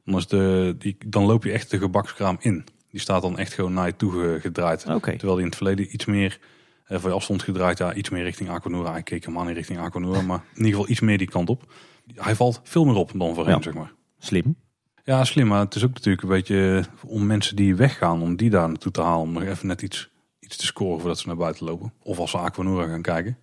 Dan, 0.04 0.16
is 0.16 0.26
de, 0.26 0.74
die, 0.78 0.96
dan 1.06 1.24
loop 1.24 1.44
je 1.44 1.52
echt 1.52 1.70
de 1.70 1.78
gebakskraam 1.78 2.36
in. 2.40 2.64
Die 2.90 3.00
staat 3.00 3.22
dan 3.22 3.38
echt 3.38 3.52
gewoon 3.52 3.72
naar 3.72 3.86
je 3.86 3.96
toe 3.96 4.12
ge- 4.12 4.38
gedraaid. 4.40 4.86
Oké. 4.88 5.10
Terwijl 5.10 5.32
die 5.34 5.40
in 5.44 5.46
het 5.48 5.56
verleden 5.56 5.94
iets 5.94 6.04
meer 6.04 6.38
eh, 6.84 6.98
van 6.98 7.10
je 7.10 7.16
afstand 7.16 7.42
gedraaid, 7.42 7.78
ja, 7.78 7.94
iets 7.94 8.08
meer 8.10 8.22
richting 8.22 8.48
Aquanura. 8.50 8.96
Ik 8.96 9.04
keek 9.04 9.24
helemaal 9.24 9.44
niet 9.46 9.56
richting 9.56 9.78
Aquanura, 9.78 10.20
maar 10.22 10.40
in 10.50 10.56
ieder 10.56 10.70
geval 10.70 10.88
iets 10.90 11.00
meer 11.00 11.18
die 11.18 11.28
kant 11.30 11.48
op. 11.48 11.72
Hij 12.14 12.34
valt 12.34 12.60
veel 12.64 12.84
meer 12.84 12.94
op 12.96 13.10
dan 13.14 13.34
voorheen, 13.34 13.54
Ja. 13.54 13.62
zeg 13.62 13.74
maar. 13.74 13.92
Slim. 14.18 14.56
Ja, 15.04 15.24
slim, 15.24 15.46
maar 15.46 15.60
het 15.60 15.74
is 15.74 15.84
ook 15.84 15.94
natuurlijk 15.94 16.22
een 16.22 16.28
beetje 16.28 16.84
om 17.06 17.26
mensen 17.26 17.56
die 17.56 17.74
weggaan, 17.74 18.22
om 18.22 18.36
die 18.36 18.50
daar 18.50 18.68
naartoe 18.68 18.92
te 18.92 19.00
halen, 19.00 19.20
om 19.20 19.32
nog 19.32 19.42
even 19.42 19.66
net 19.66 19.82
iets, 19.82 20.10
iets 20.38 20.56
te 20.56 20.66
scoren 20.66 21.00
voordat 21.00 21.18
ze 21.18 21.26
naar 21.26 21.36
buiten 21.36 21.66
lopen. 21.66 21.92
Of 22.02 22.18
als 22.18 22.30
ze 22.30 22.38
Aquanura 22.38 22.86
gaan 22.86 23.02
kijken. 23.02 23.38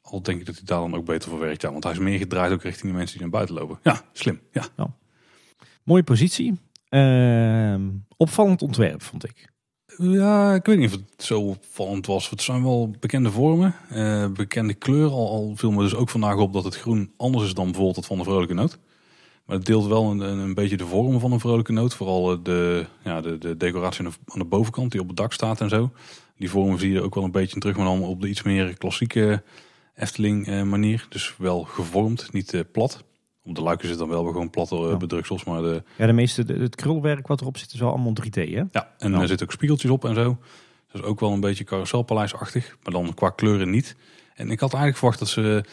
Al 0.00 0.22
denk 0.22 0.40
ik 0.40 0.46
dat 0.46 0.54
hij 0.54 0.64
daar 0.64 0.80
dan 0.80 0.94
ook 0.94 1.04
beter 1.04 1.30
voor 1.30 1.38
werkt, 1.38 1.62
ja, 1.62 1.72
want 1.72 1.84
hij 1.84 1.92
is 1.92 1.98
meer 1.98 2.18
gedraaid 2.18 2.52
ook 2.52 2.62
richting 2.62 2.92
de 2.92 2.98
mensen 2.98 3.18
die 3.18 3.22
naar 3.22 3.36
buiten 3.36 3.54
lopen. 3.54 3.78
Ja, 3.82 4.02
slim, 4.12 4.40
ja. 4.52 4.94
Mooie 5.84 6.02
positie. 6.02 6.60
Ehm, 6.88 7.88
opvallend 8.16 8.62
ontwerp, 8.62 9.02
vond 9.02 9.24
ik. 9.24 9.52
Ja, 9.96 10.54
ik 10.54 10.66
weet 10.66 10.78
niet 10.78 10.94
of 10.94 11.00
het 11.00 11.24
zo 11.24 11.40
opvallend 11.40 12.06
was. 12.06 12.30
Het 12.30 12.42
zijn 12.42 12.62
wel 12.62 12.90
bekende 13.00 13.30
vormen, 13.30 13.74
eh, 13.88 14.26
bekende 14.26 14.74
kleuren. 14.74 15.12
Al, 15.12 15.30
al 15.30 15.52
viel 15.56 15.70
me 15.70 15.82
dus 15.82 15.94
ook 15.94 16.08
vandaag 16.08 16.36
op 16.36 16.52
dat 16.52 16.64
het 16.64 16.76
groen 16.76 17.12
anders 17.16 17.44
is 17.44 17.54
dan 17.54 17.64
bijvoorbeeld 17.64 17.94
dat 17.94 18.06
van 18.06 18.18
de 18.18 18.24
vrolijke 18.24 18.54
noot. 18.54 18.78
Maar 19.50 19.58
het 19.58 19.68
deelt 19.68 19.86
wel 19.86 20.10
een, 20.10 20.20
een, 20.20 20.54
beetje 20.54 20.76
de 20.76 20.86
vorm 20.86 21.20
van 21.20 21.32
een 21.32 21.40
vrolijke 21.40 21.72
noot. 21.72 21.94
Vooral 21.94 22.32
eh, 22.32 22.38
de, 22.42 22.86
ja, 23.04 23.20
de, 23.20 23.38
de 23.38 23.56
decoratie 23.56 24.04
aan 24.04 24.10
de, 24.10 24.32
aan 24.32 24.38
de 24.38 24.44
bovenkant 24.44 24.92
die 24.92 25.00
op 25.00 25.06
het 25.08 25.16
dak 25.16 25.32
staat 25.32 25.60
en 25.60 25.68
zo. 25.68 25.90
Die 26.36 26.50
vormen 26.50 26.78
zie 26.78 26.92
je 26.92 27.02
ook 27.02 27.14
wel 27.14 27.24
een 27.24 27.30
beetje 27.30 27.60
terug, 27.60 27.76
maar 27.76 27.84
dan 27.84 28.02
op 28.02 28.20
de 28.20 28.28
iets 28.28 28.42
meer 28.42 28.78
klassieke 28.78 29.42
Efteling 29.94 30.46
eh, 30.46 30.62
manier. 30.62 31.06
Dus 31.08 31.34
wel 31.38 31.62
gevormd, 31.62 32.32
niet 32.32 32.54
eh, 32.54 32.60
plat. 32.72 33.04
Op 33.44 33.54
de 33.54 33.62
luiken 33.62 33.88
zit 33.88 33.98
dan 33.98 34.08
wel 34.08 34.22
weer 34.22 34.32
gewoon 34.32 34.50
platte 34.50 34.76
eh, 34.76 34.90
Ja. 34.90 34.96
bedruksels, 34.96 35.44
maar 35.44 35.62
de, 35.62 35.82
Ja, 35.96 36.06
de 36.06 36.12
meeste, 36.12 36.42
het 36.42 36.74
krulwerk 36.76 37.26
wat 37.26 37.40
erop 37.40 37.56
zit 37.56 37.72
is 37.72 37.80
wel 37.80 37.90
allemaal 37.90 38.12
3D, 38.24 38.30
hè? 38.30 38.62
ja, 38.70 38.94
en 38.98 39.12
Ja. 39.12 39.20
er 39.20 39.28
zitten 39.28 39.46
ook 39.46 39.52
spiegeltjes 39.52 39.90
op 39.90 40.04
en 40.04 40.14
zo. 40.14 40.38
Dus 40.92 41.02
ook 41.02 41.20
wel 41.20 41.32
een 41.32 41.40
beetje 41.40 41.64
carouselpaleisachtig, 41.64 42.76
maar 42.82 42.92
dan 42.92 43.14
qua 43.14 43.30
kleuren 43.30 43.70
niet. 43.70 43.96
En 44.34 44.50
ik 44.50 44.60
had 44.60 44.74
eigenlijk 44.74 44.96
verwacht 44.96 45.18
dat 45.18 45.28
ze 45.28 45.64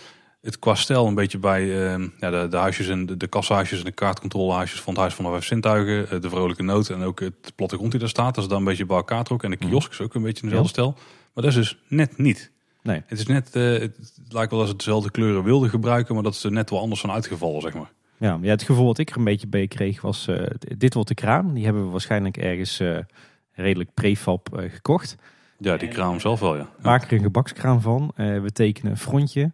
het 0.41 0.59
qua 0.59 0.75
stijl 0.75 1.07
een 1.07 1.15
beetje 1.15 1.37
bij 1.37 1.61
eh, 1.61 2.03
ja, 2.19 2.29
de, 2.29 2.47
de 2.49 2.57
huisjes 2.57 2.87
en 2.87 3.05
de, 3.05 3.17
de 3.17 3.27
kassahuisjes 3.27 3.79
en 3.79 3.85
de 3.85 3.91
kaartcontrolehuisjes 3.91 4.81
van 4.81 4.93
het 4.93 5.01
Huis 5.01 5.13
van 5.13 5.25
de 5.25 5.31
Vijf 5.31 5.45
Zintuigen, 5.45 6.09
eh, 6.09 6.21
de 6.21 6.29
Vrolijke 6.29 6.63
Noot 6.63 6.89
en 6.89 7.01
ook 7.01 7.19
het 7.19 7.51
plattegrond 7.55 7.91
die 7.91 7.99
daar 7.99 8.09
staat, 8.09 8.35
dat 8.35 8.43
ze 8.43 8.49
daar 8.49 8.59
een 8.59 8.65
beetje 8.65 8.85
bij 8.85 8.97
elkaar 8.97 9.23
trok. 9.23 9.43
En 9.43 9.49
de 9.49 9.57
kiosk 9.57 9.91
is 9.91 10.01
ook 10.01 10.13
een 10.13 10.21
beetje 10.21 10.43
in 10.43 10.47
dezelfde 10.49 10.71
stijl. 10.71 10.91
Maar 11.33 11.43
dat 11.43 11.45
is 11.45 11.55
dus 11.55 11.77
net 11.87 12.17
niet. 12.17 12.51
Nee. 12.81 13.03
Het 13.05 13.19
is 13.19 13.25
net, 13.25 13.55
eh, 13.55 13.63
het 13.63 14.11
lijkt 14.29 14.51
wel 14.51 14.59
dat 14.59 14.69
ze 14.69 14.75
dezelfde 14.75 15.11
kleuren 15.11 15.43
wilden 15.43 15.69
gebruiken, 15.69 16.13
maar 16.13 16.23
dat 16.23 16.35
ze 16.35 16.47
er 16.47 16.53
net 16.53 16.69
wel 16.69 16.79
anders 16.79 17.01
van 17.01 17.11
uitgevallen, 17.11 17.61
zeg 17.61 17.73
maar. 17.73 17.91
Ja, 18.19 18.39
ja, 18.41 18.49
het 18.49 18.63
gevoel 18.63 18.85
wat 18.85 18.97
ik 18.97 19.09
er 19.09 19.17
een 19.17 19.23
beetje 19.23 19.47
bij 19.47 19.67
kreeg 19.67 20.01
was, 20.01 20.27
eh, 20.27 20.43
dit 20.77 20.93
wordt 20.93 21.09
de 21.09 21.15
kraam. 21.15 21.53
Die 21.53 21.63
hebben 21.63 21.85
we 21.85 21.91
waarschijnlijk 21.91 22.37
ergens 22.37 22.79
eh, 22.79 22.97
redelijk 23.57 23.93
prefab 23.93 24.57
eh, 24.57 24.71
gekocht. 24.71 25.15
Ja, 25.59 25.77
die 25.77 25.87
kraam 25.87 26.19
zelf 26.19 26.39
wel, 26.39 26.55
ja. 26.55 26.69
Maak 26.81 27.03
er 27.03 27.13
een 27.13 27.23
gebakskraam 27.23 27.81
van. 27.81 28.11
Eh, 28.15 28.41
we 28.41 28.51
tekenen 28.51 28.91
een 28.91 28.97
frontje. 28.97 29.51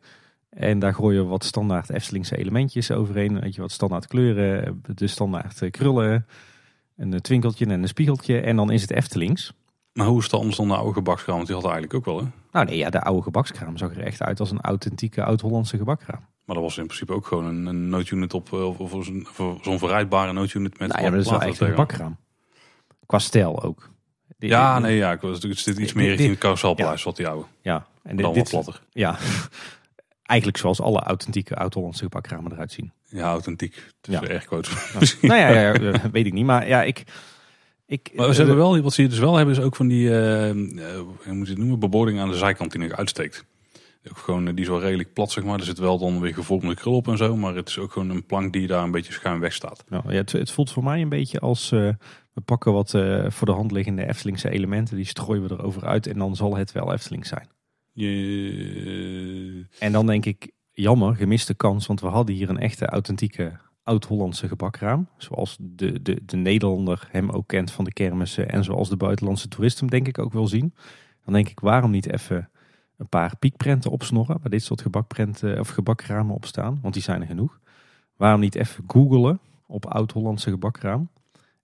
En 0.55 0.79
daar 0.79 0.93
gooien 0.93 1.23
we 1.23 1.29
wat 1.29 1.43
standaard 1.43 1.89
Eftelingse 1.89 2.37
elementjes 2.37 2.91
overheen. 2.91 3.39
Weet 3.39 3.55
je, 3.55 3.61
wat 3.61 3.71
standaard 3.71 4.07
kleuren, 4.07 4.81
de 4.95 5.07
standaard 5.07 5.61
eh, 5.61 5.71
krullen. 5.71 6.27
Een 6.97 7.21
twinkeltje 7.21 7.65
en 7.65 7.71
een 7.81 7.87
spiegeltje. 7.87 8.39
En 8.39 8.55
dan 8.55 8.71
is 8.71 8.81
het 8.81 8.91
Eftelings. 8.91 9.53
Maar 9.93 10.07
hoe 10.07 10.17
is 10.17 10.23
het 10.23 10.33
anders 10.33 10.57
dan 10.57 10.67
de 10.67 10.75
oude 10.75 10.93
gebakskraam? 10.93 11.35
Want 11.35 11.47
die 11.47 11.55
had 11.55 11.65
eigenlijk 11.65 11.93
ook 11.93 12.05
wel, 12.05 12.17
hè? 12.17 12.25
Nou 12.51 12.65
nee, 12.65 12.77
ja, 12.77 12.89
de 12.89 13.01
oude 13.01 13.21
gebakskraam 13.23 13.77
zag 13.77 13.91
er 13.95 14.03
echt 14.03 14.21
uit 14.21 14.39
als 14.39 14.51
een 14.51 14.61
authentieke 14.61 15.23
oud-Hollandse 15.23 15.77
gebakkraam. 15.77 16.19
Maar 16.45 16.55
dat 16.55 16.63
was 16.65 16.77
in 16.77 16.85
principe 16.85 17.13
ook 17.13 17.27
gewoon 17.27 17.45
een, 17.45 17.65
een 17.65 17.89
noodunit 17.89 18.33
op, 18.33 18.53
eh, 18.53 18.67
of, 18.67 18.79
of 18.93 19.05
zo'n 19.05 19.27
voor 19.31 19.57
zo'n 19.61 19.79
verrijdbare 19.79 20.33
noodunit 20.33 20.79
met 20.79 20.87
Nou 20.89 21.01
ja, 21.03 21.09
dat 21.09 21.19
is 21.19 21.29
wel 21.29 21.41
echt 21.41 21.59
een 21.59 21.67
gebakraam. 21.67 22.17
Qua 23.05 23.19
stijl 23.19 23.63
ook. 23.63 23.89
Ja, 24.37 24.79
nee, 24.79 24.95
ja, 24.97 25.11
ik 25.11 25.21
was 25.21 25.31
natuurlijk 25.31 25.59
het 25.65 25.69
zit 25.75 25.83
iets 25.83 25.93
meer 25.93 26.07
richting 26.07 26.29
dit- 26.29 26.37
carouselpaleis, 26.39 27.03
wat 27.03 27.15
die 27.15 27.27
oude. 27.27 27.45
Ja, 27.61 27.85
en 28.03 28.15
Dan 28.15 28.15
dit, 28.15 28.25
wat 28.25 28.33
dit, 28.33 28.49
platter. 28.49 28.81
ja, 28.91 29.17
eigenlijk 30.23 30.59
zoals 30.59 30.81
alle 30.81 30.99
authentieke 30.99 31.55
oud-Hollandse 31.55 32.03
gebakramen 32.03 32.51
eruit 32.51 32.71
zien. 32.71 32.91
Ja, 33.09 33.29
authentiek. 33.29 33.83
Dus 34.01 34.13
Ja. 34.13 34.27
erg 34.27 34.45
quotes. 34.45 35.17
nou 35.21 35.39
ja, 35.39 35.49
ja, 35.49 35.73
ja, 35.81 36.09
weet 36.11 36.25
ik 36.25 36.33
niet. 36.33 36.45
Maar 36.45 36.67
ja, 36.67 36.83
ik... 36.83 37.03
ik 37.85 38.11
Maar 38.15 38.33
ze 38.33 38.37
hebben 38.37 38.57
wel, 38.57 38.81
wat 38.81 38.93
ze 38.93 39.01
hier 39.01 39.09
dus 39.09 39.19
wel 39.19 39.35
hebben, 39.35 39.55
is 39.55 39.61
ook 39.61 39.75
van 39.75 39.87
die, 39.87 40.09
eh, 40.09 40.49
eh, 40.49 40.55
hoe 41.25 41.33
moet 41.33 41.45
je 41.45 41.51
het 41.51 41.57
noemen, 41.57 41.79
bebording 41.79 42.19
aan 42.19 42.29
de 42.29 42.37
zijkant 42.37 42.71
die 42.71 42.81
nog 42.81 42.91
uitsteekt. 42.91 43.45
Ook 44.09 44.17
gewoon, 44.17 44.47
eh, 44.47 44.53
die 44.53 44.63
is 44.63 44.69
wel 44.69 44.81
redelijk 44.81 45.13
plat, 45.13 45.31
zeg 45.31 45.43
maar. 45.43 45.59
Er 45.59 45.65
zit 45.65 45.77
wel 45.77 45.97
dan 45.97 46.19
weer 46.19 46.33
gevormde 46.33 46.75
krul 46.75 46.95
op 46.95 47.07
en 47.07 47.17
zo, 47.17 47.35
maar 47.35 47.55
het 47.55 47.69
is 47.69 47.77
ook 47.77 47.91
gewoon 47.91 48.09
een 48.09 48.25
plank 48.25 48.53
die 48.53 48.67
daar 48.67 48.83
een 48.83 48.91
beetje 48.91 49.13
schuin 49.13 49.39
weg 49.39 49.53
staat. 49.53 49.83
Nou, 49.89 50.03
ja, 50.07 50.17
het, 50.17 50.31
het 50.31 50.51
voelt 50.51 50.71
voor 50.71 50.83
mij 50.83 51.01
een 51.01 51.09
beetje 51.09 51.39
als... 51.39 51.69
we 51.69 52.41
pakken 52.45 52.73
wat 52.73 52.89
voor 53.27 53.47
de 53.47 53.53
hand 53.53 53.71
liggende 53.71 54.07
Eftelingse 54.07 54.49
elementen, 54.49 54.95
die 54.95 55.05
strooien 55.05 55.43
we 55.47 55.53
erover 55.53 55.85
uit 55.85 56.07
en 56.07 56.17
dan 56.17 56.35
zal 56.35 56.57
het 56.57 56.71
wel 56.71 56.93
Efteling 56.93 57.27
zijn. 57.27 57.47
En 59.79 59.91
dan 59.91 60.05
denk 60.05 60.25
ik, 60.25 60.51
jammer, 60.71 61.15
gemiste 61.15 61.53
kans, 61.53 61.87
want 61.87 62.01
we 62.01 62.07
hadden 62.07 62.35
hier 62.35 62.49
een 62.49 62.59
echte 62.59 62.85
authentieke 62.85 63.59
oud-Hollandse 63.83 64.47
gebakraam. 64.47 65.07
Zoals 65.17 65.57
de, 65.59 66.01
de, 66.01 66.25
de 66.25 66.37
Nederlander 66.37 67.07
hem 67.11 67.29
ook 67.29 67.47
kent 67.47 67.71
van 67.71 67.83
de 67.85 67.93
kermissen 67.93 68.49
en 68.49 68.63
zoals 68.63 68.89
de 68.89 68.97
buitenlandse 68.97 69.47
toerist 69.47 69.79
hem 69.79 69.89
denk 69.89 70.07
ik 70.07 70.17
ook 70.17 70.33
wil 70.33 70.47
zien. 70.47 70.73
Dan 71.25 71.33
denk 71.33 71.49
ik, 71.49 71.59
waarom 71.59 71.91
niet 71.91 72.11
even 72.11 72.49
een 72.97 73.09
paar 73.09 73.37
piekprenten 73.37 73.91
opsnorren 73.91 74.37
waar 74.41 74.49
dit 74.49 74.63
soort 74.63 74.81
gebakprenten 74.81 75.59
of 75.59 75.69
gebakramen 75.69 76.35
op 76.35 76.45
staan, 76.45 76.79
want 76.81 76.93
die 76.93 77.03
zijn 77.03 77.21
er 77.21 77.27
genoeg. 77.27 77.59
Waarom 78.17 78.39
niet 78.39 78.55
even 78.55 78.83
googelen 78.87 79.39
op 79.67 79.85
oud-Hollandse 79.85 80.49
gebakraam 80.49 81.09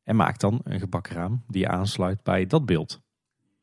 en 0.04 0.16
maak 0.16 0.40
dan 0.40 0.62
een 0.64 0.80
gebakraam 0.80 1.44
die 1.48 1.68
aansluit 1.68 2.24
bij 2.24 2.46
dat 2.46 2.66
beeld. 2.66 3.02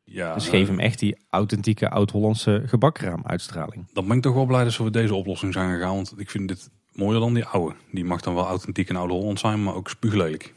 Ja, 0.09 0.35
Dus 0.35 0.49
geef 0.49 0.69
hem 0.69 0.81
echt 0.81 0.99
die 0.99 1.17
authentieke 1.31 1.91
oud-Hollandse 1.91 2.63
gebakraam 2.67 3.23
uitstraling. 3.25 3.87
Dan 3.93 4.07
ben 4.07 4.17
ik 4.17 4.23
toch 4.23 4.35
wel 4.35 4.47
blij 4.47 4.65
dat 4.65 4.77
we 4.77 4.91
deze 4.91 5.15
oplossing 5.15 5.53
zijn 5.53 5.71
gegaan, 5.71 5.95
want 5.95 6.15
ik 6.17 6.31
vind 6.31 6.49
dit 6.49 6.71
mooier 6.93 7.21
dan 7.21 7.35
die 7.35 7.45
oude. 7.45 7.75
Die 7.91 8.05
mag 8.05 8.21
dan 8.21 8.35
wel 8.35 8.47
authentiek 8.47 8.89
en 8.89 8.97
oude 8.97 9.15
Holland 9.15 9.39
zijn, 9.39 9.63
maar 9.63 9.75
ook 9.75 9.89
spuuglelijk. 9.89 10.55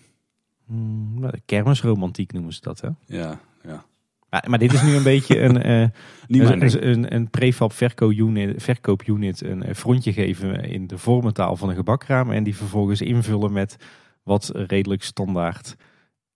Hmm, 0.65 1.29
kermisromantiek 1.45 2.31
noemen 2.31 2.53
ze 2.53 2.61
dat, 2.61 2.81
hè? 2.81 2.89
Ja, 3.05 3.39
ja. 3.63 3.85
Maar, 4.29 4.45
maar 4.47 4.59
dit 4.59 4.73
is 4.73 4.81
nu 4.81 4.95
een 4.95 5.03
beetje 5.13 5.39
een, 5.39 5.53
mijn 5.53 5.91
een, 6.27 6.59
ding. 6.59 6.73
een, 6.73 7.13
een 7.13 7.29
prefab 7.29 7.73
verkoopunit, 7.73 8.63
verkoopunit 8.63 9.41
een 9.41 9.63
eh, 9.63 9.75
frontje 9.75 10.13
geven 10.13 10.63
in 10.63 10.87
de 10.87 10.97
vormentaal 10.97 11.55
van 11.55 11.69
een 11.69 11.75
gebakraam. 11.75 12.31
En 12.31 12.43
die 12.43 12.55
vervolgens 12.55 13.01
invullen 13.01 13.51
met 13.51 13.75
wat 14.23 14.51
redelijk 14.53 15.03
standaard 15.03 15.75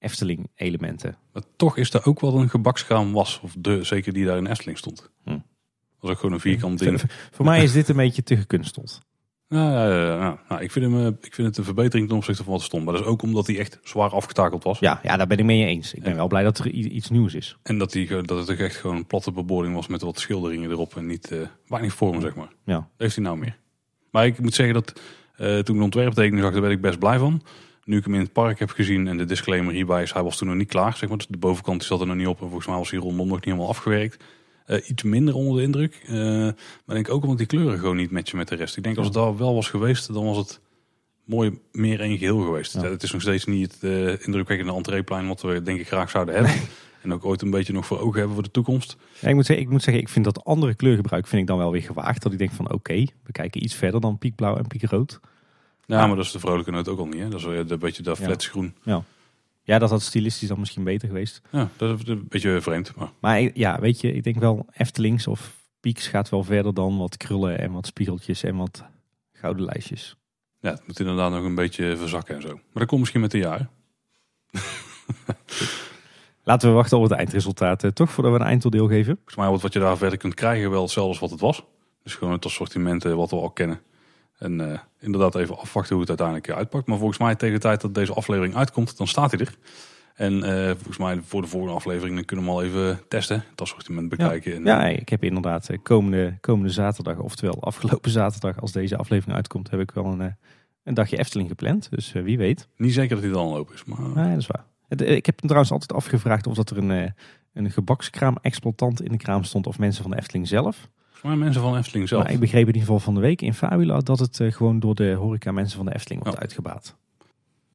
Efteling 0.03 0.49
elementen. 0.55 1.17
Maar 1.33 1.43
toch 1.55 1.77
is 1.77 1.93
er 1.93 2.05
ook 2.05 2.19
wel 2.19 2.39
een 2.39 2.49
gebakskraam 2.49 3.13
was, 3.13 3.39
of 3.43 3.55
de, 3.57 3.83
zeker 3.83 4.13
die 4.13 4.25
daar 4.25 4.37
in 4.37 4.47
Efteling 4.47 4.77
stond. 4.77 5.09
Hm. 5.23 5.37
Was 5.99 6.11
ook 6.11 6.17
gewoon 6.17 6.33
een 6.33 6.39
vierkant 6.39 6.79
ding. 6.79 7.01
Voor 7.31 7.45
mij 7.45 7.63
is 7.63 7.71
dit 7.71 7.89
een 7.89 7.95
beetje 7.95 8.23
te 8.23 8.37
gekunsteld. 8.37 9.01
Ja, 9.47 9.71
ja, 9.71 9.87
ja, 9.87 10.05
ja. 10.05 10.39
Nou, 10.49 10.61
ik, 10.61 10.71
vind 10.71 10.85
hem, 10.85 10.99
eh, 10.99 11.11
ik 11.21 11.33
vind 11.33 11.47
het 11.47 11.57
een 11.57 11.63
verbetering 11.63 12.07
ten 12.07 12.17
opzichte 12.17 12.43
van 12.43 12.51
wat 12.51 12.61
er 12.61 12.67
stond. 12.67 12.85
Maar 12.85 12.93
dat 12.93 13.03
is 13.03 13.09
ook 13.09 13.21
omdat 13.21 13.47
hij 13.47 13.59
echt 13.59 13.79
zwaar 13.83 14.09
afgetakeld 14.09 14.63
was. 14.63 14.79
Ja, 14.79 14.99
ja, 15.03 15.17
daar 15.17 15.27
ben 15.27 15.37
ik 15.37 15.45
mee 15.45 15.65
eens. 15.65 15.93
Ik 15.93 16.03
ben 16.03 16.15
wel 16.15 16.27
blij 16.27 16.43
dat 16.43 16.57
er 16.57 16.67
iets 16.69 17.09
nieuws 17.09 17.33
is. 17.33 17.57
En 17.63 17.77
dat, 17.77 17.91
die, 17.91 18.21
dat 18.21 18.37
het 18.37 18.51
ook 18.51 18.57
echt 18.57 18.75
gewoon 18.75 18.95
een 18.95 19.05
platte 19.05 19.31
bebording 19.31 19.75
was 19.75 19.87
met 19.87 20.01
wat 20.01 20.19
schilderingen 20.19 20.69
erop. 20.69 20.97
En 20.97 21.05
niet, 21.05 21.31
eh 21.31 21.39
weinig 21.67 21.93
vorm, 21.93 22.21
zeg 22.21 22.35
maar. 22.35 22.53
Ja. 22.65 22.75
Dat 22.75 22.87
heeft 22.97 23.15
hij 23.15 23.23
nou 23.23 23.37
meer. 23.37 23.57
Maar 24.11 24.25
ik 24.25 24.39
moet 24.39 24.53
zeggen 24.53 24.75
dat 24.75 25.01
eh, 25.35 25.47
toen 25.47 25.57
ik 25.57 25.65
de 25.65 25.83
ontwerptekening 25.83 26.41
zag, 26.43 26.51
daar 26.51 26.61
werd 26.61 26.73
ik 26.73 26.81
best 26.81 26.99
blij 26.99 27.19
van. 27.19 27.41
Nu 27.85 27.97
ik 27.97 28.03
hem 28.03 28.13
in 28.13 28.19
het 28.19 28.33
park 28.33 28.59
heb 28.59 28.69
gezien 28.69 29.07
en 29.07 29.17
de 29.17 29.25
disclaimer 29.25 29.73
hierbij 29.73 30.01
is, 30.01 30.13
hij 30.13 30.23
was 30.23 30.37
toen 30.37 30.47
nog 30.47 30.57
niet 30.57 30.67
klaar. 30.67 30.97
Zeg 30.97 31.09
maar. 31.09 31.25
De 31.29 31.37
bovenkant 31.37 31.83
zat 31.83 32.01
er 32.01 32.07
nog 32.07 32.15
niet 32.15 32.27
op 32.27 32.41
en 32.41 32.47
volgens 32.47 32.67
mij 32.67 32.77
was 32.77 32.91
hij 32.91 32.99
rondom 32.99 33.27
nog 33.27 33.35
niet 33.35 33.45
helemaal 33.45 33.67
afgewerkt. 33.67 34.23
Eh, 34.65 34.89
iets 34.89 35.03
minder 35.03 35.35
onder 35.35 35.55
de 35.57 35.63
indruk. 35.63 36.01
Eh, 36.05 36.15
maar 36.15 36.53
ik 36.87 36.93
denk 36.93 37.09
ook 37.09 37.23
omdat 37.23 37.37
die 37.37 37.47
kleuren 37.47 37.79
gewoon 37.79 37.95
niet 37.95 38.11
matchen 38.11 38.37
met 38.37 38.47
de 38.47 38.55
rest. 38.55 38.77
Ik 38.77 38.83
denk 38.83 38.97
als 38.97 39.05
het 39.05 39.15
daar 39.15 39.37
wel 39.37 39.55
was 39.55 39.69
geweest, 39.69 40.13
dan 40.13 40.25
was 40.25 40.37
het 40.37 40.59
mooi 41.25 41.59
meer 41.71 41.99
één 41.99 42.17
geheel 42.17 42.39
geweest. 42.39 42.73
Ja. 42.73 42.81
Het 42.81 43.03
is 43.03 43.11
nog 43.11 43.21
steeds 43.21 43.45
niet 43.45 43.71
het 43.71 43.83
eh, 43.83 44.25
indrukwekkende 44.25 44.73
entreeplein 44.73 45.27
wat 45.27 45.41
we 45.41 45.61
denk 45.61 45.79
ik 45.79 45.87
graag 45.87 46.09
zouden 46.09 46.35
hebben. 46.35 46.53
En 47.01 47.13
ook 47.13 47.25
ooit 47.25 47.41
een 47.41 47.49
beetje 47.49 47.73
nog 47.73 47.85
voor 47.85 47.99
ogen 47.99 48.17
hebben 48.17 48.33
voor 48.33 48.43
de 48.43 48.51
toekomst. 48.51 48.97
Ja, 49.19 49.27
ik, 49.27 49.35
moet 49.35 49.45
zeggen, 49.45 49.65
ik 49.65 49.71
moet 49.71 49.83
zeggen, 49.83 50.03
ik 50.03 50.09
vind 50.09 50.25
dat 50.25 50.43
andere 50.43 50.75
kleurgebruik 50.75 51.27
vind 51.27 51.41
ik 51.41 51.47
dan 51.47 51.57
wel 51.57 51.71
weer 51.71 51.81
gewaagd. 51.81 52.23
Dat 52.23 52.31
ik 52.31 52.37
denk 52.37 52.51
van 52.51 52.71
oké, 52.71 53.05
we 53.23 53.31
kijken 53.31 53.63
iets 53.63 53.75
verder 53.75 54.01
dan 54.01 54.17
piekblauw 54.17 54.57
en 54.57 54.67
piekrood. 54.67 55.19
Ja, 55.85 55.99
Ja. 55.99 56.07
maar 56.07 56.15
dat 56.15 56.25
is 56.25 56.31
de 56.31 56.39
vrolijke 56.39 56.71
noot 56.71 56.87
ook 56.87 56.99
al 56.99 57.05
niet. 57.05 57.19
Hè? 57.21 57.29
Dat 57.29 57.39
is 57.39 57.45
weer 57.45 57.71
een 57.71 57.79
beetje 57.79 58.03
dat 58.03 58.17
Ja. 58.17 58.23
fletsgroen. 58.23 58.75
Ja, 59.65 59.79
dat 59.79 59.89
had 59.89 60.01
stilistisch 60.01 60.47
dan 60.47 60.59
misschien 60.59 60.83
beter 60.83 61.07
geweest. 61.07 61.41
Ja, 61.51 61.69
dat 61.77 61.99
is 61.99 62.07
een 62.07 62.25
beetje 62.29 62.61
vreemd. 62.61 62.95
Maar 62.95 63.09
Maar 63.19 63.41
ja, 63.57 63.79
weet 63.79 64.01
je, 64.01 64.13
ik 64.13 64.23
denk 64.23 64.39
wel 64.39 64.65
Eftelings 64.73 65.27
of 65.27 65.55
Pieks 65.79 66.07
gaat 66.07 66.29
wel 66.29 66.43
verder 66.43 66.73
dan 66.73 66.97
wat 66.97 67.17
krullen 67.17 67.59
en 67.59 67.71
wat 67.71 67.85
spiegeltjes 67.85 68.43
en 68.43 68.55
wat 68.55 68.83
gouden 69.33 69.65
lijstjes. 69.65 70.15
ja, 70.59 70.69
het 70.71 70.87
moet 70.87 70.99
inderdaad 70.99 71.31
nog 71.31 71.43
een 71.43 71.55
beetje 71.55 71.97
verzakken 71.97 72.35
en 72.35 72.41
zo. 72.41 72.47
Maar 72.53 72.61
dat 72.73 72.85
komt 72.87 72.99
misschien 72.99 73.21
met 73.21 73.31
de 73.31 73.37
jaren. 73.37 73.69
Laten 76.43 76.69
we 76.69 76.75
wachten 76.75 76.97
op 76.97 77.03
het 77.03 77.11
eindresultaat, 77.11 77.83
eh, 77.83 77.91
toch, 77.91 78.11
voordat 78.11 78.33
we 78.33 78.39
een 78.39 78.45
eindoordeel 78.45 78.87
geven. 78.87 79.13
Volgens 79.15 79.35
mij 79.35 79.47
wordt 79.47 79.63
wat 79.63 79.73
je 79.73 79.79
daar 79.79 79.97
verder 79.97 80.17
kunt 80.17 80.33
krijgen 80.33 80.69
wel 80.69 80.81
hetzelfde 80.81 81.09
als 81.11 81.19
wat 81.19 81.29
het 81.29 81.39
was. 81.39 81.63
Dus 82.03 82.15
gewoon 82.15 82.33
het 82.33 82.45
assortiment 82.45 83.05
eh, 83.05 83.13
wat 83.13 83.29
we 83.29 83.35
al 83.35 83.49
kennen. 83.51 83.81
En 84.43 84.71
eh, 84.71 84.79
inderdaad 84.99 85.35
even 85.35 85.57
afwachten 85.57 85.91
hoe 85.91 85.99
het 85.99 86.09
uiteindelijk 86.09 86.47
eh, 86.47 86.55
uitpakt. 86.55 86.87
Maar 86.87 86.97
volgens 86.97 87.19
mij 87.19 87.35
tegen 87.35 87.55
de 87.55 87.61
tijd 87.61 87.81
dat 87.81 87.93
deze 87.93 88.13
aflevering 88.13 88.55
uitkomt, 88.55 88.97
dan 88.97 89.07
staat 89.07 89.31
hij 89.31 89.39
er. 89.39 89.55
En 90.13 90.43
eh, 90.43 90.69
volgens 90.69 90.97
mij 90.97 91.19
voor 91.25 91.41
de 91.41 91.47
volgende 91.47 91.75
aflevering 91.75 92.15
dan 92.15 92.25
kunnen 92.25 92.45
we 92.45 92.51
hem 92.51 92.59
al 92.59 92.65
even 92.65 92.99
testen. 93.07 93.43
Het 93.49 93.61
assortiment 93.61 94.09
bekijken. 94.09 94.53
En, 94.53 94.65
Ja, 94.65 94.85
ik 94.85 95.09
heb 95.09 95.23
inderdaad 95.23 95.69
komende, 95.83 96.37
komende 96.41 96.71
zaterdag, 96.71 97.17
oftewel 97.17 97.63
afgelopen 97.63 98.11
zaterdag, 98.21 98.61
als 98.61 98.71
deze 98.71 98.97
aflevering 98.97 99.35
uitkomt, 99.35 99.69
heb 99.69 99.79
ik 99.79 99.91
wel 99.91 100.05
een, 100.05 100.35
een 100.83 100.93
dagje 100.93 101.17
Efteling 101.17 101.49
gepland. 101.49 101.89
Dus 101.89 102.11
wie 102.11 102.37
weet. 102.37 102.67
Niet 102.77 102.93
zeker 102.93 103.15
dat 103.15 103.23
hij 103.23 103.33
dan 103.33 103.47
lopen 103.47 103.73
is. 103.73 103.83
Maar 103.83 103.99
Nee, 103.99 104.29
dat 104.29 104.39
is 104.39 104.47
waar. 104.47 104.65
Ik 105.07 105.25
heb 105.25 105.35
me 105.35 105.47
trouwens 105.47 105.71
altijd 105.71 105.93
afgevraagd 105.93 106.47
of 106.47 106.55
dat 106.55 106.69
er 106.69 106.77
een, 106.77 107.13
een 107.53 107.71
gebakskraam-exploitant 107.71 109.01
in 109.01 109.11
de 109.11 109.17
kraam 109.17 109.43
stond 109.43 109.67
of 109.67 109.79
mensen 109.79 110.01
van 110.01 110.11
de 110.11 110.17
Efteling 110.17 110.47
zelf. 110.47 110.89
Mij 111.23 111.35
mensen 111.35 111.61
van 111.61 111.77
Efteling 111.77 112.07
zelf. 112.07 112.23
Maar 112.23 112.31
ik 112.31 112.39
begreep 112.39 112.61
in 112.61 112.67
ieder 112.67 112.81
geval 112.81 112.99
van 112.99 113.13
de 113.13 113.19
week 113.19 113.41
in 113.41 113.53
Fabula 113.53 113.99
dat 113.99 114.19
het 114.19 114.39
eh, 114.39 114.51
gewoon 114.51 114.79
door 114.79 114.95
de 114.95 115.13
horeca 115.13 115.51
mensen 115.51 115.77
van 115.77 115.85
de 115.85 115.93
Efteling 115.93 116.21
wordt 116.23 116.37
Ja. 116.37 116.43
uitgebaat. 116.43 116.95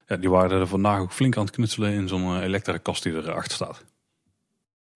Ja, 0.07 0.17
die 0.17 0.31
waren 0.31 0.61
er 0.61 0.67
vandaag 0.67 1.01
ook 1.01 1.13
flink 1.13 1.37
aan 1.37 1.45
het 1.45 1.55
knutselen 1.55 1.93
in 1.93 2.09
zo'n 2.09 2.37
eh, 2.37 2.43
elektrische 2.43 2.83
kast 2.83 3.03
die 3.03 3.13
erachter 3.13 3.53
staat. 3.53 3.85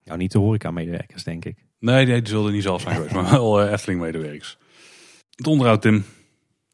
Nou, 0.03 0.17
niet 0.17 0.31
de 0.31 0.37
horeca-medewerkers, 0.39 1.23
denk 1.23 1.45
ik. 1.45 1.65
Nee, 1.79 2.05
die, 2.05 2.15
die 2.21 2.27
zullen 2.27 2.51
niet 2.53 2.63
zelf 2.63 2.81
zijn 2.81 2.95
geweest, 2.95 3.13
maar 3.13 3.31
wel 3.31 3.61
eh, 3.61 3.71
Efteling-medewerkers. 3.71 4.57
Het 5.35 5.47
onderhoud, 5.47 5.81
Tim. 5.81 6.05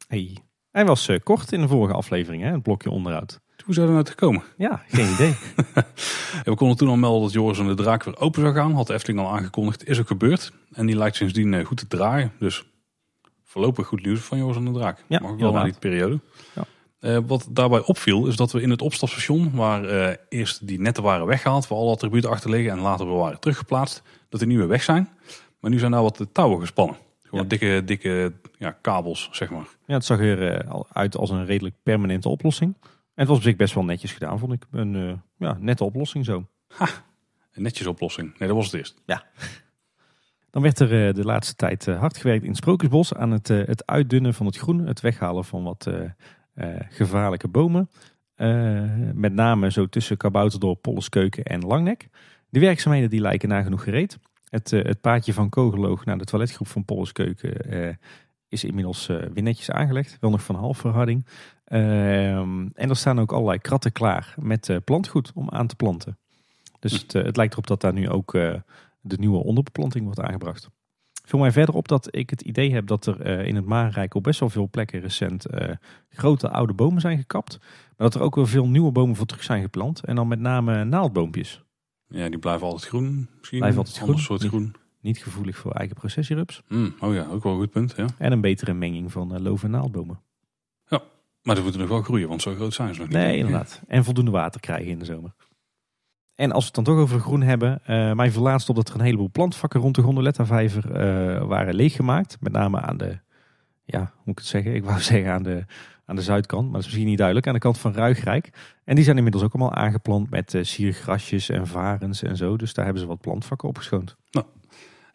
Hey. 0.08 0.38
Hij 0.72 0.86
was 0.86 1.10
kort 1.24 1.52
in 1.52 1.62
de 1.62 1.68
vorige 1.68 1.94
aflevering, 1.94 2.44
hè, 2.44 2.52
het 2.52 2.64
blokje 2.64 2.90
onderhoud. 2.90 3.40
Hoe 3.70 3.78
zou 3.78 3.88
er 3.90 3.94
nou 3.94 4.06
te 4.06 4.16
komen? 4.16 4.44
Ja, 4.58 4.84
geen 4.88 5.12
idee. 5.14 5.36
We 6.46 6.56
konden 6.56 6.78
toen 6.78 6.88
al 6.88 6.96
melden 6.98 7.22
dat 7.22 7.32
Joris 7.32 7.60
en 7.60 7.68
de 7.68 7.74
Draak 7.76 8.04
weer 8.04 8.20
open 8.20 8.42
zou 8.42 8.54
gaan. 8.54 8.74
Had 8.74 8.88
de 8.88 8.94
Efteling 8.94 9.20
al 9.20 9.32
aangekondigd. 9.32 9.88
Is 9.88 10.00
ook 10.00 10.08
gebeurd. 10.08 10.52
En 10.72 10.86
die 10.86 10.96
lijkt 10.96 11.16
sindsdien 11.16 11.54
eh, 11.54 11.66
goed 11.66 11.78
te 11.78 11.88
draaien. 11.88 12.32
Dus 12.40 12.64
voorlopig 13.44 13.88
goed 13.88 14.06
nieuws 14.06 14.20
van 14.20 14.38
Joris 14.38 14.56
en 14.56 14.66
de 14.66 14.72
Draak. 14.72 15.04
Ja, 15.08 15.20
Mag 15.20 15.32
ook 15.32 15.40
wel 15.40 15.52
na 15.52 15.64
die 15.64 15.74
periode. 15.80 16.20
Ja. 16.56 16.64
Eh, 17.00 17.18
wat 17.28 17.48
daarbij 17.50 17.84
opviel 17.84 18.28
is 18.28 18.36
dat 18.36 18.52
we 18.52 18.62
in 18.62 18.70
het 18.70 18.82
opstapstation, 18.82 19.52
waar 19.56 19.84
eh, 19.86 20.16
eerst 20.30 20.68
die 20.68 20.80
netten 20.80 21.04
waren 21.04 21.26
weggehaald, 21.26 21.68
waar 21.68 21.78
alle 21.80 21.92
attributen 21.92 22.30
achter 22.30 22.50
liggen 22.50 22.72
en 22.72 22.80
later 22.80 23.06
weer 23.08 23.16
waren 23.18 23.40
teruggeplaatst, 23.40 24.02
dat 24.30 24.40
die 24.40 24.50
nu 24.50 24.58
weer 24.58 24.68
weg 24.68 24.84
zijn. 24.84 25.10
Maar 25.60 25.72
nu 25.72 25.80
zijn 25.80 25.92
daar 25.92 26.02
wat 26.02 26.18
de 26.18 26.32
touwen 26.32 26.60
gespannen. 26.60 26.96
Gewoon 27.24 27.44
Ja. 27.44 27.50
dikke, 27.50 27.82
dikke 27.86 28.34
ja, 28.58 28.72
kabels, 28.82 29.30
zeg 29.32 29.50
maar. 29.50 29.68
Ja, 29.86 29.94
het 29.94 30.06
zag 30.06 30.20
er 30.20 30.68
al 30.68 30.88
uit 30.94 31.18
als 31.18 31.30
een 31.30 31.46
redelijk 31.46 31.76
permanente 31.84 32.30
oplossing. 32.30 32.76
En 33.20 33.26
het 33.26 33.34
was 33.34 33.38
op 33.38 33.50
zich 33.50 33.56
best 33.56 33.74
wel 33.74 33.84
netjes 33.84 34.12
gedaan, 34.12 34.40
vond 34.40 34.54
ik. 34.54 34.66
Een 34.72 34.96
eh, 34.96 35.14
ja, 35.38 35.58
nette 35.60 35.84
oplossing 35.84 36.26
zo. 36.26 36.48
Een 37.54 37.62
netjes 37.62 37.88
oplossing. 37.88 38.38
Nee, 38.38 38.48
dat 38.48 38.58
was 38.58 38.66
het 38.66 38.76
eerst. 38.76 39.02
Dan 40.50 40.62
werd 40.62 40.80
er 40.80 41.08
eh, 41.08 41.14
de 41.14 41.24
laatste 41.24 41.56
tijd 41.56 41.88
eh, 41.88 42.00
hard 42.00 42.18
gewerkt 42.18 42.44
in 42.44 42.50
het 42.50 42.58
Sprookjesbos 42.58 43.14
aan 43.14 43.32
het, 43.32 43.48
het 43.48 43.86
uitdunnen 43.86 44.34
van 44.34 44.46
het 44.46 44.58
groen. 44.58 44.88
Het 44.88 45.02
weghalen 45.02 45.46
van 45.46 45.64
wat 45.64 45.90
gevaarlijke 46.90 47.48
bomen. 47.48 47.90
Met 49.14 49.34
name 49.34 49.72
zo 49.72 49.86
tussen 49.86 50.18
Kabouterdorp, 50.18 50.82
Polleskeuken 50.82 51.44
en 51.44 51.62
Langnek. 51.62 52.10
De 52.50 52.60
werkzaamheden 52.60 53.10
die 53.10 53.22
lijken 53.22 53.50
nagenoeg 53.50 53.84
gereed. 53.84 54.20
Het, 54.50 54.72
het 54.72 55.02
paadje 55.02 55.34
van 55.34 55.50
Kogeloog 55.50 56.06
naar 56.06 56.18
de 56.18 56.26
toiletgroep 56.26 56.68
van 56.68 56.86
Polleskeuken 56.86 57.98
is 58.50 58.64
inmiddels 58.64 59.10
eh, 59.10 59.18
weer 59.34 59.44
netjes 59.44 59.72
aangelegd. 59.72 60.18
Wel 60.20 60.30
nog 60.30 60.44
van 60.44 60.56
half 60.56 60.78
verharding. 60.78 61.26
Ehm, 61.64 62.68
en 62.74 62.90
er 62.90 62.96
staan 62.96 63.20
ook 63.20 63.32
allerlei 63.32 63.60
kratten 63.60 63.92
klaar 63.92 64.36
met 64.40 64.70
eh, 64.70 64.78
plantgoed 64.84 65.32
om 65.34 65.50
aan 65.50 65.68
te 65.68 65.76
planten. 65.76 66.18
Dus 66.80 66.92
het, 66.92 67.16
eh, 67.16 67.24
het 67.24 67.38
lijkt 67.38 67.54
erop 67.54 67.68
dat 67.68 67.82
daar 67.82 67.94
nu 67.94 68.10
ook 68.10 68.32
de 69.02 69.18
nieuwe 69.18 69.44
onderbeplanting 69.44 70.04
wordt 70.04 70.20
aangebracht. 70.20 70.70
Viel 71.26 71.40
mij 71.40 71.52
verder 71.52 71.76
op 71.76 71.88
dat 71.88 72.16
ik 72.16 72.30
het 72.30 72.42
idee 72.42 72.74
heb 72.74 72.88
dat 72.88 73.06
er 73.06 73.46
in 73.46 73.56
het 73.56 73.66
Maanrijk 73.66 74.14
op 74.14 74.24
best 74.24 74.40
wel 74.40 74.50
veel 74.50 74.70
plekken 74.70 75.00
recent 75.00 75.46
grote 76.10 76.50
oude 76.50 76.74
bomen 76.74 77.02
zijn 77.02 77.18
gekapt. 77.18 77.58
Maar 77.60 78.10
dat 78.10 78.16
er 78.16 78.22
ook 78.22 78.36
wel 78.36 78.46
veel 78.46 78.68
nieuwe 78.68 78.92
bomen 78.92 79.16
voor 79.16 79.26
terug 79.26 79.44
zijn 79.44 79.62
geplant. 79.62 80.04
En 80.04 80.16
dan 80.16 80.28
met 80.28 80.40
name 80.40 80.84
naaldboompjes. 80.84 81.64
Ja, 82.08 82.30
die 82.30 82.40
blijven 82.40 82.68
altijd 82.68 82.86
groen 82.86 83.30
misschien. 83.40 83.60
Blijven 83.60 83.80
altijd 83.80 84.00
Ander 84.00 84.16
groen. 84.16 84.26
soort 84.26 84.44
groen. 84.44 84.76
Niet 85.02 85.18
gevoelig 85.18 85.58
voor 85.58 85.72
eigen 85.72 85.96
processierups. 85.96 86.62
Hmm, 86.68 86.96
oh 87.00 87.14
ja, 87.14 87.26
ook 87.32 87.44
wel 87.44 87.52
een 87.54 87.60
goed 87.60 87.70
punt. 87.72 87.94
Ja. 87.98 88.06
En 88.18 88.32
een 88.32 88.42
betere 88.42 88.74
menging 88.74 89.12
van 89.12 89.34
eh, 89.36 89.40
loof- 89.42 89.64
en 89.64 89.72
naaldbomen. 89.72 90.20
Maar 91.44 91.56
ze 91.56 91.62
moeten 91.62 91.80
nog 91.82 91.90
wel 91.90 92.02
groeien, 92.02 92.28
want 92.28 92.42
zo 92.42 92.54
groot 92.56 92.74
zijn 92.74 92.94
ze 92.94 93.00
nog 93.00 93.10
niet. 93.10 93.18
Nee, 93.18 93.38
inderdaad. 93.38 93.82
En 93.88 94.04
voldoende 94.04 94.32
water 94.32 94.60
krijgen 94.62 94.88
in 94.92 95.00
de 95.00 95.06
zomer. 95.06 95.34
En 96.36 96.52
als 96.52 96.60
we 96.60 96.66
het 96.76 96.86
dan 96.86 96.96
toch 96.96 97.04
over 97.04 97.20
groen 97.20 97.42
hebben. 97.42 97.80
eh 97.86 98.14
mij 98.14 98.32
viel 98.32 98.42
laatst 98.42 98.70
op 98.70 98.76
dat 98.76 98.90
er 98.90 98.96
een 98.96 99.02
heleboel 99.02 99.30
plantvakken 99.32 99.80
rond 99.80 99.96
de 99.96 100.02
Gondoletta-vijver 100.02 100.92
eh, 100.92 101.48
waren 101.48 101.74
leeggemaakt. 101.76 102.38
Met 102.40 102.52
name 102.52 102.82
aan 102.82 102.98
de, 102.98 103.20
ja, 103.86 104.00
hoe 104.00 104.10
moet 104.26 104.38
ik 104.38 104.38
het 104.38 104.46
zeggen? 104.46 104.76
Ik 104.76 104.84
wou 104.84 105.00
zeggen 105.12 105.32
aan 105.32 105.44
de, 105.44 105.66
aan 106.06 106.16
de 106.16 106.22
zuidkant, 106.22 106.64
maar 106.64 106.72
dat 106.72 106.80
is 106.82 106.86
misschien 106.86 107.08
niet 107.08 107.18
duidelijk. 107.18 107.48
Aan 107.48 107.54
de 107.54 107.60
kant 107.60 107.78
van 107.78 107.94
Ruigrijk. 107.94 108.50
En 108.84 108.96
die 108.96 109.04
zijn 109.04 109.18
inmiddels 109.18 109.44
ook 109.44 109.54
allemaal 109.54 109.74
aangeplant 109.74 110.30
met 110.30 110.58
siergrasjes 110.62 111.50
en 111.50 111.68
varens 111.68 112.24
en 112.24 112.38
zo. 112.38 112.58
Dus 112.58 112.74
daar 112.74 112.86
hebben 112.86 113.04
ze 113.04 113.10
wat 113.10 113.22
plantvakken 113.22 113.68
opgeschoond. 113.68 114.16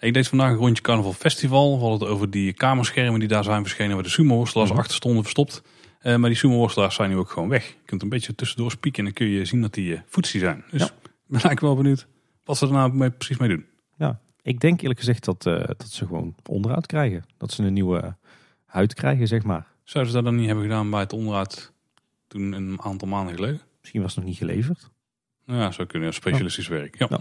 Ik 0.04 0.14
deed 0.14 0.28
vandaag 0.28 0.50
een 0.50 0.56
rondje 0.56 0.82
Carnaval 0.82 1.12
Festival. 1.12 1.74
We 1.74 1.80
hadden 1.80 1.98
het 2.00 2.08
over 2.08 2.30
die 2.30 2.52
kamerschermen 2.52 3.18
die 3.20 3.28
daar 3.28 3.44
zijn 3.44 3.62
verschenen 3.62 3.94
waar 3.94 4.02
de 4.02 4.08
sumo-worstelaars 4.10 4.70
Mhm. 4.70 4.78
achter 4.78 4.94
stonden 4.94 5.22
verstopt. 5.22 5.62
Eh, 6.00 6.16
maar 6.16 6.28
die 6.30 6.38
sumo-worstelaars 6.38 6.94
zijn 6.94 7.10
nu 7.10 7.16
ook 7.16 7.30
gewoon 7.30 7.48
weg. 7.48 7.66
Je 7.66 7.74
kunt 7.84 8.02
een 8.02 8.08
beetje 8.08 8.34
tussendoor 8.34 8.70
spieken 8.70 8.98
en 8.98 9.04
dan 9.04 9.12
kun 9.14 9.26
je 9.26 9.44
zien 9.44 9.60
dat 9.60 9.74
die 9.74 9.90
uh, 9.92 10.00
voetsie 10.06 10.40
zijn. 10.40 10.64
Dus 10.70 10.80
Ja. 10.80 10.86
ik 10.86 10.92
ben 11.02 11.40
eigenlijk 11.40 11.60
wel 11.60 11.76
benieuwd 11.76 12.06
wat 12.44 12.56
ze 12.56 12.66
er 12.66 12.72
nou 12.72 12.92
mee, 12.92 13.10
precies 13.10 13.36
mee 13.38 13.48
doen. 13.48 13.64
Ik 14.42 14.60
denk 14.60 14.80
eerlijk 14.80 14.98
gezegd 14.98 15.24
dat, 15.24 15.46
eh, 15.46 15.64
dat 15.66 15.86
ze 15.90 16.06
gewoon 16.06 16.34
onderhoud 16.48 16.86
krijgen. 16.86 17.24
Dat 17.38 17.52
ze 17.52 17.62
een 17.62 17.72
nieuwe 17.72 18.16
huid 18.66 18.94
krijgen, 18.94 19.26
zeg 19.26 19.42
maar. 19.42 19.66
Zouden 19.84 20.12
ze 20.12 20.18
dat 20.18 20.26
dan 20.28 20.36
niet 20.38 20.46
hebben 20.46 20.64
gedaan 20.64 20.90
bij 20.90 21.00
het 21.00 21.12
onderhoud 21.12 21.72
toen 22.28 22.52
een 22.52 22.80
aantal 22.82 23.08
maanden 23.08 23.34
geleden? 23.34 23.60
Misschien 23.80 24.02
was 24.02 24.10
het 24.14 24.18
nog 24.20 24.28
niet 24.28 24.38
geleverd. 24.38 24.90
Nou 25.46 25.60
ja, 25.60 25.70
zo 25.70 25.84
kunnen 25.86 26.14
specialistisch 26.14 26.68
werk. 26.68 26.98
Ja. 26.98 27.06
Ja. 27.10 27.20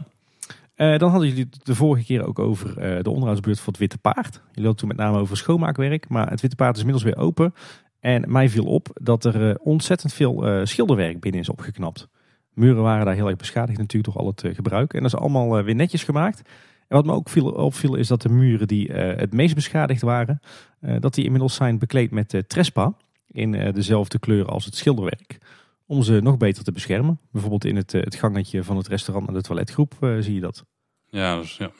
Eh, 0.75 0.97
dan 0.97 1.09
hadden 1.09 1.29
jullie 1.29 1.49
de 1.63 1.75
vorige 1.75 2.05
keer 2.05 2.27
ook 2.27 2.39
over 2.39 2.77
eh, 2.77 3.03
de 3.03 3.09
onderhoudsbeurt 3.09 3.59
voor 3.59 3.67
het 3.67 3.77
Witte 3.77 3.97
Paard. 3.97 4.33
Jullie 4.33 4.53
hadden 4.53 4.75
toen 4.75 4.87
met 4.87 4.97
name 4.97 5.17
over 5.17 5.37
schoonmaakwerk. 5.37 6.09
Maar 6.09 6.29
het 6.29 6.41
Witte 6.41 6.55
Paard 6.55 6.75
is 6.75 6.83
inmiddels 6.83 7.13
weer 7.13 7.23
open. 7.23 7.53
En 7.99 8.31
mij 8.31 8.49
viel 8.49 8.65
op 8.65 8.89
dat 8.93 9.25
er 9.25 9.49
eh, 9.49 9.55
ontzettend 9.59 10.13
veel 10.13 10.65
schilderwerk 10.65 11.19
binnen 11.19 11.41
is 11.41 11.49
opgeknapt. 11.49 12.07
Muren 12.53 12.83
waren 12.83 13.05
daar 13.05 13.15
heel 13.15 13.27
erg 13.27 13.37
beschadigd 13.37 13.77
natuurlijk 13.77 14.13
door 14.13 14.23
al 14.23 14.27
het 14.27 14.55
gebruik. 14.55 14.93
En 14.93 15.01
dat 15.01 15.13
is 15.13 15.19
allemaal 15.19 15.63
weer 15.63 15.75
netjes 15.75 16.03
gemaakt. 16.03 16.41
En 16.87 16.95
wat 16.95 17.05
me 17.05 17.11
ook 17.11 17.29
viel, 17.29 17.51
opviel 17.51 17.95
is 17.95 18.07
dat 18.07 18.21
de 18.21 18.29
muren 18.29 18.67
die 18.67 18.91
het 18.91 19.33
meest 19.33 19.55
beschadigd 19.55 20.01
waren... 20.01 20.39
dat 20.99 21.13
die 21.13 21.23
inmiddels 21.23 21.55
zijn 21.55 21.79
bekleed 21.79 22.11
met 22.11 22.43
trespa 22.47 22.93
in 23.27 23.51
dezelfde 23.73 24.19
kleur 24.19 24.45
als 24.45 24.65
het 24.65 24.75
schilderwerk. 24.75 25.37
Om 25.85 26.03
ze 26.03 26.19
nog 26.21 26.37
beter 26.37 26.63
te 26.63 26.71
beschermen. 26.71 27.19
Bijvoorbeeld 27.31 27.65
in 27.65 27.75
het, 27.75 27.93
eh, 27.93 28.01
het 28.01 28.15
gangetje 28.15 28.63
van 28.63 28.77
het 28.77 28.87
restaurant 28.87 29.27
en 29.27 29.33
de 29.33 29.41
toiletgroep 29.41 29.93
eh, 29.99 30.15
zie 30.19 30.33
je 30.33 30.41
dat. 30.41 30.65
Ja, 31.09 31.37
dus, 31.37 31.57
ja. 31.57 31.71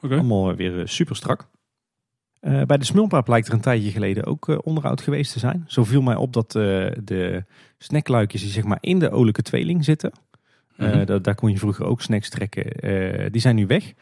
Allemaal 0.00 0.50
eh, 0.50 0.56
weer 0.56 0.88
super 0.88 1.16
strak. 1.16 1.48
Eh, 2.40 2.62
bij 2.62 2.76
de 2.78 2.84
Smulpaap 2.84 3.28
lijkt 3.28 3.48
er 3.48 3.54
een 3.54 3.60
tijdje 3.60 3.90
geleden 3.90 4.24
ook 4.24 4.48
eh, 4.48 4.58
onderhoud 4.62 5.00
geweest 5.00 5.32
te 5.32 5.38
zijn. 5.38 5.64
Zo 5.66 5.84
viel 5.84 6.02
mij 6.02 6.16
op 6.16 6.32
dat 6.32 6.54
eh, 6.54 6.62
de 7.04 7.44
snackluikjes 7.78 8.40
die 8.42 8.50
zeg 8.50 8.64
maar 8.64 8.78
in 8.80 8.98
de 8.98 9.10
olijke 9.10 9.42
tweeling 9.42 9.84
zitten. 9.84 10.12
eh, 10.76 10.88
Mhm. 10.94 11.04
da- 11.04 11.18
daar 11.18 11.34
kon 11.34 11.50
je 11.50 11.58
vroeger 11.58 11.84
ook 11.84 12.02
snacks 12.02 12.28
trekken. 12.28 12.64
eh, 12.72 13.30
die 13.30 13.40
zijn 13.40 13.56
nu 13.56 13.66
weg. 13.66 13.92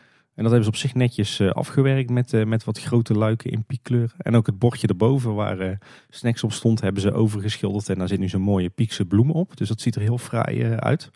En 0.41 0.47
dat 0.47 0.55
hebben 0.55 0.73
ze 0.73 0.83
op 0.83 0.89
zich 0.89 0.95
netjes 0.95 1.41
eh, 1.41 1.51
afgewerkt 1.51 2.11
met, 2.11 2.33
eh, 2.33 2.45
met 2.45 2.65
wat 2.65 2.81
grote 2.81 3.15
luiken 3.15 3.51
in 3.51 3.65
piekkleur. 3.65 4.13
En 4.19 4.37
ook 4.37 4.47
het 4.47 4.59
bordje 4.59 4.87
erboven 4.87 5.35
waar 5.35 5.59
eh, 5.59 5.77
snacks 6.09 6.45
op 6.45 6.53
stond 6.53 6.81
hebben 6.81 7.03
ze 7.03 7.13
overgeschilderd. 7.13 7.89
En 7.89 7.99
daar 7.99 8.09
zit 8.09 8.19
nu 8.19 8.29
zo'n 8.29 8.41
mooie 8.41 8.69
piekse 8.69 9.05
bloem 9.05 9.31
op. 9.31 9.57
Dus 9.57 9.69
dat 9.69 9.81
ziet 9.81 9.95
er 9.95 10.01
heel 10.01 10.19
fraai 10.19 10.65
uit. 10.65 11.11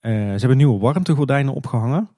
Ze 0.00 0.08
hebben 0.38 0.56
nieuwe 0.56 0.78
warmtegordijnen 0.78 1.54
opgehangen. 1.54 2.08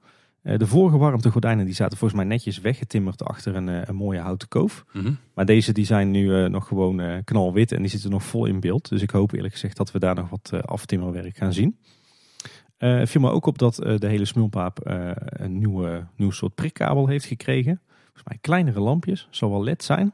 Eh, 0.41 0.57
de 0.57 0.67
vorige 0.67 0.97
warmtegordijnen 0.97 1.65
die 1.65 1.75
zaten 1.75 1.97
volgens 1.97 2.19
mij 2.19 2.29
netjes 2.29 2.59
weggetimmerd 2.59 3.23
achter 3.23 3.55
een, 3.55 3.89
een 3.89 3.95
mooie 3.95 4.19
houten 4.19 4.47
koof. 4.47 4.85
Mhm. 4.93 5.13
Maar 5.33 5.45
deze 5.45 5.73
die 5.73 5.85
zijn 5.85 6.11
nu 6.11 6.49
nog 6.49 6.67
gewoon 6.67 7.23
knalwit 7.23 7.71
en 7.71 7.81
die 7.81 7.89
zitten 7.89 8.09
nog 8.09 8.23
vol 8.23 8.45
in 8.45 8.59
beeld. 8.59 8.89
Dus 8.89 9.01
ik 9.01 9.11
hoop 9.11 9.31
eerlijk 9.31 9.53
gezegd 9.53 9.77
dat 9.77 9.91
we 9.91 9.99
daar 9.99 10.15
nog 10.15 10.29
wat 10.29 10.65
aftimmerwerk 10.65 11.37
gaan 11.37 11.53
zien. 11.53 11.77
Het 12.87 13.09
viel 13.09 13.21
me 13.21 13.29
ook 13.29 13.45
op 13.45 13.57
dat 13.57 13.79
eh, 13.79 13.97
de 13.97 14.07
hele 14.07 14.25
smulpaap 14.25 14.79
eh, 14.79 15.11
een 15.15 15.57
nieuwe, 15.57 16.05
nieuw 16.15 16.31
soort 16.31 16.55
prikkabel 16.55 17.07
heeft 17.07 17.25
gekregen. 17.25 17.81
Volgens 18.03 18.23
mij 18.23 18.37
kleinere 18.41 18.79
lampjes, 18.79 19.27
zal 19.29 19.49
wel 19.49 19.63
LED 19.63 19.83
zijn. 19.83 20.13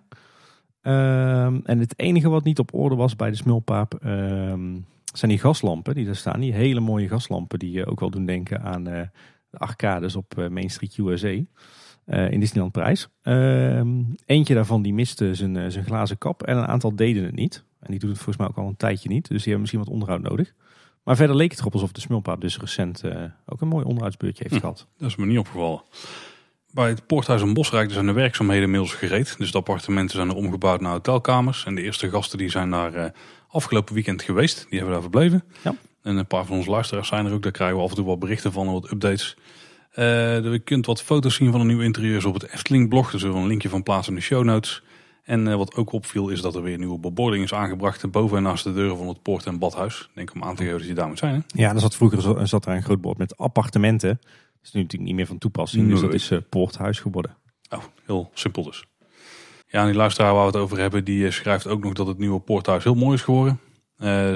Ehm, 0.82 1.59
en 1.63 1.80
het 1.80 1.99
enige 1.99 2.30
wat 2.30 2.43
niet 2.43 2.59
op 2.59 2.74
orde 2.74 2.95
was 2.95 3.15
bij 3.15 3.30
de 3.30 3.36
smulpaap 3.36 3.93
ehm, 3.93 4.78
zijn 5.13 5.32
die 5.32 5.39
gaslampen 5.39 5.95
die 5.95 6.05
daar 6.05 6.15
staan. 6.15 6.39
Die 6.39 6.53
hele 6.53 6.80
mooie 6.80 7.07
gaslampen 7.07 7.59
die 7.59 7.86
ook 7.86 7.99
wel 7.99 8.09
doen 8.09 8.26
denken 8.26 8.61
aan 8.61 8.84
de 8.84 9.09
arcades 9.51 10.15
op 10.15 10.36
Main 10.49 10.70
Street 10.70 10.97
USA. 10.97 11.43
in 12.30 12.39
Disneyland 12.39 12.72
Prijs. 12.72 13.07
Ehm, 13.22 14.03
eentje 14.26 14.53
daarvan 14.53 14.82
die 14.82 14.93
miste 14.93 15.36
zijn, 15.36 15.72
zijn 15.72 15.86
glazen 15.86 16.18
kap 16.18 16.43
en 16.43 16.57
een 16.57 16.68
aantal 16.68 16.95
deden 16.95 17.24
het 17.24 17.36
niet. 17.36 17.63
En 17.80 17.91
die 17.91 17.99
doen 17.99 18.09
het 18.09 18.20
volgens 18.20 18.38
mij 18.38 18.47
ook 18.47 18.57
al 18.57 18.68
een 18.68 18.78
tijdje 18.78 19.09
niet. 19.09 19.28
Dus 19.28 19.43
die 19.43 19.53
hebben 19.53 19.61
misschien 19.61 19.84
wat 19.84 19.89
onderhoud 19.89 20.22
nodig. 20.22 20.53
Maar 21.08 21.16
verder 21.16 21.36
leek 21.36 21.51
het 21.51 21.60
erop 21.60 21.74
alsof 21.74 21.91
de 21.91 22.01
smulpaap 22.01 22.41
dus 22.41 22.58
recent 22.58 23.03
eh, 23.03 23.24
ook 23.45 23.62
een 23.62 23.68
mooi 23.68 23.86
onderhoudsbeurtje 23.86 24.43
heeft 24.43 24.55
Hm. 24.55 24.62
gehad. 24.62 24.88
Dat 24.97 25.10
is 25.10 25.16
me 25.16 25.26
niet 25.26 25.38
opgevallen. 25.38 25.82
Bij 26.72 26.89
het 26.89 27.08
Poorthuis 27.08 27.41
in 27.41 27.53
Bosrijk 27.53 27.91
zijn 27.91 28.05
de 28.05 28.12
werkzaamheden 28.12 28.64
inmiddels 28.64 28.93
gereed. 28.93 29.36
Dus 29.38 29.51
de 29.51 29.58
appartementen 29.58 30.16
zijn 30.16 30.30
er 30.30 30.36
omgebouwd 30.36 30.82
naar 30.82 30.91
hotelkamers. 30.91 31.66
En 31.66 31.76
de 31.76 31.82
eerste 31.82 32.10
gasten 32.10 32.38
die 32.38 32.49
zijn 32.49 32.70
daar 32.70 32.93
eh, 32.93 33.10
afgelopen 33.47 33.93
weekend 33.93 34.22
geweest. 34.22 34.66
Die 34.70 34.80
hebben 34.80 34.91
daar 34.91 35.01
verbleven. 35.01 35.43
Ja. 35.64 35.76
En 36.01 36.18
een 36.18 36.28
paar 36.28 36.45
van 36.45 36.58
onze 36.58 36.70
luisteraars 36.70 37.08
zijn 37.08 37.26
er 37.26 37.34
ook. 37.34 37.43
Daar 37.43 37.51
krijgen 37.51 37.78
we 37.78 37.84
af 37.84 37.89
en 37.89 37.95
toe 37.95 38.05
wat 38.05 38.20
berichten 38.20 38.51
van 38.51 38.68
en 38.68 38.74
wat 38.74 38.91
updates. 38.91 39.38
Eh, 39.91 40.05
je 40.43 40.60
kunt 40.64 40.86
wat 40.86 41.03
foto's 41.03 41.36
zien 41.36 41.51
van 41.51 41.60
de 41.60 41.66
nieuwe 41.66 41.84
interieurs 41.84 42.26
op 42.26 42.34
het 42.34 42.47
Efteling 42.53 42.89
blog. 42.89 43.12
Daar 43.12 43.20
zullen 43.20 43.36
we 43.36 43.41
een 43.41 43.47
linkje 43.47 43.70
van 43.70 43.84
plaatsen 43.84 44.14
in 44.14 44.20
de 44.20 44.26
show 44.26 44.43
notes. 44.43 44.84
En 45.28 45.47
eh, 45.47 45.55
wat 45.55 45.75
ook 45.75 45.91
opviel 45.91 46.30
is 46.30 46.41
dat 46.41 46.55
er 46.55 46.61
weer 46.61 46.78
nieuwe 46.78 46.99
bebording 46.99 47.43
is 47.43 47.53
aangebracht. 47.53 48.11
Boven 48.11 48.38
en 48.38 48.43
naast 48.43 48.63
de 48.63 48.73
deuren 48.73 48.97
van 48.97 49.07
het 49.07 49.21
poort- 49.21 49.45
en 49.45 49.59
badhuis. 49.59 49.99
Ik 49.99 50.09
Denk 50.15 50.34
om 50.34 50.43
aan 50.43 50.55
te 50.55 50.63
geven 50.63 50.78
dat 50.78 50.88
je 50.88 50.93
daar 50.93 51.07
moet 51.07 51.17
zijn. 51.19 51.34
Hè? 51.34 51.61
Ja, 51.61 51.73
er 51.73 51.80
zat 51.80 51.95
vroeger 51.95 52.47
zat 52.47 52.65
er 52.65 52.73
een 52.75 52.84
groot 52.84 53.01
bord 53.01 53.17
met 53.17 53.38
appartementen. 53.38 54.19
Dat 54.21 54.63
is 54.63 54.71
nu 54.71 54.82
natuurlijk 54.82 55.09
niet 55.09 55.15
meer 55.19 55.25
van 55.28 55.38
toepassing. 55.38 55.84
Dus 55.89 55.93
Nee. 55.93 56.09
dat 56.09 56.13
is 56.19 56.32
eh, 56.32 56.38
poorthuis 56.49 56.99
geworden. 56.99 57.38
Oh, 57.69 57.84
heel 58.05 58.30
simpel 58.34 58.63
dus. 58.63 58.86
Ja, 59.67 59.80
en 59.82 59.86
die 59.86 59.95
luisteraar 59.95 60.34
waar 60.34 60.41
we 60.45 60.51
het 60.51 60.57
over 60.61 60.78
hebben, 60.78 61.03
die 61.03 61.25
eh, 61.25 61.32
schrijft 61.32 61.67
ook 61.67 61.84
nog 61.84 61.93
dat 61.93 62.07
het 62.07 62.17
nieuwe 62.17 62.39
poorthuis 62.39 62.84
heel 62.84 62.95
mooi 62.95 63.13
is 63.13 63.21
geworden. 63.21 63.59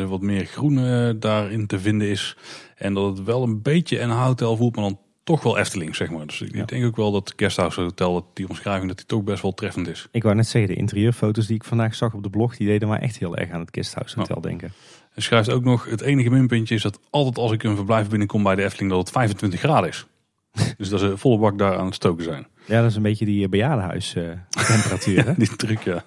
Wat 0.10 0.22
meer 0.22 0.46
groen 0.46 0.76
daarin 1.20 1.68
te 1.68 1.80
vinden 1.80 2.08
is. 2.10 2.38
En 2.76 2.94
dat 2.94 3.18
het 3.18 3.26
wel 3.26 3.44
een 3.44 3.62
beetje 3.62 4.00
een 4.00 4.10
hotel 4.10 4.58
voelt, 4.58 4.76
maar 4.76 4.84
dan 4.86 5.00
toch 5.24 5.44
wel 5.44 5.58
Efteling, 5.58 5.96
zeg 5.96 6.10
maar. 6.10 6.26
Dus 6.28 6.42
ik 6.42 6.56
Ja. 6.56 6.66
denk 6.66 6.86
ook 6.86 6.96
wel 6.96 7.12
dat 7.12 7.34
Guesthouse 7.36 7.82
Hotel, 7.82 8.14
dat 8.14 8.26
die 8.34 8.50
omschrijving, 8.50 8.88
dat 8.88 8.98
die 8.98 9.06
toch 9.06 9.24
best 9.24 9.42
wel 9.42 9.54
treffend 9.54 9.88
is. 9.88 10.08
Ik 10.12 10.24
wou 10.24 10.36
net 10.36 10.48
zeggen, 10.48 10.74
de 10.74 10.80
interieurfoto's 10.80 11.48
die 11.48 11.56
ik 11.56 11.64
vandaag 11.64 11.96
zag 11.96 12.14
op 12.14 12.24
de 12.24 12.30
blog, 12.30 12.58
die 12.58 12.68
deden 12.68 12.88
mij 12.88 13.00
echt 13.00 13.18
heel 13.18 13.38
erg 13.38 13.52
aan 13.52 13.60
het 13.60 13.70
Guesthouse 13.72 14.20
Hotel 14.20 14.42
denken. 14.42 14.74
Hij 15.14 15.24
schrijft 15.24 15.50
ook 15.52 15.64
nog, 15.64 15.86
het 15.86 16.02
enige 16.02 16.30
minpuntje 16.30 16.76
is 16.76 16.82
dat 16.82 17.00
altijd 17.10 17.38
als 17.38 17.52
ik 17.52 17.64
een 17.64 17.76
verblijf 17.76 18.10
binnenkom 18.10 18.44
bij 18.44 18.56
de 18.56 18.64
Efteling, 18.64 18.90
dat 18.92 19.00
het 19.00 19.12
25 19.12 19.60
graden 19.60 19.90
is. 19.90 20.06
dus 20.78 20.90
dat 20.90 21.00
ze 21.00 21.18
volle 21.18 21.38
bak 21.38 21.58
daar 21.58 21.78
aan 21.78 21.86
het 21.86 21.96
stoken 21.96 22.24
zijn. 22.24 22.48
Ja, 22.66 22.82
dat 22.82 22.90
is 22.90 22.96
een 22.96 23.02
beetje 23.02 23.26
die 23.26 23.44
eh, 23.44 23.50
bejaardenhuis 23.50 24.16
eh, 24.16 24.24
temperatuur. 24.50 25.26
hè? 25.28 25.34
Die 25.38 25.56
truc, 25.56 25.82
ja. 25.84 26.04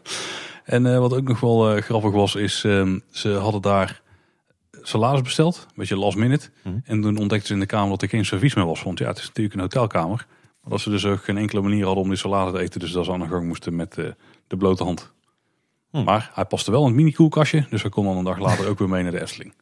En 0.65 0.87
eh, 0.93 0.99
wat 0.99 1.15
ook 1.15 1.29
nog 1.29 1.41
wel 1.41 1.81
grappig 1.81 2.11
was, 2.12 2.35
is 2.35 2.65
ehm, 2.65 2.99
ze 3.11 3.29
hadden 3.31 3.62
daar 3.62 4.03
salades 4.87 5.22
besteld. 5.22 5.64
Een 5.68 5.74
beetje 5.76 5.97
last 5.97 6.16
minute. 6.16 6.51
Mhm. 6.62 6.78
En 6.85 7.03
toen 7.03 7.16
ontdekten 7.16 7.47
ze 7.47 7.55
in 7.55 7.61
de 7.61 7.66
kamer 7.66 7.89
dat 7.89 8.03
er 8.03 8.09
geen 8.09 8.24
servies 8.24 8.55
meer 8.55 8.66
was. 8.66 8.82
Want 8.82 8.99
ja, 8.99 9.07
het 9.09 9.18
is 9.18 9.26
natuurlijk 9.26 9.55
een 9.55 9.61
hotelkamer. 9.61 10.26
Maar 10.61 10.70
dat 10.72 10.80
ze 10.80 10.91
dus 10.91 11.07
ook 11.07 11.24
geen 11.24 11.37
enkele 11.39 11.61
manier 11.61 11.85
hadden 11.85 12.03
om 12.03 12.09
die 12.09 12.18
salade 12.18 12.53
te 12.53 12.59
eten. 12.59 12.80
Dus 12.80 12.93
dat 12.93 13.05
ze 13.05 13.12
aan 13.12 13.20
de 13.20 13.28
gang 13.28 13.47
moesten 13.47 13.76
met 13.76 13.99
eh, 13.99 14.07
de 14.47 14.57
blote 14.57 14.85
hand. 14.85 15.12
Mhm. 15.91 16.05
Maar 16.05 16.30
hij 16.35 16.45
paste 16.45 16.70
wel 16.70 16.80
in 16.80 16.87
het 16.87 16.97
mini 16.97 17.12
koelkastje. 17.12 17.66
Dus 17.70 17.82
we 17.82 17.89
kon 17.89 18.05
dan 18.05 18.16
een 18.16 18.24
dag 18.24 18.39
later 18.39 18.68
ook 18.68 18.78
weer 18.78 18.89
mee 18.89 19.03
naar 19.03 19.12
de 19.12 19.20
Efteling. 19.20 19.55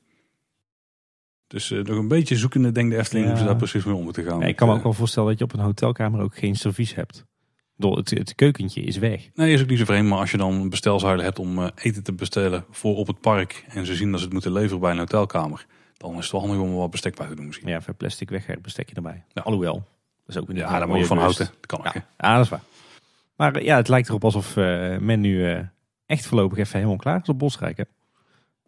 Dus 1.46 1.70
eh, 1.70 1.78
nog 1.78 1.96
een 1.96 2.08
beetje 2.08 2.36
zoekende 2.36 2.72
denkt 2.72 2.90
de 2.90 2.98
Efteling 2.98 3.26
hoe 3.26 3.36
ze 3.36 3.44
daar 3.44 3.56
precies 3.56 3.84
mee 3.84 3.94
om 3.94 4.04
moeten 4.04 4.24
gaan. 4.24 4.40
Ja, 4.40 4.46
ik 4.46 4.56
kan 4.56 4.66
me 4.66 4.72
Eh, 4.72 4.78
ook 4.78 4.84
wel 4.84 4.92
voorstellen 4.94 5.28
dat 5.28 5.38
je 5.38 5.44
op 5.44 5.52
een 5.52 5.60
hotelkamer 5.60 6.20
ook 6.20 6.36
geen 6.38 6.56
servies 6.56 6.94
hebt. 6.94 7.24
Het, 7.90 8.10
het 8.10 8.34
keukentje 8.34 8.80
is 8.82 8.96
weg. 8.98 9.28
Nee, 9.34 9.52
is 9.52 9.62
ook 9.62 9.68
niet 9.68 9.78
zo 9.78 9.84
vreemd. 9.84 10.08
Maar 10.08 10.18
als 10.18 10.30
je 10.30 10.36
dan 10.36 10.52
een 10.52 10.68
bestelzuilen 10.68 11.24
hebt 11.24 11.38
om 11.38 11.58
eh, 11.58 11.68
eten 11.74 12.02
te 12.02 12.12
bestellen 12.12 12.64
voor 12.70 12.96
op 12.96 13.06
het 13.06 13.20
park. 13.20 13.64
En 13.68 13.86
ze 13.86 13.94
zien 13.94 14.10
dat 14.10 14.18
ze 14.18 14.24
het 14.24 14.32
moeten 14.32 14.52
leveren 14.52 14.80
bij 14.80 14.90
een 14.90 14.98
hotelkamer. 14.98 15.66
Dan 15.96 16.10
is 16.16 16.22
het 16.22 16.32
wel 16.32 16.40
handig 16.40 16.58
om 16.60 16.68
er 16.70 16.76
wat 16.76 16.90
bestek 16.90 17.16
bij 17.16 17.26
te 17.28 17.34
doen 17.34 17.46
misschien. 17.46 17.68
Ja, 17.68 17.78
even 17.78 17.96
plastic 17.96 18.30
weg, 18.30 18.60
bestekje 18.60 18.94
erbij. 18.94 19.24
Ja. 19.32 19.42
Alhoewel, 19.42 19.74
dat 19.74 20.36
is 20.36 20.36
ook 20.36 20.46
weer 20.46 20.56
Ja, 20.56 20.78
daar 20.78 20.88
moet 20.88 20.98
je 20.98 21.06
van 21.06 21.16
mooie 21.16 21.28
houden. 21.28 21.54
Dat 21.60 21.66
kan 21.66 21.78
ook. 21.86 21.92
Ja. 22.18 22.34
dat 22.34 22.44
is 22.44 22.50
waar. 22.50 22.62
Maar 23.36 23.54
eh, 23.54 23.64
ja, 23.64 23.76
het 23.76 23.88
lijkt 23.88 24.08
erop 24.08 24.24
alsof 24.24 24.56
eh, 24.56 24.98
men 24.98 25.20
nu 25.20 25.60
echt 26.06 26.26
voorlopig 26.26 26.58
even 26.58 26.74
helemaal 26.76 26.96
klaar 26.96 27.20
is 27.22 27.28
op 27.28 27.38
Bosrijk. 27.38 27.76
Hè? 27.76 27.84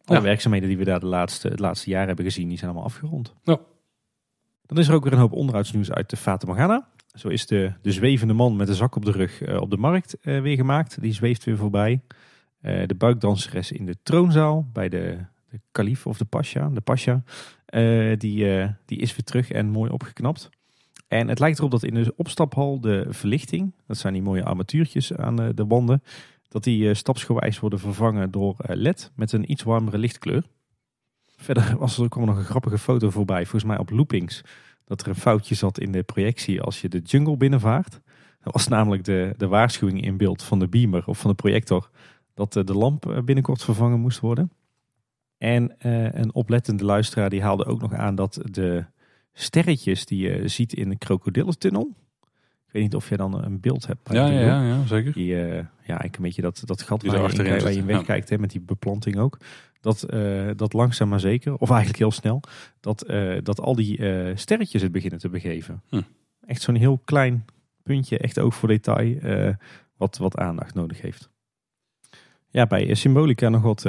Alle 0.04 0.18
Ja. 0.18 0.24
werkzaamheden 0.24 0.68
die 0.68 0.78
we 0.78 0.84
daar 0.84 1.00
de 1.00 1.06
laatste, 1.06 1.48
het 1.48 1.58
laatste 1.60 1.90
jaar 1.90 2.06
hebben 2.06 2.24
gezien, 2.24 2.48
die 2.48 2.58
zijn 2.58 2.70
allemaal 2.70 2.88
afgerond. 2.88 3.34
Ja. 3.42 3.58
Dan 4.66 4.78
is 4.78 4.88
er 4.88 4.94
ook 4.94 5.04
weer 5.04 5.12
een 5.12 5.18
hoop 5.18 5.32
onderhoudsnieuws 5.32 5.90
uit 5.90 6.10
de 6.10 6.16
Fata 6.16 6.46
Morgana. 6.46 6.88
Zo 7.14 7.28
is 7.28 7.46
de, 7.46 7.72
de 7.82 7.92
zwevende 7.92 8.32
man 8.32 8.56
met 8.56 8.66
de 8.66 8.74
zak 8.74 8.96
op 8.96 9.04
de 9.04 9.10
rug 9.10 9.42
eh, 9.42 9.60
op 9.60 9.70
de 9.70 9.76
markt 9.76 10.16
eh, 10.20 10.40
weer 10.40 10.56
gemaakt. 10.56 11.00
Die 11.00 11.12
zweeft 11.12 11.44
weer 11.44 11.56
voorbij. 11.56 12.00
Eh, 12.60 12.86
de 12.86 12.94
buikdanseres 12.94 13.72
in 13.72 13.86
de 13.86 13.96
troonzaal 14.02 14.68
bij 14.72 14.88
de, 14.88 15.18
de 15.50 15.60
kalif 15.72 16.06
of 16.06 16.18
de 16.18 16.24
pasha. 16.24 16.68
De 16.68 16.80
pasha 16.80 17.22
eh, 17.66 18.18
die, 18.18 18.66
die 18.84 18.98
is 18.98 19.10
weer 19.10 19.24
terug 19.24 19.50
en 19.50 19.66
mooi 19.66 19.90
opgeknapt. 19.90 20.50
En 21.08 21.28
het 21.28 21.38
lijkt 21.38 21.58
erop 21.58 21.70
dat 21.70 21.82
in 21.82 21.94
de 21.94 22.12
opstaphal 22.16 22.80
de 22.80 23.06
verlichting, 23.08 23.74
dat 23.86 23.96
zijn 23.96 24.12
die 24.12 24.22
mooie 24.22 24.44
armatuurtjes 24.44 25.16
aan 25.16 25.36
de 25.36 25.66
wanden, 25.66 26.02
dat 26.48 26.64
die 26.64 26.94
stapsgewijs 26.94 27.60
worden 27.60 27.78
vervangen 27.78 28.30
door 28.30 28.56
LED 28.58 29.10
met 29.14 29.32
een 29.32 29.50
iets 29.50 29.62
warmere 29.62 29.98
lichtkleur. 29.98 30.44
Verder 31.36 31.76
was 31.78 31.98
er, 31.98 32.08
kwam 32.08 32.22
er 32.22 32.28
nog 32.28 32.38
een 32.38 32.44
grappige 32.44 32.78
foto 32.78 33.10
voorbij, 33.10 33.42
volgens 33.42 33.64
mij 33.64 33.78
op 33.78 33.90
loopings, 33.90 34.42
dat 34.84 35.00
er 35.00 35.08
een 35.08 35.14
foutje 35.14 35.54
zat 35.54 35.78
in 35.78 35.92
de 35.92 36.02
projectie 36.02 36.60
als 36.60 36.80
je 36.80 36.88
de 36.88 36.98
jungle 36.98 37.36
binnenvaart. 37.36 38.00
Dat 38.40 38.52
was 38.52 38.68
namelijk 38.68 39.04
de, 39.04 39.34
de 39.36 39.46
waarschuwing 39.46 40.04
in 40.04 40.16
beeld 40.16 40.42
van 40.42 40.58
de 40.58 40.68
beamer 40.68 41.06
of 41.06 41.18
van 41.18 41.30
de 41.30 41.36
projector 41.36 41.90
dat 42.34 42.56
eh, 42.56 42.64
de 42.64 42.74
lamp 42.74 43.10
eh, 43.10 43.22
binnenkort 43.22 43.62
vervangen 43.62 44.00
moest 44.00 44.20
worden. 44.20 44.50
En 45.38 45.78
eh, 45.78 46.12
een 46.12 46.34
oplettende 46.34 46.84
luisteraar 46.84 47.30
die 47.30 47.42
haalde 47.42 47.64
ook 47.64 47.80
nog 47.80 47.92
aan 47.92 48.14
dat 48.14 48.40
de 48.50 48.84
sterretjes 49.32 50.06
die 50.06 50.28
je 50.28 50.48
ziet 50.48 50.72
in 50.72 50.88
de 50.88 50.98
krokodillentunnel. 50.98 51.94
Ik 52.66 52.72
weet 52.72 52.82
niet 52.82 52.94
of 52.94 53.08
je 53.08 53.16
dan 53.16 53.44
een 53.44 53.60
beeld 53.60 53.86
hebt. 53.86 54.12
Ja, 54.12 54.26
ja, 54.26 54.40
ja, 54.40 54.66
ja, 54.66 54.86
zeker. 54.86 55.12
Die, 55.12 55.26
ja, 55.26 55.68
eigenlijk 55.86 56.16
een 56.16 56.22
beetje 56.22 56.42
dat, 56.42 56.62
dat 56.64 56.82
gat 56.82 57.02
waar 57.02 57.32
je, 57.32 57.44
in, 57.44 57.60
waar 57.62 57.72
je 57.72 57.78
in 57.78 57.86
wegkijkt, 57.86 58.28
hè, 58.28 58.38
met 58.38 58.50
die 58.50 58.60
beplanting 58.60 59.16
ook. 59.16 59.38
Dat, 59.84 60.02
eh, 60.02 60.50
dat 60.56 60.72
langzaam 60.72 61.08
maar 61.08 61.20
zeker, 61.20 61.54
of 61.54 61.70
eigenlijk 61.70 61.98
heel 61.98 62.10
snel, 62.10 62.40
dat, 62.80 63.02
eh, 63.02 63.36
dat 63.42 63.60
al 63.60 63.74
die 63.74 63.98
eh, 63.98 64.36
sterretjes 64.36 64.82
het 64.82 64.92
beginnen 64.92 65.18
te 65.18 65.28
begeven. 65.28 65.82
Hm. 65.88 66.00
Echt 66.46 66.62
zo'n 66.62 66.74
heel 66.74 67.00
klein 67.04 67.44
puntje, 67.82 68.18
echt 68.18 68.38
oog 68.38 68.54
voor 68.54 68.68
detail, 68.68 69.18
wat, 69.96 70.16
wat 70.16 70.36
aandacht 70.36 70.74
nodig 70.74 71.00
heeft. 71.00 71.30
Ja, 72.48 72.66
bij 72.66 72.94
Symbolica 72.94 73.48
nog 73.48 73.62
wat 73.62 73.86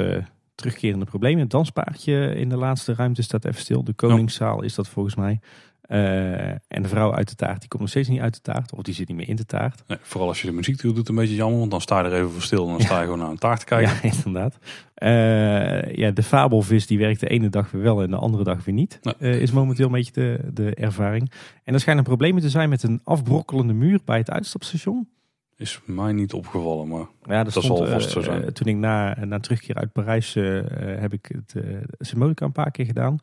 terugkerende 0.54 1.04
problemen. 1.04 1.40
Het 1.40 1.50
danspaardje 1.50 2.34
in 2.34 2.48
de 2.48 2.56
laatste 2.56 2.94
ruimte 2.94 3.22
staat 3.22 3.44
even 3.44 3.60
stil. 3.60 3.84
De 3.84 3.92
koningszaal 3.92 4.62
is 4.62 4.74
dat 4.74 4.88
volgens 4.88 5.14
mij. 5.14 5.40
Eh, 5.86 6.48
en 6.50 6.82
de 6.82 6.88
vrouw 6.88 7.14
uit 7.14 7.28
de 7.28 7.34
taart, 7.34 7.60
die 7.60 7.68
komt 7.68 7.82
nog 7.82 7.90
steeds 7.90 8.08
niet 8.08 8.20
uit 8.20 8.34
de 8.34 8.40
taart. 8.40 8.74
Of 8.74 8.82
die 8.82 8.94
zit 8.94 9.08
niet 9.08 9.16
meer 9.16 9.28
in 9.28 9.36
de 9.36 9.46
taart. 9.46 9.82
Nee, 9.86 9.98
vooral 10.00 10.28
als 10.28 10.40
je 10.40 10.46
de 10.46 10.52
muziek 10.52 10.80
doet, 10.80 10.96
het 10.96 11.08
een 11.08 11.14
beetje 11.14 11.34
jammer. 11.34 11.58
Want 11.58 11.70
dan 11.70 11.80
sta 11.80 11.98
je 12.00 12.04
er 12.08 12.14
even 12.14 12.30
voor 12.30 12.42
stil 12.42 12.64
en 12.64 12.70
dan 12.70 12.80
sta 12.80 12.98
je 12.98 13.04
gewoon 13.04 13.18
naar 13.18 13.30
een 13.30 13.38
taart 13.38 13.60
te 13.60 13.66
kijken. 13.66 13.94
Ja, 14.02 14.12
inderdaad. 14.24 14.58
Eh, 14.94 15.94
ja, 15.94 16.10
de 16.10 16.22
fabelvis 16.22 16.86
die 16.86 16.98
werkt 16.98 17.20
de 17.20 17.28
ene 17.28 17.48
dag 17.48 17.70
weer 17.70 17.82
wel 17.82 18.02
en 18.02 18.10
de 18.10 18.16
andere 18.16 18.44
dag 18.44 18.64
weer 18.64 18.74
niet. 18.74 18.98
Nee. 19.02 19.14
Eh, 19.18 19.40
is 19.40 19.50
momenteel 19.52 19.86
een 19.86 19.92
beetje 19.92 20.12
de, 20.12 20.40
de 20.52 20.74
ervaring. 20.74 21.32
En 21.64 21.74
er 21.74 21.80
schijnen 21.80 22.04
problemen 22.04 22.42
te 22.42 22.50
zijn 22.50 22.68
met 22.68 22.82
een 22.82 23.00
afbrokkelende 23.04 23.72
muur 23.72 24.00
bij 24.04 24.18
het 24.18 24.30
uitstapstation. 24.30 25.08
Is 25.56 25.80
mij 25.84 26.12
niet 26.12 26.32
opgevallen, 26.32 26.88
maar 26.88 27.06
Ja, 27.24 27.44
Dat 27.44 27.52
zal 27.52 27.86
vast 27.86 28.10
zo 28.10 28.20
zijn. 28.20 28.52
toen 28.52 28.66
ik 28.66 28.76
na, 28.76 29.24
na 29.24 29.40
terugkeer 29.40 29.74
uit 29.74 29.92
Parijs 29.92 30.34
heb 30.80 31.12
ik 31.12 31.28
het 31.34 31.64
uh, 31.64 31.76
Symbolica 31.98 32.44
een 32.44 32.52
paar 32.52 32.70
keer 32.70 32.84
gedaan. 32.86 33.18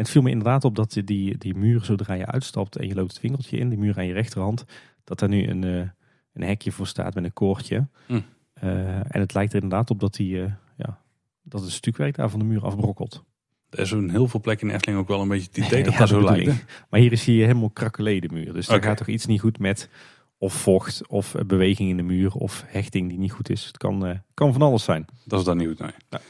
En 0.00 0.06
het 0.06 0.14
viel 0.14 0.22
me 0.22 0.30
inderdaad 0.30 0.64
op 0.64 0.74
dat 0.74 1.00
die, 1.04 1.38
die 1.38 1.54
muur, 1.54 1.84
zodra 1.84 2.14
je 2.14 2.26
uitstapt 2.26 2.76
en 2.76 2.88
je 2.88 2.94
loopt 2.94 3.12
het 3.12 3.20
winkeltje 3.20 3.58
in, 3.58 3.68
die 3.68 3.78
muur 3.78 3.98
aan 3.98 4.06
je 4.06 4.12
rechterhand, 4.12 4.64
dat 5.04 5.18
daar 5.18 5.28
nu 5.28 5.48
een, 5.48 5.64
eh, 5.64 5.88
een 6.32 6.42
hekje 6.42 6.72
voor 6.72 6.86
staat 6.86 7.14
met 7.14 7.24
een 7.24 7.32
koordje. 7.32 7.88
Hm. 8.06 8.20
Eh, 8.52 8.96
en 8.96 9.20
het 9.20 9.34
lijkt 9.34 9.52
er 9.52 9.62
inderdaad 9.62 9.90
op 9.90 10.00
dat, 10.00 10.14
die, 10.14 10.42
eh, 10.42 10.52
ja, 10.76 11.00
dat 11.42 11.60
het 11.60 11.70
stukwerk 11.70 12.16
daar 12.16 12.30
van 12.30 12.38
de 12.38 12.44
muur 12.44 12.64
afbrokkelt. 12.64 13.24
er 13.70 13.78
is 13.78 13.90
heel 13.90 14.28
veel 14.28 14.40
plekken 14.40 14.68
in 14.68 14.74
Efteling 14.74 15.00
ook 15.00 15.08
wel 15.08 15.20
een 15.20 15.28
beetje 15.28 15.48
het 15.52 15.56
idee 15.66 15.82
dat 15.82 15.92
Ja, 15.92 15.98
dat 15.98 16.08
zo 16.08 16.22
lijkt. 16.22 16.64
Maar 16.90 17.00
hier 17.00 17.12
is 17.12 17.24
hier 17.24 17.46
helemaal 17.46 17.70
krakelé 17.70 18.18
de 18.18 18.28
muur. 18.32 18.52
Dus 18.52 18.66
daar 18.66 18.82
gaat 18.82 18.96
toch 18.96 19.08
iets 19.08 19.26
niet 19.26 19.40
goed 19.40 19.58
met 19.58 19.88
of 20.38 20.54
vocht 20.54 21.08
of 21.08 21.34
beweging 21.46 21.90
in 21.90 21.96
de 21.96 22.02
muur 22.02 22.32
of 22.32 22.64
hechting 22.66 23.08
die 23.08 23.18
niet 23.18 23.32
goed 23.32 23.50
is. 23.50 23.64
Het 23.64 23.76
kan, 23.76 24.22
kan 24.34 24.52
van 24.52 24.62
alles 24.62 24.84
zijn. 24.84 25.04
Dat 25.24 25.38
is 25.38 25.44
dan 25.44 25.56
niet 25.56 25.68
goed, 25.68 25.78
nee. 25.78 26.20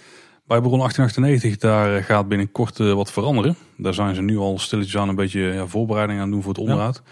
Bij 0.51 0.61
Bron 0.61 0.78
1898, 0.78 1.57
daar 1.57 1.96
eh, 1.96 2.05
gaat 2.05 2.28
binnenkort 2.28 2.80
eh, 2.80 2.92
wat 2.92 3.12
veranderen. 3.12 3.57
Daar 3.76 3.94
zijn 3.94 4.14
ze 4.14 4.22
nu 4.22 4.38
al 4.38 4.59
stilletjes 4.59 4.96
aan 4.96 5.09
een 5.09 5.14
beetje 5.14 5.40
ja, 5.40 5.66
voorbereiding 5.66 6.20
aan 6.20 6.30
doen 6.30 6.42
voor 6.42 6.53
het 6.53 6.61
onderhoud. 6.61 7.03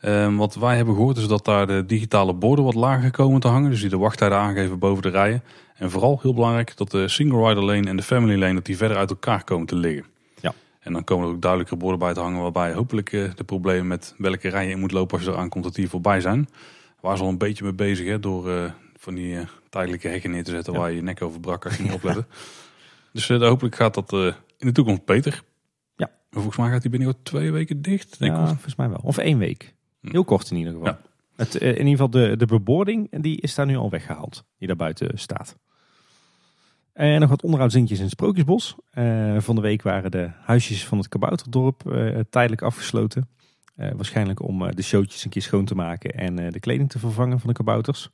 Ehm, 0.00 0.36
wat 0.36 0.54
wij 0.54 0.76
hebben 0.76 0.94
gehoord 0.94 1.16
is 1.16 1.26
dat 1.26 1.44
daar 1.44 1.66
de 1.66 1.86
digitale 1.86 2.34
borden 2.34 2.64
wat 2.64 2.74
lager 2.74 3.10
komen 3.10 3.40
te 3.40 3.48
hangen. 3.48 3.70
Dus 3.70 3.80
die 3.80 3.88
de 3.88 3.98
wachttijden 3.98 4.38
aangeven 4.38 4.78
boven 4.78 5.02
de 5.02 5.08
rijen. 5.08 5.42
En 5.74 5.90
vooral 5.90 6.18
heel 6.22 6.34
belangrijk 6.34 6.76
dat 6.76 6.90
de 6.90 7.08
single 7.08 7.48
rider 7.48 7.64
lane 7.64 7.88
en 7.88 7.96
de 7.96 8.02
family 8.02 8.38
lane 8.38 8.54
dat 8.54 8.64
die 8.64 8.76
verder 8.76 8.96
uit 8.96 9.10
elkaar 9.10 9.44
komen 9.44 9.66
te 9.66 9.76
liggen. 9.76 10.04
Ja. 10.40 10.52
En 10.80 10.92
dan 10.92 11.04
komen 11.04 11.26
er 11.26 11.34
ook 11.34 11.40
duidelijker 11.40 11.76
borden 11.76 11.98
bij 11.98 12.14
te 12.14 12.20
hangen 12.20 12.42
waarbij 12.42 12.72
hopelijk 12.72 13.12
eh, 13.12 13.24
de 13.34 13.44
problemen 13.44 13.86
met 13.86 14.14
welke 14.18 14.48
rij 14.48 14.64
je 14.64 14.70
in 14.70 14.80
moet 14.80 14.92
lopen 14.92 15.16
als 15.16 15.26
je 15.26 15.32
eraan 15.32 15.48
komt 15.48 15.64
dat 15.64 15.74
die 15.74 15.88
voorbij 15.88 16.20
zijn. 16.20 16.48
Waar 17.00 17.16
ze 17.16 17.22
al 17.22 17.28
een 17.28 17.38
beetje 17.38 17.64
mee 17.64 17.72
bezig 17.72 18.06
hè, 18.06 18.20
door 18.20 18.72
van 18.98 19.14
die 19.14 19.38
tijdelijke 19.68 20.08
hekken 20.08 20.30
neer 20.30 20.44
te 20.44 20.50
zetten 20.50 20.72
Ja. 20.72 20.78
waar 20.78 20.90
je 20.90 20.96
je 20.96 21.02
nek 21.02 21.22
over 21.22 21.40
brak 21.40 21.64
als 21.64 21.76
je 21.76 21.82
niet 21.82 21.92
opletten. 21.92 22.26
Dus 23.12 23.30
eh, 23.30 23.38
hopelijk 23.38 23.74
gaat 23.74 23.94
dat 23.94 24.12
eh, 24.12 24.26
in 24.58 24.66
de 24.66 24.72
toekomst 24.72 25.04
beter. 25.04 25.42
Ja. 25.96 26.06
Maar 26.06 26.42
volgens 26.42 26.56
mij 26.56 26.70
gaat 26.70 26.82
die 26.82 26.90
binnenkort 26.90 27.24
twee 27.24 27.52
weken 27.52 27.82
dicht. 27.82 28.18
Denk 28.18 28.32
ja, 28.32 28.46
volgens 28.46 28.76
mij 28.76 28.88
wel. 28.88 29.00
Of 29.02 29.18
één 29.18 29.38
week. 29.38 29.74
Hm. 30.00 30.10
Heel 30.10 30.24
kort 30.24 30.50
in 30.50 30.56
ieder 30.56 30.72
geval. 30.72 30.88
Ja. 30.88 31.00
Het, 31.36 31.58
eh, 31.58 31.68
in 31.68 31.76
ieder 31.76 31.90
geval 31.90 32.10
de, 32.10 32.36
de 32.36 32.46
bebording 32.46 33.22
die 33.22 33.40
is 33.40 33.54
daar 33.54 33.66
nu 33.66 33.76
al 33.76 33.90
weggehaald. 33.90 34.44
Die 34.58 34.68
daar 34.68 34.76
buiten 34.76 35.18
staat. 35.18 35.56
En 36.92 37.20
nog 37.20 37.28
wat 37.28 37.42
onderhoudsdingetjes 37.42 37.98
in 37.98 38.04
het 38.04 38.12
Sprookjesbos. 38.12 38.76
Van 39.38 39.54
de 39.54 39.60
week 39.60 39.82
waren 39.82 40.10
de 40.10 40.30
huisjes 40.40 40.86
van 40.86 40.98
het 40.98 41.08
Kabouterdorp 41.08 41.82
tijdelijk 42.30 42.62
afgesloten. 42.62 43.28
Waarschijnlijk 43.74 44.42
om 44.42 44.70
de 44.70 44.82
showtjes 44.82 45.24
een 45.24 45.30
keer 45.30 45.42
schoon 45.42 45.64
te 45.64 45.74
maken 45.74 46.10
en 46.10 46.36
de 46.36 46.60
kleding 46.60 46.90
te 46.90 46.98
vervangen 46.98 47.40
van 47.40 47.48
de 47.48 47.54
kabouters. 47.54 48.10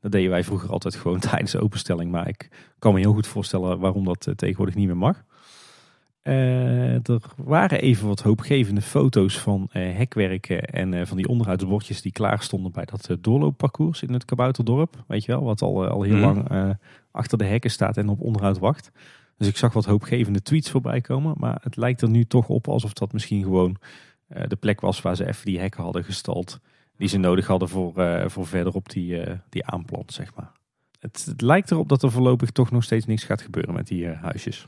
Dat 0.00 0.12
deden 0.12 0.30
wij 0.30 0.44
vroeger 0.44 0.70
altijd 0.70 0.94
gewoon 0.94 1.18
tijdens 1.30 1.52
de 1.52 1.60
openstelling. 1.60 2.10
Maar 2.10 2.28
ik 2.28 2.48
kan 2.78 2.94
me 2.94 3.00
heel 3.00 3.12
goed 3.12 3.26
voorstellen 3.26 3.78
waarom 3.78 4.04
dat 4.04 4.26
eh, 4.26 4.34
tegenwoordig 4.34 4.74
niet 4.74 4.86
meer 4.86 4.96
mag. 4.96 5.22
Eh, 6.22 7.08
er 7.08 7.20
waren 7.36 7.80
even 7.80 8.06
wat 8.08 8.22
hoopgevende 8.22 8.80
foto's 8.80 9.38
van 9.38 9.68
eh, 9.72 9.96
hekwerken 9.96 10.62
en 10.62 11.06
van 11.06 11.16
die 11.16 11.28
onderhoudsbordjes 11.28 12.02
die 12.02 12.12
klaar 12.12 12.42
stonden 12.42 12.72
bij 12.72 12.84
dat 12.84 13.16
doorloopparcours 13.20 14.02
in 14.02 14.12
het 14.12 14.24
Kabouterdorp. 14.24 15.04
Weet 15.06 15.24
je 15.24 15.32
wel, 15.32 15.42
wat 15.44 15.62
al, 15.62 15.86
al 15.86 16.02
heel 16.02 16.16
Mhm. 16.16 16.24
lang 16.24 16.76
achter 17.10 17.38
de 17.38 17.44
hekken 17.44 17.70
staat 17.70 17.96
en 17.96 18.08
op 18.08 18.20
onderhoud 18.20 18.58
wacht. 18.58 18.90
Dus 19.36 19.48
ik 19.48 19.56
zag 19.56 19.72
wat 19.72 19.84
hoopgevende 19.84 20.42
tweets 20.42 20.70
voorbij 20.70 21.00
komen. 21.00 21.34
Maar 21.38 21.58
het 21.62 21.76
lijkt 21.76 22.02
er 22.02 22.10
nu 22.10 22.24
toch 22.24 22.48
op 22.48 22.68
alsof 22.68 22.92
dat 22.92 23.12
misschien 23.12 23.42
gewoon 23.42 23.76
de 24.48 24.56
plek 24.56 24.80
was 24.80 25.02
waar 25.02 25.16
ze 25.16 25.28
even 25.28 25.44
die 25.46 25.58
hekken 25.58 25.82
hadden 25.82 26.04
gestald. 26.04 26.60
Die 26.98 27.08
ze 27.08 27.18
nodig 27.18 27.46
hadden 27.46 27.68
voor, 27.68 27.96
eh, 27.96 28.28
voor 28.28 28.46
verderop 28.46 28.88
die, 28.90 29.20
eh, 29.22 29.34
die 29.48 29.66
aanplant, 29.66 30.12
zeg 30.12 30.34
maar. 30.34 30.52
Het, 31.00 31.24
het 31.26 31.40
lijkt 31.40 31.70
erop 31.70 31.88
dat 31.88 32.02
er 32.02 32.10
voorlopig 32.10 32.50
toch 32.50 32.70
nog 32.70 32.84
steeds 32.84 33.06
niks 33.06 33.24
gaat 33.24 33.42
gebeuren 33.42 33.74
met 33.74 33.86
die 33.86 34.08
eh, 34.08 34.22
huisjes. 34.22 34.64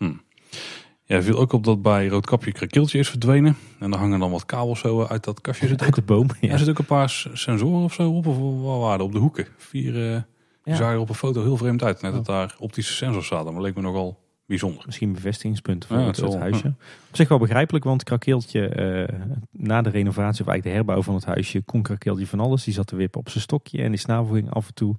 Ja, 1.05 1.23
viel 1.23 1.39
ook 1.39 1.53
op 1.53 1.65
dat 1.65 1.83
bij 1.83 2.09
Roodkapje 2.09 2.53
Krakeeltje 2.53 2.99
is 2.99 3.09
verdwenen. 3.09 3.57
En 3.79 3.91
daar 3.91 4.01
hangen 4.01 4.19
dan 4.21 4.31
wat 4.31 4.47
kabels 4.47 4.81
zo 4.81 5.05
uit 5.05 5.25
dat 5.25 5.41
kastje. 5.41 5.67
Zit 5.69 5.81
Uit 5.81 5.89
ook, 5.89 5.95
de 5.95 6.03
boom. 6.03 6.27
ja. 6.41 6.49
Ja. 6.49 6.57
zit 6.57 6.69
ook 6.69 6.79
een 6.79 6.85
paar 6.85 7.11
sensoren 7.33 7.85
of 7.85 7.93
zo 7.93 8.11
op. 8.11 8.27
Of 8.27 8.37
waar 8.39 8.79
waren 8.79 8.99
er? 8.99 9.05
Op 9.05 9.13
de 9.13 9.19
hoeken. 9.19 9.47
Vier 9.57 9.99
Ja. 9.99 10.27
die 10.63 10.75
zagen 10.75 10.95
er 10.95 11.01
op 11.01 11.09
een 11.09 11.15
foto 11.15 11.43
heel 11.43 11.57
vreemd 11.57 11.83
uit. 11.83 12.03
Net 12.03 12.11
Oh. 12.11 12.17
dat 12.17 12.27
daar 12.27 12.57
optische 12.59 12.93
sensors 12.93 13.27
zaten. 13.27 13.53
Maar 13.53 13.63
leek 13.63 13.75
me 13.75 13.81
nogal 13.83 14.19
bijzonder. 14.51 14.83
Misschien 14.87 15.13
bevestigingspunten 15.13 15.89
voor 15.89 15.99
Ja, 15.99 16.07
het, 16.07 16.35
huisje. 16.35 16.67
Op 17.09 17.17
zich 17.17 17.29
wel 17.29 17.39
begrijpelijk, 17.39 17.85
want 17.85 18.05
Krakeeltje, 18.05 18.69
eh, 18.69 19.17
na 19.51 19.83
de 19.83 19.91
renovatie 19.91 20.41
of 20.41 20.49
eigenlijk 20.49 20.63
de 20.63 20.71
herbouw 20.71 21.03
van 21.03 21.15
het 21.15 21.25
huisje, 21.25 21.63
kon 21.63 21.83
Krakeeltje 21.83 22.27
van 22.27 22.41
alles. 22.41 22.65
Die 22.65 22.75
zat 22.75 22.87
te 22.87 22.97
wippen 22.97 23.21
op 23.21 23.29
zijn 23.29 23.43
stokje 23.43 23.83
en 23.83 23.91
die 23.91 23.99
snavel 23.99 24.35
ging 24.35 24.51
af 24.51 24.67
en 24.67 24.75
toe 24.75 24.97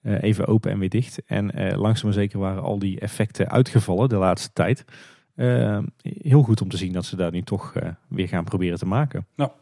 eh, 0.00 0.22
even 0.22 0.46
open 0.46 0.70
en 0.70 0.78
weer 0.78 0.88
dicht. 0.88 1.24
En 1.26 1.50
eh, 1.50 1.78
langzaam 1.78 2.04
maar 2.04 2.18
zeker 2.18 2.38
waren 2.38 2.62
al 2.62 2.78
die 2.78 3.00
effecten 3.00 3.50
uitgevallen 3.50 4.08
de 4.08 4.16
laatste 4.16 4.50
tijd. 4.52 4.84
Heel 6.02 6.42
goed 6.42 6.60
om 6.60 6.68
te 6.68 6.76
zien 6.76 6.92
dat 6.92 7.04
ze 7.04 7.16
daar 7.16 7.30
nu 7.30 7.42
toch 7.42 7.74
weer 8.08 8.28
gaan 8.28 8.44
proberen 8.44 8.78
te 8.78 8.86
maken. 8.86 9.26
Ja. 9.36 9.52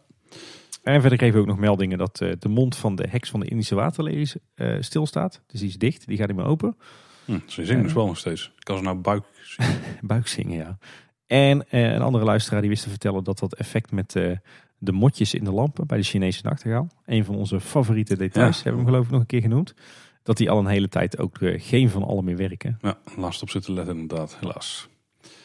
En 0.82 1.00
verder 1.00 1.18
kregen 1.18 1.36
we 1.36 1.40
ook 1.40 1.46
nog 1.46 1.58
meldingen 1.58 1.98
dat 1.98 2.16
de 2.16 2.48
mond 2.48 2.76
van 2.76 2.96
de 2.96 3.06
heks 3.08 3.30
van 3.30 3.40
de 3.40 3.46
Indische 3.46 3.74
waterlelies 3.74 4.36
stilstaat. 4.80 5.42
Dus 5.46 5.60
die 5.60 5.68
is 5.68 5.78
dicht, 5.78 6.06
die 6.06 6.16
gaat 6.16 6.28
niet 6.28 6.36
meer 6.36 6.46
open. 6.46 6.76
Hm, 7.24 7.38
ze 7.46 7.64
zingen 7.64 7.82
dus 7.82 7.92
wel 7.92 8.06
nog 8.06 8.18
steeds. 8.18 8.52
Ik 8.56 8.64
kan 8.64 8.76
ze 8.76 8.82
nou 8.82 8.96
buik 8.96 9.24
zien. 9.42 9.66
Buikzingen, 10.00 10.56
ja. 10.64 10.78
En 11.26 11.68
eh, 11.70 11.92
een 11.92 12.02
andere 12.02 12.24
luisteraar 12.24 12.60
die 12.60 12.70
wist 12.70 12.82
te 12.82 12.88
vertellen 12.90 13.24
dat 13.24 13.38
dat 13.38 13.54
effect 13.54 13.90
met 13.92 14.16
eh, 14.16 14.36
de 14.78 14.92
motjes 14.92 15.34
in 15.34 15.44
de 15.44 15.52
lampen 15.52 15.86
bij 15.86 15.98
de 15.98 16.04
Chinese 16.04 16.40
nachtegaal, 16.44 16.88
een 17.06 17.24
van 17.24 17.34
onze 17.34 17.60
favoriete 17.60 18.16
details, 18.16 18.56
Ja. 18.56 18.62
hebben 18.62 18.72
we 18.72 18.78
hem 18.78 18.88
geloof 18.88 19.04
ik 19.04 19.10
nog 19.12 19.20
een 19.20 19.26
keer 19.26 19.40
genoemd, 19.40 19.74
dat 20.22 20.36
die 20.36 20.50
al 20.50 20.58
een 20.58 20.66
hele 20.66 20.88
tijd 20.88 21.18
ook 21.18 21.38
eh, 21.38 21.60
geen 21.62 21.90
van 21.90 22.02
alle 22.04 22.22
meer 22.22 22.36
werken. 22.36 22.78
Ja, 22.80 22.98
laatst 23.16 23.42
op 23.42 23.50
zitten 23.50 23.74
letten 23.74 23.98
inderdaad. 23.98 24.36
Helaas. 24.40 24.88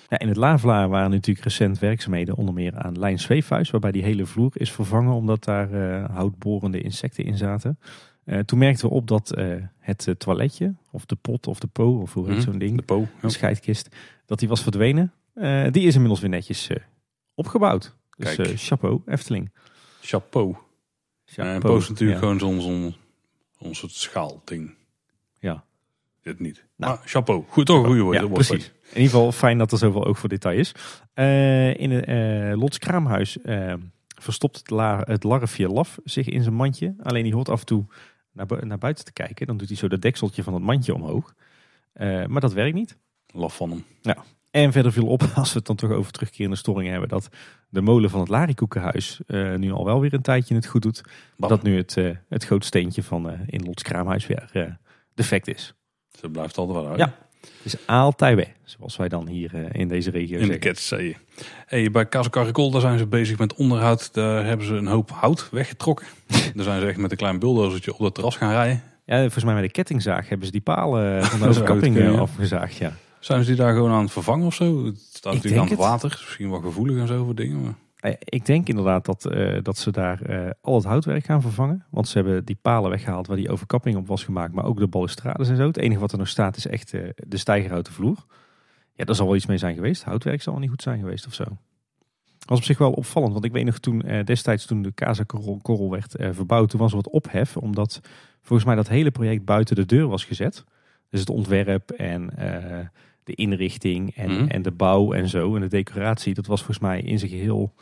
Ja, 0.09 0.19
in 0.19 0.27
het 0.27 0.37
Lavelaar 0.37 0.89
waren 0.89 1.09
natuurlijk 1.11 1.45
recent 1.45 1.79
werkzaamheden 1.79 2.35
onder 2.35 2.53
meer 2.53 2.77
aan 2.77 2.99
Lijn 2.99 3.19
Zweefhuis, 3.19 3.69
waarbij 3.71 3.91
die 3.91 4.03
hele 4.03 4.25
vloer 4.25 4.51
is 4.53 4.71
vervangen 4.71 5.13
omdat 5.13 5.43
daar 5.43 5.69
houtborende 6.11 6.81
insecten 6.81 7.23
in 7.25 7.37
zaten. 7.37 7.79
Eh, 8.27 8.39
toen 8.39 8.59
merkten 8.59 8.87
we 8.89 8.93
op 8.95 9.07
dat 9.07 9.33
eh, 9.33 9.55
het 9.79 10.07
eh, 10.07 10.13
toiletje, 10.13 10.73
of 10.91 11.05
de 11.05 11.15
pot 11.15 11.47
of 11.47 11.59
de 11.59 11.67
po, 11.67 11.99
of 12.01 12.13
hoe 12.13 12.25
heet 12.27 12.35
Mhm. 12.35 12.43
zo'n 12.43 12.57
ding, 12.59 12.77
De 12.77 12.83
Po. 12.83 12.99
de 13.01 13.07
Ja. 13.21 13.29
scheidkist, 13.29 13.95
dat 14.25 14.39
die 14.39 14.47
was 14.47 14.61
verdwenen. 14.63 15.11
Die 15.71 15.83
is 15.87 15.93
inmiddels 15.93 16.19
weer 16.19 16.29
netjes 16.29 16.69
opgebouwd. 17.35 17.95
Dus 18.17 18.35
Kijk. 18.35 18.53
chapeau, 18.59 19.01
Efteling. 19.05 19.51
Chapeau. 20.01 20.47
En 20.49 20.57
Chapeau. 21.25 21.59
post 21.59 21.89
natuurlijk 21.89 22.21
Ja. 22.21 22.27
gewoon 22.27 22.39
zo'n 22.59 22.95
zo'n 23.59 23.75
soort 23.75 23.91
schaalding. 23.91 24.73
Ja. 25.39 25.63
Dit 26.21 26.39
niet. 26.39 26.65
Nou. 26.75 26.95
maar 26.97 27.07
chapeau. 27.07 27.43
Goed, 27.49 27.65
toch 27.65 27.77
een 27.79 27.85
goede 27.85 28.01
woord. 28.01 28.17
Ja, 28.19 28.27
precies. 28.27 28.65
In 28.67 29.01
ieder 29.01 29.09
geval 29.11 29.31
fijn 29.31 29.57
dat 29.57 29.71
er 29.71 29.77
zoveel 29.77 30.05
oog 30.05 30.19
voor 30.19 30.29
detail 30.29 30.59
is. 30.59 30.71
In 31.79 31.91
het 31.91 32.55
Lots 32.59 32.77
kraamhuis 32.77 33.37
verstopt 34.21 34.57
het, 34.57 34.69
la 34.69 35.01
het 35.05 35.23
larfje 35.23 35.67
laf 35.67 35.97
zich 36.03 36.27
in 36.27 36.43
zijn 36.43 36.55
mandje. 36.55 36.95
Alleen 37.03 37.23
die 37.23 37.33
hoort 37.33 37.49
af 37.49 37.59
en 37.59 37.65
toe 37.65 37.85
naar, 38.37 38.45
bu- 38.45 38.65
naar 38.65 38.77
buiten 38.77 39.05
te 39.05 39.13
kijken. 39.13 39.47
Dan 39.47 39.57
doet 39.57 39.67
hij 39.67 39.77
zo 39.77 39.87
dat 39.87 40.01
dekseltje 40.01 40.43
van 40.43 40.53
het 40.53 40.63
mandje 40.63 40.93
omhoog. 40.93 41.33
Eh, 41.93 42.25
maar 42.25 42.41
dat 42.41 42.53
werkt 42.53 42.75
niet. 42.75 42.97
Laf 43.33 43.55
van 43.55 43.69
hem. 43.69 43.83
En 44.51 44.71
verder 44.71 44.91
viel 44.91 45.07
op, 45.07 45.23
als 45.35 45.51
we 45.51 45.57
het 45.57 45.67
dan 45.67 45.75
toch 45.75 45.91
over 45.91 46.11
terugkerende 46.11 46.55
storingen 46.57 46.91
hebben, 46.91 47.09
dat 47.09 47.29
de 47.69 47.81
molen 47.81 48.09
van 48.09 48.19
het 48.19 48.29
Larikoekenhuis 48.29 49.19
eh, 49.27 49.55
nu 49.55 49.71
al 49.71 49.85
wel 49.85 49.99
weer 49.99 50.13
een 50.13 50.21
tijdje 50.21 50.55
het 50.55 50.65
goed 50.65 50.81
doet. 50.81 51.03
Bam. 51.37 51.49
Dat 51.49 51.61
nu 51.63 51.77
het, 51.77 51.97
eh 51.97 52.15
het 52.29 52.43
grootsteentje 52.45 53.03
van 53.03 53.31
in 53.45 53.65
Lots 53.65 53.83
kraamhuis 53.83 54.27
weer 54.27 54.77
defect 55.13 55.47
is. 55.47 55.73
Ze 56.19 56.29
blijft 56.29 56.57
altijd 56.57 56.77
wel 56.77 56.87
uit. 56.87 56.97
Ja. 56.99 57.13
Altijd 57.85 58.35
weg, 58.35 58.49
zoals 58.63 58.97
wij 58.97 59.07
dan 59.07 59.27
hier 59.27 59.55
eh, 59.55 59.81
in 59.81 59.87
deze 59.87 60.09
regio 60.09 60.33
In 60.33 60.39
de 60.39 60.45
zeggen. 60.45 60.59
Ketszee. 60.59 61.17
Hey, 61.65 61.91
bij 61.91 62.09
Casa 62.09 62.29
Caracol, 62.29 62.71
daar 62.71 62.81
zijn 62.81 62.97
ze 62.97 63.07
bezig 63.07 63.37
met 63.37 63.53
onderhoud. 63.53 64.13
Daar 64.13 64.45
hebben 64.45 64.65
ze 64.65 64.73
een 64.73 64.87
hoop 64.87 65.11
hout 65.11 65.49
weggetrokken. 65.51 66.07
daar 66.55 66.63
zijn 66.63 66.79
ze 66.81 66.87
echt 66.87 66.97
met 66.97 67.11
een 67.11 67.17
klein 67.17 67.39
bulldozertje 67.39 67.93
op 67.93 67.99
dat 67.99 68.15
terras 68.15 68.35
gaan 68.35 68.51
rijden. 68.51 68.83
Ja, 69.05 69.19
volgens 69.19 69.43
mij 69.43 69.53
met 69.53 69.63
de 69.63 69.71
kettingzaag 69.71 70.29
hebben 70.29 70.45
ze 70.45 70.51
die 70.51 70.61
palen 70.61 71.23
van 71.25 71.39
de 71.39 71.47
overkapping 71.47 71.97
eh, 71.97 72.11
ja. 72.13 72.17
afgezaagd. 72.17 72.75
Ja. 72.75 72.93
Zijn 73.19 73.43
ze 73.43 73.47
die 73.47 73.59
daar 73.59 73.73
gewoon 73.73 73.91
aan 73.91 74.03
het 74.03 74.11
vervangen 74.11 74.45
of 74.45 74.53
zo? 74.53 74.85
Het 74.85 74.99
staat 75.13 75.33
Ik 75.33 75.43
natuurlijk 75.43 75.71
aan 75.71 75.77
het. 75.77 75.87
water. 75.87 76.09
Misschien 76.09 76.49
wel 76.49 76.61
gevoelig 76.61 76.97
en 76.97 77.07
zo 77.07 77.25
voor 77.25 77.35
dingen. 77.35 77.61
Maar... 77.61 77.73
Eh, 78.07 78.13
Ik 78.19 78.45
denk 78.45 78.67
inderdaad 78.67 79.05
dat, 79.05 79.25
eh, 79.25 79.57
dat 79.61 79.77
ze 79.77 79.91
daar 79.91 80.21
eh, 80.21 80.51
al 80.61 80.75
het 80.75 80.83
houtwerk 80.83 81.25
gaan 81.25 81.41
vervangen. 81.41 81.85
Want 81.89 82.07
ze 82.07 82.17
hebben 82.17 82.45
die 82.45 82.57
palen 82.61 82.89
weggehaald 82.89 83.27
waar 83.27 83.37
die 83.37 83.49
overkapping 83.49 83.95
op 83.97 84.07
was 84.07 84.23
gemaakt. 84.23 84.53
Maar 84.53 84.65
ook 84.65 84.79
de 84.79 84.87
balustrades 84.87 85.49
en 85.49 85.55
zo. 85.55 85.67
Het 85.67 85.77
enige 85.77 85.99
wat 85.99 86.11
er 86.11 86.17
nog 86.17 86.27
staat 86.27 86.57
is 86.57 86.67
echt 86.67 86.91
de 87.15 87.37
stijgerhouten 87.37 87.93
vloer. 87.93 88.25
Ja, 88.93 89.05
daar 89.05 89.15
zal 89.15 89.25
wel 89.25 89.35
iets 89.35 89.45
mee 89.45 89.57
zijn 89.57 89.75
geweest. 89.75 90.03
Houtwerk 90.03 90.41
zal 90.41 90.53
wel 90.53 90.61
niet 90.61 90.69
goed 90.71 90.81
zijn 90.81 90.99
geweest 90.99 91.25
of 91.27 91.33
zo. 91.33 91.43
was 92.45 92.57
op 92.57 92.63
zich 92.63 92.77
wel 92.77 92.91
opvallend. 92.91 93.33
Want 93.33 93.45
ik 93.45 93.51
weet 93.51 93.65
nog 93.65 93.77
toen 93.79 94.03
destijds 94.25 94.65
toen 94.65 94.81
de 94.81 94.93
Casa 94.93 95.23
Korrel, 95.23 95.59
Korrel 95.61 95.89
werd 95.91 96.15
verbouwd. 96.17 96.69
Toen 96.69 96.79
was 96.79 96.89
er 96.89 96.95
wat 96.95 97.09
ophef. 97.09 97.57
Omdat 97.57 98.01
volgens 98.41 98.67
mij 98.67 98.75
dat 98.75 98.87
hele 98.87 99.11
project 99.11 99.45
buiten 99.45 99.75
de 99.75 99.85
deur 99.85 100.07
was 100.07 100.23
gezet. 100.25 100.63
Dus 101.09 101.19
het 101.19 101.29
ontwerp 101.29 101.91
en 101.91 102.29
de 103.23 103.33
inrichting 103.35 104.15
en, 104.15 104.31
Mhm. 104.31 104.47
en 104.47 104.61
de 104.61 104.71
bouw 104.71 105.13
en 105.13 105.29
zo. 105.29 105.55
En 105.55 105.61
de 105.61 105.67
decoratie. 105.67 106.33
Dat 106.33 106.45
was 106.45 106.59
volgens 106.59 106.79
mij 106.87 107.01
in 107.01 107.19
zijn 107.19 107.31
geheel 107.31 107.73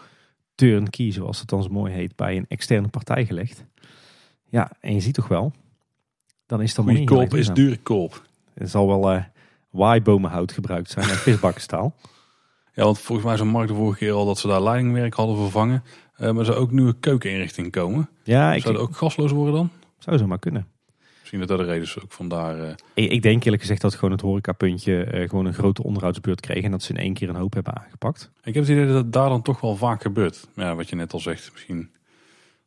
turnkey, 0.56 1.12
zoals 1.12 1.40
het 1.40 1.50
dan 1.50 1.64
zo 1.64 1.70
mooi 1.70 1.94
heet, 1.94 2.16
bij 2.16 2.38
een 2.38 2.46
externe 2.48 2.88
partij 2.88 3.26
gelegd. 3.26 3.66
Ja, 4.50 4.72
en 4.80 4.94
je 4.94 5.00
ziet 5.00 5.14
toch 5.14 5.28
wel, 5.28 5.52
dan 6.46 6.62
is 6.62 6.74
dat 6.74 6.86
Goede 6.86 7.00
niet 7.00 7.10
koop 7.10 7.34
is 7.34 7.50
dure 7.50 7.78
koop. 7.78 8.24
Er 8.54 8.68
zal 8.68 8.88
wel 8.88 9.12
eh 9.12 9.24
waaibomenhout 9.70 10.52
gebruikt 10.52 10.90
zijn 10.90 11.10
en 11.10 11.16
visbakkenstaal. 11.16 11.96
Ja, 12.74 12.84
want 12.84 13.00
volgens 13.00 13.28
mij 13.28 13.38
zei 13.38 13.50
Mark 13.50 13.68
de 13.68 13.74
vorige 13.74 13.98
keer 13.98 14.12
al 14.12 14.26
dat 14.26 14.40
ze 14.40 14.48
daar 14.48 14.62
leidingwerk 14.62 15.14
hadden 15.14 15.36
vervangen. 15.38 15.84
Eh, 16.16 16.30
maar 16.30 16.40
er 16.40 16.46
zou 16.46 16.58
ook 16.58 16.72
nieuwe 16.72 16.96
keukeninrichting 17.00 17.72
komen. 17.72 18.10
Ja, 18.24 18.54
ik 18.54 18.62
Zou 18.62 18.74
dat 18.74 18.84
ook 18.84 18.96
gasloos 18.96 19.32
worden 19.32 19.54
dan? 19.54 19.70
zou 19.98 20.18
zo 20.18 20.28
maar 20.28 20.40
kunnen. 20.40 20.68
Misschien 21.36 21.58
dat 21.58 21.68
dat 21.68 21.68
de 21.68 21.74
reden 21.74 21.98
is 21.98 22.04
ook 22.04 22.12
vandaar. 22.12 22.60
eh 22.60 22.74
Ik, 22.94 23.12
ik 23.12 23.22
denk 23.22 23.44
eerlijk 23.44 23.62
gezegd 23.62 23.82
dat 23.82 23.96
gewoon 23.96 24.12
het 24.12 24.22
horecapuntje 24.22 25.04
eh, 25.04 25.30
gewoon 25.30 25.46
een 25.46 25.54
grote 25.54 25.84
onderhoudsbeurt 25.84 26.40
kreeg 26.40 26.64
en 26.64 26.72
dat 26.72 26.84
ze 26.84 26.94
in 26.94 27.00
één 27.00 27.14
keer 27.14 27.30
een 27.30 27.36
hoop 27.36 27.54
hebben 27.54 27.78
aangepakt. 27.78 28.32
Ik 28.44 28.54
heb 28.54 28.64
het 28.64 28.72
idee 28.72 28.86
dat 28.86 28.96
het 28.96 29.14
daar 29.14 29.30
dan 29.30 29.42
toch 29.42 29.62
wel 29.62 29.76
vaak 29.76 30.02
gebeurt. 30.02 30.48
Ja, 30.56 30.76
wat 30.76 30.90
je 30.90 30.96
net 30.96 31.14
al 31.14 31.20
zegt, 31.20 31.50
misschien 31.52 31.90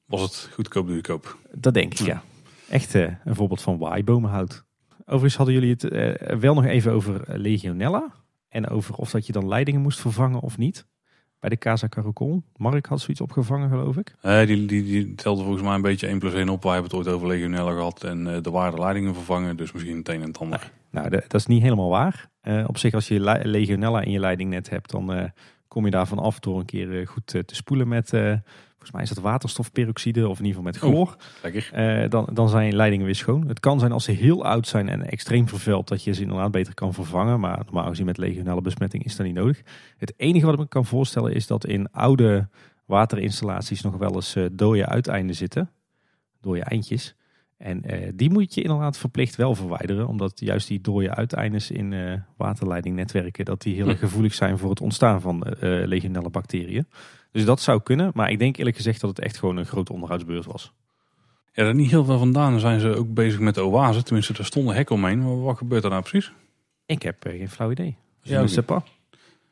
was 0.05 0.21
het 0.21 0.49
goedkoop 0.53 0.87
duurkoop. 0.87 1.39
Dat 1.53 1.75
denk 1.75 1.93
ik, 1.93 2.07
ja. 2.07 2.23
Echt 2.69 2.95
eh, 2.95 3.13
een 3.25 3.35
voorbeeld 3.35 3.63
van 3.63 3.79
waaibomenhout. 3.79 4.65
Overigens 5.01 5.37
hadden 5.37 5.55
jullie 5.55 5.77
het 5.79 6.41
wel 6.41 6.55
nog 6.55 6.65
even 6.65 6.93
over 6.93 7.39
Legionella. 7.39 8.13
En 8.49 8.69
over 8.69 8.95
of 8.95 9.11
dat 9.11 9.27
je 9.27 9.33
dan 9.33 9.49
leidingen 9.49 9.81
moest 9.81 10.01
vervangen 10.01 10.41
of 10.41 10.59
niet. 10.59 10.87
Bij 11.41 11.51
de 11.51 11.57
Casa 11.59 11.89
Caracol. 11.89 12.43
Mark 12.57 12.87
had 12.87 13.01
zoiets 13.01 13.21
opgevangen, 13.21 13.69
geloof 13.69 13.97
ik. 13.97 14.15
Eh, 14.21 14.47
die, 14.47 14.67
die, 14.67 14.83
die 14.83 15.15
telde 15.15 15.43
volgens 15.43 15.63
mij 15.63 15.75
een 15.75 15.83
beetje 15.83 16.07
1 16.07 16.19
plus 16.19 16.33
1 16.35 16.49
op. 16.49 16.63
Wij 16.63 16.73
hebben 16.73 16.91
het 16.91 17.01
ooit 17.01 17.15
over 17.17 17.29
Legionella 17.29 17.73
gehad 17.73 18.05
en 18.05 18.35
eh 18.35 18.43
de 18.43 18.51
waarde 18.51 18.79
leidingen 18.79 19.15
vervangen. 19.15 19.57
Dus 19.57 19.73
misschien 19.73 19.97
het 19.97 20.09
een 20.09 20.21
en 20.23 20.27
het 20.29 20.39
ander. 20.39 20.71
Nou, 20.91 21.09
de- 21.09 21.25
dat 21.29 21.41
is 21.41 21.47
niet 21.47 21.63
helemaal 21.63 21.89
waar. 21.89 22.29
Eh, 22.41 22.65
op 22.67 22.79
zich, 22.79 22.95
als 22.95 23.09
je 23.09 23.21
le- 23.21 23.41
Legionella 23.43 24.01
in 24.01 24.11
je 24.11 24.19
leidingnet 24.21 24.71
hebt, 24.71 24.91
dan 24.91 25.31
kom 25.69 25.85
je 25.85 25.91
daarvan 25.91 26.19
af 26.19 26.39
door 26.39 26.59
een 26.59 26.65
keer 26.65 27.07
goed 27.09 27.27
te 27.27 27.43
spoelen 27.55 27.89
met, 27.89 28.13
volgens 28.79 28.93
mij 28.93 29.03
is 29.03 29.09
dat 29.09 29.19
waterstofperoxide 29.33 30.29
of 30.29 30.39
in 30.39 30.45
ieder 30.45 30.63
geval 30.63 30.63
met 30.63 30.77
chloor. 30.77 31.17
Eh, 31.73 32.11
dan, 32.11 32.29
dan 32.33 32.49
zijn 32.49 32.77
leidingen 32.77 33.05
weer 33.07 33.15
schoon. 33.15 33.49
Het 33.49 33.61
kan 33.61 33.79
zijn 33.79 33.93
als 33.93 34.05
ze 34.05 34.13
heel 34.13 34.45
oud 34.45 34.67
zijn 34.67 34.89
en 34.89 35.07
extreem 35.11 35.49
vervuild 35.49 35.89
dat 35.89 36.05
je 36.05 36.13
ze 36.13 36.23
inderdaad 36.23 36.51
beter 36.51 36.75
kan 36.75 36.95
vervangen. 36.95 37.41
Maar 37.41 37.61
normaal 37.65 37.89
gezien 37.89 38.07
met 38.07 38.19
legionelle 38.19 38.61
besmetting 38.61 39.05
is 39.05 39.17
dat 39.17 39.27
niet 39.27 39.35
nodig. 39.35 39.63
Het 39.97 40.13
enige 40.17 40.45
wat 40.45 40.55
ik 40.55 40.61
me 40.61 40.69
kan 40.69 40.85
voorstellen 40.85 41.35
is 41.35 41.47
dat 41.47 41.67
in 41.67 41.91
oude 41.91 42.49
waterinstallaties 42.87 43.81
nog 43.83 43.97
wel 43.97 44.15
eens 44.15 44.35
eh, 44.37 44.45
dode 44.53 44.87
uiteinden 44.87 45.37
zitten. 45.37 45.71
Dode 46.41 46.63
eindjes. 46.63 47.15
En 47.57 47.83
eh, 47.85 48.13
die 48.15 48.31
moet 48.31 48.55
je 48.55 48.63
inderdaad 48.63 48.99
verplicht 48.99 49.37
wel 49.37 49.55
verwijderen. 49.55 50.07
Omdat 50.07 50.41
juist 50.41 50.69
die 50.69 50.81
dode 50.81 51.15
uiteindes 51.15 51.71
in 51.71 52.23
waterleidingnetwerken, 52.37 53.45
dat 53.45 53.63
die 53.63 53.75
heel 53.75 53.85
Hm. 53.85 53.91
erg 53.91 53.99
gevoelig 53.99 54.35
zijn 54.35 54.59
voor 54.59 54.71
het 54.71 54.81
ontstaan 54.81 55.21
van 55.21 55.43
eh 55.43 55.87
legionelle 55.87 56.31
bacteriën. 56.31 56.87
Dus 57.39 57.47
dat 57.47 57.61
zou 57.61 57.83
kunnen. 57.83 58.11
Maar 58.15 58.31
ik 58.31 58.39
denk 58.39 58.57
eerlijk 58.57 58.77
gezegd 58.77 59.01
dat 59.01 59.11
het 59.11 59.19
echt 59.19 59.39
gewoon 59.39 59.57
een 59.57 59.67
grote 59.67 59.93
onderhoudsbeurt 59.93 60.45
was. 60.45 60.73
Ja, 61.53 61.65
daar 61.65 61.75
niet 61.75 61.91
heel 61.91 62.05
veel 62.05 62.19
vandaan 62.19 62.61
zijn 62.61 62.81
ze 62.81 62.95
ook 62.95 63.15
bezig 63.15 63.41
met 63.41 63.55
de 63.55 63.65
oase. 63.65 64.03
Tenminste, 64.03 64.35
er 64.35 64.45
stond 64.45 64.69
een 64.69 64.75
hek 64.75 64.91
omheen. 64.91 65.23
Maar 65.23 65.43
wat 65.43 65.57
gebeurt 65.57 65.85
er 65.85 65.91
nou 65.91 66.03
precies? 66.03 66.33
Ik 66.87 67.03
heb 67.03 67.25
eh, 67.25 67.33
geen 67.33 67.51
flauw 67.51 67.71
idee. 67.71 67.97
Ja, 68.23 68.63
pas. 68.67 68.83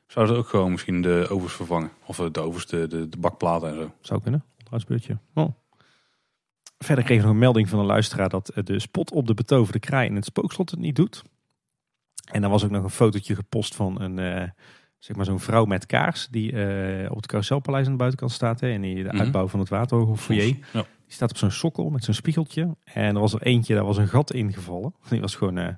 Zouden 0.07 0.34
ze 0.34 0.41
ook 0.41 0.49
gewoon 0.49 0.70
misschien 0.70 1.03
de 1.03 1.26
ovens 1.30 1.53
vervangen? 1.53 1.91
Of 2.07 2.18
eh, 2.18 2.26
de 2.32 2.41
ovens, 2.41 2.66
de, 2.66 2.87
de, 2.87 3.09
de 3.09 3.16
bakplaten 3.16 3.68
en 3.68 3.74
zo. 3.74 3.93
Zou 4.01 4.22
kunnen. 4.22 4.45
Onderhoudsbeurtje. 4.57 5.18
Oh. 5.34 5.49
Verder 6.78 7.05
kreeg 7.05 7.16
ik 7.16 7.22
nog 7.22 7.32
een 7.32 7.39
melding 7.39 7.68
van 7.68 7.78
een 7.78 7.87
luisteraar 7.87 8.28
dat 8.28 8.49
eh, 8.49 8.64
de 8.64 8.80
spot 8.80 9.11
op 9.11 9.26
de 9.26 9.34
betoverde 9.34 9.78
kraai 9.78 10.09
in 10.09 10.14
het 10.14 10.24
spookslot 10.24 10.70
het 10.70 10.80
niet 10.80 10.97
doet. 10.97 11.22
En 12.32 12.41
dan 12.41 12.51
was 12.51 12.64
ook 12.64 12.70
nog 12.70 12.84
een 12.84 12.91
fotootje 12.91 13.34
gepost 13.34 13.74
van 13.74 14.01
een, 14.01 14.53
zeg 15.07 15.16
maar 15.16 15.24
zo'n 15.24 15.40
vrouw 15.40 15.64
met 15.64 15.86
kaars 15.86 16.28
die 16.30 16.52
eh, 16.52 17.11
op 17.11 17.16
het 17.16 17.26
carouselpaleis 17.26 17.84
aan 17.86 17.92
de 17.92 17.98
buitenkant 17.98 18.32
staat. 18.32 18.61
Hè, 18.61 18.70
en 18.72 18.80
die 18.80 19.02
de 19.02 19.09
Mhm. 19.12 19.18
uitbouw 19.20 19.48
van 19.48 19.61
het 19.61 19.68
waterhoog 19.68 20.20
foyer. 20.20 20.44
Ja. 20.46 20.57
Die 20.72 21.14
staat 21.14 21.30
op 21.30 21.36
zo'n 21.36 21.50
sokkel 21.50 21.90
met 21.90 22.04
zo'n 22.04 22.14
spiegeltje. 22.14 22.76
En 22.84 23.14
er 23.14 23.20
was 23.20 23.32
er 23.32 23.42
eentje, 23.42 23.74
daar 23.74 23.84
was 23.84 23.96
een 23.96 24.09
gat 24.09 24.32
ingevallen. 24.32 24.94
Die 25.09 25.20
was 25.20 25.34
gewoon 25.34 25.59
eh 25.59 25.68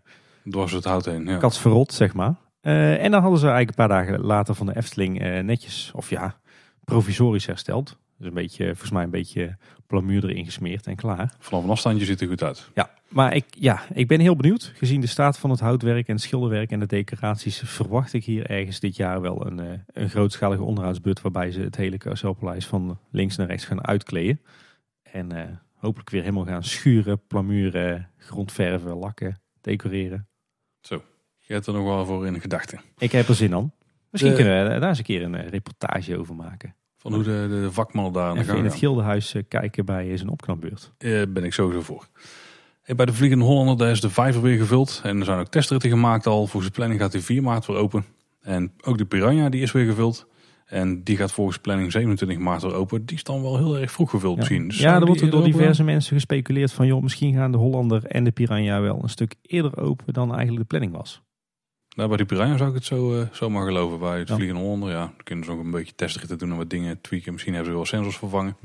Dwars 0.50 0.72
het 0.72 0.84
hout 0.84 1.04
heen. 1.04 1.24
Ja. 1.24 1.36
katsverrot, 1.36 1.92
zeg 1.92 2.14
maar. 2.14 2.34
Eh, 2.60 3.04
en 3.04 3.10
dan 3.10 3.20
hadden 3.22 3.38
ze 3.40 3.46
eigenlijk 3.48 3.78
een 3.78 3.86
paar 3.86 3.96
dagen 4.04 4.20
later 4.20 4.54
van 4.54 4.66
de 4.66 4.76
Efteling 4.76 5.18
netjes, 5.42 5.90
of 5.94 6.10
ja, 6.10 6.36
provisorisch 6.84 7.46
hersteld. 7.46 7.98
Dus 8.18 8.26
een 8.26 8.34
beetje, 8.34 8.64
volgens 8.66 8.90
mij 8.90 9.02
een 9.02 9.10
beetje 9.10 9.56
plamuur 9.86 10.24
erin 10.24 10.44
gesmeerd 10.44 10.86
en 10.86 10.96
klaar. 10.96 11.34
Vanaf 11.38 11.64
een 11.64 11.70
afstandje 11.70 12.04
ziet 12.04 12.20
er 12.20 12.28
goed 12.28 12.42
uit. 12.42 12.70
Ja, 12.74 12.90
maar 13.08 13.34
ik, 13.34 13.44
ja, 13.50 13.82
ik 13.92 14.06
ben 14.08 14.20
heel 14.20 14.36
benieuwd. 14.36 14.72
Gezien 14.74 15.00
de 15.00 15.06
staat 15.06 15.38
van 15.38 15.50
het 15.50 15.60
houtwerk 15.60 16.08
en 16.08 16.14
het 16.14 16.22
schilderwerk 16.22 16.70
en 16.70 16.80
de 16.80 16.86
decoraties 16.86 17.58
verwacht 17.64 18.12
ik 18.12 18.24
hier 18.24 18.46
ergens 18.50 18.80
dit 18.80 18.96
jaar 18.96 19.20
wel 19.20 19.46
een, 19.46 19.58
eh, 19.60 19.78
een 19.86 20.10
grootschalige 20.10 20.62
onderhoudsbeurt 20.62 21.20
waarbij 21.20 21.50
ze 21.50 21.60
het 21.60 21.76
hele 21.76 21.96
carouselpaleis 21.98 22.66
van 22.66 22.98
links 23.10 23.36
naar 23.36 23.46
rechts 23.46 23.64
gaan 23.64 23.86
uitkleden. 23.86 24.40
En 25.02 25.32
eh, 25.32 25.56
hopelijk 25.74 26.10
weer 26.10 26.22
helemaal 26.22 26.44
gaan 26.44 26.64
schuren, 26.64 27.26
plamuren, 27.26 28.10
grondverven, 28.16 28.96
lakken, 28.96 29.40
decoreren. 29.60 30.28
Je 31.48 31.54
hebt 31.54 31.66
er 31.66 31.72
nog 31.72 31.84
wel 31.84 32.04
voor 32.06 32.26
in 32.26 32.32
de 32.32 32.40
gedachten. 32.40 32.80
Ik 32.98 33.12
heb 33.12 33.28
er 33.28 33.34
zin 33.34 33.54
aan. 33.54 33.72
Misschien 34.10 34.32
De- 34.32 34.36
kunnen 34.42 34.72
we 34.72 34.78
daar 34.78 34.88
eens 34.88 34.98
een 34.98 35.04
keer 35.04 35.22
een 35.22 35.34
eh, 35.34 35.48
reportage 35.48 36.18
over 36.18 36.34
maken. 36.34 36.74
Van 36.98 37.14
hoe 37.14 37.22
de, 37.22 37.46
de 37.50 37.72
vakmannen 37.72 38.12
daar 38.12 38.28
aan 38.28 38.34
de 38.34 38.40
Even 38.40 38.46
gang 38.46 38.58
in 38.58 38.64
het 38.64 38.72
gaan. 38.72 38.82
Gildenhuis 38.82 39.34
eh, 39.34 39.42
kijken 39.48 39.84
bij 39.84 40.16
zijn 40.16 40.28
opknapbeurt. 40.28 40.92
Eh, 40.98 41.22
ben 41.28 41.44
ik 41.44 41.52
sowieso 41.52 41.82
voor. 41.82 42.06
Bij 42.96 43.06
de 43.06 43.12
Vliegende 43.12 43.44
Hollander 43.44 43.76
daar 43.76 43.90
is 43.90 44.00
de 44.00 44.10
vijver 44.10 44.42
weer 44.42 44.58
gevuld. 44.58 45.00
En 45.04 45.18
er 45.18 45.24
zijn 45.24 45.38
ook 45.38 45.48
testritten 45.48 45.90
gemaakt 45.90 46.26
al. 46.26 46.46
Volgens 46.46 46.64
de 46.64 46.78
planning 46.78 47.00
gaat 47.00 47.12
die 47.12 47.20
4 47.20 47.42
maart 47.42 47.66
weer 47.66 47.76
open. 47.76 48.04
En 48.40 48.72
ook 48.80 48.98
de 48.98 49.04
Piranha 49.04 49.48
die 49.48 49.62
is 49.62 49.72
weer 49.72 49.86
gevuld. 49.86 50.26
En 50.66 51.02
die 51.02 51.16
gaat 51.16 51.32
volgens 51.32 51.58
planning 51.58 51.92
27 51.92 52.38
maart 52.38 52.62
weer 52.62 52.74
open. 52.74 53.06
Die 53.06 53.16
is 53.16 53.22
dan 53.22 53.42
wel 53.42 53.56
heel 53.56 53.78
erg 53.78 53.92
vroeg 53.92 54.10
gevuld 54.10 54.32
Ja, 54.32 54.38
misschien. 54.38 54.68
Dus 54.68 54.78
ja 54.78 54.94
er 54.94 55.06
wordt 55.06 55.22
ook 55.22 55.30
door 55.30 55.40
open 55.40 55.52
diverse 55.52 55.84
mensen 55.84 56.14
gespeculeerd 56.14 56.72
van... 56.72 56.86
joh, 56.86 57.02
misschien 57.02 57.34
gaan 57.34 57.52
de 57.52 57.58
Hollander 57.58 58.04
en 58.04 58.24
de 58.24 58.30
Piranha 58.30 58.80
wel 58.80 59.02
een 59.02 59.08
stuk 59.08 59.34
eerder 59.42 59.76
open 59.76 60.12
dan 60.12 60.34
eigenlijk 60.34 60.60
de 60.60 60.66
planning 60.66 60.92
was. 60.92 61.22
Nou, 61.98 62.10
bij 62.10 62.18
die 62.18 62.26
Piranha 62.26 62.56
zou 62.56 62.68
ik 62.68 62.74
het 62.74 62.84
zo, 62.84 63.20
eh, 63.20 63.26
zomaar 63.32 63.66
geloven. 63.66 63.98
Bij 63.98 64.18
het 64.18 64.28
Ja. 64.28 64.34
Vliegende 64.34 64.60
Hollander, 64.62 64.90
ja. 64.90 64.98
Dan 64.98 65.24
kunnen 65.24 65.44
ze 65.44 65.50
ook 65.50 65.58
een 65.60 65.70
beetje 65.70 65.94
testritten 65.94 66.38
doen 66.38 66.50
en 66.50 66.56
wat 66.56 66.70
dingen 66.70 67.00
tweaken. 67.00 67.32
Misschien 67.32 67.54
hebben 67.54 67.70
ze 67.72 67.76
wel 67.78 67.86
sensors 67.86 68.16
vervangen. 68.16 68.56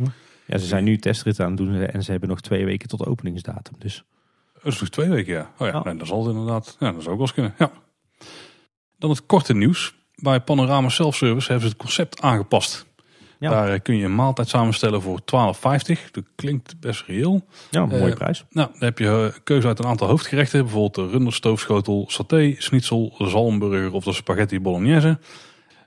Ja, 0.46 0.58
ze 0.58 0.66
zijn 0.66 0.84
nu 0.84 0.98
testritten 0.98 1.46
aan 1.46 1.52
het 1.52 1.60
doen 1.60 1.76
en 1.76 2.04
ze 2.04 2.12
hebben 2.12 2.30
nog 2.30 2.42
twee 2.42 2.66
weken 2.66 2.88
tot 2.88 3.06
openingsdatum. 3.06 3.76
Dus 3.80 4.04
Dat 4.64 4.74
is 4.74 4.80
nog 4.80 4.90
twee 4.90 5.10
weken, 5.10 5.34
ja. 5.34 5.52
Oh 5.58 5.68
ja. 5.68 5.84
Nee, 5.84 5.96
dat 5.96 6.08
zal 6.08 6.26
het 6.28 6.36
inderdaad. 6.36 6.76
Ja, 6.80 6.92
dat 6.92 7.02
zou 7.02 7.16
ook 7.16 7.18
wel 7.18 7.22
eens 7.22 7.34
kunnen. 7.34 7.54
Ja. 7.58 7.72
Dan 8.98 9.10
het 9.10 9.26
korte 9.26 9.54
nieuws. 9.54 9.96
Bij 10.16 10.40
Panorama 10.42 10.90
Self-Service 10.90 11.48
hebben 11.52 11.68
ze 11.68 11.74
het 11.74 11.84
concept 11.84 12.22
aangepast. 12.22 12.86
Ja. 13.44 13.50
Daar 13.50 13.74
eh, 13.74 13.80
kun 13.82 13.98
je 13.98 14.06
een 14.06 14.16
maaltijd 14.16 14.48
samenstellen 14.50 15.02
voor 15.02 15.20
12,50. 15.22 16.12
Dat 16.12 16.24
klinkt 16.36 16.80
best 16.80 17.04
reëel. 17.08 17.46
Ja, 17.72 17.82
een 17.82 17.88
mooie 17.90 18.12
Eh, 18.12 18.18
prijs. 18.18 18.46
Nou, 18.50 18.68
dan 18.72 18.84
heb 18.84 18.98
je 19.00 19.08
eh, 19.34 19.40
keuze 19.44 19.68
uit 19.68 19.80
een 19.80 19.86
aantal 19.86 20.08
hoofdgerechten. 20.08 20.62
Bijvoorbeeld 20.64 20.96
de 20.96 21.08
runderstoofschotel, 21.18 22.06
saté, 22.08 22.56
schnitzel, 22.58 23.16
zalmburger 23.18 23.94
of 23.94 24.04
de 24.04 24.14
spaghetti 24.14 24.60
bolognese. 24.60 25.20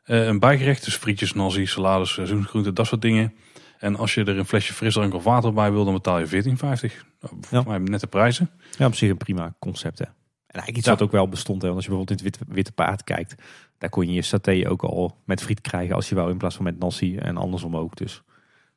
Een 0.04 0.38
bijgerecht, 0.38 0.84
dus 0.84 0.94
frietjes, 0.96 1.32
nasi, 1.32 1.66
salades, 1.66 2.12
seizoensgroenten, 2.12 2.74
dat 2.74 2.86
soort 2.86 3.02
dingen. 3.02 3.34
En 3.78 3.96
als 3.96 4.14
je 4.14 4.24
er 4.24 4.38
een 4.38 4.46
flesje 4.46 4.72
frisdrank 4.72 5.14
of 5.14 5.24
water 5.24 5.52
bij 5.52 5.72
wil, 5.72 5.84
dan 5.84 5.94
betaal 5.94 6.18
je 6.18 6.26
14,50. 6.26 7.04
Nou, 7.20 7.34
Ja. 7.50 7.62
mij 7.66 7.78
net 7.78 8.00
de 8.00 8.06
prijzen. 8.06 8.50
Ja, 8.78 8.86
op 8.86 8.94
zich 8.94 9.10
een 9.10 9.16
prima 9.16 9.54
concept 9.58 9.98
hè. 9.98 10.04
En 10.04 10.62
eigenlijk 10.62 10.76
iets 10.76 10.86
Ja. 10.86 10.92
wat 10.92 11.02
ook 11.02 11.12
wel 11.12 11.28
bestond 11.28 11.62
hè. 11.62 11.68
Want 11.68 11.76
als 11.76 11.84
je 11.84 11.90
bijvoorbeeld 11.90 12.20
in 12.20 12.26
het 12.26 12.36
Witte, 12.38 12.54
Witte 12.54 12.72
Paard 12.72 13.04
kijkt. 13.04 13.34
Daar 13.78 13.90
kon 13.90 14.06
je 14.06 14.12
je 14.12 14.22
saté 14.22 14.68
ook 14.68 14.82
al 14.82 15.16
met 15.24 15.42
friet 15.42 15.60
krijgen 15.60 15.94
als 15.94 16.08
je 16.08 16.14
wou. 16.14 16.30
In 16.30 16.36
plaats 16.38 16.54
van 16.56 16.64
met 16.64 16.78
nasi 16.78 17.16
en 17.16 17.36
andersom 17.36 17.76
ook. 17.76 17.96
Dus 17.96 18.22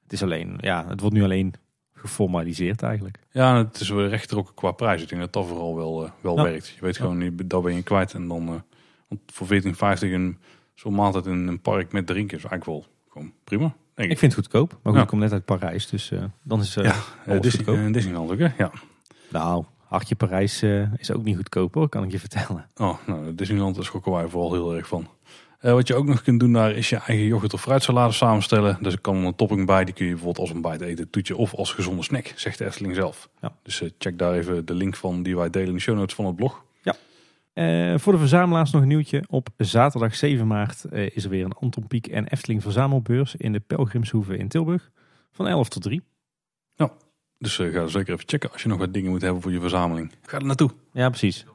het 0.03 0.13
is 0.13 0.23
alleen, 0.23 0.55
ja, 0.57 0.85
het 0.87 0.99
wordt 0.99 1.15
nu 1.15 1.23
alleen 1.23 1.53
geformaliseerd 1.93 2.81
eigenlijk. 2.83 3.19
Ja, 3.31 3.57
het 3.57 3.79
is 3.79 3.89
weer 3.89 4.07
rechtgetrokken 4.07 4.53
qua 4.53 4.71
prijs. 4.71 5.01
Ik 5.01 5.09
denk 5.09 5.21
dat 5.21 5.33
dat 5.33 5.47
vooral 5.47 5.75
wel, 5.75 6.05
eh, 6.05 6.11
wel 6.21 6.35
Ja. 6.37 6.43
werkt. 6.43 6.67
Je 6.67 6.81
weet 6.81 6.97
gewoon, 6.97 7.17
nu, 7.17 7.35
dat 7.45 7.63
ben 7.63 7.75
je 7.75 7.83
kwijt. 7.83 8.13
En 8.13 8.27
dan 8.27 8.63
want 9.07 9.21
voor 9.25 9.47
14,50 9.47 10.11
een 10.11 10.37
zo'n 10.73 10.93
maaltijd 10.93 11.25
in 11.25 11.47
een 11.47 11.61
park 11.61 11.91
met 11.91 12.07
drinken 12.07 12.37
is 12.37 12.43
eigenlijk 12.43 12.65
wel 12.65 12.85
gewoon 13.09 13.33
prima. 13.43 13.65
Ik. 13.95 14.09
Ik 14.11 14.17
vind 14.17 14.35
het 14.35 14.41
goedkoop. 14.45 14.69
Maar 14.71 14.79
goed, 14.83 14.93
Ja. 14.95 15.01
ik 15.01 15.07
kom 15.07 15.19
net 15.19 15.31
uit 15.31 15.45
Parijs. 15.45 15.87
Dus 15.89 16.11
eh, 16.11 16.23
dan 16.43 16.59
is 16.59 16.75
eh 16.75 16.83
Ja, 16.83 16.95
alles 17.27 17.41
Disney, 17.41 17.65
goedkoop. 17.65 17.93
Disneyland 17.93 18.31
ook, 18.31 18.39
hè? 18.39 18.47
Ja. 18.57 18.71
Nou, 19.29 19.63
hartje 19.89 20.15
Parijs 20.15 20.61
eh, 20.61 20.93
is 20.93 21.11
ook 21.11 21.23
niet 21.23 21.35
goedkoop 21.35 21.73
hoor, 21.73 21.89
kan 21.89 22.03
ik 22.03 22.11
je 22.11 22.19
vertellen. 22.19 22.65
Oh, 22.75 22.97
nou, 23.05 23.35
Disneyland 23.35 23.75
daar 23.75 23.83
schokken 23.83 24.11
wij 24.11 24.27
vooral 24.27 24.53
heel 24.53 24.75
erg 24.75 24.87
van. 24.87 25.07
Eh, 25.59 25.73
wat 25.73 25.87
je 25.87 25.95
ook 25.95 26.05
nog 26.05 26.21
kunt 26.21 26.39
doen 26.39 26.53
daar 26.53 26.71
is 26.71 26.89
je 26.89 26.95
eigen 26.95 27.25
yoghurt 27.25 27.53
of 27.53 27.61
fruitsalade 27.61 28.13
samenstellen. 28.13 28.77
Dus 28.81 28.93
er 28.93 28.99
kan 28.99 29.15
een 29.15 29.35
topping 29.35 29.65
bij, 29.65 29.85
die 29.85 29.93
kun 29.93 30.05
je 30.05 30.11
bijvoorbeeld 30.11 30.47
als 30.47 30.51
ontbijt 30.51 30.81
eten, 30.81 31.09
toetje 31.09 31.37
of 31.37 31.53
als 31.53 31.73
gezonde 31.73 32.03
snack, 32.03 32.33
zegt 32.35 32.57
de 32.57 32.65
Efteling 32.65 32.95
zelf. 32.95 33.29
Ja. 33.41 33.55
Dus 33.63 33.81
eh, 33.81 33.89
check 33.97 34.17
daar 34.17 34.33
even 34.33 34.65
de 34.65 34.73
link 34.73 34.95
van 34.95 35.23
die 35.23 35.35
wij 35.35 35.49
delen 35.49 35.67
in 35.67 35.73
de 35.73 35.79
show 35.79 35.95
notes 35.95 36.15
van 36.15 36.25
het 36.25 36.35
blog. 36.35 36.67
Eh, 37.53 37.97
voor 37.97 38.13
de 38.13 38.19
verzamelaars 38.19 38.71
nog 38.71 38.81
een 38.81 38.87
nieuwtje. 38.87 39.23
Op 39.27 39.49
zaterdag 39.57 40.15
7 40.15 40.47
maart 40.47 40.85
is 40.91 41.23
er 41.23 41.29
weer 41.29 41.45
een 41.45 41.53
Anton 41.53 41.87
Pieck 41.87 42.07
en 42.07 42.27
Efteling 42.27 42.61
verzamelbeurs 42.61 43.35
in 43.35 43.51
de 43.51 43.59
Pelgrimshoeve 43.59 44.37
in 44.37 44.47
Tilburg. 44.47 44.91
Van 45.31 45.47
11 45.47 45.69
tot 45.69 45.81
3. 45.81 46.03
Dus 47.39 47.59
eh, 47.59 47.73
ga 47.73 47.79
er 47.81 47.89
zeker 47.89 48.13
even 48.13 48.27
checken 48.27 48.51
als 48.51 48.61
je 48.61 48.67
nog 48.67 48.77
wat 48.77 48.93
dingen 48.93 49.11
moet 49.11 49.21
hebben 49.21 49.41
voor 49.41 49.51
je 49.51 49.59
verzameling. 49.59 50.11
Ga 50.25 50.37
er 50.37 50.45
naartoe. 50.45 50.69
Ja, 50.93 51.09
precies. 51.09 51.45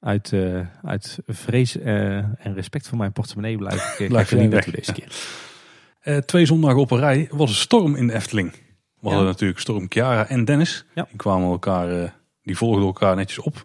Uit, 0.00 0.32
eh, 0.32 0.60
uit 0.84 1.18
vrees 1.26 1.78
eh, 1.78 2.16
en 2.16 2.54
respect 2.54 2.88
voor 2.88 2.98
mijn 2.98 3.12
portemonnee 3.12 3.56
blijf 3.56 3.98
ik, 3.98 4.08
Blijf 4.08 4.32
ik 4.32 4.36
er 4.38 4.42
niet 4.44 4.52
naartoe 4.52 4.72
deze 4.72 4.92
keer. 4.92 5.12
Twee 6.26 6.46
zondagen 6.46 6.80
op 6.80 6.90
een 6.90 6.98
rij 6.98 7.28
was 7.30 7.50
een 7.50 7.56
storm 7.56 7.94
in 7.96 8.06
de 8.06 8.12
Efteling. 8.12 8.50
We 8.52 8.58
Ja. 9.00 9.08
hadden 9.08 9.26
natuurlijk 9.26 9.60
storm 9.60 9.86
Chiara 9.88 10.28
en 10.28 10.44
Dennis. 10.44 10.84
Ja. 10.94 11.06
Die 11.08 11.16
kwamen 11.16 11.50
elkaar, 11.50 12.14
die 12.42 12.56
volgden 12.56 12.84
elkaar 12.84 13.16
netjes 13.16 13.38
op. 13.38 13.64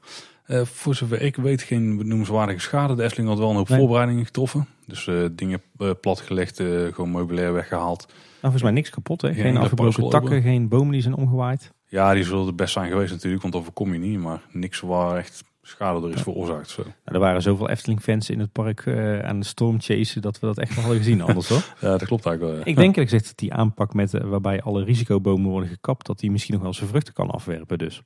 Eh, 0.51 0.65
voor 0.65 0.95
zover 0.95 1.21
ik 1.21 1.35
weet 1.35 1.61
geen 1.61 1.95
noemenswaardige 2.07 2.59
schade. 2.59 2.95
De 2.95 3.03
Efteling 3.03 3.29
had 3.29 3.37
wel 3.39 3.49
een 3.49 3.55
hoop 3.55 3.69
Nee. 3.69 3.79
voorbereidingen 3.79 4.25
getroffen. 4.25 4.67
Dus 4.85 5.07
eh, 5.07 5.25
dingen 5.31 5.61
eh, 5.77 5.89
platgelegd, 6.01 6.57
gewoon 6.91 7.11
meubilair 7.11 7.53
weggehaald. 7.53 8.05
Nou, 8.07 8.15
volgens 8.41 8.63
mij 8.63 8.71
niks 8.71 8.89
kapot. 8.89 9.21
Hè? 9.21 9.33
Geen 9.33 9.57
afgebroken 9.57 10.09
takken, 10.09 10.41
geen 10.41 10.67
bomen 10.67 10.91
die 10.91 11.01
zijn 11.01 11.13
omgewaaid. 11.13 11.71
Ja, 11.87 12.13
die 12.13 12.23
zullen 12.23 12.45
het 12.45 12.55
best 12.55 12.73
zijn 12.73 12.89
geweest 12.91 13.11
natuurlijk, 13.11 13.41
want 13.41 13.53
dat 13.53 13.63
voorkom 13.63 13.93
je 13.93 13.99
niet. 13.99 14.19
Maar 14.19 14.41
niks 14.51 14.79
waar 14.79 15.17
echt 15.17 15.43
schade 15.61 16.07
er 16.07 16.13
is 16.13 16.21
veroorzaakt. 16.21 16.69
Zo. 16.69 16.81
Nou, 16.83 16.93
er 17.03 17.19
waren 17.19 17.41
zoveel 17.41 17.69
Efteling-fans 17.69 18.29
in 18.29 18.39
het 18.39 18.51
park 18.51 18.87
aan 19.23 19.39
de 19.39 19.45
stormchasen 19.45 20.21
dat 20.21 20.39
we 20.39 20.45
dat 20.45 20.57
echt 20.57 20.75
wel 20.75 20.83
hadden 20.83 21.01
gezien 21.03 21.21
anders 21.21 21.49
hoor. 21.49 21.63
Ja, 21.81 21.97
dat 21.97 22.05
klopt 22.05 22.25
eigenlijk 22.25 22.55
wel. 22.55 22.65
ja. 22.65 22.71
Ik 22.71 22.75
denk 22.75 22.95
eerlijk 22.95 23.09
gezegd 23.09 23.25
dat 23.25 23.37
die 23.37 23.53
aanpak 23.53 23.93
met, 23.93 24.11
waarbij 24.11 24.61
alle 24.61 24.83
risicobomen 24.83 25.49
worden 25.49 25.69
gekapt, 25.69 26.05
dat 26.05 26.19
die 26.19 26.31
misschien 26.31 26.53
nog 26.53 26.63
wel 26.63 26.73
zijn 26.73 26.89
vruchten 26.89 27.13
kan 27.13 27.29
afwerpen. 27.29 27.77
Dus. 27.77 28.01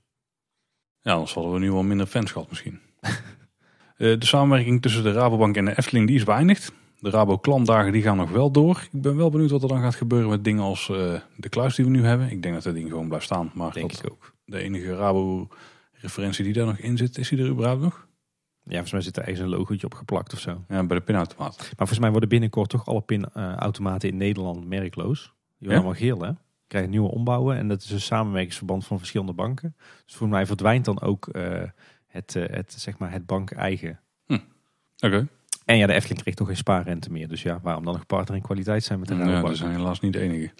Ja, 1.05 1.13
anders 1.13 1.33
hadden 1.33 1.53
we 1.53 1.59
nu 1.59 1.71
wel 1.71 1.83
minder 1.83 2.05
fans 2.07 2.31
gehad 2.31 2.49
misschien. 2.49 2.79
Eh, 3.97 4.19
de 4.19 4.25
samenwerking 4.25 4.81
tussen 4.81 5.03
de 5.03 5.11
Rabobank 5.11 5.55
en 5.57 5.65
de 5.65 5.77
Efteling 5.77 6.07
die 6.07 6.15
is 6.15 6.23
beëindigd. 6.23 6.71
De 6.99 7.09
Rabo 7.09 7.37
klantdagen 7.37 7.91
die 7.91 8.01
gaan 8.01 8.17
nog 8.17 8.29
wel 8.31 8.51
door. 8.51 8.87
Ik 8.91 9.01
ben 9.01 9.15
wel 9.15 9.29
benieuwd 9.29 9.49
wat 9.51 9.61
er 9.63 9.67
dan 9.67 9.81
gaat 9.81 9.95
gebeuren 9.95 10.29
met 10.29 10.43
dingen 10.43 10.63
als 10.63 10.89
eh, 10.89 11.13
de 11.37 11.49
kluis 11.49 11.75
die 11.75 11.85
we 11.85 11.91
nu 11.91 12.05
hebben. 12.05 12.31
Ik 12.31 12.41
denk 12.41 12.53
dat 12.53 12.63
dat 12.63 12.73
ding 12.73 12.89
gewoon 12.89 13.07
blijft 13.07 13.25
staan. 13.25 13.51
Maar 13.53 13.71
Denk 13.73 13.91
dat 13.91 14.03
ik 14.05 14.11
ook. 14.11 14.33
de 14.45 14.59
enige 14.59 14.95
Rabo 14.95 15.47
referentie 15.91 16.43
die 16.43 16.53
daar 16.53 16.65
nog 16.65 16.77
in 16.77 16.97
zit, 16.97 17.17
is 17.17 17.29
die 17.29 17.39
er 17.39 17.47
überhaupt 17.49 17.81
nog? 17.81 18.07
Ja, 18.63 18.71
volgens 18.71 18.91
mij 18.91 19.01
zit 19.01 19.17
er 19.17 19.21
ergens 19.23 19.39
een 19.39 19.49
logootje 19.49 19.85
op 19.85 19.93
geplakt 19.93 20.33
of 20.33 20.39
zo. 20.39 20.63
Ja, 20.67 20.83
bij 20.85 20.97
de 20.97 21.03
pinautomaat. 21.03 21.57
Maar 21.57 21.73
volgens 21.75 21.99
mij 21.99 22.11
worden 22.11 22.29
binnenkort 22.29 22.69
toch 22.69 22.85
alle 22.87 23.01
pinautomaten 23.01 24.09
in 24.09 24.17
Nederland 24.17 24.67
merkloos. 24.67 25.21
Die 25.59 25.67
worden 25.69 25.69
Ja? 25.69 25.75
allemaal 25.75 25.93
geel 25.93 26.21
hè. 26.21 26.31
Krijgen 26.67 26.89
nieuwe 26.91 27.09
ombouwen 27.11 27.57
en 27.57 27.67
dat 27.67 27.81
is 27.83 27.91
een 27.91 28.01
samenwerkingsverband 28.01 28.85
van 28.85 28.97
verschillende 28.97 29.33
banken. 29.33 29.75
Dus 30.05 30.15
voor 30.15 30.27
mij 30.29 30.45
verdwijnt 30.45 30.85
dan 30.85 31.01
ook 31.01 31.27
eh, 31.27 31.61
het, 32.07 32.35
eh, 32.35 32.43
het, 32.55 32.73
zeg 32.77 32.97
maar 32.97 33.11
het 33.11 33.25
bank 33.25 33.51
eigen. 33.51 33.99
Oké. 34.99 35.27
En 35.65 35.77
ja, 35.77 35.87
de 35.87 35.93
Efteling 35.93 36.21
kreeg 36.21 36.35
toch 36.35 36.47
geen 36.47 36.57
spaarrente 36.57 37.11
meer. 37.11 37.27
Dus 37.27 37.41
ja, 37.43 37.59
waarom 37.63 37.83
dan 37.85 37.93
nog 37.93 38.05
partner 38.05 38.37
in 38.37 38.43
kwaliteit 38.43 38.83
zijn 38.83 38.99
met 38.99 39.07
de 39.07 39.13
Ja, 39.13 39.19
Rabobank? 39.19 39.47
dat 39.47 39.57
zijn 39.57 39.71
helaas 39.71 39.99
niet 39.99 40.13
de 40.13 40.19
enige. 40.19 40.51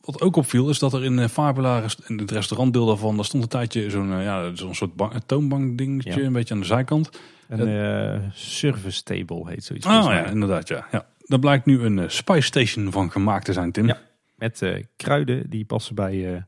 Wat 0.00 0.20
ook 0.20 0.36
opviel 0.36 0.68
is 0.68 0.78
dat 0.78 0.92
er 0.92 1.04
in 1.04 1.18
eh, 1.18 1.28
Fabula, 1.28 1.82
in 2.06 2.18
het 2.18 2.30
restaurantdeel 2.30 2.86
daarvan, 2.86 3.16
daar 3.16 3.24
stond 3.24 3.42
een 3.42 3.48
tijdje 3.48 3.90
zo'n 3.90 4.08
ja, 4.08 4.54
zo'n 4.54 4.74
soort 4.74 4.94
bank, 4.96 5.12
toonbank 5.26 5.78
dingetje, 5.78 6.20
Ja. 6.20 6.26
een 6.26 6.32
beetje 6.32 6.54
aan 6.54 6.60
de 6.60 6.66
zijkant. 6.66 7.10
Een 7.48 7.68
eh, 7.68 8.20
service 8.32 9.02
table 9.02 9.48
heet 9.48 9.64
zoiets. 9.64 9.86
Volgens 9.86 10.06
ja, 10.06 10.24
inderdaad 10.24 10.68
ja. 10.68 10.86
ja. 10.92 11.06
Daar 11.18 11.38
blijkt 11.38 11.66
nu 11.66 11.80
een 11.82 12.10
spice 12.10 12.40
station 12.46 12.92
van 12.92 13.10
gemaakt 13.10 13.44
te 13.44 13.52
zijn, 13.52 13.72
Tim. 13.72 13.86
Ja. 13.86 13.98
Met 14.44 14.62
eh, 14.62 14.82
kruiden 14.96 15.50
die 15.50 15.64
passen 15.64 15.94
bij 15.94 16.34
eh, 16.34 16.42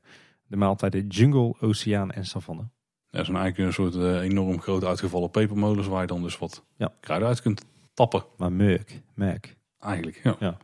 de 0.46 0.56
maaltijden 0.56 1.06
jungle, 1.06 1.54
oceaan 1.60 2.10
en 2.10 2.26
savanne. 2.26 2.68
Dat 3.10 3.24
zijn 3.24 3.36
eigenlijk 3.36 3.68
een 3.68 3.74
soort 3.74 3.94
eh, 3.94 4.20
enorm 4.20 4.60
groot 4.60 4.84
uitgevallen 4.84 5.30
pepermolens 5.30 5.86
waar 5.86 6.00
je 6.00 6.06
dan 6.06 6.22
dus 6.22 6.38
wat 6.38 6.64
Ja. 6.76 6.92
kruiden 7.00 7.28
uit 7.28 7.42
kunt 7.42 7.64
tappen. 7.94 8.24
Maar 8.36 8.52
merk, 8.52 9.02
merk. 9.14 9.56
Eigenlijk, 9.80 10.20
ja. 10.22 10.36
Ja. 10.38 10.56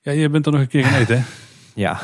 Ja, 0.00 0.12
je 0.12 0.28
bent 0.28 0.46
er 0.46 0.52
nog 0.52 0.60
een 0.60 0.68
keer 0.68 0.84
gaan 0.84 1.00
eten, 1.00 1.18
hè? 1.18 1.24
Ja, 1.84 2.00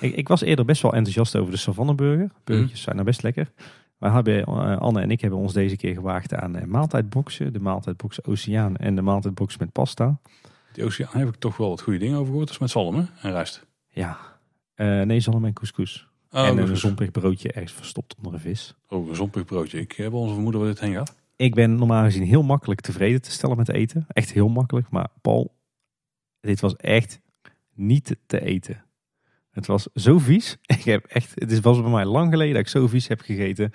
ik, 0.00 0.14
ik 0.14 0.28
was 0.28 0.40
eerder 0.40 0.64
best 0.64 0.82
wel 0.82 0.94
enthousiast 0.94 1.36
over 1.36 1.52
de 1.52 1.58
savanneburger. 1.58 2.30
Burgertjes 2.44 2.82
zijn 2.82 2.94
nou 2.94 3.06
best 3.06 3.22
lekker. 3.22 3.52
Maar 3.98 4.12
hebben, 4.12 4.44
Anne 4.78 5.00
en 5.00 5.10
ik 5.10 5.20
hebben 5.20 5.38
ons 5.38 5.52
deze 5.52 5.76
keer 5.76 5.94
gewaagd 5.94 6.34
aan 6.34 6.68
maaltijdboxen. 6.68 7.52
De 7.52 7.60
maaltijdbox 7.60 8.24
Oceaan 8.24 8.76
en 8.76 8.94
de 8.94 9.02
maaltijdbox 9.02 9.56
met 9.58 9.72
pasta. 9.72 10.20
Die 10.74 10.84
oceaan 10.84 11.18
heb 11.18 11.28
ik 11.28 11.34
toch 11.36 11.56
wel 11.56 11.68
wat 11.68 11.80
goede 11.82 11.98
dingen 11.98 12.14
over 12.16 12.26
gehoord. 12.26 12.46
Dat 12.46 12.54
is 12.54 12.60
met 12.60 12.70
zalm, 12.70 12.94
hè? 12.94 13.04
En 13.22 13.30
rijst. 13.32 13.66
Ja, 13.88 14.18
Eh, 14.74 15.00
nee, 15.02 15.20
zalm 15.20 15.44
en 15.44 15.52
couscous. 15.52 16.08
Oh, 16.30 16.46
en 16.46 16.58
een 16.58 16.76
zompig 16.76 17.10
broodje 17.10 17.52
ergens 17.52 17.72
verstopt 17.72 18.14
onder 18.16 18.32
een 18.34 18.40
vis. 18.40 18.74
Oh, 18.88 19.08
een 19.08 19.14
zompig 19.14 19.44
broodje. 19.44 19.80
Ik 19.80 19.92
heb 19.92 20.12
onze 20.12 20.32
vermoeden 20.34 20.60
waar 20.60 20.70
dit 20.70 20.80
heen 20.80 20.92
gaat. 20.94 21.14
Ik 21.36 21.54
ben 21.54 21.74
normaal 21.76 22.04
gezien 22.04 22.22
heel 22.22 22.42
makkelijk 22.42 22.80
tevreden 22.80 23.22
te 23.22 23.30
stellen 23.30 23.56
met 23.56 23.68
eten. 23.68 24.06
Echt 24.08 24.32
heel 24.32 24.48
makkelijk. 24.48 24.90
Maar 24.90 25.08
Paul, 25.20 25.54
dit 26.40 26.60
was 26.60 26.76
echt 26.76 27.20
niet 27.74 28.16
te 28.26 28.40
eten. 28.40 28.84
Het 29.50 29.66
was 29.66 29.88
zo 29.94 30.18
vies. 30.18 30.56
Ik 30.78 30.84
heb 30.84 31.04
echt, 31.04 31.32
het 31.34 31.52
is- 31.52 31.60
was 31.60 31.80
bij 31.80 31.90
mij 31.90 32.04
lang 32.04 32.30
geleden 32.30 32.52
dat 32.54 32.62
ik 32.62 32.68
zo 32.68 32.86
vies 32.86 33.08
heb 33.08 33.20
gegeten 33.20 33.72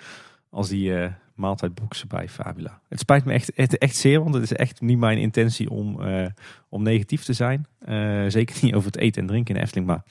als 0.50 0.68
die 0.68 0.94
eh 0.96 1.12
maaltijdboxen 1.40 2.08
bij 2.08 2.28
Fabula. 2.28 2.80
Het 2.88 2.98
spijt 2.98 3.24
me 3.24 3.32
echt, 3.32 3.52
echt, 3.52 3.78
echt 3.78 3.96
zeer, 3.96 4.22
want 4.22 4.34
het 4.34 4.42
is 4.42 4.52
echt 4.52 4.80
niet 4.80 4.98
mijn 4.98 5.18
intentie 5.18 5.70
om, 5.70 6.02
eh, 6.02 6.26
om 6.68 6.82
negatief 6.82 7.24
te 7.24 7.32
zijn. 7.32 7.66
Eh, 7.78 8.24
zeker 8.28 8.58
niet 8.62 8.74
over 8.74 8.90
het 8.90 9.00
eten 9.00 9.22
en 9.22 9.28
drinken 9.28 9.54
in 9.54 9.60
Efteling, 9.60 9.86
maar 9.86 10.02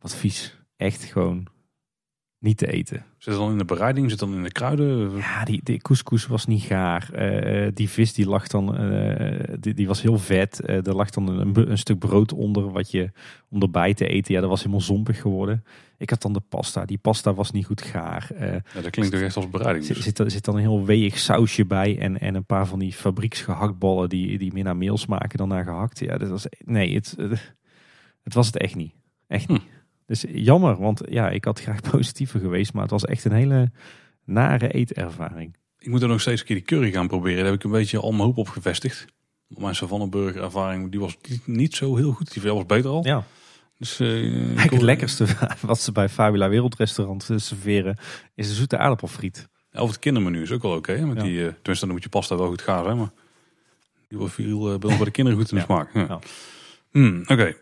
wat 0.00 0.14
vies. 0.14 0.58
Echt 0.76 1.04
gewoon 1.04 1.46
niet 2.44 2.56
te 2.58 2.72
eten. 2.72 3.04
Zit 3.18 3.32
het 3.32 3.42
dan 3.42 3.52
in 3.52 3.58
de 3.58 3.64
bereiding? 3.64 4.10
Zit 4.10 4.20
het 4.20 4.28
dan 4.28 4.38
in 4.38 4.44
de 4.44 4.52
kruiden? 4.52 5.16
Ja, 5.16 5.44
die, 5.44 5.60
die 5.64 5.78
couscous 5.78 6.26
was 6.26 6.46
niet 6.46 6.62
gaar. 6.62 7.10
Eh, 7.12 7.68
die 7.74 7.88
vis 7.88 8.12
die 8.12 8.26
lag 8.28 8.46
dan, 8.46 8.76
eh, 8.76 9.54
die, 9.60 9.74
die 9.74 9.86
was 9.86 10.02
heel 10.02 10.18
vet. 10.18 10.60
Eh, 10.60 10.86
er 10.86 10.94
lag 10.94 11.10
dan 11.10 11.28
een, 11.28 11.70
een 11.70 11.78
stuk 11.78 11.98
brood 11.98 12.32
onder 12.32 12.70
wat 12.72 12.90
je 12.90 13.10
om 13.48 13.62
erbij 13.62 13.94
te 13.94 14.06
eten. 14.06 14.34
Ja, 14.34 14.40
dat 14.40 14.48
was 14.50 14.58
helemaal 14.58 14.80
zompig 14.80 15.20
geworden. 15.20 15.64
Ik 15.98 16.10
had 16.10 16.22
dan 16.22 16.32
de 16.32 16.40
pasta. 16.48 16.84
Die 16.84 16.98
pasta 16.98 17.34
was 17.34 17.50
niet 17.50 17.66
goed 17.66 17.82
gaar. 17.82 18.30
Eh, 18.38 18.52
Ja, 18.52 18.80
dat 18.80 18.90
klinkt 18.90 19.12
toch 19.12 19.20
echt 19.20 19.36
als 19.36 19.50
bereiding. 19.50 19.84
zit, 19.84 19.94
Dus. 19.96 20.04
zit, 20.04 20.18
er 20.18 20.30
zit 20.30 20.44
dan 20.44 20.54
een 20.54 20.60
heel 20.60 20.84
weeg 20.84 21.18
sausje 21.18 21.64
bij 21.66 21.98
en, 21.98 22.20
en 22.20 22.34
een 22.34 22.44
paar 22.46 22.66
van 22.66 22.78
die 22.78 22.92
fabrieksgehaktballen 22.92 24.08
die, 24.08 24.38
die 24.38 24.52
meer 24.52 24.64
naar 24.64 24.76
meel 24.76 24.98
smaken 24.98 25.38
dan 25.38 25.48
naar 25.48 25.64
gehakt. 25.64 25.98
Ja, 25.98 26.18
dat 26.18 26.28
was, 26.28 26.46
nee, 26.64 26.94
het, 26.94 27.14
eh, 27.18 27.30
het 28.22 28.34
was 28.34 28.46
het 28.46 28.56
echt 28.58 28.74
niet. 28.74 28.92
Echt 29.28 29.48
niet. 29.48 29.62
Dus 30.06 30.24
jammer, 30.28 30.76
want 30.76 31.00
ja, 31.08 31.30
ik 31.30 31.44
had 31.44 31.60
graag 31.60 31.80
positiever 31.90 32.40
geweest, 32.40 32.72
maar 32.72 32.82
het 32.82 32.90
was 32.90 33.04
echt 33.04 33.24
een 33.24 33.32
hele 33.32 33.70
nare 34.24 34.68
eetervaring. 34.72 35.56
Ik 35.78 35.88
moet 35.90 36.02
er 36.02 36.08
nog 36.08 36.20
steeds 36.20 36.40
een 36.40 36.46
keer 36.46 36.56
die 36.56 36.64
curry 36.64 36.90
gaan 36.92 37.08
proberen. 37.08 37.36
Daar 37.36 37.46
heb 37.46 37.54
ik 37.54 37.64
een 37.64 37.70
beetje 37.70 37.98
al 37.98 38.10
mijn 38.10 38.22
hoop 38.24 38.36
op 38.36 38.48
gevestigd. 38.48 39.04
Mijn 39.48 39.74
Savannenburger 39.74 40.42
ervaring 40.42 40.90
die 40.90 41.00
was 41.00 41.16
niet, 41.44 41.74
zo 41.74 41.96
heel 41.96 42.12
goed. 42.12 42.32
Die 42.32 42.52
was 42.52 42.66
beter 42.66 42.90
al. 42.90 43.04
Ja, 43.06 43.24
Dus, 43.78 44.00
eh, 44.00 44.08
eigenlijk 44.34 44.70
het 44.70 44.82
lekkerste 44.82 45.26
wat 45.60 45.80
ze 45.80 45.92
bij 45.92 46.08
Fabula 46.08 46.48
Wereldrestaurant 46.48 47.30
serveren 47.36 47.96
is 48.34 48.48
de 48.48 48.54
zoete 48.54 48.78
aardappelfriet. 48.78 49.48
Ja, 49.70 49.80
Of 49.82 49.88
het 49.90 49.98
kindermenu 49.98 50.42
is 50.42 50.50
ook 50.52 50.62
wel 50.62 50.76
oké. 50.76 51.06
met 51.06 51.16
Ja. 51.16 51.22
die, 51.22 51.38
eh, 51.46 51.52
tenminste, 51.52 51.84
dan 51.86 51.94
moet 51.94 52.02
je 52.02 52.08
pasta 52.08 52.36
wel 52.36 52.46
goed 52.48 52.62
gaar 52.62 52.84
zijn. 52.84 52.96
Maar 52.96 53.10
die 54.08 54.18
wordt 54.18 54.34
veel 54.34 54.72
eh, 54.72 54.78
bij 54.78 55.04
de 55.04 55.10
kinderen 55.10 55.40
goed 55.40 55.50
in 55.52 55.56
de 55.58 55.64
Ja. 55.68 55.88
smaak. 55.92 56.20
Hmm, 56.90 57.22
Oké. 57.26 57.56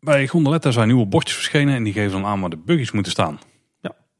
Bij 0.00 0.28
Gondoletta 0.28 0.70
zijn 0.70 0.86
nieuwe 0.86 1.06
bordjes 1.06 1.34
verschenen 1.36 1.74
en 1.74 1.82
die 1.82 1.92
geven 1.92 2.12
dan 2.12 2.24
aan 2.24 2.40
waar 2.40 2.50
de 2.50 2.56
buggies 2.56 2.90
moeten 2.90 3.12
staan. 3.12 3.38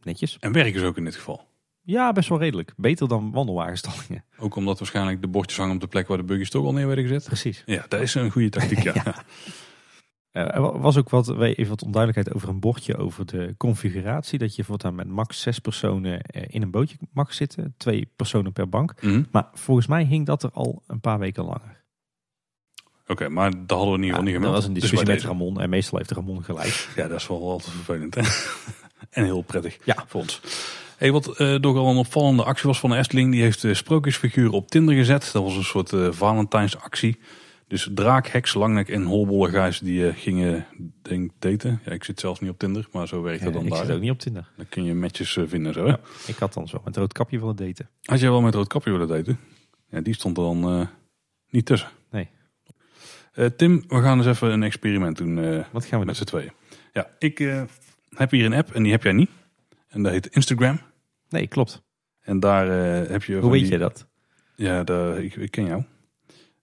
Netjes. 0.03 0.37
En 0.41 0.53
werken 0.53 0.81
ze 0.81 0.87
ook 0.87 0.97
in 0.97 1.05
dit 1.05 1.15
geval. 1.15 1.47
Ja, 1.83 2.13
best 2.13 2.29
wel 2.29 2.39
redelijk. 2.39 2.73
Beter 2.77 3.09
dan 3.09 3.31
wandelwagenstallingen. 3.33 4.25
Ook 4.39 4.57
omdat 4.57 4.79
waarschijnlijk 4.79 5.21
de 5.21 5.29
bordjes 5.29 5.59
hangen 5.59 5.75
op 5.75 5.81
de 5.81 5.87
plek 5.87 6.09
waar 6.09 6.17
de 6.17 6.25
buggies 6.25 6.51
toch 6.51 6.65
al 6.65 6.73
neer 6.73 6.87
werden 6.87 7.05
gezet. 7.05 7.25
Precies. 7.25 7.63
Ja, 7.67 7.85
dat 7.89 8.01
is 8.01 8.15
een 8.15 8.31
goede 8.31 8.49
tactiek, 8.49 8.83
ja. 8.83 8.93
Ja. 9.05 9.15
Eh, 10.31 10.55
er 10.55 10.61
wa- 10.61 10.79
was 10.79 10.97
ook 10.97 11.09
wat, 11.11 11.41
even 11.41 11.69
wat 11.69 11.83
onduidelijkheid 11.83 12.37
over 12.37 12.49
een 12.49 12.61
bordje 12.61 12.97
over 12.97 13.27
de 13.27 13.55
configuratie. 13.57 14.39
Dat 14.39 14.57
je 14.57 14.65
voortaan 14.65 14.95
met 14.95 15.09
max 15.09 15.41
zes 15.41 15.59
personen 15.59 16.21
eh, 16.21 16.43
in 16.47 16.63
een 16.63 16.71
bootje 16.71 16.97
mag 17.13 17.35
zitten. 17.35 17.75
Twee 17.77 18.09
personen 18.17 18.53
per 18.53 18.69
bank. 18.69 19.03
Mhm. 19.03 19.23
Maar 19.31 19.49
volgens 19.53 19.87
mij 19.87 20.05
hing 20.05 20.27
dat 20.27 20.43
er 20.43 20.51
al 20.53 20.83
een 20.87 21.01
paar 21.01 21.19
weken 21.19 21.45
langer. 21.45 21.78
Oké, 23.09 23.29
maar 23.29 23.51
dat 23.67 23.79
hadden 23.79 23.89
we 23.93 23.99
in 23.99 24.05
ieder 24.05 24.19
geval 24.19 24.23
niet 24.23 24.33
dat 24.35 24.43
gemeld. 24.43 24.55
was 24.55 24.65
een 24.65 24.73
Dus 24.73 24.83
discussie 24.83 25.09
met. 25.15 25.23
Ramon. 25.23 25.61
En 25.61 25.71
meestal 25.71 25.99
heeft 25.99 26.11
Ramon 26.11 26.45
gelijk. 26.45 26.89
Ja, 26.97 27.09
dat 27.09 27.21
is 27.21 27.27
wel 27.29 27.51
altijd 27.51 27.71
vervelend. 27.75 28.15
Hè? 28.15 28.21
en 29.21 29.25
heel 29.25 29.43
prettig 29.43 29.79
Ja. 29.85 30.05
voor 30.07 30.21
ons. 30.21 30.41
Hey, 30.97 31.13
wat 31.13 31.37
eh 31.39 31.55
toch 31.55 31.77
al 31.77 31.91
een 31.91 31.97
opvallende 31.97 32.45
actie 32.45 32.67
was 32.67 32.81
van 32.81 32.91
de 32.91 32.97
Efteling. 32.97 33.33
Die 33.33 33.43
heeft 33.43 33.63
de 33.63 33.75
sprookjesfiguren 33.75 34.53
op 34.53 34.71
Tinder 34.71 34.95
gezet. 34.95 35.31
Dat 35.33 35.43
was 35.43 35.57
een 35.57 35.65
soort 35.65 35.93
eh 35.93 36.09
Valentijnsactie. 36.11 37.19
Dus 37.69 37.89
Draak, 37.95 38.27
Heks, 38.27 38.55
Langnek 38.55 38.89
en 38.89 39.03
Holbolle 39.05 39.51
Gijs 39.51 39.79
die 39.79 40.09
eh, 40.09 40.15
gingen 40.17 40.67
denk, 41.03 41.31
daten. 41.39 41.81
Ja, 41.85 41.93
ik 41.93 42.05
zit 42.05 42.21
zelfs 42.21 42.41
niet 42.41 42.51
op 42.51 42.59
Tinder, 42.59 42.89
maar 42.93 43.09
zo 43.09 43.23
werkt 43.23 43.45
dat 43.45 43.53
dan 43.53 43.65
ik 43.65 43.71
daar. 43.71 43.85
zit 43.87 43.95
ook 43.95 44.01
niet 44.01 44.11
op 44.11 44.19
Tinder. 44.19 44.49
Dan 44.57 44.67
kun 44.69 44.85
je 44.85 44.95
matches 44.95 45.37
eh, 45.37 45.45
vinden 45.47 45.73
zo. 45.73 45.87
Ja. 45.87 46.01
Ik 46.27 46.37
had 46.37 46.53
dan 46.53 46.69
zo 46.69 46.81
met 46.85 46.97
rood 46.97 47.13
kapje 47.13 47.39
willen 47.39 47.57
daten. 47.57 47.89
Had 48.03 48.21
jij 48.21 48.31
wel 48.31 48.41
met 48.41 48.55
rood 48.55 48.67
kapje 48.69 48.91
willen 48.91 49.09
daten? 49.09 49.39
Ja, 49.91 50.01
die 50.01 50.15
stond 50.15 50.37
er 50.37 50.43
dan 50.43 50.89
niet 51.51 51.67
tussen. 51.67 51.89
Eh, 53.39 53.47
Tim, 53.47 53.85
we 53.89 54.03
gaan 54.03 54.19
eens 54.19 54.27
even 54.27 54.53
een 54.53 54.63
experiment 54.63 55.17
doen 55.17 55.39
eh, 55.39 55.65
Wat 55.73 55.85
gaan 55.85 56.01
we 56.01 56.07
met 56.07 56.17
z'n 56.17 56.25
tweeën. 56.25 56.53
Ja, 56.93 57.11
ik 57.19 57.41
eh, 57.41 57.63
heb 58.17 58.31
hier 58.31 58.45
een 58.45 58.53
app 58.53 58.75
en 58.75 58.83
die 58.83 58.93
heb 58.93 59.03
jij 59.03 59.13
niet. 59.13 59.31
En 59.89 60.03
dat 60.03 60.13
heet 60.13 60.27
Instagram. 60.27 60.81
Nee, 61.29 61.47
klopt. 61.47 61.83
En 62.21 62.41
daar 62.41 62.67
heb 63.11 63.23
je... 63.23 63.37
Hoe 63.37 63.51
weet 63.51 63.63
die- 63.63 63.71
je 63.71 63.79
dat? 63.79 64.07
Ja, 64.55 64.85
daar, 64.85 65.23
ik, 65.23 65.35
ik 65.35 65.51
ken 65.51 65.65
jou. 65.65 65.83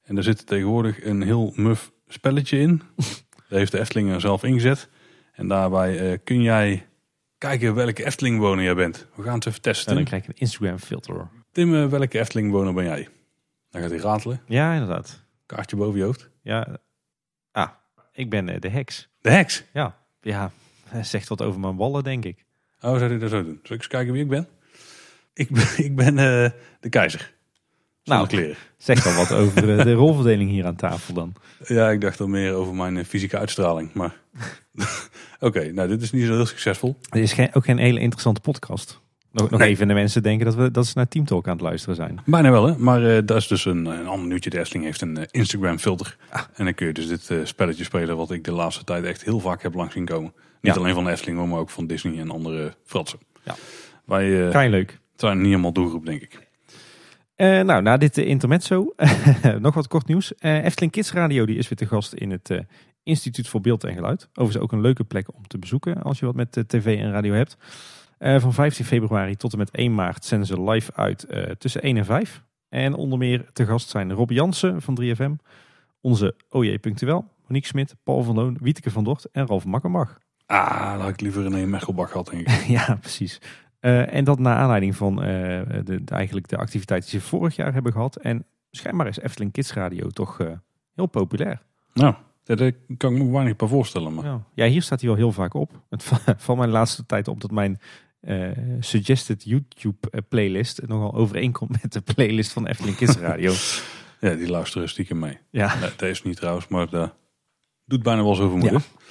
En 0.04 0.16
daar 0.16 0.24
zit 0.24 0.48
tegenwoordig 0.48 1.06
een 1.06 1.22
heel 1.22 1.54
muf 1.56 1.92
spelletje 2.08 2.60
in. 2.60 2.82
daar 3.50 3.60
heeft 3.60 3.72
de 3.72 3.80
Efteling 3.80 4.12
er 4.12 4.22
zelf 4.22 4.44
ingezet. 4.44 4.90
En 5.32 5.48
daarbij 5.48 6.20
kun 6.24 6.42
jij 6.42 6.88
kijken 7.38 7.76
welke 7.76 8.06
Efteling-woner 8.06 8.64
jij 8.64 8.76
bent. 8.76 9.08
We 9.16 9.24
gaan 9.24 9.36
het 9.36 9.46
even 9.46 9.62
testen. 9.62 9.90
En 9.90 9.96
dan 9.96 10.06
krijg 10.06 10.26
je 10.26 10.30
een 10.30 10.40
Instagram 10.40 10.78
filter. 10.78 11.30
Tim 11.52 11.90
welke 11.90 12.20
Efteling-woner 12.20 12.74
ben 12.74 12.86
jij? 12.86 13.08
Dan 13.70 13.82
gaat 13.82 13.90
hij 13.90 14.00
ratelen. 14.00 14.42
Ja, 14.48 14.74
inderdaad. 14.74 15.24
Kaartje 15.46 15.76
boven 15.76 16.00
je 16.00 16.06
hoofd. 16.06 16.34
Ja. 16.46 16.78
Ah, 17.52 17.70
ik 18.14 18.30
ben 18.30 18.50
eh, 18.50 18.60
de 18.60 18.70
heks. 18.70 19.10
De 19.22 19.30
heks. 19.32 19.64
Ja. 19.74 19.98
Ja, 20.22 20.52
zegt 21.02 21.28
wat 21.28 21.42
over 21.42 21.60
mijn 21.60 21.76
wallen, 21.76 22.04
denk 22.04 22.26
ik. 22.26 22.46
Oh, 22.82 22.98
zou 22.98 23.12
je 23.14 23.18
dat 23.18 23.30
zo 23.30 23.44
doen? 23.44 23.60
Zal 23.64 23.76
ik 23.76 23.82
eens 23.82 23.88
kijken 23.88 24.14
wie 24.14 24.22
ik 24.24 24.30
ben? 24.30 24.48
Ik 25.34 25.50
ben, 25.50 25.68
ik 25.86 25.96
ben 25.96 26.18
eh, 26.18 26.50
de 26.80 26.90
keizer. 26.90 27.34
Zonder 28.04 28.26
Nou. 28.26 28.28
kleren. 28.28 28.56
Zeg 28.78 29.04
dan 29.04 29.16
wat 29.16 29.32
over 29.32 29.62
de 29.84 29.94
rolverdeling 30.04 30.50
hier 30.50 30.66
aan 30.66 30.76
tafel 30.76 31.14
dan. 31.14 31.34
Ja, 31.68 31.90
ik 31.90 32.02
dacht 32.02 32.18
dan 32.18 32.30
meer 32.30 32.54
over 32.54 32.76
mijn 32.76 32.98
eh, 32.98 33.06
fysieke 33.06 33.38
uitstraling. 33.38 33.94
Maar 33.94 34.16
oké, 35.40 35.72
nou 35.72 35.88
dit 35.88 36.02
is 36.02 36.12
niet 36.12 36.26
zo 36.26 36.34
heel 36.36 36.46
succesvol. 36.46 36.98
Het 37.10 37.22
is 37.22 37.34
geen, 37.34 37.54
ook 37.54 37.66
geen 37.66 37.78
hele 37.78 38.00
interessante 38.00 38.42
podcast. 38.42 39.02
Nog, 39.36 39.49
nog 39.49 39.60
Nee. 39.60 39.70
even 39.70 39.88
de 39.88 39.94
mensen 39.94 40.24
denken 40.24 40.45
dat, 40.45 40.56
we, 40.56 40.72
dat 40.72 40.86
ze 40.86 40.91
naar 40.95 41.07
Team 41.07 41.26
Talk 41.26 41.45
aan 41.48 41.53
het 41.53 41.62
luisteren 41.62 41.95
zijn. 41.95 42.20
Bijna 42.26 42.52
wel, 42.52 42.66
hè? 42.68 42.78
Maar 42.78 43.16
eh, 43.16 43.22
dat 43.26 43.38
is 43.38 43.48
dus 43.48 43.66
een, 43.66 43.86
een 43.86 44.07
ander 44.07 44.28
nieuwtje. 44.28 44.49
De 44.49 44.60
Efteling 44.60 44.86
heeft 44.86 45.02
een 45.02 45.18
eh, 45.18 45.24
Instagram 45.32 45.78
filter. 45.78 46.18
En 46.53 46.64
dan 46.66 46.74
kun 46.74 46.88
je 46.88 46.94
dus 46.94 47.07
dit 47.07 47.30
eh, 47.30 47.38
spelletje 47.44 47.84
spelen 47.84 48.18
wat 48.18 48.32
ik 48.32 48.44
de 48.44 48.52
laatste 48.52 48.84
tijd 48.84 49.03
echt 49.03 49.24
heel 49.24 49.40
vaak 49.40 49.62
heb 49.64 49.74
langs 49.74 49.94
zien 49.94 50.06
komen. 50.06 50.34
Niet 50.62 50.74
Ja. 50.76 50.80
alleen 50.82 50.94
van 50.94 51.03
de 51.03 51.12
Efteling, 51.12 51.49
maar 51.49 51.60
ook 51.60 51.70
van 51.70 51.88
Disney 51.88 52.20
en 52.20 52.32
andere 52.32 52.74
fratsen. 52.86 53.20
Ja. 53.44 53.56
Wij 54.06 54.49
Kei 54.52 54.70
leuk. 54.70 54.99
zijn 55.16 55.38
niet 55.38 55.48
helemaal 55.48 55.72
doelgroep, 55.74 56.06
denk 56.06 56.22
ik. 56.22 56.44
Nou, 57.38 57.82
na 57.82 57.98
dit 57.98 58.18
intermezzo, 58.18 58.94
nog 59.60 59.74
wat 59.74 59.88
kort 59.88 60.07
nieuws. 60.07 60.34
Efteling 60.40 60.91
Kids 60.91 61.12
Radio 61.14 61.45
die 61.45 61.57
is 61.57 61.70
weer 61.70 61.78
te 61.78 61.86
gast 61.86 62.14
in 62.14 62.32
het 62.32 62.60
Instituut 63.03 63.48
voor 63.48 63.62
Beeld 63.62 63.84
en 63.84 63.94
Geluid. 63.95 64.28
Overigens 64.34 64.64
ook 64.64 64.72
een 64.72 64.82
leuke 64.82 65.03
plek 65.03 65.28
om 65.36 65.48
te 65.48 65.57
bezoeken 65.57 66.02
als 66.02 66.20
je 66.20 66.26
wat 66.26 66.36
met 66.36 66.64
tv 66.68 66.99
en 66.99 67.12
radio 67.12 67.34
hebt. 67.34 67.57
Eh, 68.18 68.40
van 68.40 68.54
15 68.54 68.86
februari 68.86 69.36
tot 69.36 69.52
en 69.52 69.58
met 69.58 69.72
1 69.72 69.96
maart 69.96 70.26
zenden 70.26 70.48
ze 70.48 70.62
live 70.64 70.92
uit 70.96 71.24
eh, 71.24 71.44
tussen 71.52 71.82
1 71.82 71.98
en 71.98 72.06
5. 72.06 72.44
En 72.70 72.94
onder 72.94 73.18
meer 73.18 73.46
te 73.54 73.66
gast 73.66 73.90
zijn 73.90 74.14
Rob 74.14 74.32
Jansen 74.32 74.82
van 74.82 74.98
3FM, 75.02 75.32
onze 76.02 76.36
OJ 76.50 76.80
Punctueel, 76.80 77.26
Monique 77.48 77.68
Smit, 77.68 77.96
Paul 78.04 78.24
van 78.24 78.36
Loon, 78.36 78.58
Wieteke 78.62 78.92
van 78.92 79.04
Dort 79.04 79.26
en 79.32 79.48
Ralf 79.48 79.66
Makkenbach. 79.66 80.18
Ah, 80.46 80.92
dat 80.94 81.02
had 81.02 81.10
ik 81.10 81.22
liever 81.22 81.44
René 81.44 81.66
Merkelbach 81.66 82.12
gehad, 82.12 82.30
denk 82.30 82.48
ik. 82.48 82.64
ja, 82.78 82.96
precies. 83.00 83.42
Eh, 83.80 84.14
en 84.14 84.24
dat 84.24 84.40
naar 84.40 84.58
aanleiding 84.58 84.96
van 84.96 85.22
eh, 85.24 85.28
de, 85.84 86.04
de- 86.04 86.16
eigenlijk 86.16 86.48
de 86.48 86.58
activiteiten 86.58 87.12
die 87.12 87.20
ze 87.20 87.26
vorig 87.26 87.56
jaar 87.56 87.74
hebben 87.74 87.92
gehad. 87.92 88.16
En 88.16 88.46
schijnbaar 88.72 89.08
is 89.08 89.20
Efteling 89.20 89.52
Kids 89.52 89.74
Radio 89.74 90.08
toch 90.10 90.40
eh, 90.40 90.48
heel 90.96 91.06
populair. 91.06 91.62
Nou, 91.94 92.16
daar 92.44 92.72
kan 92.98 93.16
ik 93.16 93.24
me 93.24 93.32
weinig 93.32 93.56
bij 93.56 93.68
voorstellen. 93.68 94.14
Maar 94.14 94.26
Ja. 94.26 94.42
ja, 94.54 94.66
hier 94.66 94.82
staat 94.82 95.00
hij 95.00 95.10
wel 95.10 95.18
heel 95.18 95.32
vaak 95.32 95.54
op. 95.54 95.82
Het 95.90 96.04
va- 96.04 96.36
valt 96.38 96.58
mij 96.58 96.68
de 96.68 96.74
laatste 96.74 97.06
tijd 97.06 97.28
op 97.28 97.42
dat 97.42 97.52
mijn 97.52 97.80
eh, 98.26 98.50
suggested 98.80 99.44
YouTube 99.44 100.10
eh, 100.12 100.20
playlist 100.30 100.88
nogal 100.88 101.14
overeenkomt 101.14 101.82
met 101.82 101.94
de 101.94 102.02
playlist 102.02 102.52
van 102.52 102.68
Efteling 102.68 102.96
Kids 102.98 103.18
Radio. 103.18 103.54
ja, 104.22 104.36
die 104.36 104.50
luisteren 104.50 104.90
stiekem 104.90 105.20
mee. 105.20 105.38
ja, 105.50 105.80
Nee, 105.80 105.90
dat 105.96 106.10
is 106.10 106.24
niet 106.24 106.36
trouwens, 106.38 106.68
maar 106.68 106.90
dat 106.90 107.14
doet 107.86 108.04
bijna 108.04 108.24
wel 108.24 108.36
zoveel 108.36 108.58
moeite. 108.58 108.76
Ja. 108.76 109.04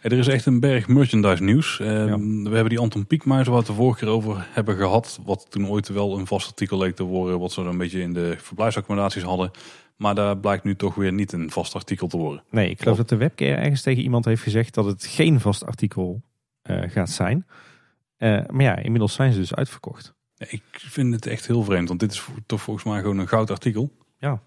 Er 0.00 0.12
is 0.12 0.28
echt 0.28 0.46
een 0.46 0.60
berg 0.60 0.88
merchandise 0.88 1.42
nieuws. 1.42 1.80
Eh, 1.80 1.86
Ja. 2.06 2.18
We 2.18 2.50
hebben 2.50 2.68
die 2.68 2.78
Anton 2.78 3.06
Pieckmuis 3.06 3.44
waar 3.46 3.52
we 3.54 3.58
het 3.60 3.66
de 3.66 3.74
vorige 3.74 3.98
keer 3.98 4.08
over 4.08 4.46
hebben 4.50 4.76
gehad. 4.76 5.20
Wat 5.24 5.46
toen 5.50 5.68
ooit 5.68 5.88
wel 5.88 6.18
een 6.18 6.26
vast 6.26 6.46
artikel 6.48 6.78
leek 6.78 6.96
te 6.96 7.02
worden. 7.02 7.38
Wat 7.38 7.52
ze 7.52 7.60
een 7.60 7.78
beetje 7.78 8.00
in 8.00 8.12
de 8.12 8.34
verblijfsaccommodaties 8.38 9.22
hadden. 9.22 9.50
Maar 9.96 10.14
daar 10.14 10.38
blijkt 10.38 10.64
nu 10.64 10.76
toch 10.76 10.94
weer 10.94 11.12
niet 11.12 11.32
een 11.32 11.50
vast 11.50 11.74
artikel 11.74 12.06
te 12.08 12.16
worden. 12.16 12.42
nee, 12.50 12.70
ik 12.70 12.80
geloof 12.82 12.96
dat 12.96 13.08
de 13.08 13.16
webcare 13.16 13.54
ergens 13.54 13.82
tegen 13.82 14.02
iemand 14.02 14.24
heeft 14.24 14.42
gezegd 14.42 14.74
dat 14.74 14.84
het 14.84 15.06
geen 15.06 15.40
vast 15.40 15.64
artikel 15.64 16.22
eh, 16.62 16.82
gaat 16.86 17.10
zijn. 17.10 17.46
Eh, 18.16 18.40
maar 18.50 18.62
ja, 18.62 18.76
inmiddels 18.76 19.14
zijn 19.14 19.32
ze 19.32 19.38
dus 19.38 19.54
uitverkocht. 19.54 20.14
Ik 20.48 20.62
vind 20.72 21.14
het 21.14 21.26
echt 21.26 21.46
heel 21.46 21.62
vreemd. 21.62 21.88
Want 21.88 22.00
dit 22.00 22.12
is 22.12 22.26
toch 22.46 22.60
volgens 22.62 22.84
mij 22.86 23.00
gewoon 23.00 23.18
een 23.18 23.28
goud 23.28 23.50
artikel. 23.50 23.92
Ja. 24.18 24.40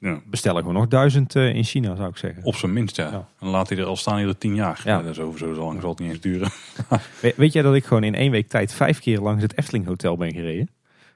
Ja, 0.00 0.20
bestellen 0.26 0.58
gewoon 0.60 0.74
nog 0.74 0.88
duizend 0.88 1.34
eh, 1.36 1.54
in 1.54 1.64
China, 1.64 1.96
zou 1.96 2.08
ik 2.08 2.16
zeggen. 2.16 2.44
op 2.44 2.54
zijn 2.56 2.72
minst, 2.72 2.96
ja. 2.96 3.10
Ja. 3.10 3.28
En 3.40 3.48
laat 3.48 3.68
hij 3.68 3.78
er 3.78 3.84
al 3.84 3.96
staan 3.96 4.18
hier 4.18 4.28
er 4.28 4.38
tien 4.38 4.54
jaar. 4.54 4.80
Ja. 4.84 4.96
Ja. 4.96 5.02
dat 5.02 5.10
is 5.10 5.18
over 5.18 5.38
zo 5.38 5.54
lang 5.54 5.80
zal 5.80 5.90
het 5.90 5.98
niet 5.98 6.10
eens 6.10 6.20
duren. 6.20 6.50
We- 7.20 7.34
weet 7.36 7.52
jij 7.52 7.62
dat 7.62 7.74
ik 7.74 7.84
gewoon 7.84 8.04
in 8.04 8.14
één 8.14 8.30
week 8.30 8.48
tijd 8.48 8.72
vijf 8.74 9.00
keer 9.00 9.20
langs 9.20 9.42
het 9.42 9.58
Efteling 9.58 9.86
Hotel 9.86 10.16
ben 10.16 10.32
gereden? 10.32 10.70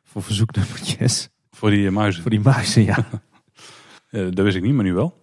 Voor 0.05 0.23
verzoeknummertjes. 0.23 1.28
Voor 1.51 1.70
die 1.70 1.86
eh, 1.86 1.93
muizen. 1.93 2.23
Voor 2.23 2.31
die 2.31 2.40
muizen, 2.40 2.82
ja. 2.93 3.06
Dat 4.10 4.35
wist 4.44 4.56
ik 4.56 4.62
niet, 4.62 4.74
maar 4.74 4.85
nu 4.85 4.93
wel. 4.94 5.20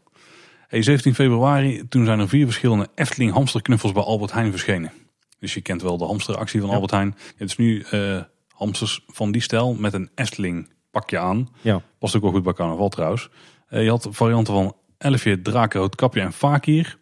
Hey, 0.68 0.82
17 0.84 1.16
februari, 1.16 1.88
toen 1.88 2.06
zijn 2.06 2.20
er 2.20 2.30
vier 2.30 2.46
verschillende 2.46 2.88
Efteling 2.96 3.32
hamsterknuffels 3.32 3.91
bij 3.91 4.04
Albert 4.04 4.32
Heijn 4.32 4.52
verschenen. 4.52 4.91
Dus 5.40 5.53
je 5.53 5.61
kent 5.61 5.82
wel 5.82 5.98
de 5.98 6.06
hamsteractie 6.06 6.60
van 6.60 6.70
Ja. 6.70 6.76
Albert 6.76 6.91
Heijn. 6.91 7.16
Het 7.38 7.49
is 7.49 7.56
nu 7.57 7.82
eh, 7.82 8.22
hamsters 8.48 9.03
van 9.07 9.32
die 9.32 9.41
stijl 9.41 9.74
met 9.74 9.94
een 9.94 10.10
Efteling 10.16 10.70
pakje 10.91 11.20
aan. 11.20 11.49
Ja. 11.61 11.82
Past 11.99 12.16
ook 12.16 12.22
wel 12.22 12.32
goed 12.32 12.44
bij 12.44 12.53
carnaval 12.53 12.90
trouwens. 12.90 13.30
Eh, 13.68 13.84
je 13.84 13.90
had 13.90 14.07
varianten 14.11 14.53
van 14.53 14.76
Elfje, 14.98 15.41
Drakenrood, 15.41 15.95
Kapje 15.95 16.22
en 16.22 16.34
Fakir. 16.34 16.98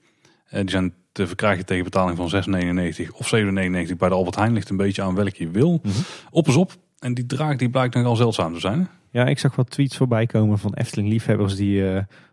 Eh, 0.45 0.59
die 0.59 0.69
zijn 0.69 0.93
te 1.11 1.27
verkrijgen 1.27 1.65
tegen 1.65 1.83
betaling 1.83 2.17
van 2.17 2.29
6,99 2.29 3.11
of 3.11 3.27
7,99 3.27 3.97
bij 3.97 4.09
de 4.09 4.15
Albert 4.15 4.35
Heijn. 4.35 4.53
Ligt 4.53 4.69
een 4.69 4.77
beetje 4.77 5.01
aan 5.01 5.15
welke 5.15 5.43
je 5.43 5.49
wil. 5.49 5.79
Mhm. 5.83 5.95
Op 6.29 6.47
is 6.47 6.55
op. 6.55 6.75
En 6.99 7.13
die 7.13 7.25
draak 7.25 7.59
die 7.59 7.69
blijkt 7.69 7.95
nogal 7.95 8.15
zeldzaam 8.15 8.53
te 8.53 8.59
zijn. 8.59 8.89
Ja, 9.11 9.25
ik 9.25 9.39
zag 9.39 9.55
wat 9.55 9.69
tweets 9.69 9.97
voorbij 9.97 10.25
komen 10.25 10.59
van 10.59 10.73
Efteling-liefhebbers 10.73 11.55
die 11.55 11.83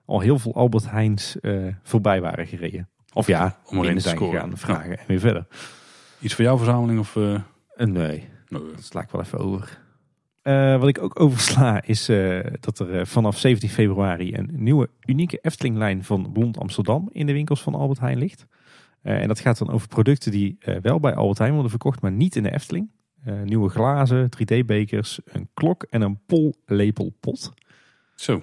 al 0.06 0.20
heel 0.20 0.38
veel 0.38 0.54
Albert 0.54 0.90
Heijns 0.90 1.36
voorbij 1.82 2.20
waren 2.20 2.46
gereden. 2.46 2.88
Of 3.12 3.26
ja, 3.26 3.58
Om 3.66 3.78
erin 3.78 3.90
in 3.90 3.98
te 3.98 4.08
scoren. 4.08 4.40
gegaan, 4.40 4.56
vragen 4.58 4.98
en 4.98 5.04
weer 5.06 5.20
verder. 5.20 5.46
Iets 6.24 6.34
voor 6.34 6.44
jouw 6.44 6.56
verzameling 6.56 6.98
of... 6.98 7.16
eh, 7.16 7.34
Eh, 7.76 7.86
nee, 7.86 8.28
nou, 8.48 8.70
dat 8.74 8.84
sla 8.84 9.02
ik 9.02 9.10
wel 9.10 9.20
even 9.20 9.38
over. 9.38 9.82
Eh, 10.42 10.78
wat 10.78 10.88
ik 10.88 11.02
ook 11.02 11.20
oversla 11.20 11.82
is 11.82 12.08
eh, 12.08 12.38
dat 12.60 12.78
er 12.78 13.06
vanaf 13.06 13.38
17 13.38 13.68
februari 13.68 14.34
een 14.34 14.50
nieuwe 14.52 14.90
unieke 15.06 15.38
Efteling-lijn 15.42 16.04
van 16.04 16.32
Blond 16.32 16.58
Amsterdam 16.58 17.08
in 17.12 17.26
de 17.26 17.32
winkels 17.32 17.62
van 17.62 17.74
Albert 17.74 17.98
Heijn 18.00 18.18
ligt. 18.18 18.46
Eh, 19.02 19.20
en 19.20 19.28
dat 19.28 19.40
gaat 19.40 19.58
dan 19.58 19.70
over 19.70 19.88
producten 19.88 20.30
die 20.32 20.56
eh, 20.60 20.76
wel 20.80 21.00
bij 21.00 21.14
Albert 21.14 21.38
Heijn 21.38 21.52
worden 21.52 21.70
verkocht, 21.70 22.00
maar 22.00 22.12
niet 22.12 22.36
in 22.36 22.42
de 22.42 22.52
Efteling. 22.52 22.90
Eh, 23.24 23.42
nieuwe 23.42 23.68
glazen, 23.68 24.28
3D-bekers, 24.36 25.20
een 25.24 25.48
klok 25.54 25.82
en 25.90 26.02
een 26.02 26.18
pollepelpot. 26.26 27.52
Zo, 28.14 28.42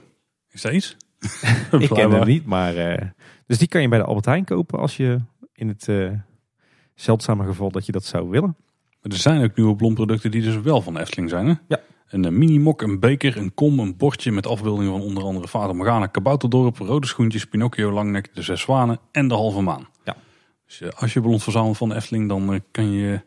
is 0.49 0.61
dat 0.61 0.71
iets? 0.73 0.97
Ik 1.79 1.89
ken 1.89 2.11
hem 2.11 2.25
niet, 2.27 2.45
maar... 2.45 2.75
eh, 2.75 3.07
dus 3.45 3.57
die 3.57 3.67
kan 3.67 3.81
je 3.81 3.87
bij 3.87 3.99
de 3.99 4.05
Albert 4.05 4.25
Heijn 4.25 4.45
kopen 4.45 4.79
als 4.79 4.97
je 4.97 5.19
in 5.53 5.67
het 5.67 5.87
zeldzame 6.95 7.45
geval 7.45 7.71
dat 7.71 7.85
je 7.85 7.91
dat 7.91 8.05
zou 8.05 8.29
willen. 8.29 8.55
Maar 9.01 9.11
er 9.11 9.17
zijn 9.17 9.43
ook 9.43 9.55
nieuwe 9.55 9.75
blomproducten 9.75 10.31
die 10.31 10.41
dus 10.41 10.61
wel 10.61 10.81
van 10.81 10.97
Efteling 10.97 11.29
zijn. 11.29 11.47
Hè? 11.47 11.53
Ja. 11.67 11.79
Een 12.07 12.25
eh, 12.25 12.31
mini-mok, 12.31 12.81
een 12.81 12.99
beker, 12.99 13.37
een 13.37 13.53
kom, 13.53 13.79
een 13.79 13.97
bordje 13.97 14.31
met 14.31 14.47
afbeeldingen 14.47 14.91
van 14.91 15.01
onder 15.01 15.23
andere 15.23 15.47
Vader 15.47 15.75
Morgana, 15.75 16.05
Kabouterdorp, 16.07 16.77
Rode 16.77 17.07
Schoentjes, 17.07 17.45
Pinocchio, 17.45 17.91
Langnek, 17.91 18.35
de 18.35 18.41
Zes 18.41 18.61
Zwanen 18.61 18.99
en 19.11 19.27
de 19.27 19.33
Halve 19.33 19.61
Maan. 19.61 19.87
Ja. 20.03 20.15
Dus 20.65 20.81
eh, 20.81 20.89
als 20.95 21.13
je 21.13 21.21
ballons 21.21 21.43
verzamelt 21.43 21.77
van 21.77 21.89
de 21.89 21.95
Efteling, 21.95 22.29
dan 22.29 22.53
eh, 22.53 22.59
kan 22.71 22.91
je 22.91 22.99
je 22.99 23.21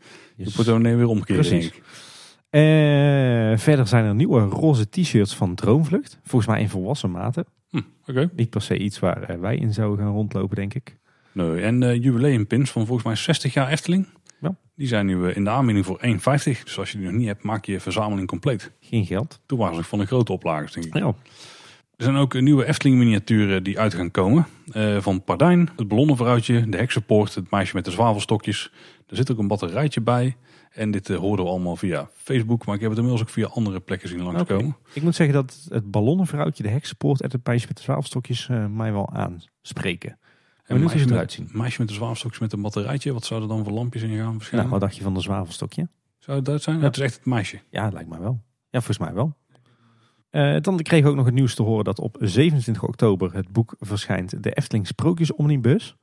Yes. 0.45 0.55
portemonnee 0.55 0.95
weer 0.97 1.07
omkeren. 1.07 1.41
Precies. 1.47 1.73
verder 3.63 3.87
zijn 3.87 4.05
er 4.05 4.15
nieuwe 4.15 4.41
roze 4.41 4.89
t-shirts 4.89 5.35
van 5.37 5.55
Droomvlucht. 5.55 6.19
Volgens 6.23 6.51
mij 6.51 6.61
in 6.61 6.69
volwassen 6.69 7.11
maten. 7.11 7.45
Hm, 7.71 7.81
Oké. 8.07 8.31
Niet 8.37 8.51
per 8.51 8.63
se 8.63 8.79
iets 8.79 8.99
waar 8.99 9.41
wij 9.41 9.57
in 9.57 9.73
zouden 9.73 10.05
gaan 10.05 10.15
rondlopen, 10.15 10.57
denk 10.57 10.75
ik. 10.75 10.97
Nee, 11.35 11.61
en 11.61 11.83
eh 11.83 12.03
jubileumpins 12.03 12.71
van 12.71 12.87
volgens 12.87 13.07
mij 13.07 13.17
60 13.17 13.55
jaar 13.55 13.69
Efteling. 13.69 14.07
Ja. 14.41 14.57
Die 14.77 14.87
zijn 14.87 15.07
nu 15.07 15.29
eh, 15.29 15.37
in 15.37 15.45
de 15.45 15.51
aanbieding 15.51 15.87
voor 15.87 16.01
1,50. 16.03 16.63
Dus 16.65 16.79
als 16.79 16.91
je 16.91 16.99
die 16.99 17.07
nog 17.07 17.17
niet 17.17 17.27
hebt, 17.27 17.43
maak 17.43 17.65
je 17.65 17.81
verzameling 17.81 18.29
compleet. 18.29 18.71
Geen 18.81 19.07
geld. 19.07 19.41
Toen 19.47 19.59
waren 19.59 19.77
ze 19.77 19.85
van 19.85 19.99
de 19.99 20.07
grote 20.07 20.33
oplagers, 20.33 20.73
denk 20.73 20.87
ik. 20.87 20.95
Ja. 20.95 21.15
Er 21.97 22.05
zijn 22.05 22.17
ook 22.17 22.35
eh, 22.35 22.43
nieuwe 22.43 22.67
Efteling 22.67 22.99
miniaturen 22.99 23.63
die 23.63 23.79
uit 23.79 23.95
gaan 23.95 24.11
komen. 24.11 24.47
Van 24.99 25.25
Pardijn, 25.25 25.71
het 25.77 25.89
ballonnenvrouwtje, 25.89 26.69
de 26.69 26.77
heksenpoort, 26.77 27.35
het 27.35 27.51
meisje 27.51 27.77
met 27.77 27.85
de 27.85 27.91
zwavelstokjes. 27.91 28.73
Er 29.07 29.17
zit 29.17 29.31
ook 29.31 29.39
een 29.39 29.49
batterijtje 29.49 30.01
bij. 30.01 30.37
En 30.75 30.91
dit 30.91 31.11
eh, 31.11 31.17
hoorden 31.17 31.45
we 31.45 31.51
allemaal 31.51 31.77
via 31.77 32.11
Facebook. 32.15 32.67
Maar 32.67 32.75
ik 32.75 32.81
heb 32.81 32.91
het 32.91 32.99
inmiddels 32.99 33.27
ook 33.29 33.35
via 33.35 33.47
andere 33.47 33.81
plekken 33.81 34.09
zien 34.09 34.23
langskomen. 34.23 34.77
Ik 34.93 35.03
moet 35.03 35.15
zeggen 35.15 35.35
dat 35.35 35.67
het 35.69 35.91
ballonnenvrouwtje, 35.91 36.63
de 36.63 36.69
heksenpoort 36.69 37.21
en 37.21 37.31
het 37.31 37.47
meisje 37.47 37.67
met 37.67 37.77
de 37.77 37.83
zwavelstokjes 37.83 38.49
mij 38.71 38.93
wel 38.93 39.11
aanspreken. 39.13 40.19
En 40.67 40.81
hoe 40.81 40.89
ze 40.89 40.95
meisje 40.95 41.13
eruit 41.13 41.33
zien. 41.33 41.49
meisje 41.53 41.81
met 41.81 41.89
de 41.89 41.95
zwavelstokjes 41.95 42.41
met 42.41 42.53
een 42.53 42.63
batterijtje. 42.63 43.13
Wat 43.13 43.25
zouden 43.25 43.49
dan 43.49 43.65
voor 43.65 43.73
lampjes 43.73 44.03
in 44.03 44.17
gaan 44.17 44.37
verschijnen? 44.37 44.69
Nou, 44.69 44.71
wat 44.71 44.81
dacht 44.81 44.97
je 44.97 45.03
van 45.03 45.15
de 45.15 45.21
zwavelstokje? 45.21 45.89
Zou 46.19 46.37
het 46.37 46.47
dat 46.47 46.63
zijn? 46.63 46.79
Ja. 46.79 46.85
Het 46.85 46.97
is 46.97 47.03
echt 47.03 47.15
het 47.15 47.25
meisje. 47.25 47.61
Ja, 47.71 47.91
lijkt 47.93 48.09
mij 48.09 48.19
wel. 48.19 48.41
Ja, 48.71 48.81
volgens 48.81 48.99
mij 48.99 49.13
wel. 49.15 49.37
Eh, 50.35 50.57
dan 50.61 50.77
kregen 50.77 51.05
we 51.05 51.11
ook 51.11 51.17
nog 51.17 51.25
het 51.25 51.35
nieuws 51.35 51.55
te 51.55 51.63
horen 51.63 51.85
dat 51.85 51.99
op 51.99 52.17
27 52.21 52.83
oktober 52.83 53.35
het 53.35 53.49
boek 53.49 53.75
verschijnt. 53.79 54.43
De 54.43 54.53
Efteling 54.53 54.87
Sprookjes 54.87 55.33
Omnibus. 55.35 55.97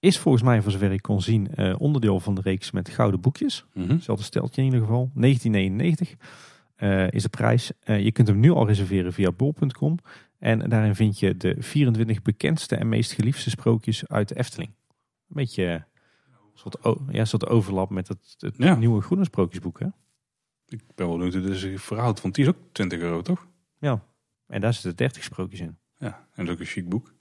Is 0.00 0.18
volgens 0.18 0.44
mij, 0.44 0.62
voor 0.62 0.72
zover 0.72 0.92
ik 0.92 1.02
kon 1.02 1.22
zien, 1.22 1.54
eh, 1.54 1.74
onderdeel 1.78 2.20
van 2.20 2.34
de 2.34 2.40
reeks 2.40 2.70
met 2.70 2.88
gouden 2.88 3.20
boekjes. 3.20 3.64
Mhm. 3.74 3.90
Hetzelfde 3.90 4.24
steltje 4.24 4.60
in 4.60 4.66
ieder 4.66 4.80
geval. 4.80 5.10
1999 5.14 6.14
eh, 6.74 7.10
is 7.10 7.22
de 7.22 7.28
prijs. 7.28 7.72
Je 7.84 8.12
kunt 8.12 8.28
hem 8.28 8.40
nu 8.40 8.50
al 8.50 8.66
reserveren 8.66 9.12
via 9.12 9.32
bol.com. 9.32 9.98
En 10.38 10.68
daarin 10.68 10.94
vind 10.94 11.18
je 11.18 11.36
de 11.36 11.56
24 11.58 12.22
bekendste 12.22 12.76
en 12.76 12.88
meest 12.88 13.12
geliefde 13.12 13.50
sprookjes 13.50 14.08
uit 14.08 14.28
de 14.28 14.36
Efteling. 14.38 14.70
Een 14.70 15.34
beetje 15.36 15.64
eh, 15.66 15.72
een 15.72 15.82
soort, 16.54 16.76
ja, 17.10 17.20
een 17.20 17.26
soort 17.26 17.46
overlap 17.46 17.90
met 17.90 18.08
het, 18.08 18.34
het 18.38 18.54
Ja. 18.56 18.74
nieuwe 18.74 19.00
groene 19.02 19.24
sprookjesboek. 19.24 19.80
Hè? 19.80 19.86
Ik 20.68 20.80
ben 20.94 21.06
wel 21.06 21.16
benieuwd 21.16 21.34
hoe 21.34 21.42
dit 21.42 21.56
zich 21.56 21.82
verhoudt. 21.82 22.20
Want 22.20 22.34
die 22.34 22.44
is 22.44 22.50
ook 22.50 22.56
20 22.72 22.98
euro, 22.98 23.22
toch? 23.22 23.46
Ja. 23.78 24.02
En 24.46 24.60
daar 24.60 24.72
zitten 24.72 24.96
30 24.96 25.22
sprookjes 25.22 25.60
in. 25.60 25.78
Ja. 25.98 26.26
En 26.34 26.44
dat 26.44 26.46
is 26.46 26.52
ook 26.52 26.60
een 26.60 26.66
chic 26.66 26.88
boek. 26.88 27.14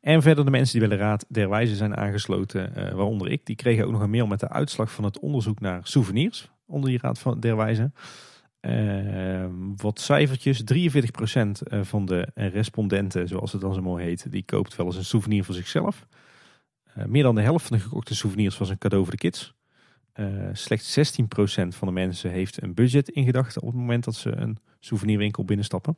En 0.00 0.22
verder 0.22 0.44
de 0.44 0.50
mensen 0.50 0.78
die 0.78 0.88
bij 0.88 0.96
de 0.98 1.02
Raad 1.04 1.24
der 1.28 1.48
Wijzen 1.48 1.76
zijn 1.76 1.96
aangesloten, 1.96 2.74
eh, 2.76 2.94
waaronder 2.94 3.30
ik, 3.30 3.46
die 3.46 3.56
kregen 3.56 3.84
ook 3.84 3.92
nog 3.92 4.00
een 4.00 4.10
mail 4.10 4.26
met 4.26 4.40
de 4.40 4.48
uitslag 4.48 4.92
van 4.92 5.04
het 5.04 5.18
onderzoek 5.18 5.60
naar 5.60 5.80
souvenirs 5.86 6.50
onder 6.66 6.90
die 6.90 6.98
Raad 6.98 7.18
van 7.18 7.40
der 7.40 7.56
Wijzen. 7.56 7.94
Eh, 8.64 9.46
wat 9.76 10.00
cijfertjes, 10.00 10.62
43% 10.64 11.62
van 11.82 12.06
de 12.06 12.28
respondenten, 12.34 13.28
zoals 13.28 13.52
het 13.52 13.60
dan 13.60 13.74
zo 13.74 13.82
mooi 13.82 14.04
heet, 14.04 14.30
die 14.30 14.44
koopt 14.44 14.76
wel 14.76 14.86
eens 14.86 14.96
een 14.96 15.04
souvenir 15.04 15.44
voor 15.44 15.54
zichzelf. 15.54 16.06
Eh, 16.94 17.04
meer 17.04 17.22
dan 17.22 17.34
de 17.34 17.40
helft 17.40 17.66
van 17.66 17.76
de 17.76 17.82
gekochte 17.82 18.14
souvenirs 18.14 18.58
was 18.58 18.68
een 18.68 18.78
cadeau 18.78 19.04
voor 19.04 19.12
de 19.12 19.18
kids. 19.18 19.54
Eh, 20.12 20.26
slechts 20.52 20.92
16% 20.92 21.74
van 21.74 21.88
de 21.88 21.94
mensen 21.94 22.30
heeft 22.30 22.62
een 22.62 22.74
budget 22.74 23.08
in 23.08 23.24
gedachten 23.24 23.62
op 23.62 23.68
het 23.68 23.76
moment 23.76 24.04
dat 24.04 24.14
ze 24.14 24.36
een 24.36 24.58
souvenirwinkel 24.78 25.44
binnenstappen. 25.44 25.96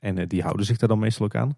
En 0.00 0.18
eh, 0.18 0.26
die 0.28 0.42
houden 0.42 0.66
zich 0.66 0.76
daar 0.76 0.88
dan 0.88 0.98
meestal 0.98 1.26
ook 1.26 1.34
aan. 1.34 1.56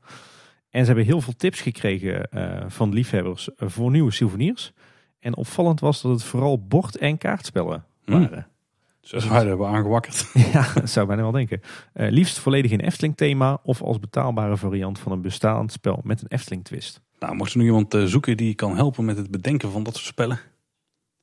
En 0.70 0.80
ze 0.80 0.86
hebben 0.86 1.04
heel 1.04 1.20
veel 1.20 1.36
tips 1.36 1.60
gekregen 1.60 2.30
eh, 2.30 2.64
van 2.68 2.92
liefhebbers 2.92 3.54
eh, 3.54 3.68
voor 3.68 3.90
nieuwe 3.90 4.10
souvenirs. 4.12 4.72
En 5.18 5.36
opvallend 5.36 5.80
was 5.80 6.02
dat 6.02 6.12
het 6.12 6.24
vooral 6.24 6.66
bord- 6.66 6.96
en 6.96 7.18
kaartspellen 7.18 7.84
Hmm. 8.04 8.20
waren. 8.20 8.46
Zoals 9.08 9.28
wij 9.28 9.38
dat 9.38 9.48
hebben 9.48 9.68
aangewakkerd. 9.68 10.30
Ja, 10.52 10.72
dat 10.74 10.90
zou 10.90 11.06
bijna 11.06 11.22
wel 11.22 11.30
denken. 11.30 11.60
Eh, 11.92 12.10
liefst 12.10 12.38
volledig 12.38 12.70
in 12.70 12.80
Efteling 12.80 13.16
thema 13.16 13.60
of 13.62 13.82
als 13.82 13.98
betaalbare 13.98 14.56
variant 14.56 14.98
van 14.98 15.12
een 15.12 15.20
bestaand 15.20 15.72
spel 15.72 16.00
met 16.04 16.20
een 16.20 16.28
Efteling 16.28 16.64
twist. 16.64 17.00
Nou, 17.18 17.34
mocht 17.34 17.50
er 17.50 17.56
nog 17.58 17.66
iemand 17.66 17.94
eh, 17.94 18.04
zoeken 18.04 18.36
die 18.36 18.54
kan 18.54 18.76
helpen 18.76 19.04
met 19.04 19.16
het 19.16 19.30
bedenken 19.30 19.70
van 19.70 19.82
dat 19.82 19.94
soort 19.94 20.06
spellen. 20.06 20.38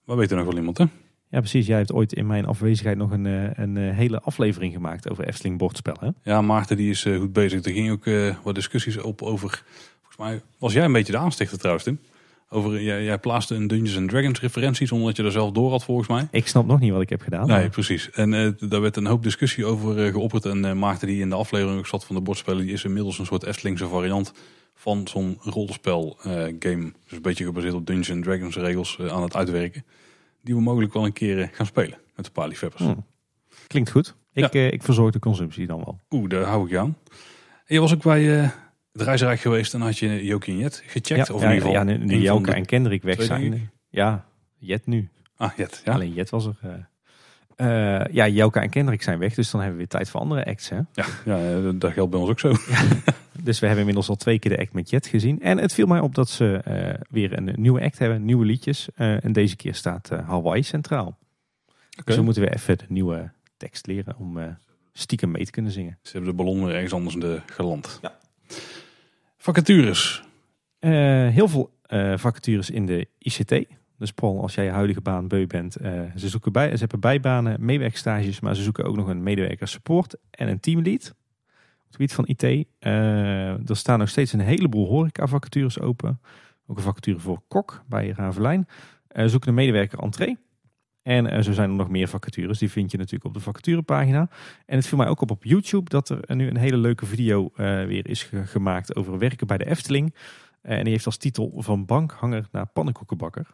We 0.03 0.16
weten 0.16 0.38
nog 0.38 0.45
wel 0.45 0.56
iemand, 0.57 0.78
hè? 0.78 0.86
Ja, 1.30 1.40
precies. 1.40 1.68
Jij 1.68 1.78
hebt 1.78 1.94
ooit 1.94 2.14
in 2.14 2.28
mijn 2.28 2.45
afwezigheid 2.45 2.98
nog 2.98 3.12
een, 3.12 3.26
eh, 3.26 3.64
een 3.64 3.78
hele 3.78 4.22
aflevering 4.22 4.74
gemaakt 4.74 5.10
over 5.10 5.26
Efteling 5.28 5.57
bordspellen. 5.57 5.99
hè? 6.24 6.32
Ja, 6.32 6.41
Maarten 6.41 6.78
die 6.78 6.90
is 6.90 7.02
goed 7.03 7.34
bezig. 7.34 7.66
Er 7.66 7.72
gingen 7.72 7.91
ook 7.91 8.40
wat 8.44 8.56
discussies 8.56 8.98
op 8.98 9.22
over... 9.22 9.64
Volgens 10.02 10.18
mij 10.18 10.41
was 10.60 10.74
jij 10.74 10.86
een 10.86 10.91
beetje 10.91 11.12
de 11.12 11.18
aanstichter 11.18 11.57
trouwens, 11.57 11.86
Tim. 11.86 11.99
Over, 12.50 12.82
jij, 12.82 13.04
jij 13.04 13.18
plaatste 13.20 13.56
een 13.56 13.68
Dungeons 13.68 13.98
and 13.98 14.10
Dragons 14.10 14.42
referentie 14.42 14.88
zonder 14.88 15.08
dat 15.08 15.18
je 15.18 15.24
er 15.24 15.32
zelf 15.32 15.52
door 15.52 15.70
had, 15.72 15.84
volgens 15.84 16.08
mij. 16.08 16.28
Ik 16.32 16.48
snap 16.48 16.66
nog 16.66 16.80
niet 16.80 16.92
wat 16.92 17.02
ik 17.02 17.10
heb 17.10 17.22
gedaan. 17.22 17.48
Nee, 17.48 17.60
maar- 17.60 17.70
precies. 17.70 18.10
En 18.12 18.34
eh, 18.34 18.70
daar 18.70 18.82
werd 18.82 18.96
een 18.96 19.06
hoop 19.06 19.24
discussie 19.24 19.66
over 19.66 20.06
eh, 20.06 20.12
geopperd. 20.12 20.46
En 20.46 20.66
eh, 20.66 20.74
Maarten 20.74 21.08
die 21.08 21.22
in 21.22 21.30
de 21.30 21.36
aflevering 21.36 21.78
ook 21.80 21.88
zat 21.88 22.06
van 22.06 22.16
de 22.16 22.22
bordspellen... 22.22 22.64
die 22.64 22.74
is 22.74 22.84
inmiddels 22.84 23.20
een 23.20 23.26
soort 23.26 23.44
Eftelingse 23.44 23.88
variant 23.88 24.34
van 24.76 25.08
zo'n 25.08 25.38
rolspel 25.42 26.18
eh, 26.24 26.32
game. 26.60 26.92
Dus 27.04 27.12
een 27.12 27.22
beetje 27.22 27.46
gebaseerd 27.46 27.74
op 27.74 27.86
Dungeons 27.86 28.12
and 28.12 28.24
Dragons 28.24 28.56
regels 28.56 28.98
eh, 29.00 29.08
aan 29.08 29.22
het 29.24 29.36
uitwerken. 29.36 29.86
Die 30.42 30.56
we 30.56 30.62
mogelijk 30.62 30.94
wel 30.94 31.06
een 31.06 31.14
keer 31.14 31.42
eh, 31.42 31.48
gaan 31.52 31.66
spelen 31.66 31.98
met 32.16 32.26
een 32.26 32.32
paar 32.32 32.48
liefhebbers. 32.48 32.84
Hm. 32.84 32.94
Klinkt 33.68 33.92
goed. 33.92 34.16
Ik, 34.34 34.44
Ja. 34.44 34.50
eh, 34.50 34.72
ik 34.72 34.84
verzorg 34.84 35.12
de 35.14 35.20
consumptie 35.20 35.68
dan 35.68 35.78
wel. 35.78 36.00
Oeh, 36.10 36.30
daar 36.30 36.44
hou 36.44 36.64
ik 36.66 36.70
je 36.70 36.80
aan. 36.80 36.98
En 37.66 37.76
je 37.76 37.80
was 37.80 37.94
ook 37.94 38.04
bij 38.04 38.52
reisrijk 39.04 39.40
geweest 39.40 39.74
en 39.74 39.82
had 39.82 39.98
je 39.98 40.26
Jokie 40.26 40.54
en 40.54 40.60
Jet 40.60 40.84
gecheckt. 40.86 41.08
ja, 41.28 41.34
of 41.34 41.42
in 41.44 41.48
ieder 41.54 41.68
geval 41.68 41.72
ja, 41.72 41.84
nu, 41.84 42.18
Jelke 42.18 42.54
en 42.54 42.66
Kendrick 42.66 43.04
weg 43.04 43.22
zijn. 43.22 43.70
Ja, 43.90 44.26
Jet 44.58 44.86
nu. 44.86 45.10
Ah, 45.38 45.52
Jet, 45.58 45.82
ja. 45.86 45.94
Alleen 45.94 46.14
Jet 46.14 46.30
was 46.30 46.46
er. 46.46 46.56
eh. 46.62 46.72
Eh, 47.56 48.06
ja, 48.14 48.28
Jelka 48.28 48.62
en 48.62 48.70
Kendrick 48.70 49.02
zijn 49.02 49.20
weg, 49.20 49.34
dus 49.34 49.52
dan 49.52 49.60
hebben 49.62 49.80
we 49.80 49.84
weer 49.86 49.94
tijd 49.98 50.10
voor 50.10 50.20
andere 50.20 50.46
acts. 50.46 50.70
Hè? 50.70 50.76
Ja, 50.94 51.06
ja, 51.26 51.38
eh, 51.56 51.70
dat 51.76 51.92
geldt 51.94 52.12
bij 52.12 52.20
ons 52.20 52.30
ook 52.30 52.40
zo. 52.40 52.54
Dus 53.44 53.60
we 53.60 53.66
hebben 53.66 53.80
inmiddels 53.80 54.10
al 54.10 54.16
twee 54.16 54.40
keer 54.40 54.52
de 54.52 54.60
act 54.60 54.74
met 54.74 54.90
Jet 54.90 55.08
gezien. 55.08 55.42
En 55.42 55.58
het 55.58 55.74
viel 55.74 55.86
mij 55.88 56.00
op 56.00 56.16
dat 56.16 56.30
ze 56.30 56.62
weer 57.10 57.38
een 57.38 57.54
nieuwe 57.56 57.82
act 57.82 57.98
hebben, 58.00 58.26
nieuwe 58.26 58.46
liedjes. 58.46 58.88
En 58.96 59.32
deze 59.34 59.56
keer 59.56 59.76
staat 59.76 60.10
Hawaii 60.10 60.64
centraal. 60.64 61.18
Dus 62.04 62.16
we 62.16 62.22
moeten 62.22 62.42
weer 62.42 62.54
even 62.54 62.78
de 62.78 62.86
nieuwe 62.88 63.32
tekst 63.58 63.88
leren 63.88 64.16
om 64.18 64.58
stiekem 64.94 65.32
mee 65.32 65.46
te 65.46 65.52
kunnen 65.52 65.72
zingen. 65.72 65.98
Ze 66.02 66.12
hebben 66.12 66.30
de 66.30 66.36
ballon 66.44 66.66
weer 66.66 66.74
ergens 66.76 66.94
anders 66.94 67.14
in 67.14 67.20
de 67.22 67.42
geland. 67.46 68.00
Ja. 68.02 68.18
Vacatures. 69.46 70.24
Eh, 70.80 70.92
heel 71.28 71.48
veel 71.48 71.74
eh, 71.82 72.18
vacatures 72.18 72.70
in 72.70 72.86
de 72.86 73.08
ICT. 73.18 73.66
Dus 73.98 74.12
Paul, 74.12 74.42
als 74.42 74.56
jij 74.56 74.66
je 74.66 74.72
huidige 74.72 75.02
baan 75.02 75.28
beu 75.28 75.48
bent, 75.48 75.76
eh, 75.76 76.02
ze, 76.16 76.30
zoeken 76.30 76.52
bij, 76.52 76.72
ze 76.72 76.80
hebben 76.80 77.00
bijbanen, 77.00 77.66
meewerkstages, 77.66 78.40
maar 78.40 78.56
ze 78.56 78.64
zoeken 78.64 78.86
ook 78.86 78.96
nog 78.96 79.08
een 79.08 79.24
medewerker 79.24 79.68
support 79.68 80.16
en 80.30 80.48
een 80.48 80.60
teamlead. 80.60 81.10
Op 81.10 81.86
het 81.86 81.96
gebied 81.96 82.14
van 82.14 82.28
IT. 82.28 82.44
Er 83.70 83.76
staan 83.78 84.00
nog 84.00 84.10
steeds 84.10 84.34
een 84.34 84.40
heleboel 84.40 84.88
horeca 84.88 85.28
vacatures 85.28 85.80
open. 85.80 86.22
Ook 86.68 86.78
een 86.78 86.84
vacature 86.84 87.20
voor 87.20 87.42
kok 87.48 87.84
bij 87.88 88.14
Ravelijn. 88.16 88.68
Zoeken 89.08 89.50
een 89.50 89.56
medewerker 89.56 90.00
entree. 90.00 90.38
En 91.06 91.27
eh, 91.27 91.41
zo 91.41 91.52
zijn 91.53 91.69
er 91.69 91.76
nog 91.76 91.90
meer 91.90 92.07
vacatures. 92.07 92.57
Die 92.60 92.72
vind 92.72 92.91
je 92.91 92.98
natuurlijk 92.98 93.26
op 93.26 93.34
de 93.34 93.40
vacaturepagina. 93.40 94.30
En 94.65 94.76
het 94.77 94.88
viel 94.88 94.98
mij 94.98 95.07
ook 95.07 95.22
op 95.22 95.32
op 95.32 95.44
YouTube 95.44 95.90
dat 95.90 96.10
er 96.10 96.36
nu 96.36 96.48
een 96.49 96.57
hele 96.57 96.77
leuke 96.77 97.06
video 97.06 97.52
eh, 97.56 97.65
weer 97.86 98.07
is 98.10 98.23
ge- 98.23 98.45
gemaakt 98.45 98.95
over 98.95 99.18
werken 99.18 99.48
bij 99.48 99.57
de 99.57 99.65
Efteling. 99.65 100.14
Eh, 100.61 100.77
en 100.77 100.84
die 100.84 100.91
heeft 100.94 101.06
als 101.06 101.18
titel 101.18 101.53
Van 101.57 101.86
bankhanger 101.86 102.48
naar 102.52 102.65
pannenkoekenbakker. 102.65 103.41
En 103.45 103.52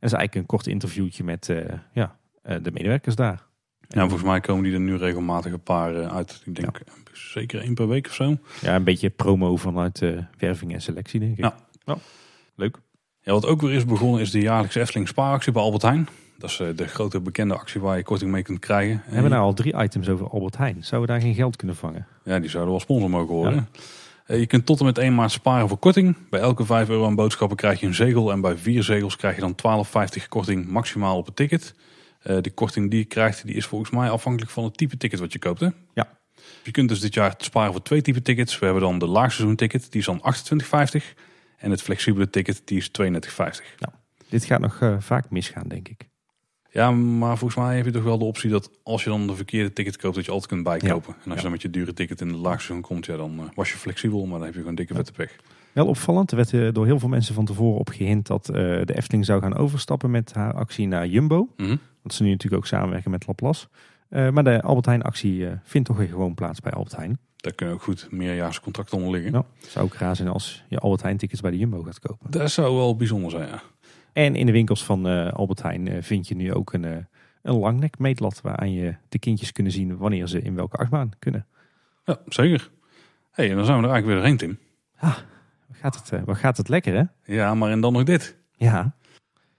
dat 0.00 0.10
is 0.10 0.16
eigenlijk 0.16 0.34
een 0.34 0.46
kort 0.46 0.66
interviewtje 0.66 1.24
met 1.24 1.48
eh, 1.48 1.64
ja, 1.92 2.16
eh, 2.42 2.56
de 2.62 2.70
medewerkers 2.72 3.14
daar. 3.16 3.42
Ja, 3.88 4.00
volgens 4.00 4.22
mij 4.28 4.40
komen 4.40 4.64
die 4.64 4.72
er 4.72 4.80
nu 4.80 4.96
regelmatig 4.96 5.52
een 5.52 5.62
paar 5.62 5.94
eh, 5.96 6.14
uit. 6.16 6.42
Ik 6.44 6.54
denk 6.54 6.80
zeker 7.12 7.60
één 7.60 7.74
per 7.74 7.88
week 7.88 8.06
of 8.06 8.14
zo. 8.14 8.36
Ja, 8.60 8.74
een 8.74 8.84
beetje 8.84 9.10
promo 9.10 9.56
vanuit 9.56 10.02
eh, 10.02 10.18
werving 10.38 10.72
en 10.72 10.82
selectie, 10.82 11.20
denk 11.20 11.38
ik. 11.38 11.44
Ja. 11.84 11.98
leuk. 12.54 12.76
Ja, 13.22 13.32
wat 13.32 13.46
ook 13.46 13.60
weer 13.60 13.72
is 13.72 13.84
begonnen 13.84 14.20
is 14.20 14.30
de 14.30 14.40
jaarlijkse 14.40 14.80
Efteling 14.80 15.08
spaaractie 15.08 15.52
bij 15.52 15.62
Albert 15.62 15.82
Heijn. 15.82 16.08
Dat 16.40 16.50
is 16.50 16.60
eh, 16.60 16.68
de 16.74 16.86
grote 16.86 17.20
bekende 17.20 17.54
actie 17.54 17.80
waar 17.80 17.96
je 17.96 18.02
korting 18.02 18.30
mee 18.30 18.42
kunt 18.42 18.58
krijgen. 18.58 19.02
We 19.06 19.12
hebben 19.12 19.30
nou 19.30 19.42
al 19.42 19.54
drie 19.54 19.82
items 19.82 20.08
over 20.08 20.28
Albert 20.30 20.56
Heijn. 20.56 20.84
Zouden 20.84 21.00
we 21.00 21.16
daar 21.16 21.26
geen 21.26 21.34
geld 21.34 21.56
kunnen 21.56 21.76
vangen? 21.76 22.06
Ja, 22.24 22.38
die 22.38 22.50
zouden 22.50 22.72
wel 22.72 22.80
sponsor 22.80 23.10
mogen 23.10 23.34
worden. 23.34 23.68
Eh, 24.26 24.38
Je 24.38 24.46
kunt 24.46 24.66
tot 24.66 24.78
en 24.78 24.84
met 24.84 24.98
1 24.98 25.14
maart 25.14 25.30
sparen 25.30 25.68
voor 25.68 25.78
korting. 25.78 26.16
Bij 26.30 26.40
elke 26.40 26.64
5 26.64 26.88
euro 26.88 27.06
aan 27.06 27.14
boodschappen 27.14 27.56
krijg 27.56 27.80
je 27.80 27.86
een 27.86 27.94
zegel. 27.94 28.32
En 28.32 28.40
bij 28.40 28.56
vier 28.56 28.82
zegels 28.82 29.16
krijg 29.16 29.34
je 29.34 29.40
dan 29.40 29.54
12,50 29.54 30.28
korting 30.28 30.66
maximaal 30.68 31.16
op 31.16 31.26
het 31.26 31.36
ticket. 31.36 31.74
Eh 32.22 32.36
de 32.40 32.50
korting 32.50 32.90
die 32.90 32.98
je 32.98 33.04
krijgt, 33.04 33.46
die 33.46 33.54
is 33.54 33.66
volgens 33.66 33.90
mij 33.90 34.10
afhankelijk 34.10 34.52
van 34.52 34.64
het 34.64 34.76
type 34.76 34.96
ticket 34.96 35.20
wat 35.20 35.32
je 35.32 35.38
koopt. 35.38 35.60
Hè? 35.60 35.68
Ja. 35.94 36.18
Je 36.62 36.70
kunt 36.70 36.88
dus 36.88 37.00
dit 37.00 37.14
jaar 37.14 37.34
sparen 37.38 37.72
voor 37.72 37.82
twee 37.82 38.02
type 38.02 38.22
tickets. 38.22 38.58
We 38.58 38.64
hebben 38.64 38.82
dan 38.82 38.98
de 38.98 39.06
laagseizoen-ticket, 39.06 39.92
die 39.92 40.00
is 40.00 40.06
dan 40.06 40.22
28,50. 41.00 41.14
En 41.56 41.70
het 41.70 41.82
flexibele 41.82 42.30
ticket, 42.30 42.62
die 42.64 42.78
is 42.78 42.90
32,50. 43.02 43.06
Dit 44.28 44.44
gaat 44.44 44.60
nog 44.60 44.96
vaak 44.98 45.30
misgaan, 45.30 45.68
denk 45.68 45.88
ik. 45.88 46.09
Ja, 46.72 46.90
maar 46.90 47.38
volgens 47.38 47.64
mij 47.64 47.76
heb 47.76 47.84
je 47.84 47.90
toch 47.90 48.02
wel 48.02 48.18
de 48.18 48.24
optie 48.24 48.50
dat 48.50 48.70
als 48.82 49.04
je 49.04 49.10
dan 49.10 49.26
de 49.26 49.34
verkeerde 49.34 49.72
ticket 49.72 49.96
koopt, 49.96 50.14
dat 50.14 50.24
je 50.24 50.30
altijd 50.30 50.50
kunt 50.50 50.64
bijkopen. 50.64 51.14
En 51.24 51.30
als 51.30 51.36
je 51.36 51.42
dan 51.42 51.52
met 51.52 51.62
je 51.62 51.70
dure 51.70 51.92
ticket 51.92 52.20
in 52.20 52.28
de 52.28 52.36
laagste 52.36 52.80
komt, 52.80 53.06
ja, 53.06 53.16
dan 53.16 53.38
eh, 53.38 53.44
was 53.54 53.70
je 53.70 53.78
flexibel, 53.78 54.26
maar 54.26 54.36
dan 54.36 54.46
heb 54.46 54.54
je 54.54 54.60
gewoon 54.60 54.74
dikke 54.74 54.94
vette 54.94 55.12
pech. 55.12 55.36
Wel 55.72 55.86
opvallend, 55.86 56.30
er 56.30 56.36
werd 56.36 56.52
eh, 56.52 56.68
door 56.72 56.86
heel 56.86 56.98
veel 56.98 57.08
mensen 57.08 57.34
van 57.34 57.44
tevoren 57.44 57.78
op 57.78 57.88
gehind 57.88 58.26
dat 58.26 58.48
eh, 58.48 58.54
de 58.54 58.96
Efteling 58.96 59.24
zou 59.24 59.40
gaan 59.40 59.56
overstappen 59.56 60.10
met 60.10 60.32
haar 60.32 60.54
actie 60.54 60.88
naar 60.88 61.06
Jumbo. 61.06 61.48
Mhm. 61.56 61.76
Want 62.02 62.14
ze 62.14 62.22
nu 62.22 62.30
natuurlijk 62.30 62.62
ook 62.62 62.68
samenwerken 62.68 63.10
met 63.10 63.26
Laplace. 63.26 63.66
Maar 64.08 64.44
de 64.44 64.62
Albert 64.62 64.86
Heijn 64.86 65.02
actie 65.02 65.46
vindt 65.62 65.88
toch 65.88 65.96
weer 65.96 66.08
gewoon 66.08 66.34
plaats 66.34 66.60
bij 66.60 66.72
Albert 66.72 66.96
Heijn. 66.96 67.18
Daar 67.36 67.52
kunnen 67.52 67.74
ook 67.74 67.82
goed 67.82 68.06
meerjaars 68.10 68.60
contracten 68.60 68.96
onder 68.96 69.12
liggen. 69.12 69.32
Nou, 69.32 69.44
zou 69.58 69.84
ook 69.84 69.94
raar 69.94 70.16
zijn 70.16 70.28
als 70.28 70.64
je 70.68 70.78
Albert 70.78 71.02
Heijn 71.02 71.16
tickets 71.16 71.40
bij 71.40 71.50
de 71.50 71.58
Jumbo 71.58 71.82
gaat 71.82 71.98
kopen. 71.98 72.30
Dat 72.30 72.50
zou 72.50 72.74
wel 72.76 72.96
bijzonder 72.96 73.30
zijn, 73.30 73.48
ja. 73.48 73.62
En 74.12 74.36
in 74.36 74.46
de 74.46 74.52
winkels 74.52 74.84
van 74.84 75.08
eh, 75.08 75.32
Albert 75.32 75.62
Heijn 75.62 75.88
eh, 75.88 76.02
vind 76.02 76.28
je 76.28 76.34
nu 76.34 76.54
ook 76.54 76.72
een, 76.72 76.84
eh, 76.84 76.96
een 77.42 77.54
langnek 77.54 77.98
meetlat 77.98 78.40
waaraan 78.40 78.72
je 78.72 78.94
de 79.08 79.18
kindjes 79.18 79.52
kunnen 79.52 79.72
zien 79.72 79.96
wanneer 79.96 80.26
ze 80.26 80.42
in 80.42 80.54
welke 80.54 80.76
achtbaan 80.76 81.10
kunnen. 81.18 81.46
Ja, 82.04 82.18
zeker. 82.26 82.70
hey, 83.30 83.50
en 83.50 83.56
dan 83.56 83.64
zijn 83.64 83.78
we 83.78 83.84
er 83.84 83.90
eigenlijk 83.90 84.06
weer 84.06 84.14
doorheen, 84.16 84.36
Tim. 84.36 84.58
Wat 85.68 85.78
gaat 85.78 85.94
het, 85.94 86.24
wat 86.24 86.36
gaat 86.36 86.56
het 86.56 86.68
lekker 86.68 86.94
hè? 86.94 87.34
Ja, 87.34 87.54
maar 87.54 87.70
en 87.70 87.80
dan 87.80 87.92
nog 87.92 88.02
dit. 88.02 88.36
Ja, 88.56 88.94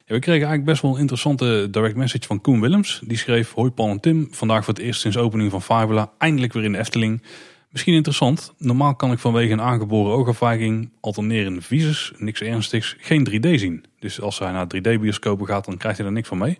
Ja, 0.05 0.17
we 0.17 0.19
kregen 0.19 0.47
eigenlijk 0.47 0.65
best 0.65 0.81
wel 0.81 0.93
een 0.93 0.99
interessante 0.99 1.67
direct 1.71 1.95
message 1.95 2.27
van 2.27 2.41
Koen 2.41 2.61
Willems. 2.61 3.01
Die 3.05 3.17
schreef, 3.17 3.53
hoi 3.53 3.71
Paul 3.71 3.89
en 3.89 3.99
Tim, 3.99 4.27
vandaag 4.31 4.65
voor 4.65 4.73
het 4.73 4.83
eerst 4.83 5.01
sinds 5.01 5.17
opening 5.17 5.51
van 5.51 5.61
Fabula, 5.61 6.11
eindelijk 6.17 6.53
weer 6.53 6.63
in 6.63 6.71
de 6.71 6.77
Efteling. 6.77 7.23
Misschien 7.71 7.93
interessant, 7.93 8.53
normaal 8.57 8.95
kan 8.95 9.11
ik 9.11 9.19
vanwege 9.19 9.53
een 9.53 9.61
aangeboren 9.61 10.13
oogafwijking, 10.13 10.91
alternerende 10.99 11.61
visus, 11.61 12.13
niks 12.17 12.41
ernstigs, 12.41 12.95
geen 12.99 13.27
3D 13.29 13.49
zien. 13.59 13.85
Dus 13.99 14.21
als 14.21 14.39
hij 14.39 14.51
naar 14.51 14.65
3D-bioscopen 14.65 15.47
gaat, 15.47 15.65
dan 15.65 15.77
krijgt 15.77 15.97
hij 15.97 16.07
er 16.07 16.13
niks 16.13 16.27
van 16.27 16.37
mee. 16.37 16.57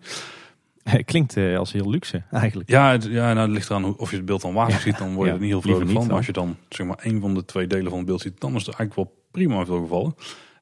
klinkt 1.06 1.38
eh, 1.38 1.58
als 1.58 1.72
heel 1.72 1.90
luxe 1.90 2.24
eigenlijk. 2.32 2.70
Ja, 2.70 2.92
het, 2.92 3.04
ja 3.04 3.34
nou, 3.34 3.48
het 3.48 3.50
ligt 3.50 3.70
eraan 3.70 3.98
of 3.98 4.10
je 4.10 4.16
het 4.16 4.26
beeld 4.26 4.42
dan 4.42 4.54
waardig 4.54 4.82
ziet, 4.82 4.98
dan 4.98 5.14
word 5.14 5.28
je 5.28 5.34
Ja, 5.34 5.34
er 5.34 5.42
niet 5.42 5.52
heel 5.52 5.62
vrolijk 5.62 5.92
van. 5.92 6.08
Maar 6.08 6.16
als 6.16 6.26
je 6.26 6.32
dan 6.32 6.58
zeg 6.70 6.88
maar 6.88 6.98
één 7.02 7.22
van 7.22 7.34
de 7.34 7.46
twee 7.46 7.68
delen 7.68 7.90
van 7.90 7.98
het 7.98 8.08
beeld 8.08 8.22
ziet, 8.22 8.40
dan 8.40 8.56
is 8.56 8.66
het 8.66 8.76
eigenlijk 8.76 8.96
wel 8.96 9.24
prima 9.32 9.60
in 9.60 9.66
veel 9.66 9.82
gevallen. 9.82 10.16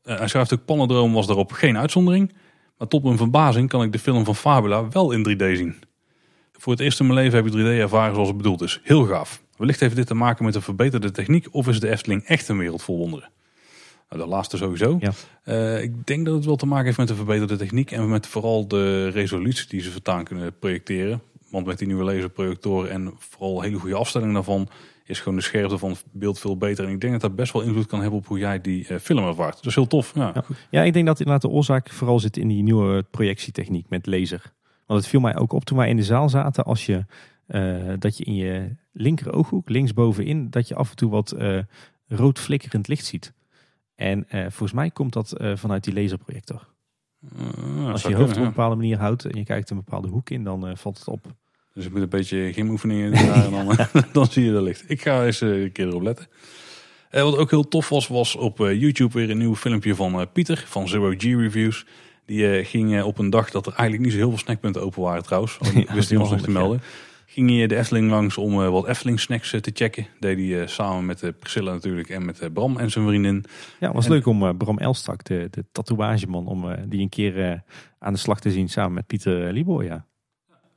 Eh, 0.04 0.18
hij 0.18 0.28
schrijft 0.28 0.54
ook, 0.54 0.66
Pannendroom 0.66 1.14
was 1.14 1.28
daarop 1.28 1.52
geen 1.52 1.78
uitzondering. 1.78 2.34
Maar 2.78 2.88
tot 2.88 3.04
mijn 3.04 3.18
verbazing 3.18 3.70
kan 3.70 3.84
ik 3.84 3.92
de 3.92 4.00
film 4.00 4.26
van 4.26 4.36
Fabula 4.36 4.88
wel 4.88 5.12
in 5.12 5.24
3D 5.30 5.58
zien. 5.58 5.76
Voor 6.54 6.74
het 6.74 6.82
eerst 6.82 7.00
in 7.00 7.08
mijn 7.08 7.20
leven 7.20 7.36
heb 7.36 7.46
ik 7.46 7.54
3D 7.54 7.80
ervaren 7.80 8.14
zoals 8.14 8.28
het 8.28 8.38
bedoeld 8.38 8.62
is. 8.62 8.80
Heel 8.84 9.06
gaaf. 9.06 9.42
Wellicht 9.60 9.80
heeft 9.80 9.96
dit 9.96 10.08
te 10.08 10.14
maken 10.14 10.46
met 10.46 10.56
een 10.56 10.62
verbeterde 10.62 11.12
techniek 11.12 11.48
of 11.52 11.68
is 11.68 11.80
de 11.80 11.90
Efteling 11.90 12.24
echt 12.24 12.48
een 12.48 12.58
wereld 12.58 12.82
vol 12.82 12.98
wonderen? 12.98 13.30
Nou, 14.10 14.22
de 14.24 14.28
laatste 14.28 14.58
sowieso. 14.58 14.98
Ja. 15.00 15.12
Eh, 15.44 15.84
ik 15.84 16.06
denk 16.06 16.26
dat 16.26 16.36
het 16.36 16.46
wel 16.46 16.56
te 16.56 16.66
maken 16.66 16.86
heeft 16.86 16.98
met 16.98 17.08
de 17.08 17.16
verbeterde 17.16 17.56
techniek 17.56 17.92
en 17.92 18.10
met 18.10 18.28
vooral 18.28 18.68
de 18.68 19.08
resolutie 19.08 19.68
die 19.70 19.82
ze 19.82 19.92
voortaan 19.92 20.24
kunnen 20.24 20.58
projecteren. 20.60 21.22
Want 21.52 21.66
met 21.66 21.78
die 21.78 21.88
nieuwe 21.88 22.04
laserprojectoren 22.04 22.92
en 22.92 23.14
vooral 23.18 23.62
hele 23.62 23.80
goede 23.80 23.96
afstelling 23.96 24.34
daarvan 24.34 24.70
is 25.06 25.20
gewoon 25.20 25.38
de 25.38 25.44
scherpte 25.44 25.78
van 25.78 25.90
het 25.90 26.04
beeld 26.12 26.40
veel 26.40 26.58
beter. 26.58 26.86
En 26.86 26.92
ik 26.92 27.02
denk 27.02 27.14
dat 27.14 27.22
dat 27.22 27.36
best 27.36 27.54
wel 27.54 27.62
invloed 27.62 27.86
kan 27.86 28.02
hebben 28.02 28.20
op 28.20 28.28
hoe 28.28 28.40
jij 28.40 28.62
die 28.62 28.88
eh, 28.88 28.98
film 28.98 29.28
ervaart. 29.28 29.56
Dat 29.56 29.66
is 29.66 29.76
heel 29.76 29.88
tof. 29.88 30.12
Ja. 30.16 30.32
Ja. 30.34 30.44
Ja, 30.70 30.84
ik 30.84 30.94
denk 30.94 31.06
dat 31.06 31.20
inderdaad 31.20 31.42
de 31.42 31.50
oorzaak 31.50 31.90
vooral 31.90 32.20
zit 32.20 32.38
in 32.38 32.48
die 32.48 32.64
nieuwe 32.64 33.04
projectietechniek 33.12 33.90
met 33.90 34.06
laser. 34.06 34.54
Want 34.86 35.00
het 35.00 35.10
viel 35.10 35.20
mij 35.20 35.38
ook 35.38 35.54
op 35.54 35.66
toen 35.66 35.78
wij 35.78 35.90
in 35.90 35.96
de 35.96 36.04
zaal 36.04 36.30
zaten, 36.30 36.64
als 36.64 36.86
je, 36.86 37.06
eh, 37.48 37.94
dat 38.00 38.18
je 38.18 38.24
in 38.24 38.36
je 38.36 38.76
linker 39.00 39.34
ooghoek, 39.34 39.70
linksbovenin, 39.70 40.50
dat 40.50 40.68
je 40.68 40.76
af 40.76 40.90
en 40.90 40.96
toe 40.96 41.10
wat 41.10 41.32
eh, 41.32 41.60
rood 42.08 42.40
flikkerend 42.40 42.88
licht 42.88 43.06
ziet. 43.06 43.34
En 43.96 44.30
eh, 44.30 44.42
volgens 44.42 44.72
mij 44.72 44.92
komt 44.92 45.14
dat 45.14 45.32
eh, 45.32 45.56
vanuit 45.56 45.84
die 45.84 45.94
laserprojector. 45.94 46.68
Dat 47.20 47.92
Als 47.92 48.02
je 48.02 48.10
je 48.10 48.16
hoofd 48.16 48.36
op 48.36 48.42
een 48.42 48.48
bepaalde 48.48 48.76
manier 48.76 48.98
houdt 48.98 49.26
en 49.26 49.38
je 49.38 49.44
kijkt 49.44 49.70
een 49.70 49.76
bepaalde 49.78 50.08
hoek 50.08 50.30
in, 50.30 50.44
dan 50.44 50.78
valt 50.78 50.98
het 50.98 51.08
op. 51.08 51.26
Dus 51.74 51.86
ik 51.86 51.92
moet 51.92 52.02
een 52.02 52.10
beetje 52.10 52.54
gymoefeningen 52.54 53.12
doen 53.12 53.34
en 53.34 53.52
dan, 53.52 53.78
dan 54.14 54.26
zie 54.26 54.46
je 54.46 54.52
dat 54.52 54.64
licht. 54.64 54.84
Ik 54.88 55.02
ga 55.02 55.26
eens 55.26 55.42
een 55.42 55.72
keer 55.72 55.88
erop 55.88 56.02
letten. 56.02 56.28
Eh, 57.10 57.24
wat 57.24 57.38
ook 57.38 57.50
heel 57.50 57.68
tof 57.68 57.90
was, 57.90 58.08
was 58.08 58.36
op 58.36 58.58
YouTube 58.58 59.20
weer 59.20 59.30
een 59.30 59.38
nieuw 59.38 59.56
filmpje 59.56 59.96
van 59.96 60.32
Pieter 60.32 60.64
van 60.68 60.88
Zero 60.88 61.14
G 61.18 61.24
Reviews. 61.24 61.86
Die 62.26 62.58
eh, 62.58 62.66
ging 62.66 63.02
op 63.02 63.18
een 63.18 63.30
dag 63.30 63.52
dat 63.52 63.66
er 63.66 63.74
eigenlijk 63.74 64.02
niet 64.04 64.12
zo 64.12 64.18
heel 64.18 64.30
veel 64.30 64.38
snackpunten 64.38 64.82
open 64.82 65.02
waren 65.02 65.24
trouwens. 65.24 65.58
Oh, 65.58 65.74
Ja, 65.88 65.94
wist 65.94 66.10
hij 66.10 66.18
ons 66.18 66.30
nog 66.30 66.42
te 66.42 66.52
ja. 66.52 66.80
Ging 67.32 67.50
hij 67.50 67.68
de 67.68 67.76
Efteling 67.76 68.10
langs 68.10 68.38
om 68.38 68.62
eh, 68.62 68.70
wat 68.70 68.88
Efteling 68.88 69.20
snacks 69.20 69.54
eh, 69.54 69.60
te 69.60 69.72
checken. 69.74 70.08
Deed 70.20 70.38
hij 70.38 70.62
eh, 70.62 70.68
samen 70.68 71.06
met 71.06 71.40
Priscilla 71.40 71.72
natuurlijk 71.72 72.10
en 72.10 72.26
met 72.26 72.54
Bram 72.54 72.78
en 72.78 72.92
zijn 72.92 73.08
vriendin. 73.08 73.46
Ja, 73.80 73.86
het 73.86 73.96
was 73.96 74.06
En- 74.06 74.12
leuk 74.12 74.26
om 74.26 74.58
Bram 74.58 74.78
Elstak, 74.78 75.24
de, 75.24 75.48
de 75.52 75.66
tatoeageman, 75.72 76.48
om 76.48 76.76
die 76.88 77.02
een 77.02 77.10
keer 77.10 77.64
aan 78.00 78.14
de 78.14 78.20
slag 78.20 78.40
te 78.40 78.52
zien 78.52 78.70
samen 78.70 78.94
met 78.94 79.08
Pieter 79.08 79.54
Lieboy. 79.54 79.86
Ja. 79.86 80.06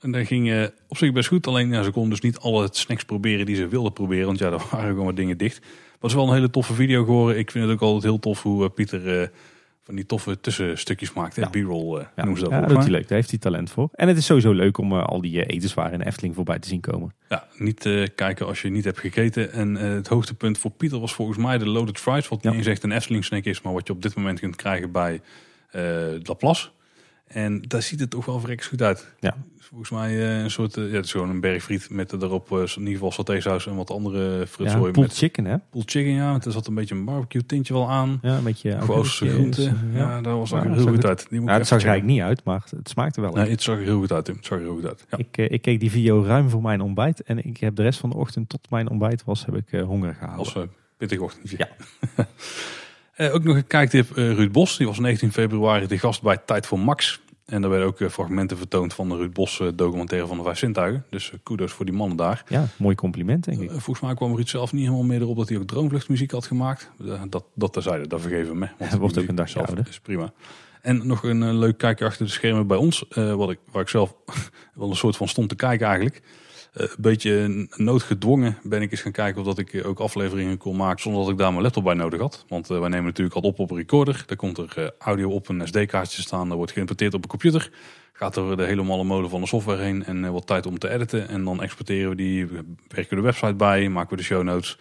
En 0.00 0.10
dat 0.10 0.26
ging 0.26 0.70
op 0.88 0.96
zich 0.96 1.12
best 1.12 1.28
goed. 1.28 1.46
Alleen 1.46 1.68
ja, 1.72 1.82
ze 1.82 1.90
konden 1.90 2.10
dus 2.10 2.20
niet 2.20 2.38
alle 2.38 2.68
snacks 2.70 3.04
proberen 3.04 3.46
die 3.46 3.56
ze 3.56 3.68
wilden 3.68 3.92
proberen. 3.92 4.26
Want 4.26 4.38
ja, 4.38 4.50
daar 4.50 4.66
waren 4.70 4.88
gewoon 4.88 5.06
wat 5.06 5.16
dingen 5.16 5.38
dicht. 5.38 5.60
Maar 5.60 5.70
het 6.00 6.10
is 6.10 6.14
wel 6.14 6.26
een 6.28 6.34
hele 6.34 6.50
toffe 6.50 6.74
video 6.74 7.04
geworden. 7.04 7.38
Ik 7.38 7.50
vind 7.50 7.64
het 7.64 7.74
ook 7.74 7.80
altijd 7.80 8.02
heel 8.02 8.18
tof 8.18 8.42
hoe 8.42 8.68
Pieter 8.68 9.30
van 9.84 9.94
die 9.94 10.06
toffe 10.06 10.40
tussenstukjes 10.40 11.12
maakt. 11.12 11.36
Ja. 11.36 11.48
B-roll 11.48 11.98
eh 11.98 12.04
Ja, 12.16 12.22
noemen 12.24 12.36
ze 12.38 12.42
dat 12.48 12.52
ja, 12.52 12.66
hij 12.66 12.74
mij. 12.76 12.88
leuk. 12.90 13.08
Daar 13.08 13.18
heeft 13.18 13.30
hij 13.30 13.38
talent 13.38 13.70
voor. 13.70 13.88
En 13.92 14.08
het 14.08 14.16
is 14.16 14.26
sowieso 14.26 14.52
leuk 14.52 14.78
om 14.78 14.92
eh, 14.92 15.04
al 15.04 15.20
die 15.20 15.44
eh, 15.44 15.56
etenswaren 15.56 15.92
in 15.92 15.98
de 15.98 16.06
Efteling 16.06 16.34
voorbij 16.34 16.58
te 16.58 16.68
zien 16.68 16.80
komen. 16.80 17.14
Ja, 17.28 17.46
niet 17.58 17.86
eh, 17.86 18.06
kijken 18.14 18.46
als 18.46 18.62
je 18.62 18.68
niet 18.70 18.84
hebt 18.84 18.98
gegeten. 18.98 19.52
En 19.52 19.76
eh, 19.76 19.88
het 19.92 20.08
hoogtepunt 20.08 20.58
voor 20.58 20.70
Pieter 20.70 21.00
was 21.00 21.14
volgens 21.14 21.38
mij 21.38 21.58
de 21.58 21.68
Loaded 21.68 21.98
Fries. 21.98 22.28
Wat 22.28 22.42
Ja. 22.42 22.48
niet 22.50 22.58
eens 22.58 22.66
echt 22.68 22.82
een 22.82 22.92
Efteling 22.92 23.24
snack 23.24 23.44
is. 23.44 23.62
Maar 23.62 23.72
wat 23.72 23.86
je 23.86 23.92
op 23.92 24.02
dit 24.02 24.14
moment 24.14 24.40
kunt 24.40 24.56
krijgen 24.56 24.92
bij 24.92 25.20
eh 25.70 25.82
Laplace. 26.22 26.68
En 27.26 27.62
daar 27.62 27.82
ziet 27.82 28.00
het 28.00 28.10
toch 28.10 28.24
wel 28.24 28.40
verrekkers 28.40 28.68
goed 28.68 28.82
uit. 28.82 29.14
Ja. 29.20 29.36
Volgens 29.72 29.90
mij 29.90 30.10
eh, 30.10 30.42
een 30.42 30.50
soort, 30.50 30.76
eh, 30.76 30.90
ja, 30.90 30.96
het 30.96 31.04
is 31.04 31.10
gewoon 31.10 31.30
een 31.30 31.40
bergfriet 31.40 31.90
met 31.90 32.20
daarop 32.20 32.52
eh, 32.52 32.58
in 32.58 32.78
ieder 32.78 32.92
geval 32.92 33.10
satésaus 33.10 33.66
en 33.66 33.76
wat 33.76 33.90
andere 33.90 34.38
Ja, 34.38 34.46
frutzooi 34.46 34.92
pulled 34.92 34.96
met 34.96 35.16
chicken 35.16 35.44
hè? 35.44 35.56
pulled 35.70 35.90
chicken. 35.90 36.12
Ja, 36.12 36.30
want 36.30 36.44
er 36.44 36.52
zat 36.52 36.66
een 36.66 36.74
beetje 36.74 36.94
een 36.94 37.04
barbecue 37.04 37.46
tintje 37.46 37.72
wel 37.74 37.90
aan. 37.90 38.18
Ja, 38.22 38.36
een 38.36 38.44
beetje 38.44 38.70
Gewoon 38.70 38.96
augurkjes, 38.96 39.34
groente. 39.34 39.62
Ja, 39.62 39.74
Ja, 39.94 40.20
daar 40.20 40.38
was 40.38 40.50
Ja, 40.50 40.64
dat 40.64 40.74
heel 40.74 40.86
goed 40.86 41.04
uit. 41.04 41.26
Die 41.28 41.40
moet 41.40 41.48
Ja, 41.48 41.54
ik 41.54 41.60
het 41.60 41.68
zag 41.68 41.82
er 41.82 41.88
eigenlijk 41.88 42.16
niet 42.16 42.26
uit, 42.26 42.44
maar 42.44 42.64
het 42.76 42.88
smaakte 42.88 43.20
wel. 43.20 43.32
Nee, 43.32 43.50
het 43.50 43.62
zag 43.62 43.76
er 43.76 43.82
heel 43.82 43.98
goed 43.98 44.12
uit, 44.12 44.24
Tim. 44.24 44.36
Het 44.36 44.46
zag 44.46 44.58
er 44.58 44.64
heel 44.64 44.74
goed 44.74 44.86
uit. 44.86 45.06
Ja. 45.10 45.18
ik, 45.18 45.36
ik 45.36 45.62
keek 45.62 45.80
die 45.80 45.90
video 45.90 46.22
ruim 46.22 46.50
voor 46.50 46.62
mijn 46.62 46.80
ontbijt. 46.80 47.22
En 47.22 47.44
ik 47.44 47.56
heb 47.56 47.76
de 47.76 47.82
rest 47.82 47.98
van 47.98 48.10
de 48.10 48.16
ochtend 48.16 48.48
tot 48.48 48.70
mijn 48.70 48.90
ontbijt 48.90 49.24
was, 49.24 49.44
heb 49.44 49.56
ik 49.56 49.80
honger 49.80 50.14
gehouden. 50.14 50.54
Als 50.54 50.66
pittig 50.96 51.18
ochtendje. 51.18 51.56
Ja. 51.58 51.68
Eh, 53.12 53.34
ook 53.34 53.44
nog 53.44 53.56
een 53.56 53.66
kijktip. 53.66 54.10
Ruud 54.14 54.52
Bos, 54.52 54.76
die 54.76 54.86
was 54.86 54.98
19 54.98 55.32
februari 55.32 55.86
de 55.86 55.98
gast 55.98 56.22
bij 56.22 56.36
Tijd 56.36 56.66
voor 56.66 56.78
Max. 56.78 57.20
En 57.52 57.60
daar 57.60 57.70
werden 57.70 57.88
ook 57.88 58.00
eh, 58.00 58.08
fragmenten 58.08 58.56
vertoond 58.56 58.94
van 58.94 59.08
de 59.08 59.16
Ruud 59.16 59.32
Bos 59.32 59.60
eh, 59.60 59.68
documentaire 59.74 60.26
van 60.26 60.36
de 60.36 60.42
Vijf 60.42 60.58
Zintuigen. 60.58 61.04
Dus 61.10 61.32
eh, 61.32 61.38
kudos 61.42 61.72
voor 61.72 61.84
die 61.84 61.94
mannen 61.94 62.16
daar. 62.16 62.44
Ja, 62.48 62.66
mooi 62.76 62.94
compliment 62.94 63.44
denk 63.44 63.60
ik. 63.60 63.70
Volgens 63.70 64.00
mij 64.00 64.14
kwam 64.14 64.34
Ruud 64.34 64.48
zelf 64.48 64.72
niet 64.72 64.82
helemaal 64.82 65.04
meer 65.04 65.20
erop 65.20 65.36
dat 65.36 65.48
hij 65.48 65.58
ook 65.58 65.66
droomvluchtmuziek 65.66 66.30
had 66.30 66.46
gemaakt. 66.46 66.90
Dat, 67.28 67.44
dat 67.54 67.72
terzijde, 67.72 68.06
dat 68.06 68.20
vergeven 68.20 68.52
we 68.52 68.58
me. 68.58 68.68
Want 68.78 68.90
Het 68.92 69.00
wordt 69.00 69.18
ook 69.18 69.28
een 69.28 69.34
dagje 69.34 69.52
zelf 69.52 69.66
ouder. 69.66 69.88
is 69.88 70.00
prima. 70.00 70.32
En 70.82 71.06
nog 71.06 71.22
een 71.22 71.58
leuk 71.58 71.78
kijkje 71.78 72.04
achter 72.04 72.26
de 72.26 72.32
schermen 72.32 72.66
bij 72.66 72.76
ons. 72.76 73.04
wat 73.14 73.50
ik, 73.50 73.58
waar 73.72 73.82
ik 73.82 73.88
zelf 73.88 74.14
wel 74.74 74.90
een 74.90 74.96
soort 74.96 75.16
van 75.16 75.28
stond 75.28 75.48
te 75.48 75.54
kijken 75.54 75.86
eigenlijk. 75.86 76.22
Eh, 76.72 76.86
een 76.86 76.94
beetje 76.98 77.66
noodgedwongen 77.76 78.58
ben 78.62 78.82
ik 78.82 78.90
eens 78.90 79.00
gaan 79.00 79.12
kijken 79.12 79.40
of 79.40 79.46
dat 79.46 79.58
ik 79.58 79.72
eh, 79.72 79.86
ook 79.86 80.00
afleveringen 80.00 80.56
kon 80.56 80.76
maken 80.76 81.02
zonder 81.02 81.22
dat 81.22 81.30
ik 81.30 81.38
daar 81.38 81.50
mijn 81.50 81.62
laptop 81.62 81.84
bij 81.84 81.94
nodig 81.94 82.20
had. 82.20 82.44
Want 82.48 82.70
eh, 82.70 82.78
wij 82.78 82.88
nemen 82.88 83.04
natuurlijk 83.04 83.36
al 83.36 83.42
op 83.42 83.58
op 83.58 83.70
een 83.70 83.76
recorder. 83.76 84.24
Daar 84.26 84.36
komt 84.36 84.58
er 84.58 84.94
audio 84.98 85.30
op 85.30 85.48
een 85.48 85.66
SD-kaartje 85.66 86.22
staan. 86.22 86.48
Dat 86.48 86.56
wordt 86.56 86.72
geïmporteerd 86.72 87.14
op 87.14 87.22
een 87.22 87.28
computer. 87.28 87.70
Gaat 88.12 88.36
er 88.36 88.56
de 88.56 88.64
hele 88.64 88.82
malle 88.82 89.04
molen 89.04 89.30
van 89.30 89.40
de 89.40 89.46
software 89.46 89.82
heen 89.82 90.04
en 90.04 90.32
wat 90.32 90.46
tijd 90.46 90.66
om 90.66 90.78
te 90.78 90.88
editen. 90.88 91.28
En 91.28 91.44
dan 91.44 91.62
exporteren 91.62 92.10
we 92.10 92.16
die, 92.16 92.46
we 92.46 92.64
werken 92.88 93.16
de 93.16 93.22
website 93.22 93.54
bij, 93.54 93.88
maken 93.88 94.10
we 94.10 94.16
de 94.16 94.22
show 94.22 94.42
notes. 94.42 94.78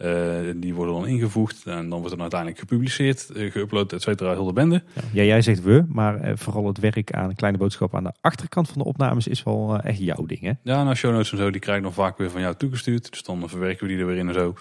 Eh, 0.00 0.50
die 0.56 0.74
worden 0.74 0.94
dan 0.94 1.06
ingevoegd 1.06 1.66
en 1.66 1.88
dan 1.88 1.98
wordt 1.98 2.10
het 2.10 2.20
uiteindelijk 2.20 2.60
gepubliceerd, 2.60 3.30
eh, 3.30 3.50
geüpload, 3.50 3.92
et 3.92 4.02
cetera, 4.02 4.32
heel 4.32 4.44
de 4.44 4.52
bende. 4.52 4.82
Ja, 5.12 5.22
jij 5.22 5.42
zegt 5.42 5.62
we, 5.62 5.84
maar 5.88 6.20
eh, 6.20 6.32
vooral 6.36 6.66
het 6.66 6.78
werk 6.78 7.12
aan 7.12 7.34
kleine 7.34 7.58
boodschap 7.58 7.94
aan 7.94 8.04
de 8.04 8.12
achterkant 8.20 8.68
van 8.68 8.78
de 8.78 8.84
opnames 8.84 9.28
is 9.28 9.42
wel 9.42 9.80
echt 9.80 9.98
jouw 9.98 10.26
ding 10.26 10.40
hè? 10.40 10.52
Ja, 10.62 10.84
nou 10.84 10.96
show 10.96 11.12
notes 11.12 11.32
en 11.32 11.38
zo, 11.38 11.50
die 11.50 11.60
krijg 11.60 11.76
ik 11.76 11.82
dan 11.82 11.92
vaak 11.92 12.18
weer 12.18 12.30
van 12.30 12.40
jou 12.40 12.54
toegestuurd. 12.54 13.10
Dus 13.10 13.22
dan 13.22 13.48
verwerken 13.48 13.86
we 13.86 13.92
die 13.92 14.00
er 14.00 14.06
weer 14.06 14.16
in 14.16 14.28
en 14.28 14.34
zo. 14.34 14.54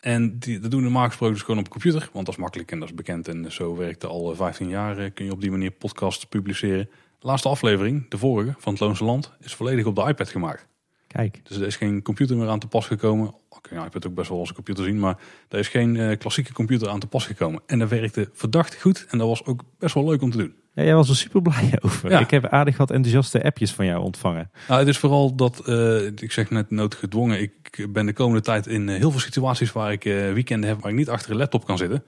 En 0.00 0.38
die, 0.38 0.58
dat 0.58 0.70
doen 0.70 0.80
we 0.80 0.86
normaal 0.86 1.06
gesproken 1.06 1.34
dus 1.34 1.44
gewoon 1.44 1.60
op 1.60 1.68
computer. 1.68 2.08
Want 2.12 2.26
dat 2.26 2.34
is 2.34 2.40
makkelijk 2.40 2.70
en 2.70 2.78
dat 2.78 2.88
is 2.88 2.94
bekend. 2.94 3.28
En 3.28 3.52
zo 3.52 3.76
werkt 3.76 4.02
het 4.02 4.10
al 4.10 4.30
eh, 4.30 4.36
15 4.36 4.68
jaar. 4.68 5.10
Kun 5.10 5.24
je 5.24 5.32
op 5.32 5.40
die 5.40 5.50
manier 5.50 5.70
podcasts 5.70 6.24
publiceren. 6.24 6.88
De 7.18 7.26
laatste 7.26 7.48
aflevering, 7.48 8.08
de 8.08 8.18
vorige, 8.18 8.54
van 8.58 8.72
het 8.72 8.82
Loonse 8.82 9.04
Land, 9.04 9.32
is 9.40 9.54
volledig 9.54 9.86
op 9.86 9.94
de 9.94 10.04
iPad 10.08 10.28
gemaakt. 10.28 10.66
Kijk, 11.06 11.40
Dus 11.42 11.56
er 11.56 11.66
is 11.66 11.76
geen 11.76 12.02
computer 12.02 12.36
meer 12.36 12.48
aan 12.48 12.58
te 12.58 12.66
pas 12.66 12.86
gekomen. 12.86 13.34
Kun 13.66 13.76
je 13.76 13.82
een 13.82 13.88
iPad 13.88 14.06
ook 14.06 14.14
best 14.14 14.28
wel 14.28 14.38
als 14.38 14.48
een 14.48 14.54
computer 14.54 14.84
zien. 14.84 14.98
Maar 14.98 15.18
er 15.48 15.58
is 15.58 15.68
geen 15.68 15.96
eh, 15.96 16.18
klassieke 16.18 16.52
computer 16.52 16.88
aan 16.88 17.00
te 17.00 17.06
pas 17.06 17.26
gekomen. 17.26 17.62
En 17.66 17.78
dat 17.78 17.88
werkte 17.88 18.28
verdacht 18.32 18.80
goed. 18.80 19.06
En 19.10 19.18
dat 19.18 19.28
was 19.28 19.44
ook 19.44 19.62
best 19.78 19.94
wel 19.94 20.04
leuk 20.04 20.22
om 20.22 20.30
te 20.30 20.36
doen. 20.36 20.54
ja, 20.74 20.82
jij 20.82 20.94
was 20.94 21.08
er 21.08 21.16
super 21.16 21.42
blij 21.42 21.72
over. 21.84 22.10
Ja. 22.10 22.18
Ik 22.18 22.30
heb 22.30 22.46
aardig 22.46 22.76
wat 22.76 22.90
enthousiaste 22.90 23.44
appjes 23.44 23.72
van 23.72 23.86
jou 23.86 24.02
ontvangen. 24.02 24.50
Nou, 24.68 24.78
het 24.78 24.88
is 24.88 24.98
vooral 24.98 25.34
dat, 25.34 25.66
eh, 25.66 26.06
ik 26.06 26.32
zeg 26.32 26.50
net 26.50 26.70
noodgedwongen. 26.70 27.40
Ik 27.40 27.86
ben 27.90 28.06
de 28.06 28.12
komende 28.12 28.42
tijd 28.42 28.66
in 28.66 28.88
eh, 28.88 28.96
heel 28.96 29.10
veel 29.10 29.20
situaties 29.20 29.72
waar 29.72 29.92
ik 29.92 30.02
weekenden 30.04 30.68
heb 30.68 30.80
waar 30.80 30.90
ik 30.90 30.96
niet 30.96 31.08
achter 31.08 31.30
een 31.30 31.36
laptop 31.36 31.64
kan 31.64 31.78
zitten. 31.78 32.04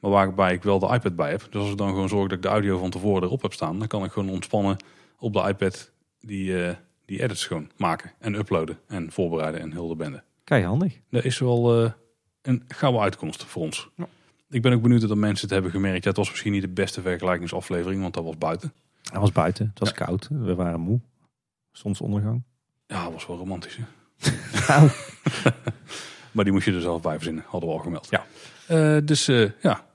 Maar 0.00 0.10
waarbij 0.10 0.52
ik 0.52 0.62
wel 0.62 0.78
de 0.78 0.94
iPad 0.94 1.16
bij 1.16 1.30
heb. 1.30 1.46
Dus 1.50 1.60
als 1.60 1.70
ik 1.70 1.76
dan 1.76 1.88
gewoon 1.88 2.08
zorg 2.08 2.28
dat 2.28 2.36
ik 2.36 2.42
de 2.42 2.48
audio 2.48 2.78
van 2.78 2.90
tevoren 2.90 3.22
erop 3.22 3.42
heb 3.42 3.52
staan, 3.52 3.78
dan 3.78 3.88
kan 3.88 4.04
ik 4.04 4.12
gewoon 4.12 4.30
ontspannen 4.30 4.76
op 5.18 5.32
de 5.32 5.44
iPad 5.48 5.90
die, 6.20 6.54
die 7.06 7.22
edits 7.22 7.46
gewoon 7.46 7.70
maken 7.76 8.12
en 8.18 8.34
uploaden 8.34 8.78
en 8.86 9.12
voorbereiden 9.12 9.60
en 9.60 9.72
heel 9.72 9.88
de 9.88 9.96
bende. 9.96 10.22
Kei 10.48 10.64
handig. 10.64 10.98
Dat 11.10 11.24
is 11.24 11.38
wel 11.38 11.84
eh, 11.84 11.90
een 12.42 12.64
gouden 12.68 13.00
uitkomst 13.02 13.44
voor 13.44 13.62
ons. 13.62 13.88
Ja. 13.96 14.06
Ik 14.50 14.62
ben 14.62 14.72
ook 14.72 14.82
benieuwd 14.82 15.00
dat 15.08 15.16
mensen 15.16 15.44
het 15.44 15.50
hebben 15.54 15.70
gemerkt. 15.70 16.02
Ja, 16.02 16.08
het 16.08 16.18
was 16.18 16.30
misschien 16.30 16.52
niet 16.52 16.62
de 16.62 16.68
beste 16.68 17.02
vergelijkingsaflevering, 17.02 18.00
want 18.02 18.14
dat 18.14 18.24
was 18.24 18.38
buiten. 18.38 18.72
Hij 19.02 19.20
was 19.20 19.32
buiten. 19.32 19.66
Het 19.68 19.78
was 19.78 19.88
Ja. 19.88 19.94
koud. 20.04 20.28
We 20.30 20.54
waren 20.54 20.80
moe. 20.80 21.00
Zonsondergang. 21.72 22.42
Ja, 22.86 23.04
dat 23.04 23.12
was 23.12 23.26
wel 23.26 23.36
romantisch. 23.36 23.76
Hè? 23.76 23.84
Nou, 24.68 24.90
Maar 26.32 26.44
die 26.44 26.52
moest 26.52 26.64
je 26.66 26.72
er 26.74 26.80
zelf 26.80 27.02
bij 27.02 27.14
verzinnen, 27.14 27.44
hadden 27.46 27.68
we 27.68 27.74
al 27.76 27.82
gemeld. 27.82 28.08
Ja. 28.10 28.26
Eh, 28.66 28.98
dus 29.04 29.28
eh, 29.28 29.50
ja, 29.60 29.86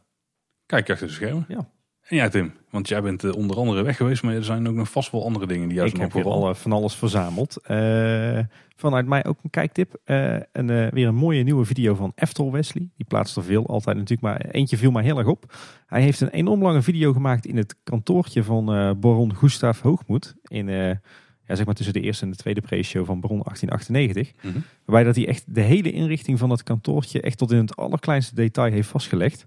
kijk 0.65 0.89
achter 0.89 1.07
de 1.07 1.13
schermen. 1.13 1.45
Ja. 1.47 1.69
En 2.13 2.19
jij 2.19 2.29
Tim, 2.29 2.53
want 2.69 2.87
jij 2.87 3.01
bent 3.01 3.23
eh, 3.23 3.35
onder 3.35 3.57
andere 3.57 3.81
weg 3.83 3.97
geweest, 3.97 4.23
maar 4.23 4.33
er 4.33 4.43
zijn 4.43 4.67
ook 4.67 4.75
nog 4.75 4.91
vast 4.91 5.11
wel 5.11 5.25
andere 5.25 5.47
dingen 5.47 5.67
die 5.67 5.77
juist 5.77 5.93
ik 5.93 6.01
nog 6.01 6.13
heb 6.13 6.25
alle, 6.25 6.55
van 6.55 6.71
alles 6.71 6.95
verzameld. 6.95 7.57
Eh, 7.63 8.39
vanuit 8.75 9.05
mij 9.05 9.25
ook 9.25 9.37
een 9.43 9.49
kijktip. 9.49 9.95
Een, 10.05 10.69
eh, 10.69 10.87
weer 10.87 11.07
een 11.07 11.15
mooie 11.15 11.43
nieuwe 11.43 11.65
video 11.65 11.95
van 11.95 12.11
Eftel 12.15 12.51
Wesley. 12.51 12.89
Die 12.95 13.05
plaatst 13.07 13.35
er 13.35 13.43
veel, 13.43 13.67
altijd 13.67 13.97
natuurlijk. 13.97 14.21
Maar 14.21 14.41
eentje 14.51 14.77
viel 14.77 14.91
mij 14.91 15.03
heel 15.03 15.17
erg 15.17 15.27
op. 15.27 15.55
Hij 15.85 16.01
heeft 16.01 16.21
een 16.21 16.29
enorm 16.29 16.61
lange 16.61 16.81
video 16.81 17.13
gemaakt 17.13 17.45
in 17.45 17.57
het 17.57 17.75
kantoortje 17.83 18.43
van 18.43 18.65
baron 18.99 19.35
Gustav 19.35 19.81
Hoogmoed. 19.81 20.35
In, 20.43 20.67
ja, 20.67 21.55
zeg 21.55 21.65
maar 21.65 21.75
tussen 21.75 21.93
de 21.93 22.01
eerste 22.01 22.25
en 22.25 22.31
de 22.31 22.37
tweede 22.37 22.61
pre-show 22.61 23.05
van 23.05 23.19
baron 23.19 23.41
1898. 23.43 24.31
Mhm. 24.41 24.59
Waarbij 24.85 25.03
dat 25.03 25.15
hij 25.15 25.27
echt 25.27 25.55
de 25.55 25.61
hele 25.61 25.91
inrichting 25.91 26.39
van 26.39 26.49
het 26.49 26.63
kantoortje 26.63 27.21
echt 27.21 27.37
tot 27.37 27.51
in 27.51 27.57
het 27.57 27.75
allerkleinste 27.75 28.35
detail 28.35 28.71
heeft 28.71 28.89
vastgelegd. 28.89 29.45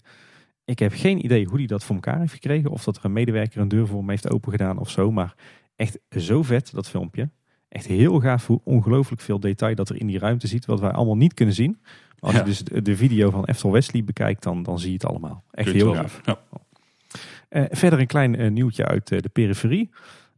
Ik 0.67 0.79
heb 0.79 0.93
geen 0.95 1.25
idee 1.25 1.45
hoe 1.47 1.59
hij 1.59 1.67
dat 1.67 1.85
voor 1.85 1.95
elkaar 1.95 2.19
heeft 2.19 2.33
gekregen. 2.33 2.71
Of 2.71 2.85
dat 2.85 2.97
er 2.97 3.05
een 3.05 3.13
medewerker 3.13 3.61
een 3.61 3.69
deur 3.69 3.87
voor 3.87 3.99
hem 3.99 4.09
heeft 4.11 4.31
opengedaan 4.31 4.79
of 4.79 4.91
zo. 4.91 5.11
Maar 5.13 5.35
echt 5.77 5.99
zo 6.19 6.43
vet, 6.43 6.73
dat 6.73 6.89
filmpje. 6.89 7.31
Echt 7.69 7.87
heel 7.87 8.21
gaaf 8.21 8.47
hoe 8.47 8.61
ongelooflijk 8.65 9.21
veel 9.23 9.41
detail 9.41 9.75
dat 9.75 9.89
er 9.89 10.01
in 10.01 10.07
die 10.07 10.19
ruimte 10.19 10.47
ziet. 10.47 10.67
Wat 10.67 10.81
wij 10.81 10.91
allemaal 10.91 11.17
niet 11.17 11.35
kunnen 11.35 11.55
zien. 11.55 11.79
Maar 11.81 11.95
als 12.21 12.33
Ja. 12.33 12.39
je 12.39 12.45
dus 12.45 12.59
de, 12.65 12.83
de 12.83 12.97
video 12.97 13.31
van 13.31 13.45
Eftel 13.45 13.73
Wesley 13.73 14.05
bekijkt, 14.05 14.43
dan, 14.43 14.63
dan 14.63 14.79
zie 14.79 14.89
je 14.89 14.95
het 14.95 15.05
allemaal. 15.07 15.45
Echt 15.51 15.73
heel 15.73 15.95
gaaf. 15.95 16.21
Ja. 16.25 16.39
Eh, 17.49 17.65
verder 17.71 17.99
een 18.01 18.07
klein 18.07 18.37
eh, 18.37 18.51
nieuwtje 18.51 18.85
uit 18.87 19.11
eh, 19.13 19.21
de 19.21 19.29
periferie. 19.29 19.91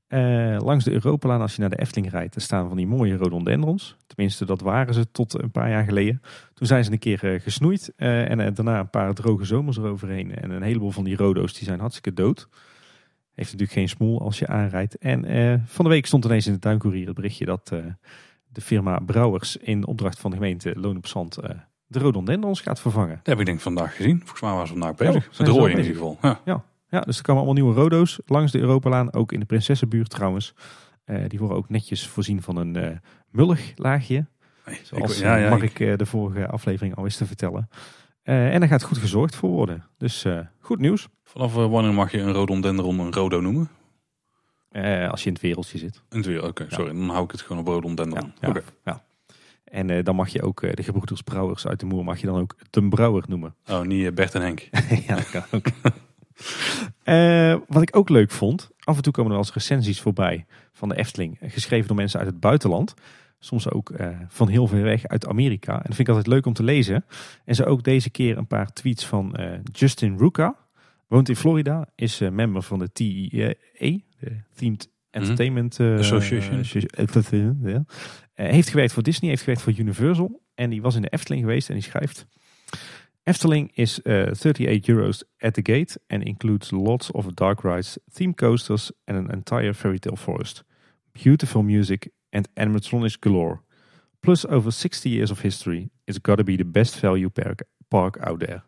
Eh, 0.08 0.56
langs 0.58 0.84
de 0.84 0.92
Europalaan, 0.92 1.40
als 1.40 1.54
je 1.54 1.60
naar 1.60 1.70
de 1.70 1.78
Efteling 1.78 2.10
rijdt, 2.10 2.34
er 2.34 2.40
staan 2.40 2.68
van 2.68 2.76
die 2.76 2.86
mooie 2.86 3.16
rhododendrons. 3.16 3.96
Tenminste, 4.06 4.44
dat 4.44 4.60
waren 4.60 4.94
ze 4.94 5.10
tot 5.10 5.42
een 5.42 5.50
paar 5.50 5.70
jaar 5.70 5.84
geleden. 5.84 6.22
Toen 6.54 6.66
zijn 6.66 6.84
ze 6.84 6.92
een 6.92 6.98
keer 6.98 7.32
eh, 7.32 7.40
gesnoeid 7.40 7.92
eh, 7.96 8.30
en 8.30 8.54
daarna 8.54 8.78
een 8.78 8.90
paar 8.90 9.14
droge 9.14 9.44
zomers 9.44 9.76
eroverheen. 9.76 10.34
En 10.34 10.50
een 10.50 10.62
heleboel 10.62 10.90
van 10.90 11.04
die 11.04 11.16
rodo's 11.16 11.52
die 11.52 11.64
zijn 11.64 11.80
hartstikke 11.80 12.12
dood. 12.12 12.48
Heeft 13.34 13.52
natuurlijk 13.52 13.78
geen 13.78 13.88
smoel 13.88 14.20
als 14.20 14.38
je 14.38 14.46
aanrijdt. 14.46 14.98
En 14.98 15.24
van 15.66 15.84
de 15.84 15.90
week 15.90 16.06
stond 16.06 16.24
ineens 16.24 16.46
in 16.46 16.52
de 16.52 16.58
tuincourier 16.58 17.06
het 17.06 17.14
berichtje 17.14 17.44
dat 17.44 17.68
de 18.48 18.60
firma 18.60 18.98
Brouwers 18.98 19.56
in 19.56 19.86
opdracht 19.86 20.20
van 20.20 20.30
de 20.30 20.36
gemeente 20.36 20.72
Loon 20.76 20.96
op 20.96 21.06
Zand 21.06 21.38
de 21.88 21.98
rhododendrons 21.98 22.60
gaat 22.60 22.80
vervangen. 22.80 23.16
Dat 23.16 23.26
heb 23.26 23.38
ik 23.38 23.44
denk 23.44 23.56
ik 23.56 23.62
vandaag 23.62 23.96
gezien. 23.96 24.18
Volgens 24.18 24.40
mij 24.40 24.50
waren 24.50 24.66
ze 24.66 24.72
vandaag 24.72 24.94
bezig. 24.94 25.26
Oh, 25.26 25.32
zijn 25.32 25.48
ze 25.48 25.54
rooien 25.54 25.72
al 25.72 25.78
in 25.78 25.84
ieder 25.84 25.92
geval. 25.92 26.18
Ja. 26.22 26.40
Ja, 26.44 26.64
dus 26.88 27.16
er 27.16 27.22
komen 27.22 27.42
allemaal 27.44 27.62
nieuwe 27.62 27.80
rodo's 27.80 28.20
langs 28.26 28.52
de 28.52 28.58
Europalaan. 28.58 29.12
Ook 29.12 29.32
in 29.32 29.40
de 29.40 29.46
Prinsessenbuurt 29.46 30.10
trouwens. 30.10 30.54
Eh, 31.04 31.22
die 31.28 31.38
worden 31.38 31.56
ook 31.56 31.68
netjes 31.68 32.06
voorzien 32.06 32.42
van 32.42 32.56
een 32.56 32.76
eh 32.76 32.96
mulliglaagje. 33.30 34.26
Nee, 34.66 34.80
Zoals 34.82 35.16
ik, 35.16 35.22
ja, 35.22 35.36
ja, 35.36 35.48
Mark 35.48 35.62
ik- 35.62 35.80
eh, 35.80 35.96
de 35.96 36.06
vorige 36.06 36.46
aflevering 36.46 36.94
al 36.96 37.02
wist 37.02 37.18
te 37.18 37.26
vertellen. 37.26 37.68
Eh, 38.22 38.54
en 38.54 38.60
daar 38.60 38.68
gaat 38.68 38.82
goed 38.82 38.98
gezorgd 38.98 39.36
voor 39.36 39.50
worden. 39.50 39.84
Dus 39.98 40.24
eh, 40.24 40.38
goed 40.60 40.78
nieuws. 40.78 41.08
vanaf 41.24 41.56
eh, 41.56 41.70
wanneer 41.70 41.94
mag 41.94 42.10
je 42.12 42.18
een 42.20 42.32
rhododendron 42.32 42.98
een 42.98 43.12
rodo 43.12 43.40
noemen? 43.40 43.68
Eh, 44.70 45.10
als 45.10 45.20
je 45.20 45.26
in 45.26 45.32
het 45.32 45.42
wereldje 45.42 45.78
zit. 45.78 46.02
Een 46.08 46.22
twee, 46.22 46.42
oké, 46.46 46.66
sorry. 46.68 46.92
Dan 46.92 47.08
hou 47.08 47.24
ik 47.24 47.30
het 47.30 47.40
gewoon 47.40 47.58
op 47.62 47.66
rhododendron. 47.66 48.32
Ja, 48.40 48.48
Oké. 48.48 48.62
ja. 48.84 49.02
En 49.64 49.90
eh, 49.90 50.04
dan 50.04 50.16
mag 50.16 50.28
je 50.28 50.42
ook 50.42 50.62
eh, 50.62 50.72
de 50.74 50.82
gebroeders 50.82 51.22
Brouwers 51.22 51.66
uit 51.66 51.80
de 51.80 51.86
Moer 51.86 52.04
mag 52.04 52.20
je 52.20 52.26
dan 52.26 52.40
ook 52.40 52.54
de 52.70 52.88
Brouwer 52.88 53.24
noemen. 53.28 53.54
Oh, 53.66 53.80
niet 53.80 54.06
eh, 54.06 54.12
Bert 54.12 54.34
en 54.34 54.42
Henk. 54.42 54.68
ja, 55.06 55.14
dat 55.14 55.30
kan 55.30 55.42
ook. 55.50 55.66
Eh, 57.02 57.56
wat 57.68 57.82
ik 57.82 57.96
ook 57.96 58.08
leuk 58.08 58.30
vond, 58.30 58.70
af 58.78 58.96
en 58.96 59.02
toe 59.02 59.12
komen 59.12 59.30
er 59.30 59.36
wel 59.36 59.46
eens 59.46 59.54
recensies 59.54 60.00
voorbij 60.00 60.46
van 60.72 60.88
de 60.88 60.96
Efteling, 60.96 61.38
geschreven 61.40 61.86
door 61.86 61.96
mensen 61.96 62.18
uit 62.18 62.28
het 62.28 62.40
buitenland. 62.40 62.94
Soms 63.38 63.70
ook 63.70 63.90
eh, 63.90 64.08
van 64.28 64.48
heel 64.48 64.66
ver 64.66 64.82
weg 64.82 65.06
uit 65.06 65.26
Amerika. 65.26 65.72
En 65.72 65.82
dat 65.82 65.94
vind 65.94 66.08
ik 66.08 66.08
altijd 66.08 66.26
leuk 66.26 66.46
om 66.46 66.52
te 66.52 66.62
lezen. 66.62 67.04
En 67.44 67.54
zo 67.54 67.62
ook 67.62 67.82
deze 67.82 68.10
keer 68.10 68.36
een 68.36 68.46
paar 68.46 68.72
tweets 68.72 69.06
van 69.06 69.36
eh, 69.36 69.58
Justin 69.72 70.18
Ruka. 70.18 70.56
Woont 71.06 71.28
in 71.28 71.36
Florida, 71.36 71.88
is 71.94 72.18
member 72.18 72.62
van 72.62 72.78
de 72.78 72.92
TEA, 72.92 73.54
de 74.18 74.40
Themed 74.54 74.90
Entertainment 75.10 75.80
eh, 75.80 75.98
Association. 75.98 76.64
heeft 78.32 78.68
gewerkt 78.68 78.92
voor 78.92 79.02
Disney, 79.02 79.30
heeft 79.30 79.42
gewerkt 79.42 79.62
voor 79.62 79.72
Universal. 79.76 80.42
En 80.54 80.70
die 80.70 80.82
was 80.82 80.94
in 80.94 81.02
de 81.02 81.08
Efteling 81.08 81.42
geweest 81.42 81.68
en 81.68 81.74
die 81.74 81.82
schrijft... 81.82 82.26
Efteling 83.28 83.70
is 83.74 84.02
eh 84.02 84.32
38 84.32 84.86
euros 84.86 85.22
at 85.36 85.54
the 85.54 85.62
gate 85.62 86.00
and 86.06 86.22
includes 86.22 86.70
lots 86.70 87.10
of 87.10 87.34
dark 87.34 87.62
rides, 87.62 87.98
theme 88.12 88.34
coasters 88.34 88.92
and 89.04 89.18
an 89.18 89.30
entire 89.30 89.74
fairy 89.74 89.98
tale 89.98 90.16
forest. 90.16 90.64
Beautiful 91.12 91.62
music 91.62 92.10
and 92.30 92.48
animatronics 92.54 93.18
galore. 93.18 93.60
Plus 94.20 94.46
over 94.46 94.72
60 94.72 95.10
years 95.10 95.30
of 95.30 95.40
history, 95.40 95.90
it's 96.06 96.18
gotta 96.18 96.42
be 96.44 96.56
the 96.56 96.64
best 96.64 97.00
value 97.00 97.28
park, 97.28 97.62
park 97.88 98.16
out 98.26 98.38
there. 98.40 98.62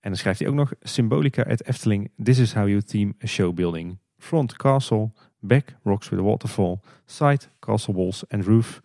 En 0.00 0.10
dan 0.10 0.16
schrijft 0.16 0.38
hij 0.38 0.48
ook 0.48 0.54
nog 0.54 0.72
Symbolica 0.80 1.42
at 1.42 1.62
Efteling, 1.66 2.10
this 2.22 2.38
is 2.38 2.52
how 2.52 2.68
you 2.68 2.82
theme 2.82 3.14
a 3.24 3.26
show 3.26 3.54
building. 3.54 3.98
Front 4.18 4.56
castle, 4.56 5.12
back 5.38 5.76
rocks 5.82 6.08
with 6.08 6.20
a 6.20 6.22
waterfall, 6.22 6.80
side 7.06 7.48
castle 7.58 7.94
walls 7.94 8.24
and 8.28 8.44
roof. 8.44 8.80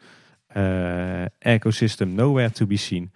Uh, 0.57 1.26
ecosystem 1.39 2.07
nowhere 2.13 2.51
to 2.51 2.65
be 2.65 2.77
seen. 2.77 3.11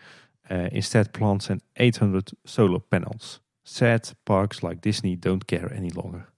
Uh, 0.51 0.69
instead 0.69 1.11
plants 1.11 1.49
and 1.49 1.61
800 1.73 2.33
solar 2.43 2.79
panels. 2.79 3.41
Sad 3.63 4.15
parks 4.23 4.61
like 4.61 4.79
Disney 4.79 5.17
don't 5.19 5.45
care 5.45 5.75
any 5.75 5.91
longer. 5.93 6.29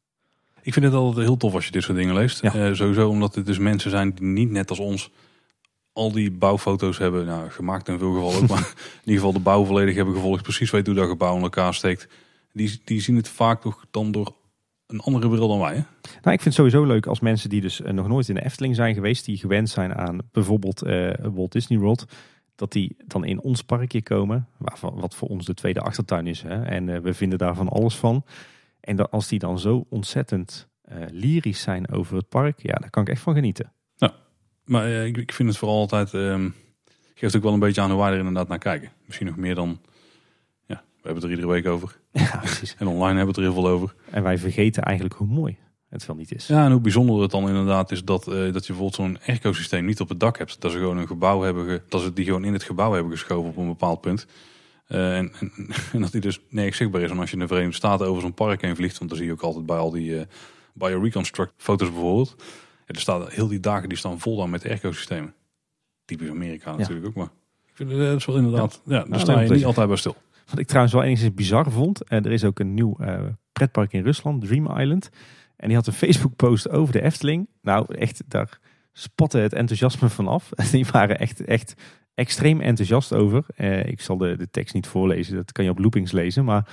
Ik 0.62 0.74
vind 0.74 0.86
het 0.86 0.94
altijd 0.94 1.26
heel 1.26 1.38
tof 1.38 1.54
als 1.54 1.66
je 1.66 1.72
dit 1.72 1.84
soort 1.84 1.98
dingen 1.98 2.14
leest. 2.14 2.42
Ja. 2.42 2.54
Eh, 2.54 2.74
sowieso 2.74 3.10
omdat 3.10 3.36
het 3.36 3.46
dus 3.46 3.58
mensen 3.58 3.92
zijn 3.92 4.14
die 4.14 4.26
niet 4.26 4.50
net 4.50 4.70
als 4.70 4.80
ons 4.80 5.12
al 5.94 6.12
die 6.12 6.32
bouwfoto's 6.32 6.98
hebben 6.98 7.26
nou, 7.26 7.50
gemaakt 7.50 7.88
in 7.88 8.00
veel 8.00 8.14
gevallen 8.14 8.42
ook. 8.42 8.48
maar 8.48 8.60
in 8.94 9.00
ieder 9.00 9.16
geval 9.16 9.34
de 9.34 9.40
bouw 9.40 9.66
volledig 9.66 9.96
hebben 9.96 10.14
gevolgd. 10.14 10.44
Precies 10.44 10.72
weten 10.72 10.92
hoe 10.92 11.02
dat 11.02 11.10
gebouw 11.10 11.36
in 11.36 11.42
elkaar 11.42 11.74
steekt. 11.74 12.08
Die, 12.54 12.82
die 12.86 13.02
zien 13.02 13.16
het 13.16 13.28
vaak 13.28 13.62
toch 13.62 13.86
dan 13.92 14.12
door 14.12 14.36
een 14.88 15.00
andere 15.00 15.30
bril 15.30 15.48
dan 15.48 15.60
wij. 15.60 15.74
Hè? 15.74 15.82
Nou, 16.02 16.36
ik 16.36 16.42
vind 16.42 16.44
het 16.44 16.54
sowieso 16.54 16.84
leuk 16.84 17.06
als 17.06 17.20
mensen 17.20 17.50
die 17.50 17.62
dus 17.62 17.82
eh, 17.82 17.94
nog 17.94 18.08
nooit 18.08 18.30
in 18.30 18.36
de 18.36 18.44
Efteling 18.44 18.76
zijn 18.76 18.94
geweest, 18.94 19.26
die 19.26 19.38
gewend 19.38 19.70
zijn 19.70 19.96
aan 19.96 20.20
bijvoorbeeld 20.32 20.80
Walt 21.34 21.52
Disney 21.52 21.80
World, 21.80 22.06
dat 22.56 22.72
die 22.72 22.96
dan 23.06 23.26
in 23.26 23.42
ons 23.42 23.64
parkje 23.64 24.02
komen, 24.02 24.48
wat 24.80 25.16
voor 25.16 25.28
ons 25.28 25.46
de 25.46 25.54
tweede 25.54 25.82
achtertuin 25.82 26.28
is. 26.28 26.42
Hè? 26.42 26.64
En 26.64 26.90
eh, 26.90 27.00
we 27.00 27.14
vinden 27.14 27.38
daar 27.38 27.56
van 27.56 27.70
alles 27.70 27.96
van. 27.96 28.26
En 28.80 28.96
dat, 28.96 29.12
als 29.12 29.28
die 29.28 29.40
dan 29.40 29.60
zo 29.60 29.86
ontzettend 29.90 30.68
eh, 30.82 30.98
lyrisch 31.12 31.62
zijn 31.62 31.92
over 31.92 32.16
het 32.16 32.30
park, 32.30 32.62
ja, 32.62 32.74
daar 32.74 32.90
kan 32.90 33.04
ik 33.04 33.10
echt 33.10 33.22
van 33.22 33.34
genieten. 33.34 33.72
Maar 34.66 34.86
eh, 34.86 35.06
ik, 35.06 35.18
ik 35.18 35.32
vind 35.32 35.50
het 35.50 35.58
vooral 35.58 35.78
altijd... 35.78 36.14
ehm, 36.14 36.50
geeft 37.16 37.36
ook 37.36 37.44
wel 37.44 37.54
een 37.54 37.60
beetje 37.60 37.82
aan 37.82 37.92
hoe 37.92 38.00
wij 38.00 38.12
er 38.12 38.18
inderdaad 38.18 38.48
naar 38.48 38.58
kijken. 38.58 38.92
Misschien 39.06 39.28
nog 39.28 39.36
meer 39.36 39.56
dan... 39.56 39.82
Ja, 40.68 40.76
we 40.76 41.02
hebben 41.02 41.16
het 41.16 41.24
er 41.24 41.30
iedere 41.30 41.48
week 41.48 41.66
over. 41.66 42.00
Ja, 42.12 42.38
precies. 42.38 42.76
En 42.76 42.88
online 42.88 43.18
hebben 43.18 43.22
we 43.22 43.28
het 43.28 43.38
er 43.38 43.44
heel 43.44 43.54
veel 43.54 43.68
over. 43.68 43.96
En 44.10 44.24
wij 44.24 44.38
vergeten 44.38 44.84
eigenlijk 44.84 45.16
hoe 45.16 45.28
mooi 45.28 45.58
het 46.00 46.06
wel 46.06 46.16
niet 46.16 46.34
is. 46.34 46.48
Ja, 46.48 46.66
en 46.66 46.72
hoe 46.72 46.82
bijzonder 46.82 47.22
het 47.22 47.32
dan 47.32 47.48
inderdaad 47.48 47.92
is 47.92 48.04
dat, 48.04 48.28
eh, 48.28 48.34
dat 48.34 48.44
je 48.66 48.74
bijvoorbeeld 48.74 48.96
zo'n 48.96 49.18
ecosysteem 49.26 49.86
niet 49.86 50.00
op 50.00 50.10
het 50.10 50.20
dak 50.20 50.38
hebt. 50.38 50.62
Dat 50.62 50.72
ze 50.72 50.78
gewoon 50.78 50.98
een 50.98 51.08
gebouw 51.08 51.42
hebben, 51.42 51.66
ge- 51.66 51.82
dat 51.90 52.02
ze 52.02 52.14
die 52.14 52.26
gewoon 52.26 52.44
in 52.46 52.54
het 52.54 52.64
gebouw 52.64 52.94
hebben 52.94 53.12
geschoven 53.12 53.50
op 53.50 53.58
een 53.58 53.68
bepaald 53.68 54.02
punt. 54.02 54.26
Eh, 54.88 55.18
en, 55.18 55.32
en, 55.40 55.52
en 55.94 56.02
dat 56.02 56.12
die 56.12 56.22
dus 56.22 56.40
nergens 56.50 56.78
zichtbaar 56.78 57.02
is. 57.02 57.10
En 57.10 57.20
als 57.20 57.30
je 57.30 57.36
in 57.36 57.42
de 57.42 57.48
Verenigde 57.48 57.76
Staten 57.76 58.08
over 58.08 58.22
zo'n 58.22 58.34
park 58.34 58.62
heen 58.62 58.76
vliegt, 58.76 58.98
want 58.98 59.10
dan 59.10 59.20
zie 59.20 59.28
je 59.28 59.34
ook 59.34 59.42
altijd 59.42 59.66
bij 59.66 59.78
al 59.78 59.92
die 59.92 60.18
eh 60.20 60.26
bioreconstruct 60.74 61.54
foto's 61.58 61.92
bijvoorbeeld. 61.92 62.36
Ja, 62.88 62.94
er 62.94 63.00
staan 63.00 63.26
heel 63.30 63.48
die 63.48 63.60
dagen 63.60 63.90
die 63.90 63.98
staan 63.98 64.20
vol 64.20 64.38
dan 64.38 64.50
met 64.50 64.66
ecosystemen. 64.66 65.34
Typisch 66.06 66.30
Amerika 66.30 66.76
natuurlijk 66.76 67.06
ook, 67.08 67.14
maar 67.16 67.30
ik 67.66 67.72
vind 67.74 67.90
het 67.92 68.00
dat 68.00 68.16
is 68.18 68.26
wel 68.26 68.36
inderdaad, 68.36 68.82
ja, 68.86 68.92
daar 69.00 69.10
Nou, 69.10 69.22
sta 69.22 69.40
je 69.42 69.50
niet 69.50 69.66
altijd 69.66 69.88
bij 69.88 69.98
stil. 69.98 70.16
Wat 70.50 70.60
ik 70.60 70.66
trouwens 70.68 70.94
wel 70.94 71.04
enigszins 71.04 71.34
bizar 71.34 71.72
vond. 71.72 72.04
eh, 72.04 72.18
er 72.26 72.32
is 72.32 72.44
ook 72.44 72.60
een 72.60 72.74
nieuw 72.74 72.96
eh, 73.00 73.20
pretpark 73.54 73.94
in 73.94 74.04
Rusland, 74.04 74.46
Dream 74.46 74.78
Island. 74.80 75.10
En 75.62 75.68
die 75.68 75.76
had 75.76 75.88
een 75.88 75.94
Facebook 75.94 76.36
post 76.36 76.70
over 76.70 76.94
de 76.94 77.02
Efteling. 77.02 77.48
Nou, 77.62 77.96
echt, 77.96 78.24
daar 78.28 78.60
spatte 78.94 79.38
het 79.38 79.54
enthousiasme 79.54 80.10
vanaf. 80.10 80.50
Die 80.72 80.86
waren 80.92 81.20
echt, 81.20 81.46
echt 81.46 81.74
extreem 82.14 82.62
enthousiast 82.62 83.14
over. 83.14 83.46
Eh, 83.56 83.86
ik 83.86 84.02
zal 84.02 84.18
de, 84.18 84.38
de 84.38 84.50
tekst 84.50 84.74
niet 84.74 84.88
voorlezen, 84.88 85.36
dat 85.36 85.52
kan 85.52 85.64
je 85.64 85.72
op 85.72 85.80
loopings 85.80 86.12
lezen. 86.12 86.46
Maar 86.46 86.68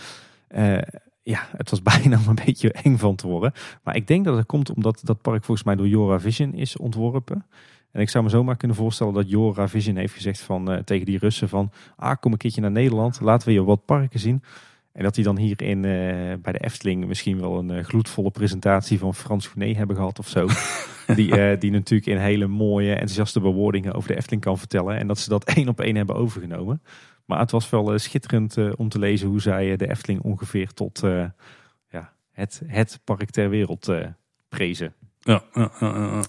eh, 0.48 0.78
ja, 1.22 1.48
het 1.56 1.70
was 1.70 1.82
bijna 2.00 2.18
een 2.26 2.38
beetje 2.44 2.72
eng 2.72 2.96
van 2.96 3.16
te 3.16 3.26
worden. 3.26 3.52
Maar 3.82 3.96
ik 3.96 4.06
denk 4.06 4.24
dat 4.24 4.36
het 4.36 4.46
komt 4.46 4.70
omdat 4.70 5.00
dat 5.04 5.22
park 5.22 5.44
volgens 5.44 5.66
mij 5.66 5.76
door 5.76 5.88
Jora 5.88 6.20
Vision 6.20 6.54
is 6.54 6.76
ontworpen. 6.76 7.46
En 7.90 8.00
ik 8.00 8.08
zou 8.08 8.24
me 8.24 8.30
zomaar 8.30 8.56
kunnen 8.56 8.76
voorstellen 8.76 9.14
dat 9.14 9.30
Jora 9.30 9.68
Vision 9.68 9.96
heeft 9.96 10.14
gezegd 10.14 10.40
van, 10.40 10.70
eh, 10.70 10.78
tegen 10.78 11.06
die 11.06 11.18
Russen 11.18 11.48
van... 11.48 11.70
Ah, 11.96 12.16
kom 12.20 12.32
een 12.32 12.38
keertje 12.38 12.60
naar 12.60 12.70
Nederland, 12.70 13.20
laten 13.20 13.48
we 13.48 13.54
je 13.54 13.64
wat 13.64 13.84
parken 13.84 14.20
zien. 14.20 14.42
En 14.98 15.04
dat 15.04 15.14
die 15.14 15.24
dan 15.24 15.36
hier 15.36 15.62
in, 15.62 15.84
eh, 15.84 15.90
bij 16.42 16.52
de 16.52 16.58
Efteling 16.58 17.06
misschien 17.06 17.40
wel 17.40 17.58
een 17.58 17.70
eh, 17.70 17.84
gloedvolle 17.84 18.30
presentatie 18.30 18.98
van 18.98 19.14
Frans 19.14 19.46
Gournay 19.46 19.74
hebben 19.74 19.96
gehad 19.96 20.18
of 20.18 20.28
zo. 20.28 20.46
die, 21.14 21.40
eh, 21.40 21.60
die 21.60 21.70
natuurlijk 21.70 22.08
in 22.08 22.16
hele 22.16 22.46
mooie, 22.46 22.90
enthousiaste 22.90 23.40
bewoordingen 23.40 23.94
over 23.94 24.08
de 24.08 24.16
Efteling 24.16 24.42
kan 24.42 24.58
vertellen. 24.58 24.96
En 24.96 25.06
dat 25.06 25.18
ze 25.18 25.28
dat 25.28 25.44
één 25.54 25.68
op 25.68 25.80
één 25.80 25.96
hebben 25.96 26.16
overgenomen. 26.16 26.82
Maar 27.24 27.38
het 27.38 27.50
was 27.50 27.70
wel 27.70 27.98
schitterend 27.98 28.76
om 28.76 28.88
te 28.88 28.98
lezen 28.98 29.28
hoe 29.28 29.40
zij 29.40 29.76
de 29.76 29.90
Efteling 29.90 30.20
ongeveer 30.20 30.72
tot 30.72 31.00
ja, 31.88 32.12
het, 32.32 32.62
het 32.66 33.00
park 33.04 33.30
ter 33.30 33.50
wereld 33.50 33.92
prezen. 34.48 34.94
Ja. 35.18 35.42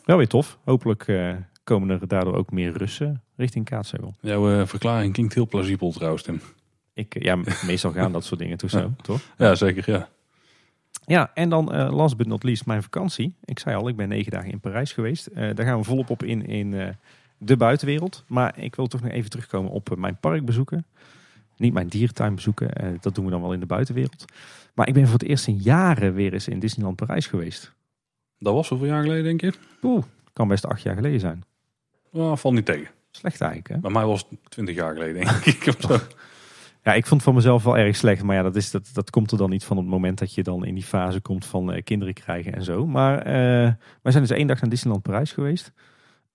Wel 0.05 0.17
weer 0.17 0.27
tof. 0.27 0.57
Hopelijk 0.63 1.05
komen 1.63 1.89
er 1.89 2.07
daardoor 2.07 2.35
ook 2.35 2.51
meer 2.51 2.77
Russen 2.77 3.23
richting 3.35 3.65
Kaatsheuvel. 3.65 4.15
Jouw 4.21 4.65
verklaring 4.65 5.13
klinkt 5.13 5.33
heel 5.33 5.47
plausibel 5.47 5.91
trouwens, 5.91 6.23
Tim. 6.23 6.41
Ik, 6.99 7.23
ja, 7.23 7.35
meestal 7.65 7.91
gaan 7.91 8.11
dat 8.11 8.25
soort 8.25 8.39
dingen 8.39 8.57
toe 8.57 8.69
zo, 8.69 8.93
toch? 9.01 9.21
Ja, 9.37 9.55
zeker, 9.55 9.91
ja. 9.91 10.09
Ja, 11.05 11.31
en 11.33 11.49
dan 11.49 11.73
eh, 11.73 11.91
last 11.91 12.17
but 12.17 12.27
not 12.27 12.43
least 12.43 12.65
mijn 12.65 12.83
vakantie. 12.83 13.35
Ik 13.45 13.59
zei 13.59 13.75
al, 13.75 13.87
ik 13.87 13.95
ben 13.95 14.07
negen 14.07 14.31
dagen 14.31 14.51
in 14.51 14.59
Parijs 14.59 14.91
geweest. 14.91 15.27
Eh, 15.27 15.55
daar 15.55 15.65
gaan 15.65 15.77
we 15.77 15.83
volop 15.83 16.09
op 16.09 16.23
in 16.23 16.45
in 16.45 16.73
eh, 16.73 16.87
de 17.37 17.57
buitenwereld. 17.57 18.23
Maar 18.27 18.59
ik 18.59 18.75
wil 18.75 18.87
toch 18.87 19.01
nog 19.01 19.11
even 19.11 19.29
terugkomen 19.29 19.71
op 19.71 19.95
mijn 19.97 20.17
parkbezoeken. 20.19 20.85
Niet 21.57 21.73
mijn 21.73 21.87
dierentuin 21.87 22.35
bezoeken, 22.35 22.97
dat 23.01 23.15
doen 23.15 23.25
we 23.25 23.31
dan 23.31 23.41
wel 23.41 23.53
in 23.53 23.59
de 23.59 23.65
buitenwereld. 23.65 24.25
Maar 24.73 24.87
ik 24.87 24.93
ben 24.93 25.03
voor 25.03 25.19
het 25.19 25.27
eerst 25.27 25.47
in 25.47 25.57
jaren 25.57 26.13
weer 26.13 26.33
eens 26.33 26.47
in 26.47 26.59
Disneyland 26.59 26.95
Parijs 26.95 27.27
geweest. 27.27 27.73
Dat 28.37 28.53
was 28.53 28.69
hoeveel 28.69 28.87
jaar 28.87 29.01
geleden, 29.01 29.23
denk 29.23 29.41
je? 29.41 29.53
Oeh, 29.81 30.03
kan 30.33 30.47
best 30.47 30.65
acht 30.65 30.81
jaar 30.81 30.95
geleden 30.95 31.19
zijn. 31.19 31.43
Oh, 32.11 32.35
valt 32.35 32.53
niet 32.53 32.65
tegen. 32.65 32.87
Slecht 33.11 33.41
eigenlijk, 33.41 33.73
hè? 33.73 33.77
Bij 33.77 33.91
mij 33.91 34.05
was 34.05 34.25
het 34.29 34.39
twintig 34.49 34.75
jaar 34.75 34.93
geleden, 34.93 35.25
denk 35.25 35.45
ik. 35.45 35.63
Ja, 36.89 36.95
ik 36.95 37.05
vond 37.05 37.23
van 37.23 37.33
mezelf 37.33 37.63
wel 37.63 37.77
erg 37.77 37.95
slecht. 37.95 38.23
Maar 38.23 38.35
ja, 38.35 38.41
dat, 38.41 38.55
is, 38.55 38.71
dat, 38.71 38.89
dat 38.93 39.09
komt 39.09 39.31
er 39.31 39.37
dan 39.37 39.49
niet 39.49 39.63
van 39.63 39.77
op 39.77 39.83
het 39.83 39.91
moment 39.91 40.19
dat 40.19 40.33
je 40.33 40.43
dan 40.43 40.65
in 40.65 40.73
die 40.73 40.83
fase 40.83 41.21
komt 41.21 41.45
van 41.45 41.71
eh, 41.71 41.83
kinderen 41.83 42.13
krijgen 42.13 42.53
en 42.53 42.63
zo. 42.63 42.87
Maar 42.87 43.17
eh 43.17 43.73
wij 44.01 44.11
zijn 44.11 44.23
dus 44.23 44.37
één 44.37 44.47
dag 44.47 44.61
naar 44.61 44.69
Disneyland 44.69 45.03
Parijs 45.03 45.31
geweest. 45.31 45.71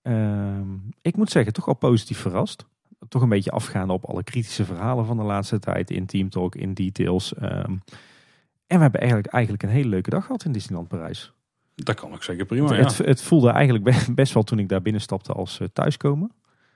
Ehm, 0.01 0.73
ik 1.01 1.15
moet 1.15 1.29
zeggen, 1.29 1.53
toch 1.53 1.67
al 1.67 1.73
positief 1.73 2.17
verrast. 2.17 2.65
Toch 3.09 3.21
een 3.21 3.29
beetje 3.29 3.51
afgaande 3.51 3.93
op 3.93 4.05
alle 4.05 4.23
kritische 4.23 4.65
verhalen 4.65 5.05
van 5.05 5.17
de 5.17 5.23
laatste 5.23 5.59
tijd. 5.59 5.91
In 5.91 6.05
Team 6.05 6.29
Talk, 6.29 6.55
in 6.55 6.73
details. 6.73 7.33
Ehm, 7.33 7.71
en 8.67 8.77
we 8.77 8.81
hebben 8.81 8.99
eigenlijk, 8.99 9.33
eigenlijk 9.33 9.63
een 9.63 9.69
hele 9.69 9.89
leuke 9.89 10.09
dag 10.09 10.25
gehad 10.25 10.45
in 10.45 10.51
Disneyland 10.51 10.87
Parijs. 10.87 11.33
Dat 11.75 11.95
kan 11.95 12.13
ook 12.13 12.23
zeker 12.23 12.45
prima, 12.45 12.73
ja. 12.73 12.83
het, 12.83 12.97
het 12.97 13.21
voelde 13.21 13.49
eigenlijk 13.49 13.83
be- 13.83 14.13
best 14.13 14.33
wel 14.33 14.43
toen 14.43 14.59
ik 14.59 14.69
daar 14.69 14.81
binnenstapte 14.81 15.33
als 15.33 15.59
eh, 15.59 15.67
thuiskomen. 15.73 16.31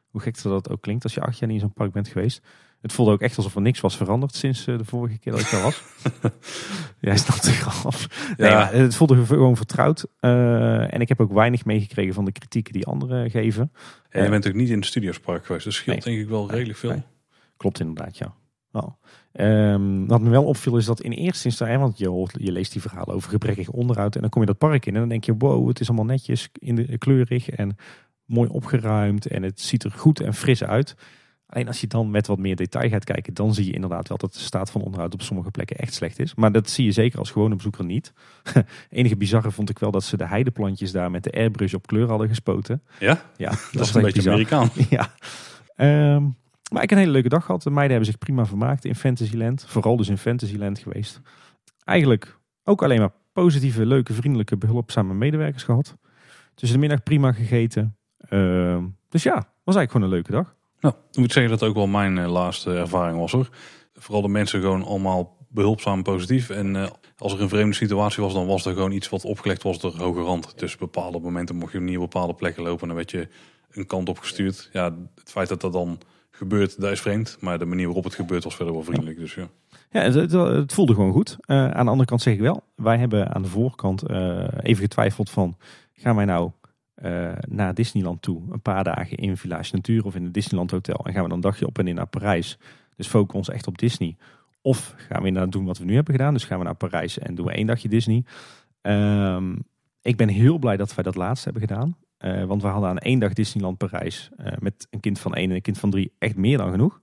Hoe 0.10 0.22
gek 0.22 0.42
dat 0.42 0.70
ook 0.70 0.82
klinkt 0.82 1.04
als 1.04 1.14
je 1.14 1.22
acht 1.22 1.38
jaar 1.38 1.50
niet 1.50 1.62
in 1.62 1.64
zo'n 1.64 1.74
park 1.74 1.92
bent 1.92 2.08
geweest. 2.08 2.42
Het 2.82 2.94
voelde 2.94 3.12
ook 3.12 3.22
echt 3.22 3.38
alsof 3.38 3.56
er 3.56 3.62
niks 3.62 3.80
was 3.80 3.98
veranderd 3.98 4.36
sinds 4.36 4.68
eh, 4.68 4.78
de 4.78 4.86
vorige 4.86 5.18
keer 5.18 5.32
dat 5.32 5.42
ik 5.42 5.50
daar 5.52 5.62
was. 5.62 5.84
Jij 7.00 7.18
snapt 7.18 7.44
de 7.44 7.52
grap. 7.52 7.94
Nee, 8.38 8.50
Ja. 8.50 8.70
het 8.72 8.96
voelde 8.96 9.26
gewoon 9.26 9.58
vertrouwd. 9.58 10.06
Eh, 10.20 10.94
en 10.94 11.02
ik 11.02 11.08
heb 11.10 11.20
ook 11.22 11.34
weinig 11.34 11.66
meegekregen 11.66 12.14
van 12.14 12.26
de 12.26 12.32
kritieken 12.32 12.74
die 12.74 12.86
anderen 12.86 13.30
geven. 13.30 13.72
En 14.10 14.24
je 14.24 14.30
bent 14.30 14.48
ook 14.48 14.54
niet 14.54 14.70
in 14.70 14.76
het 14.78 14.86
Studiospark 14.86 15.46
geweest. 15.46 15.66
Dat 15.66 15.74
scheelt 15.74 16.06
Nee. 16.06 16.16
denk 16.16 16.26
ik 16.26 16.32
wel 16.32 16.52
redelijk 16.52 16.78
veel. 16.80 17.04
Klopt 17.58 17.80
inderdaad, 17.80 18.18
ja. 18.18 18.34
Ehm, 19.32 20.06
wat 20.06 20.22
me 20.22 20.30
wel 20.30 20.44
opviel 20.46 20.78
is 20.78 20.86
dat 20.86 21.02
in 21.02 21.12
eerste 21.12 21.46
instantie, 21.48 21.78
want 21.78 21.98
je, 21.98 22.08
hoort, 22.08 22.36
je 22.40 22.52
leest 22.52 22.72
die 22.72 22.82
verhalen 22.82 23.16
over 23.16 23.30
gebrekkig 23.30 23.70
onderhoud 23.70 24.16
en 24.16 24.22
dan 24.22 24.30
kom 24.30 24.42
je 24.42 24.48
dat 24.48 24.58
park 24.58 24.86
in 24.86 24.94
en 24.94 25.00
dan 25.00 25.10
denk 25.10 25.24
je, 25.24 25.36
wow, 25.38 25.68
het 25.68 25.80
is 25.80 25.88
allemaal 25.88 26.06
netjes, 26.06 26.50
in 26.54 26.76
de, 26.76 26.98
kleurig 26.98 27.50
en 27.50 27.76
mooi 28.26 28.50
opgeruimd 28.50 29.26
en 29.28 29.44
het 29.44 29.60
ziet 29.62 29.84
er 29.84 29.92
goed 29.92 30.20
en 30.20 30.34
fris 30.34 30.64
uit. 30.64 30.96
Alleen 31.50 31.68
als 31.68 31.82
je 31.82 31.88
dan 31.88 32.12
met 32.12 32.28
wat 32.28 32.38
meer 32.38 32.56
detail 32.56 32.90
gaat 32.90 33.04
kijken, 33.04 33.34
dan 33.34 33.54
zie 33.54 33.66
je 33.66 33.72
inderdaad 33.72 34.08
wel 34.08 34.18
dat 34.18 34.34
de 34.34 34.40
staat 34.40 34.72
van 34.72 34.82
onderhoud 34.82 35.14
op 35.14 35.22
sommige 35.22 35.52
plekken 35.52 35.78
echt 35.78 35.94
slecht 35.94 36.20
is. 36.20 36.36
Maar 36.36 36.52
dat 36.52 36.70
zie 36.70 36.86
je 36.86 36.92
zeker 36.92 37.20
als 37.20 37.32
gewone 37.32 37.56
bezoeker 37.56 37.86
niet. 37.86 38.14
Enige 38.90 39.18
bizarre 39.18 39.52
vond 39.52 39.70
ik 39.70 39.80
wel 39.80 39.92
dat 39.92 40.04
ze 40.04 40.18
de 40.18 40.28
heideplantjes 40.28 40.92
daar 40.92 41.12
met 41.12 41.24
de 41.24 41.32
airbrush 41.32 41.74
op 41.74 41.88
kleur 41.88 42.08
hadden 42.10 42.28
gespoten. 42.28 42.82
Ja? 43.00 43.22
Ja, 43.38 43.50
dat, 43.50 43.70
Dat 43.72 43.88
is 43.88 43.94
een 43.94 44.02
beetje 44.02 44.16
bizar. 44.18 44.34
Amerikaan. 44.34 44.70
Ja. 44.90 45.14
Ehm, 45.76 46.24
maar 46.72 46.84
ik 46.84 46.90
heb 46.90 46.92
een 46.92 46.98
hele 46.98 47.12
leuke 47.12 47.30
dag 47.30 47.46
gehad. 47.46 47.64
De 47.64 47.70
meiden 47.70 47.96
hebben 47.96 48.12
zich 48.14 48.20
prima 48.20 48.46
vermaakt 48.46 48.86
in 48.86 48.96
Fantasyland. 48.96 49.66
Vooral 49.68 49.98
dus 49.98 50.10
in 50.10 50.18
Fantasyland 50.18 50.80
geweest. 50.80 51.22
Eigenlijk 51.84 52.40
ook 52.64 52.84
alleen 52.84 53.00
maar 53.00 53.14
positieve, 53.34 53.86
leuke, 53.86 54.14
vriendelijke, 54.14 54.58
behulpzame 54.58 55.14
medewerkers 55.14 55.64
gehad. 55.64 55.98
Tussen 56.56 56.80
de 56.80 56.88
middag 56.88 57.04
prima 57.04 57.32
gegeten. 57.32 57.98
Ehm, 58.18 58.86
dus 59.10 59.24
ja, 59.24 59.34
was 59.64 59.76
eigenlijk 59.76 59.92
gewoon 59.92 60.08
een 60.08 60.14
leuke 60.14 60.32
dag. 60.32 60.58
Nou, 60.80 60.96
ik 61.12 61.18
moet 61.18 61.32
zeggen 61.32 61.58
dat 61.58 61.70
ook 61.70 61.76
wel 61.76 61.88
mijn 61.88 62.18
eh, 62.18 62.32
laatste 62.32 62.76
ervaring 62.76 63.20
was 63.20 63.32
hoor. 63.32 63.50
Vooral 63.94 64.22
de 64.22 64.28
mensen 64.28 64.62
gewoon 64.62 64.84
allemaal 64.84 65.38
behulpzaam 65.50 66.04
positief. 66.04 66.50
En 66.50 66.76
eh, 66.76 66.88
als 67.18 67.34
er 67.34 67.42
een 67.42 67.50
vreemde 67.50 67.76
situatie 67.76 68.24
was, 68.24 68.34
dan 68.34 68.48
was 68.48 68.66
er 68.66 68.74
gewoon 68.74 68.92
iets 68.92 69.10
wat 69.10 69.26
opgelegd 69.26 69.64
was 69.64 69.80
door 69.80 69.98
hoge 69.98 70.22
rand. 70.22 70.60
Dus 70.60 70.78
bepaalde 70.78 71.20
momenten 71.20 71.56
mocht 71.56 71.72
je 71.72 71.80
niet 71.80 71.98
op 71.98 72.02
bepaalde 72.02 72.34
plekken 72.34 72.64
lopen 72.64 72.82
en 72.82 72.88
dan 72.88 72.96
werd 72.96 73.12
je 73.12 73.28
een 73.72 73.86
kant 73.86 74.10
op 74.10 74.20
gestuurd. 74.20 74.70
Ja, 74.74 74.96
het 75.16 75.32
feit 75.32 75.50
dat 75.50 75.62
dat 75.62 75.74
dan 75.74 76.00
gebeurt, 76.32 76.82
dat 76.82 76.92
is 76.92 77.02
vreemd. 77.02 77.38
Maar 77.40 77.60
de 77.60 77.66
manier 77.66 77.86
waarop 77.86 78.04
het 78.04 78.16
gebeurt 78.16 78.44
was 78.44 78.56
verder 78.56 78.74
wel 78.74 78.84
vriendelijk. 78.84 79.18
Dus 79.18 79.34
ja. 79.34 79.50
Ja, 79.92 80.02
het, 80.02 80.32
het, 80.32 80.74
voelde 80.74 80.94
gewoon 80.94 81.12
goed. 81.12 81.38
Eh, 81.40 81.58
aan 81.58 81.86
de 81.86 81.92
andere 81.92 82.06
kant 82.10 82.22
zeg 82.22 82.34
ik 82.34 82.40
wel, 82.40 82.64
wij 82.76 82.98
hebben 82.98 83.34
aan 83.36 83.42
de 83.42 83.48
voorkant 83.48 84.10
even 84.62 84.84
getwijfeld 84.84 85.30
van, 85.30 85.58
gaan 85.94 86.16
wij 86.16 86.26
nou 86.26 86.52
eh, 87.02 87.32
naar 87.48 87.74
Disneyland 87.74 88.22
toe, 88.22 88.42
een 88.50 88.62
paar 88.62 88.84
dagen 88.84 89.18
in 89.18 89.38
Village 89.38 89.76
Natuur 89.76 90.06
of 90.06 90.16
in 90.16 90.24
het 90.24 90.34
Disneyland 90.34 90.72
Hotel 90.72 91.06
en 91.06 91.14
gaan 91.14 91.24
we 91.24 91.28
dan 91.28 91.38
een 91.38 91.44
dagje 91.44 91.68
op 91.68 91.80
en 91.80 91.88
in 91.88 91.96
naar 91.96 92.08
Parijs. 92.08 92.58
Dus 92.96 93.08
focussen 93.08 93.38
ons 93.38 93.50
echt 93.50 93.68
op 93.68 93.78
Disney. 93.78 94.16
Of 94.62 94.94
gaan 94.98 95.22
we 95.22 95.28
inderdaad 95.28 95.52
doen 95.52 95.66
wat 95.66 95.78
we 95.78 95.86
nu 95.86 95.96
hebben 95.96 96.16
gedaan, 96.16 96.34
dus 96.34 96.44
gaan 96.44 96.58
we 96.58 96.64
naar 96.64 96.76
Parijs 96.76 97.20
en 97.20 97.36
doen 97.36 97.46
we 97.46 97.52
één 97.52 97.68
dagje 97.68 97.90
Disney. 97.90 98.24
Ehm, 98.82 99.56
ik 100.02 100.18
ben 100.18 100.28
heel 100.28 100.58
blij 100.58 100.78
dat 100.78 100.96
wij 100.96 101.04
dat 101.04 101.16
laatste 101.16 101.50
hebben 101.50 101.68
gedaan. 101.68 101.98
Eh, 102.18 102.44
want 102.44 102.62
we 102.62 102.68
hadden 102.68 102.90
aan 102.90 102.98
één 102.98 103.20
dag 103.20 103.34
Disneyland 103.34 103.78
Parijs 103.78 104.30
eh, 104.38 104.58
met 104.60 104.88
een 104.90 105.00
kind 105.00 105.20
van 105.20 105.36
één 105.36 105.50
en 105.50 105.56
een 105.56 105.62
kind 105.62 105.78
van 105.78 105.90
drie 105.90 106.14
echt 106.18 106.36
meer 106.36 106.58
dan 106.58 106.72
genoeg. 106.72 107.02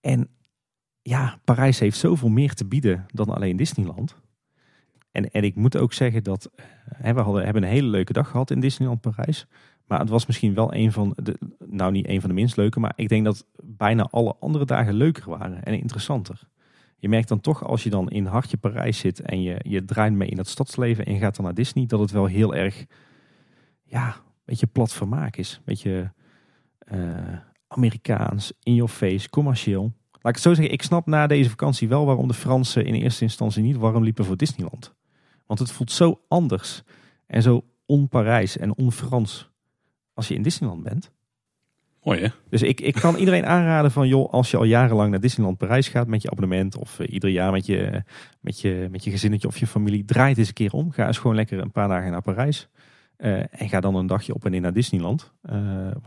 En 0.00 0.28
ja, 1.02 1.38
Parijs 1.44 1.78
heeft 1.78 1.98
zoveel 1.98 2.28
meer 2.28 2.54
te 2.54 2.64
bieden 2.64 3.06
dan 3.12 3.28
alleen 3.28 3.56
Disneyland. 3.56 4.16
En, 5.18 5.30
en 5.30 5.44
ik 5.44 5.54
moet 5.54 5.76
ook 5.76 5.92
zeggen 5.92 6.22
dat 6.22 6.50
eh, 6.54 6.64
hè, 6.94 7.14
we 7.14 7.20
hadden, 7.20 7.44
hebben 7.44 7.62
een 7.62 7.68
hele 7.68 7.88
leuke 7.88 8.12
dag 8.12 8.30
gehad 8.30 8.50
in 8.50 8.60
Disneyland 8.60 9.00
Parijs. 9.00 9.46
Maar 9.86 9.98
het 9.98 10.08
was 10.08 10.26
misschien 10.26 10.54
wel 10.54 10.74
een 10.74 10.92
van 10.92 11.16
de, 11.22 11.38
nou 11.66 11.92
niet 11.92 12.08
een 12.08 12.20
van 12.20 12.28
de 12.28 12.34
minst 12.34 12.56
leuke, 12.56 12.80
maar 12.80 12.92
ik 12.96 13.08
denk 13.08 13.24
dat 13.24 13.46
bijna 13.62 14.08
alle 14.10 14.36
andere 14.40 14.64
dagen 14.64 14.94
leuker 14.94 15.30
waren 15.30 15.62
en 15.62 15.80
interessanter. 15.80 16.40
Je 16.96 17.08
merkt 17.08 17.28
dan 17.28 17.40
toch 17.40 17.64
als 17.64 17.82
je 17.82 17.90
dan 17.90 18.10
in 18.10 18.26
hartje 18.26 18.56
Parijs 18.56 18.98
zit 18.98 19.20
en 19.20 19.42
je, 19.42 19.60
je 19.62 19.84
draait 19.84 20.12
mee 20.12 20.28
in 20.28 20.38
het 20.38 20.48
stadsleven 20.48 21.04
en 21.04 21.18
gaat 21.18 21.36
dan 21.36 21.44
naar 21.44 21.54
Disney, 21.54 21.86
dat 21.86 22.00
het 22.00 22.10
wel 22.10 22.26
heel 22.26 22.54
erg, 22.54 22.86
ja, 23.84 24.06
een 24.06 24.44
beetje 24.44 24.66
plat 24.66 24.92
vermaak 24.92 25.36
is. 25.36 25.54
Een 25.56 25.62
beetje 25.64 26.12
eh, 26.78 27.38
Amerikaans, 27.68 28.52
in 28.62 28.74
your 28.74 28.90
face, 28.90 29.30
commercieel. 29.30 29.82
Laat 30.12 30.36
ik 30.36 30.42
het 30.42 30.42
zo 30.42 30.54
zeggen, 30.54 30.72
ik 30.72 30.82
snap 30.82 31.06
na 31.06 31.26
deze 31.26 31.50
vakantie 31.50 31.88
wel 31.88 32.06
waarom 32.06 32.28
de 32.28 32.34
Fransen 32.34 32.84
in 32.84 32.94
eerste 32.94 33.24
instantie 33.24 33.62
niet 33.62 33.76
warm 33.76 34.02
liepen 34.02 34.24
voor 34.24 34.36
Disneyland. 34.36 34.96
Want 35.48 35.60
het 35.60 35.72
voelt 35.72 35.92
zo 35.92 36.20
anders 36.28 36.82
en 37.26 37.42
zo 37.42 37.64
on-Parijs 37.86 38.56
en 38.56 38.76
on-Frans 38.76 39.50
als 40.14 40.28
je 40.28 40.34
in 40.34 40.42
Disneyland 40.42 40.82
bent. 40.82 41.10
Mooi 42.02 42.20
hè? 42.20 42.28
Dus 42.48 42.62
ik, 42.62 42.80
ik 42.80 42.94
kan 42.94 43.16
iedereen 43.16 43.46
aanraden 43.46 43.90
van, 43.90 44.08
joh, 44.08 44.32
als 44.32 44.50
je 44.50 44.56
al 44.56 44.64
jarenlang 44.64 45.10
naar 45.10 45.20
Disneyland 45.20 45.58
Parijs 45.58 45.88
gaat 45.88 46.06
met 46.06 46.22
je 46.22 46.30
abonnement 46.30 46.76
of 46.76 46.98
eh, 47.00 47.12
ieder 47.12 47.30
jaar 47.30 47.52
met 47.52 47.66
je, 47.66 48.02
met, 48.40 48.60
je, 48.60 48.88
met 48.90 49.04
je 49.04 49.10
gezinnetje 49.10 49.48
of 49.48 49.58
je 49.58 49.66
familie, 49.66 50.04
draai 50.04 50.28
het 50.28 50.38
eens 50.38 50.48
een 50.48 50.54
keer 50.54 50.72
om. 50.72 50.90
Ga 50.90 51.06
eens 51.06 51.18
gewoon 51.18 51.36
lekker 51.36 51.58
een 51.58 51.70
paar 51.70 51.88
dagen 51.88 52.10
naar 52.10 52.22
Parijs. 52.22 52.68
Eh, 53.16 53.60
en 53.60 53.68
ga 53.68 53.80
dan 53.80 53.94
een 53.94 54.06
dagje 54.06 54.34
op 54.34 54.44
en 54.44 54.54
in 54.54 54.62
naar 54.62 54.72
Disneyland. 54.72 55.32
Eh, 55.42 55.56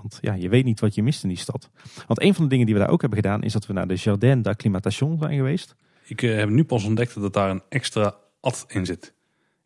want 0.02 0.18
ja, 0.22 0.34
je 0.34 0.50
weet 0.50 0.66
niet 0.66 0.80
wat 0.80 0.96
je 0.96 1.04
mist 1.04 1.24
in 1.24 1.30
die 1.30 1.38
stad. 1.38 1.70
Want 2.08 2.22
een 2.22 2.34
van 2.34 2.44
de 2.44 2.50
dingen 2.50 2.66
die 2.66 2.76
we 2.76 2.82
daar 2.82 2.92
ook 2.92 3.02
hebben 3.02 3.20
gedaan, 3.20 3.44
is 3.44 3.54
dat 3.54 3.66
we 3.66 3.74
naar 3.74 3.88
de 3.88 3.96
Jardin 3.96 4.42
d'Acclimatation 4.42 5.18
zijn 5.20 5.36
geweest. 5.36 5.76
Ik 6.06 6.20
heb 6.20 6.50
nu 6.50 6.64
pas 6.64 6.84
ontdekt 6.84 7.22
dat 7.22 7.34
daar 7.34 7.50
een 7.50 7.62
extra 7.70 8.16
ad 8.40 8.66
in 8.68 8.86
zit. 8.86 9.14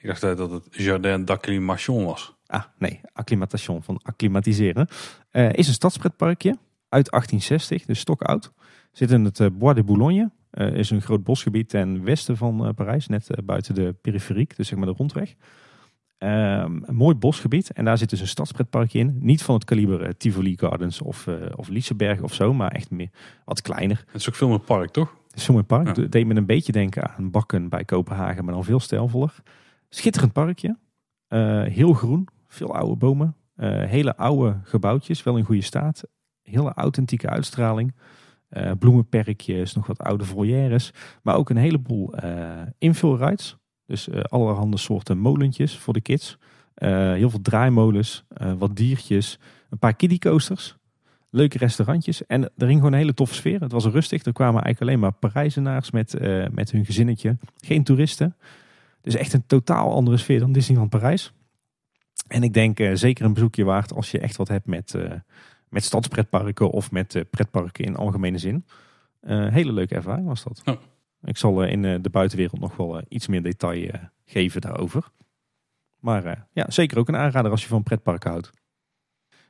Ik 0.05 0.11
dacht 0.11 0.23
eh, 0.23 0.35
dat 0.35 0.51
het 0.51 0.67
Jardin 0.71 1.25
d'Acclimation 1.25 2.05
was. 2.05 2.35
Ah, 2.47 2.63
nee, 2.77 3.01
acclimatation 3.13 3.83
van 3.83 3.99
acclimatiseren. 4.03 4.87
Eh, 5.29 5.53
is 5.53 5.67
een 5.67 5.73
stadspretparkje 5.73 6.57
uit 6.89 7.09
1860, 7.11 7.85
dus 7.85 7.99
stokoud. 7.99 8.51
Zit 8.91 9.11
in 9.11 9.23
het 9.25 9.39
eh, 9.39 9.47
Bois 9.53 9.75
de 9.75 9.83
Boulogne. 9.83 10.31
Eh, 10.49 10.73
is 10.73 10.89
een 10.89 11.01
groot 11.01 11.23
bosgebied 11.23 11.69
ten 11.69 12.03
westen 12.03 12.37
van 12.37 12.73
Parijs, 12.75 13.07
net 13.07 13.29
buiten 13.43 13.75
de 13.75 13.95
periferiek, 14.01 14.55
dus 14.55 14.67
zeg 14.67 14.77
maar 14.77 14.87
de 14.87 14.93
rondweg. 14.97 15.35
Ehm, 16.17 16.83
een 16.83 16.95
mooi 16.95 17.15
bosgebied 17.15 17.71
en 17.71 17.85
daar 17.85 17.97
zit 17.97 18.09
dus 18.09 18.21
een 18.21 18.27
stadspretparkje 18.27 18.99
in. 18.99 19.17
Niet 19.19 19.43
van 19.43 19.55
het 19.55 19.63
kaliber 19.63 20.17
Tivoli 20.17 20.57
Gardens 20.57 21.01
of, 21.01 21.27
eh 21.27 21.35
of 21.55 21.67
Liseberg 21.67 22.21
of 22.21 22.33
zo, 22.33 22.53
maar 22.53 22.71
echt 22.71 22.91
meer, 22.91 23.09
wat 23.45 23.61
kleiner. 23.61 24.03
Het 24.07 24.21
is 24.21 24.29
ook 24.29 24.35
veel 24.35 24.49
meer 24.49 24.59
park, 24.59 24.91
toch? 24.91 25.15
Het 25.27 25.35
is 25.35 25.43
zo'n 25.43 25.53
mooi 25.53 25.65
park. 25.65 25.95
Ja. 25.95 26.01
Het 26.01 26.11
deed 26.11 26.25
me 26.25 26.35
een 26.35 26.45
beetje 26.45 26.71
denken 26.71 27.09
aan 27.15 27.31
Bakken 27.31 27.69
bij 27.69 27.85
Kopenhagen, 27.85 28.45
maar 28.45 28.53
dan 28.53 28.63
veel 28.63 28.79
stijlvoller. 28.79 29.33
Schitterend 29.95 30.33
parkje. 30.33 30.77
Eh, 31.27 31.63
heel 31.63 31.93
groen. 31.93 32.27
Veel 32.47 32.75
oude 32.75 32.95
bomen. 32.95 33.35
Eh, 33.55 33.83
hele 33.83 34.17
oude 34.17 34.59
gebouwtjes, 34.63 35.23
wel 35.23 35.37
in 35.37 35.43
goede 35.43 35.61
staat. 35.61 36.03
Hele 36.41 36.73
authentieke 36.73 37.29
uitstraling. 37.29 37.93
eh, 38.49 38.71
bloemenperkjes, 38.79 39.73
nog 39.73 39.87
wat 39.87 39.99
oude 39.99 40.25
volières. 40.25 40.91
Maar 41.23 41.35
ook 41.35 41.49
een 41.49 41.57
heleboel 41.57 42.13
invulrides. 42.77 43.57
Dus 43.85 44.09
allerhande 44.11 44.77
soorten 44.77 45.17
molentjes 45.17 45.77
voor 45.77 45.93
de 45.93 46.01
kids. 46.01 46.37
heel 46.75 47.29
veel 47.29 47.41
draaimolens, 47.41 48.25
wat 48.57 48.75
diertjes, 48.75 49.39
een 49.69 49.77
paar 49.77 49.95
kiddiecoasters. 49.95 50.77
Leuke 51.29 51.57
restaurantjes. 51.57 52.25
En 52.25 52.43
er 52.43 52.67
ging 52.67 52.77
gewoon 52.77 52.93
een 52.93 52.99
hele 52.99 53.13
toffe 53.13 53.35
sfeer. 53.35 53.61
Het 53.61 53.71
was 53.71 53.85
rustig. 53.85 54.25
Er 54.25 54.33
kwamen 54.33 54.63
eigenlijk 54.63 54.81
alleen 54.81 54.99
maar 54.99 55.19
Parijzenaars 55.19 55.91
met, 55.91 56.19
met 56.51 56.71
hun 56.71 56.85
gezinnetje. 56.85 57.37
Geen 57.55 57.83
toeristen. 57.83 58.35
Dus 59.05 59.15
echt 59.15 59.33
een 59.33 59.45
totaal 59.45 59.91
andere 59.91 60.17
sfeer 60.17 60.39
dan 60.39 60.51
Disneyland 60.51 60.89
Parijs. 60.89 61.33
En 62.27 62.43
ik 62.43 62.53
denk 62.53 62.79
zeker 62.93 63.25
een 63.25 63.33
bezoekje 63.33 63.63
waard 63.63 63.93
als 63.93 64.11
je 64.11 64.19
echt 64.19 64.35
wat 64.35 64.47
hebt 64.47 64.67
met 64.67 64.95
met 65.69 65.83
stadspretparken 65.83 66.69
of 66.69 66.91
met 66.91 67.25
pretparken 67.29 67.85
in 67.85 67.95
algemene 67.95 68.37
zin. 68.37 68.65
Uh, 69.21 69.47
hele 69.47 69.71
leuke 69.71 69.95
ervaring 69.95 70.27
was 70.27 70.43
dat. 70.43 70.61
Oh. 70.65 70.75
Ik 71.23 71.37
zal 71.37 71.63
in 71.63 71.81
de 71.81 72.09
buitenwereld 72.09 72.59
nog 72.59 72.75
wel 72.75 73.01
iets 73.07 73.27
meer 73.27 73.43
detail 73.43 73.91
geven 74.25 74.61
daarover. 74.61 75.09
Maar 75.99 76.47
ja, 76.51 76.65
zeker 76.67 76.97
ook 76.97 77.07
een 77.07 77.15
aanrader 77.15 77.51
als 77.51 77.61
je 77.61 77.67
van 77.67 77.83
pretparken 77.83 78.29
houdt. 78.29 78.51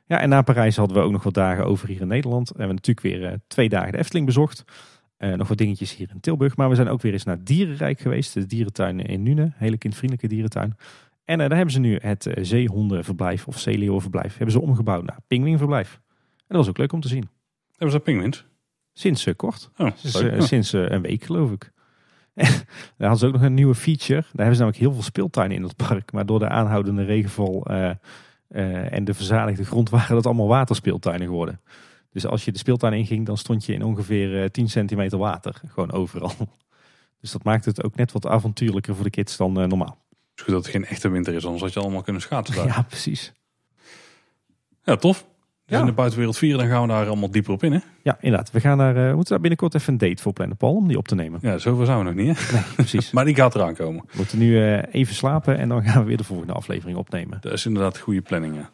Ja, 0.04 0.20
en 0.20 0.28
na 0.28 0.42
Parijs 0.42 0.76
hadden 0.76 0.96
we 0.96 1.02
ook 1.02 1.12
nog 1.12 1.22
wat 1.22 1.34
dagen 1.34 1.64
over 1.64 1.88
hier 1.88 2.00
in 2.00 2.06
Nederland. 2.06 2.48
We 2.48 2.58
hebben 2.58 2.76
natuurlijk 2.76 3.06
weer 3.06 3.40
twee 3.46 3.68
dagen 3.68 3.92
de 3.92 3.98
Efteling 3.98 4.26
bezocht. 4.26 4.64
Uh, 5.18 5.34
nog 5.34 5.48
wat 5.48 5.58
dingetjes 5.58 5.96
hier 5.96 6.10
in 6.10 6.20
Tilburg. 6.20 6.56
Maar 6.56 6.68
we 6.68 6.74
zijn 6.74 6.88
ook 6.88 7.02
weer 7.02 7.12
eens 7.12 7.24
naar 7.24 7.44
Dierenrijk 7.44 8.00
geweest. 8.00 8.34
De 8.34 8.46
dierentuin 8.46 9.00
in 9.00 9.22
Nune. 9.22 9.52
Hele 9.54 9.78
kindvriendelijke 9.78 10.28
dierentuin. 10.28 10.76
En 11.24 11.38
daar 11.38 11.54
hebben 11.54 11.70
ze 11.70 11.80
nu 11.80 11.98
het 12.02 12.28
zeehondenverblijf 12.40 13.46
of 13.46 13.58
zeeleeuwenverblijf. 13.58 14.36
Hebben 14.36 14.52
ze 14.52 14.60
omgebouwd 14.60 15.04
naar 15.04 15.18
pinguïnverblijf 15.26 16.00
dat 16.46 16.56
was 16.56 16.68
ook 16.68 16.78
leuk 16.78 16.92
om 16.92 17.00
te 17.00 17.08
zien. 17.08 17.28
Hebben 17.70 17.90
ze 17.90 18.00
pinguïns? 18.00 18.44
Sinds 18.92 19.26
uh, 19.26 19.34
kort. 19.36 19.70
Oh, 19.76 19.90
sinds, 19.94 20.46
sinds 20.48 20.72
een 20.72 21.02
week 21.02 21.24
geloof 21.24 21.50
ik. 21.50 21.72
daar 22.34 22.64
hadden 22.98 23.18
ze 23.18 23.26
ook 23.26 23.32
nog 23.32 23.42
een 23.42 23.54
nieuwe 23.54 23.74
feature. 23.74 24.20
Daar 24.20 24.30
hebben 24.36 24.54
ze 24.54 24.60
namelijk 24.60 24.82
heel 24.82 24.92
veel 24.92 25.02
speeltuinen 25.02 25.56
in 25.56 25.62
het 25.62 25.76
park. 25.76 26.12
Maar 26.12 26.26
door 26.26 26.38
de 26.38 26.48
aanhoudende 26.48 27.04
regenval 27.04 27.64
en 28.90 29.04
de 29.04 29.14
verzadigde 29.14 29.64
grond 29.64 29.90
waren 29.96 30.14
dat 30.14 30.26
allemaal 30.26 30.46
waterspeeltuinen 30.46 31.26
geworden. 31.26 31.60
Dus 32.16 32.26
als 32.26 32.44
je 32.44 32.52
de 32.52 32.58
speeltuin 32.58 32.92
inging, 32.92 33.26
dan 33.26 33.36
stond 33.36 33.64
je 33.64 33.72
in 33.72 33.82
ongeveer 33.82 34.50
10 34.50 34.68
centimeter 34.68 35.18
water. 35.18 35.60
Gewoon 35.68 35.92
overal. 35.92 36.32
Dus 37.20 37.30
dat 37.30 37.44
maakt 37.44 37.64
het 37.64 37.84
ook 37.84 37.94
net 37.94 38.12
wat 38.12 38.26
avontuurlijker 38.26 38.94
voor 38.94 39.04
de 39.04 39.10
kids 39.10 39.36
dan 39.36 39.52
normaal. 39.52 39.98
Dus 40.34 40.44
goed 40.44 40.54
dat 40.54 40.62
het 40.62 40.72
geen 40.72 40.84
echte 40.84 41.08
winter 41.08 41.34
is, 41.34 41.44
anders 41.44 41.62
had 41.62 41.72
je 41.72 41.80
allemaal 41.80 42.02
kunnen 42.02 42.22
schaatsen 42.22 42.56
daar. 42.56 42.66
Ja, 42.76 42.82
precies. 42.82 43.32
Ja, 44.82 44.96
tof. 44.96 45.26
Dus 45.66 45.78
in 45.78 45.86
de 45.86 45.92
buitenwereld 45.92 46.38
4, 46.38 46.56
dan 46.56 46.66
gaan 46.66 46.82
we 46.82 46.88
daar 46.88 47.06
allemaal 47.06 47.30
dieper 47.30 47.52
op 47.52 47.62
in. 47.62 47.72
Hè? 47.72 47.78
Ja, 48.02 48.16
inderdaad. 48.20 48.50
We, 48.50 48.60
gaan 48.60 48.78
daar, 48.78 48.96
uh, 48.96 49.14
moeten 49.14 49.30
daar 49.30 49.40
binnenkort 49.40 49.74
even 49.74 49.92
een 49.92 49.98
date 49.98 50.22
voor 50.22 50.32
plannen, 50.32 50.56
Paul, 50.56 50.74
om 50.74 50.88
die 50.88 50.98
op 50.98 51.08
te 51.08 51.14
nemen. 51.14 51.38
Ja, 51.42 51.58
zoveel 51.58 51.84
zijn 51.84 51.98
we 51.98 52.04
nog 52.04 52.14
niet. 52.14 52.38
Hè? 52.38 52.52
Nee, 52.52 52.62
precies. 52.74 53.10
maar 53.16 53.24
die 53.24 53.34
gaat 53.34 53.54
eraan 53.54 53.74
komen. 53.74 54.04
We 54.06 54.16
moeten 54.16 54.38
nu 54.38 54.50
uh, 54.50 54.82
even 54.90 55.14
slapen 55.14 55.58
en 55.58 55.68
dan 55.68 55.82
gaan 55.84 56.00
we 56.00 56.08
weer 56.08 56.16
de 56.16 56.24
volgende 56.24 56.52
aflevering 56.52 56.98
opnemen. 56.98 57.38
Dat 57.40 57.52
is 57.52 57.66
inderdaad 57.66 57.98
goede 57.98 58.22
planning, 58.22 58.54
ja. 58.54 58.70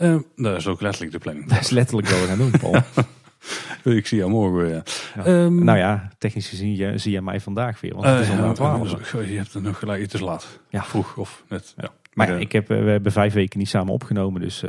Uh, 0.00 0.18
dat 0.36 0.56
is 0.56 0.66
ook 0.66 0.80
letterlijk 0.80 1.12
de 1.12 1.18
planning. 1.18 1.48
Dat 1.48 1.60
is 1.60 1.70
letterlijk 1.70 2.08
wat 2.08 2.20
we 2.20 2.26
gaan 2.26 2.38
doen, 2.38 2.50
Paul. 2.60 2.74
Ik 3.96 4.06
zie 4.06 4.18
jou 4.18 4.30
morgen 4.30 4.58
weer. 4.58 4.82
Ja. 5.14 5.26
Um, 5.26 5.64
nou 5.64 5.78
ja, 5.78 6.10
technisch 6.18 6.48
gezien 6.48 7.00
zie 7.00 7.12
je 7.12 7.22
mij 7.22 7.40
vandaag 7.40 7.80
weer. 7.80 7.94
Want 7.94 8.06
het 8.06 8.20
is 8.20 8.30
al 8.30 8.44
ja, 8.44 8.52
12. 8.52 9.12
Je 9.12 9.36
hebt 9.36 9.54
er 9.54 9.62
nog 9.62 9.78
gelijk, 9.78 10.02
het 10.02 10.14
is 10.14 10.20
laat. 10.20 10.60
Ja. 10.68 10.82
Vroeg 10.84 11.16
of 11.16 11.44
net. 11.48 11.74
Ja. 11.76 11.90
Maar 12.14 12.40
ik 12.40 12.52
heb, 12.52 12.68
we 12.68 12.74
hebben 12.74 13.12
vijf 13.12 13.32
weken 13.32 13.58
niet 13.58 13.68
samen 13.68 13.92
opgenomen, 13.92 14.40
dus... 14.40 14.64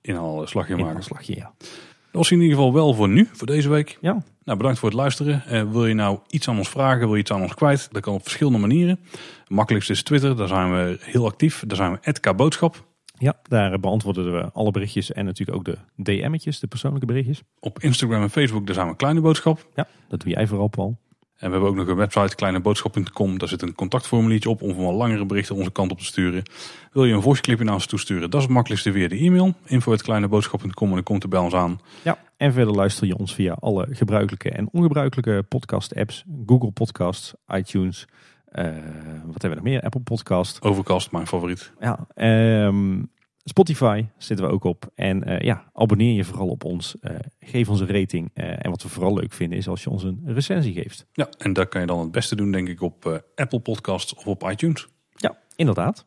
Inhaal 0.00 0.46
slagje 0.46 0.76
maken. 0.76 1.02
slagje, 1.02 1.36
ja. 1.36 1.52
Dat 1.58 2.24
was 2.24 2.30
in 2.30 2.40
ieder 2.40 2.56
geval 2.56 2.72
wel 2.72 2.94
voor 2.94 3.08
nu, 3.08 3.28
voor 3.32 3.46
deze 3.46 3.68
week. 3.68 3.98
Ja. 4.00 4.22
Nou, 4.44 4.58
bedankt 4.58 4.78
voor 4.78 4.88
het 4.88 4.98
luisteren. 4.98 5.42
Uh, 5.50 5.62
wil 5.62 5.86
je 5.86 5.94
nou 5.94 6.18
iets 6.28 6.48
aan 6.48 6.58
ons 6.58 6.68
vragen, 6.68 7.00
wil 7.00 7.14
je 7.14 7.20
iets 7.20 7.32
aan 7.32 7.42
ons 7.42 7.54
kwijt? 7.54 7.88
Dat 7.92 8.02
kan 8.02 8.14
op 8.14 8.22
verschillende 8.22 8.58
manieren. 8.58 8.98
Het 9.40 9.48
makkelijkste 9.48 9.92
is 9.92 10.02
Twitter, 10.02 10.36
daar 10.36 10.48
zijn 10.48 10.72
we 10.72 10.98
heel 11.00 11.26
actief. 11.26 11.64
Daar 11.66 11.76
zijn 11.76 11.98
we 12.02 12.12
@kboodschap. 12.20 12.85
Ja, 13.18 13.36
daar 13.42 13.80
beantwoorden 13.80 14.32
we 14.32 14.50
alle 14.52 14.70
berichtjes 14.70 15.12
en 15.12 15.24
natuurlijk 15.24 15.58
ook 15.58 15.64
de 15.64 15.78
DM'tjes, 15.96 16.60
de 16.60 16.66
persoonlijke 16.66 17.06
berichtjes. 17.06 17.42
Op 17.60 17.82
Instagram 17.82 18.22
en 18.22 18.30
Facebook, 18.30 18.66
daar 18.66 18.74
zijn 18.74 18.88
we 18.88 18.96
Kleine 18.96 19.20
Boodschap. 19.20 19.66
Ja, 19.74 19.86
dat 20.08 20.20
doe 20.20 20.30
jij 20.30 20.46
vooral, 20.46 20.68
Paul. 20.68 20.96
En 21.36 21.46
we 21.46 21.52
hebben 21.52 21.68
ook 21.68 21.76
nog 21.76 21.88
een 21.88 21.96
website, 21.96 22.34
kleineboodschap.com. 22.34 23.38
Daar 23.38 23.48
zit 23.48 23.62
een 23.62 23.74
contactformuliertje 23.74 24.50
op 24.50 24.62
om 24.62 24.74
van 24.74 24.94
langere 24.94 25.26
berichten 25.26 25.54
onze 25.54 25.70
kant 25.70 25.90
op 25.90 25.98
te 25.98 26.04
sturen. 26.04 26.42
Wil 26.92 27.04
je 27.04 27.14
een 27.14 27.22
voice 27.22 27.64
naar 27.64 27.74
ons 27.74 27.86
toesturen? 27.86 28.30
Dat 28.30 28.40
is 28.40 28.46
het 28.46 28.54
makkelijkste 28.54 28.92
via 28.92 29.08
de 29.08 29.16
e-mail. 29.16 29.54
info.kleineboodschap.com 29.66 30.88
en 30.88 30.94
dan 30.94 31.02
komt 31.02 31.22
er 31.22 31.28
bij 31.28 31.38
ons 31.38 31.54
aan. 31.54 31.80
Ja, 32.02 32.18
en 32.36 32.52
verder 32.52 32.74
luister 32.74 33.06
je 33.06 33.16
ons 33.16 33.34
via 33.34 33.56
alle 33.60 33.86
gebruikelijke 33.90 34.50
en 34.50 34.68
ongebruikelijke 34.72 35.42
podcast 35.48 35.94
apps. 35.94 36.24
Google 36.46 36.70
Podcasts, 36.70 37.34
iTunes, 37.48 38.06
wat 39.24 39.42
hebben 39.42 39.50
we 39.50 39.54
nog 39.54 39.62
meer? 39.62 39.82
Apple 39.82 40.00
Podcast. 40.00 40.62
Overcast, 40.62 41.10
mijn 41.10 41.26
favoriet. 41.26 41.72
Ja, 41.78 42.06
um, 42.66 43.10
Spotify 43.48 44.06
zitten 44.18 44.46
we 44.46 44.52
ook 44.52 44.64
op. 44.64 44.90
En 44.94 45.28
uh, 45.28 45.40
ja, 45.40 45.70
abonneer 45.72 46.14
je 46.14 46.24
vooral 46.24 46.48
op 46.48 46.64
ons. 46.64 46.96
Uh, 47.00 47.16
geef 47.40 47.68
ons 47.68 47.80
een 47.80 47.86
rating. 47.86 48.30
Uh, 48.34 48.64
en 48.64 48.70
wat 48.70 48.82
we 48.82 48.88
vooral 48.88 49.14
leuk 49.14 49.32
vinden 49.32 49.58
is 49.58 49.68
als 49.68 49.82
je 49.82 49.90
ons 49.90 50.02
een 50.02 50.22
recensie 50.24 50.72
geeft. 50.72 51.06
Ja, 51.12 51.28
en 51.38 51.52
dat 51.52 51.68
kan 51.68 51.80
je 51.80 51.86
dan 51.86 51.98
het 51.98 52.10
beste 52.10 52.36
doen 52.36 52.52
denk 52.52 52.68
ik 52.68 52.80
op 52.80 53.22
Apple 53.34 53.60
Podcasts 53.60 54.14
of 54.14 54.26
op 54.26 54.50
iTunes. 54.50 54.88
Ja, 55.10 55.38
inderdaad. 55.56 56.06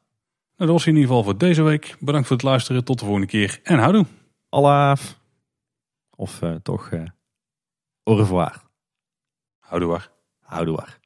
Nou, 0.55 0.71
dat 0.71 0.79
was 0.79 0.85
in 0.85 0.93
ieder 0.93 1.07
geval 1.07 1.23
voor 1.23 1.37
deze 1.37 1.61
week. 1.61 1.95
Bedankt 1.99 2.27
voor 2.27 2.35
het 2.35 2.45
luisteren. 2.45 2.83
Tot 2.83 2.99
de 2.99 3.05
volgende 3.05 3.27
keer. 3.27 3.59
En 3.63 3.79
houdoe. 3.79 4.05
Alaaf. 4.49 5.19
Of 6.15 6.41
toch 6.63 6.91
au 8.03 8.17
revoir. 8.17 8.61
Houdoe 9.59 9.89
waar. 9.89 10.11
Houdoe 10.39 10.75
waar. 10.75 10.98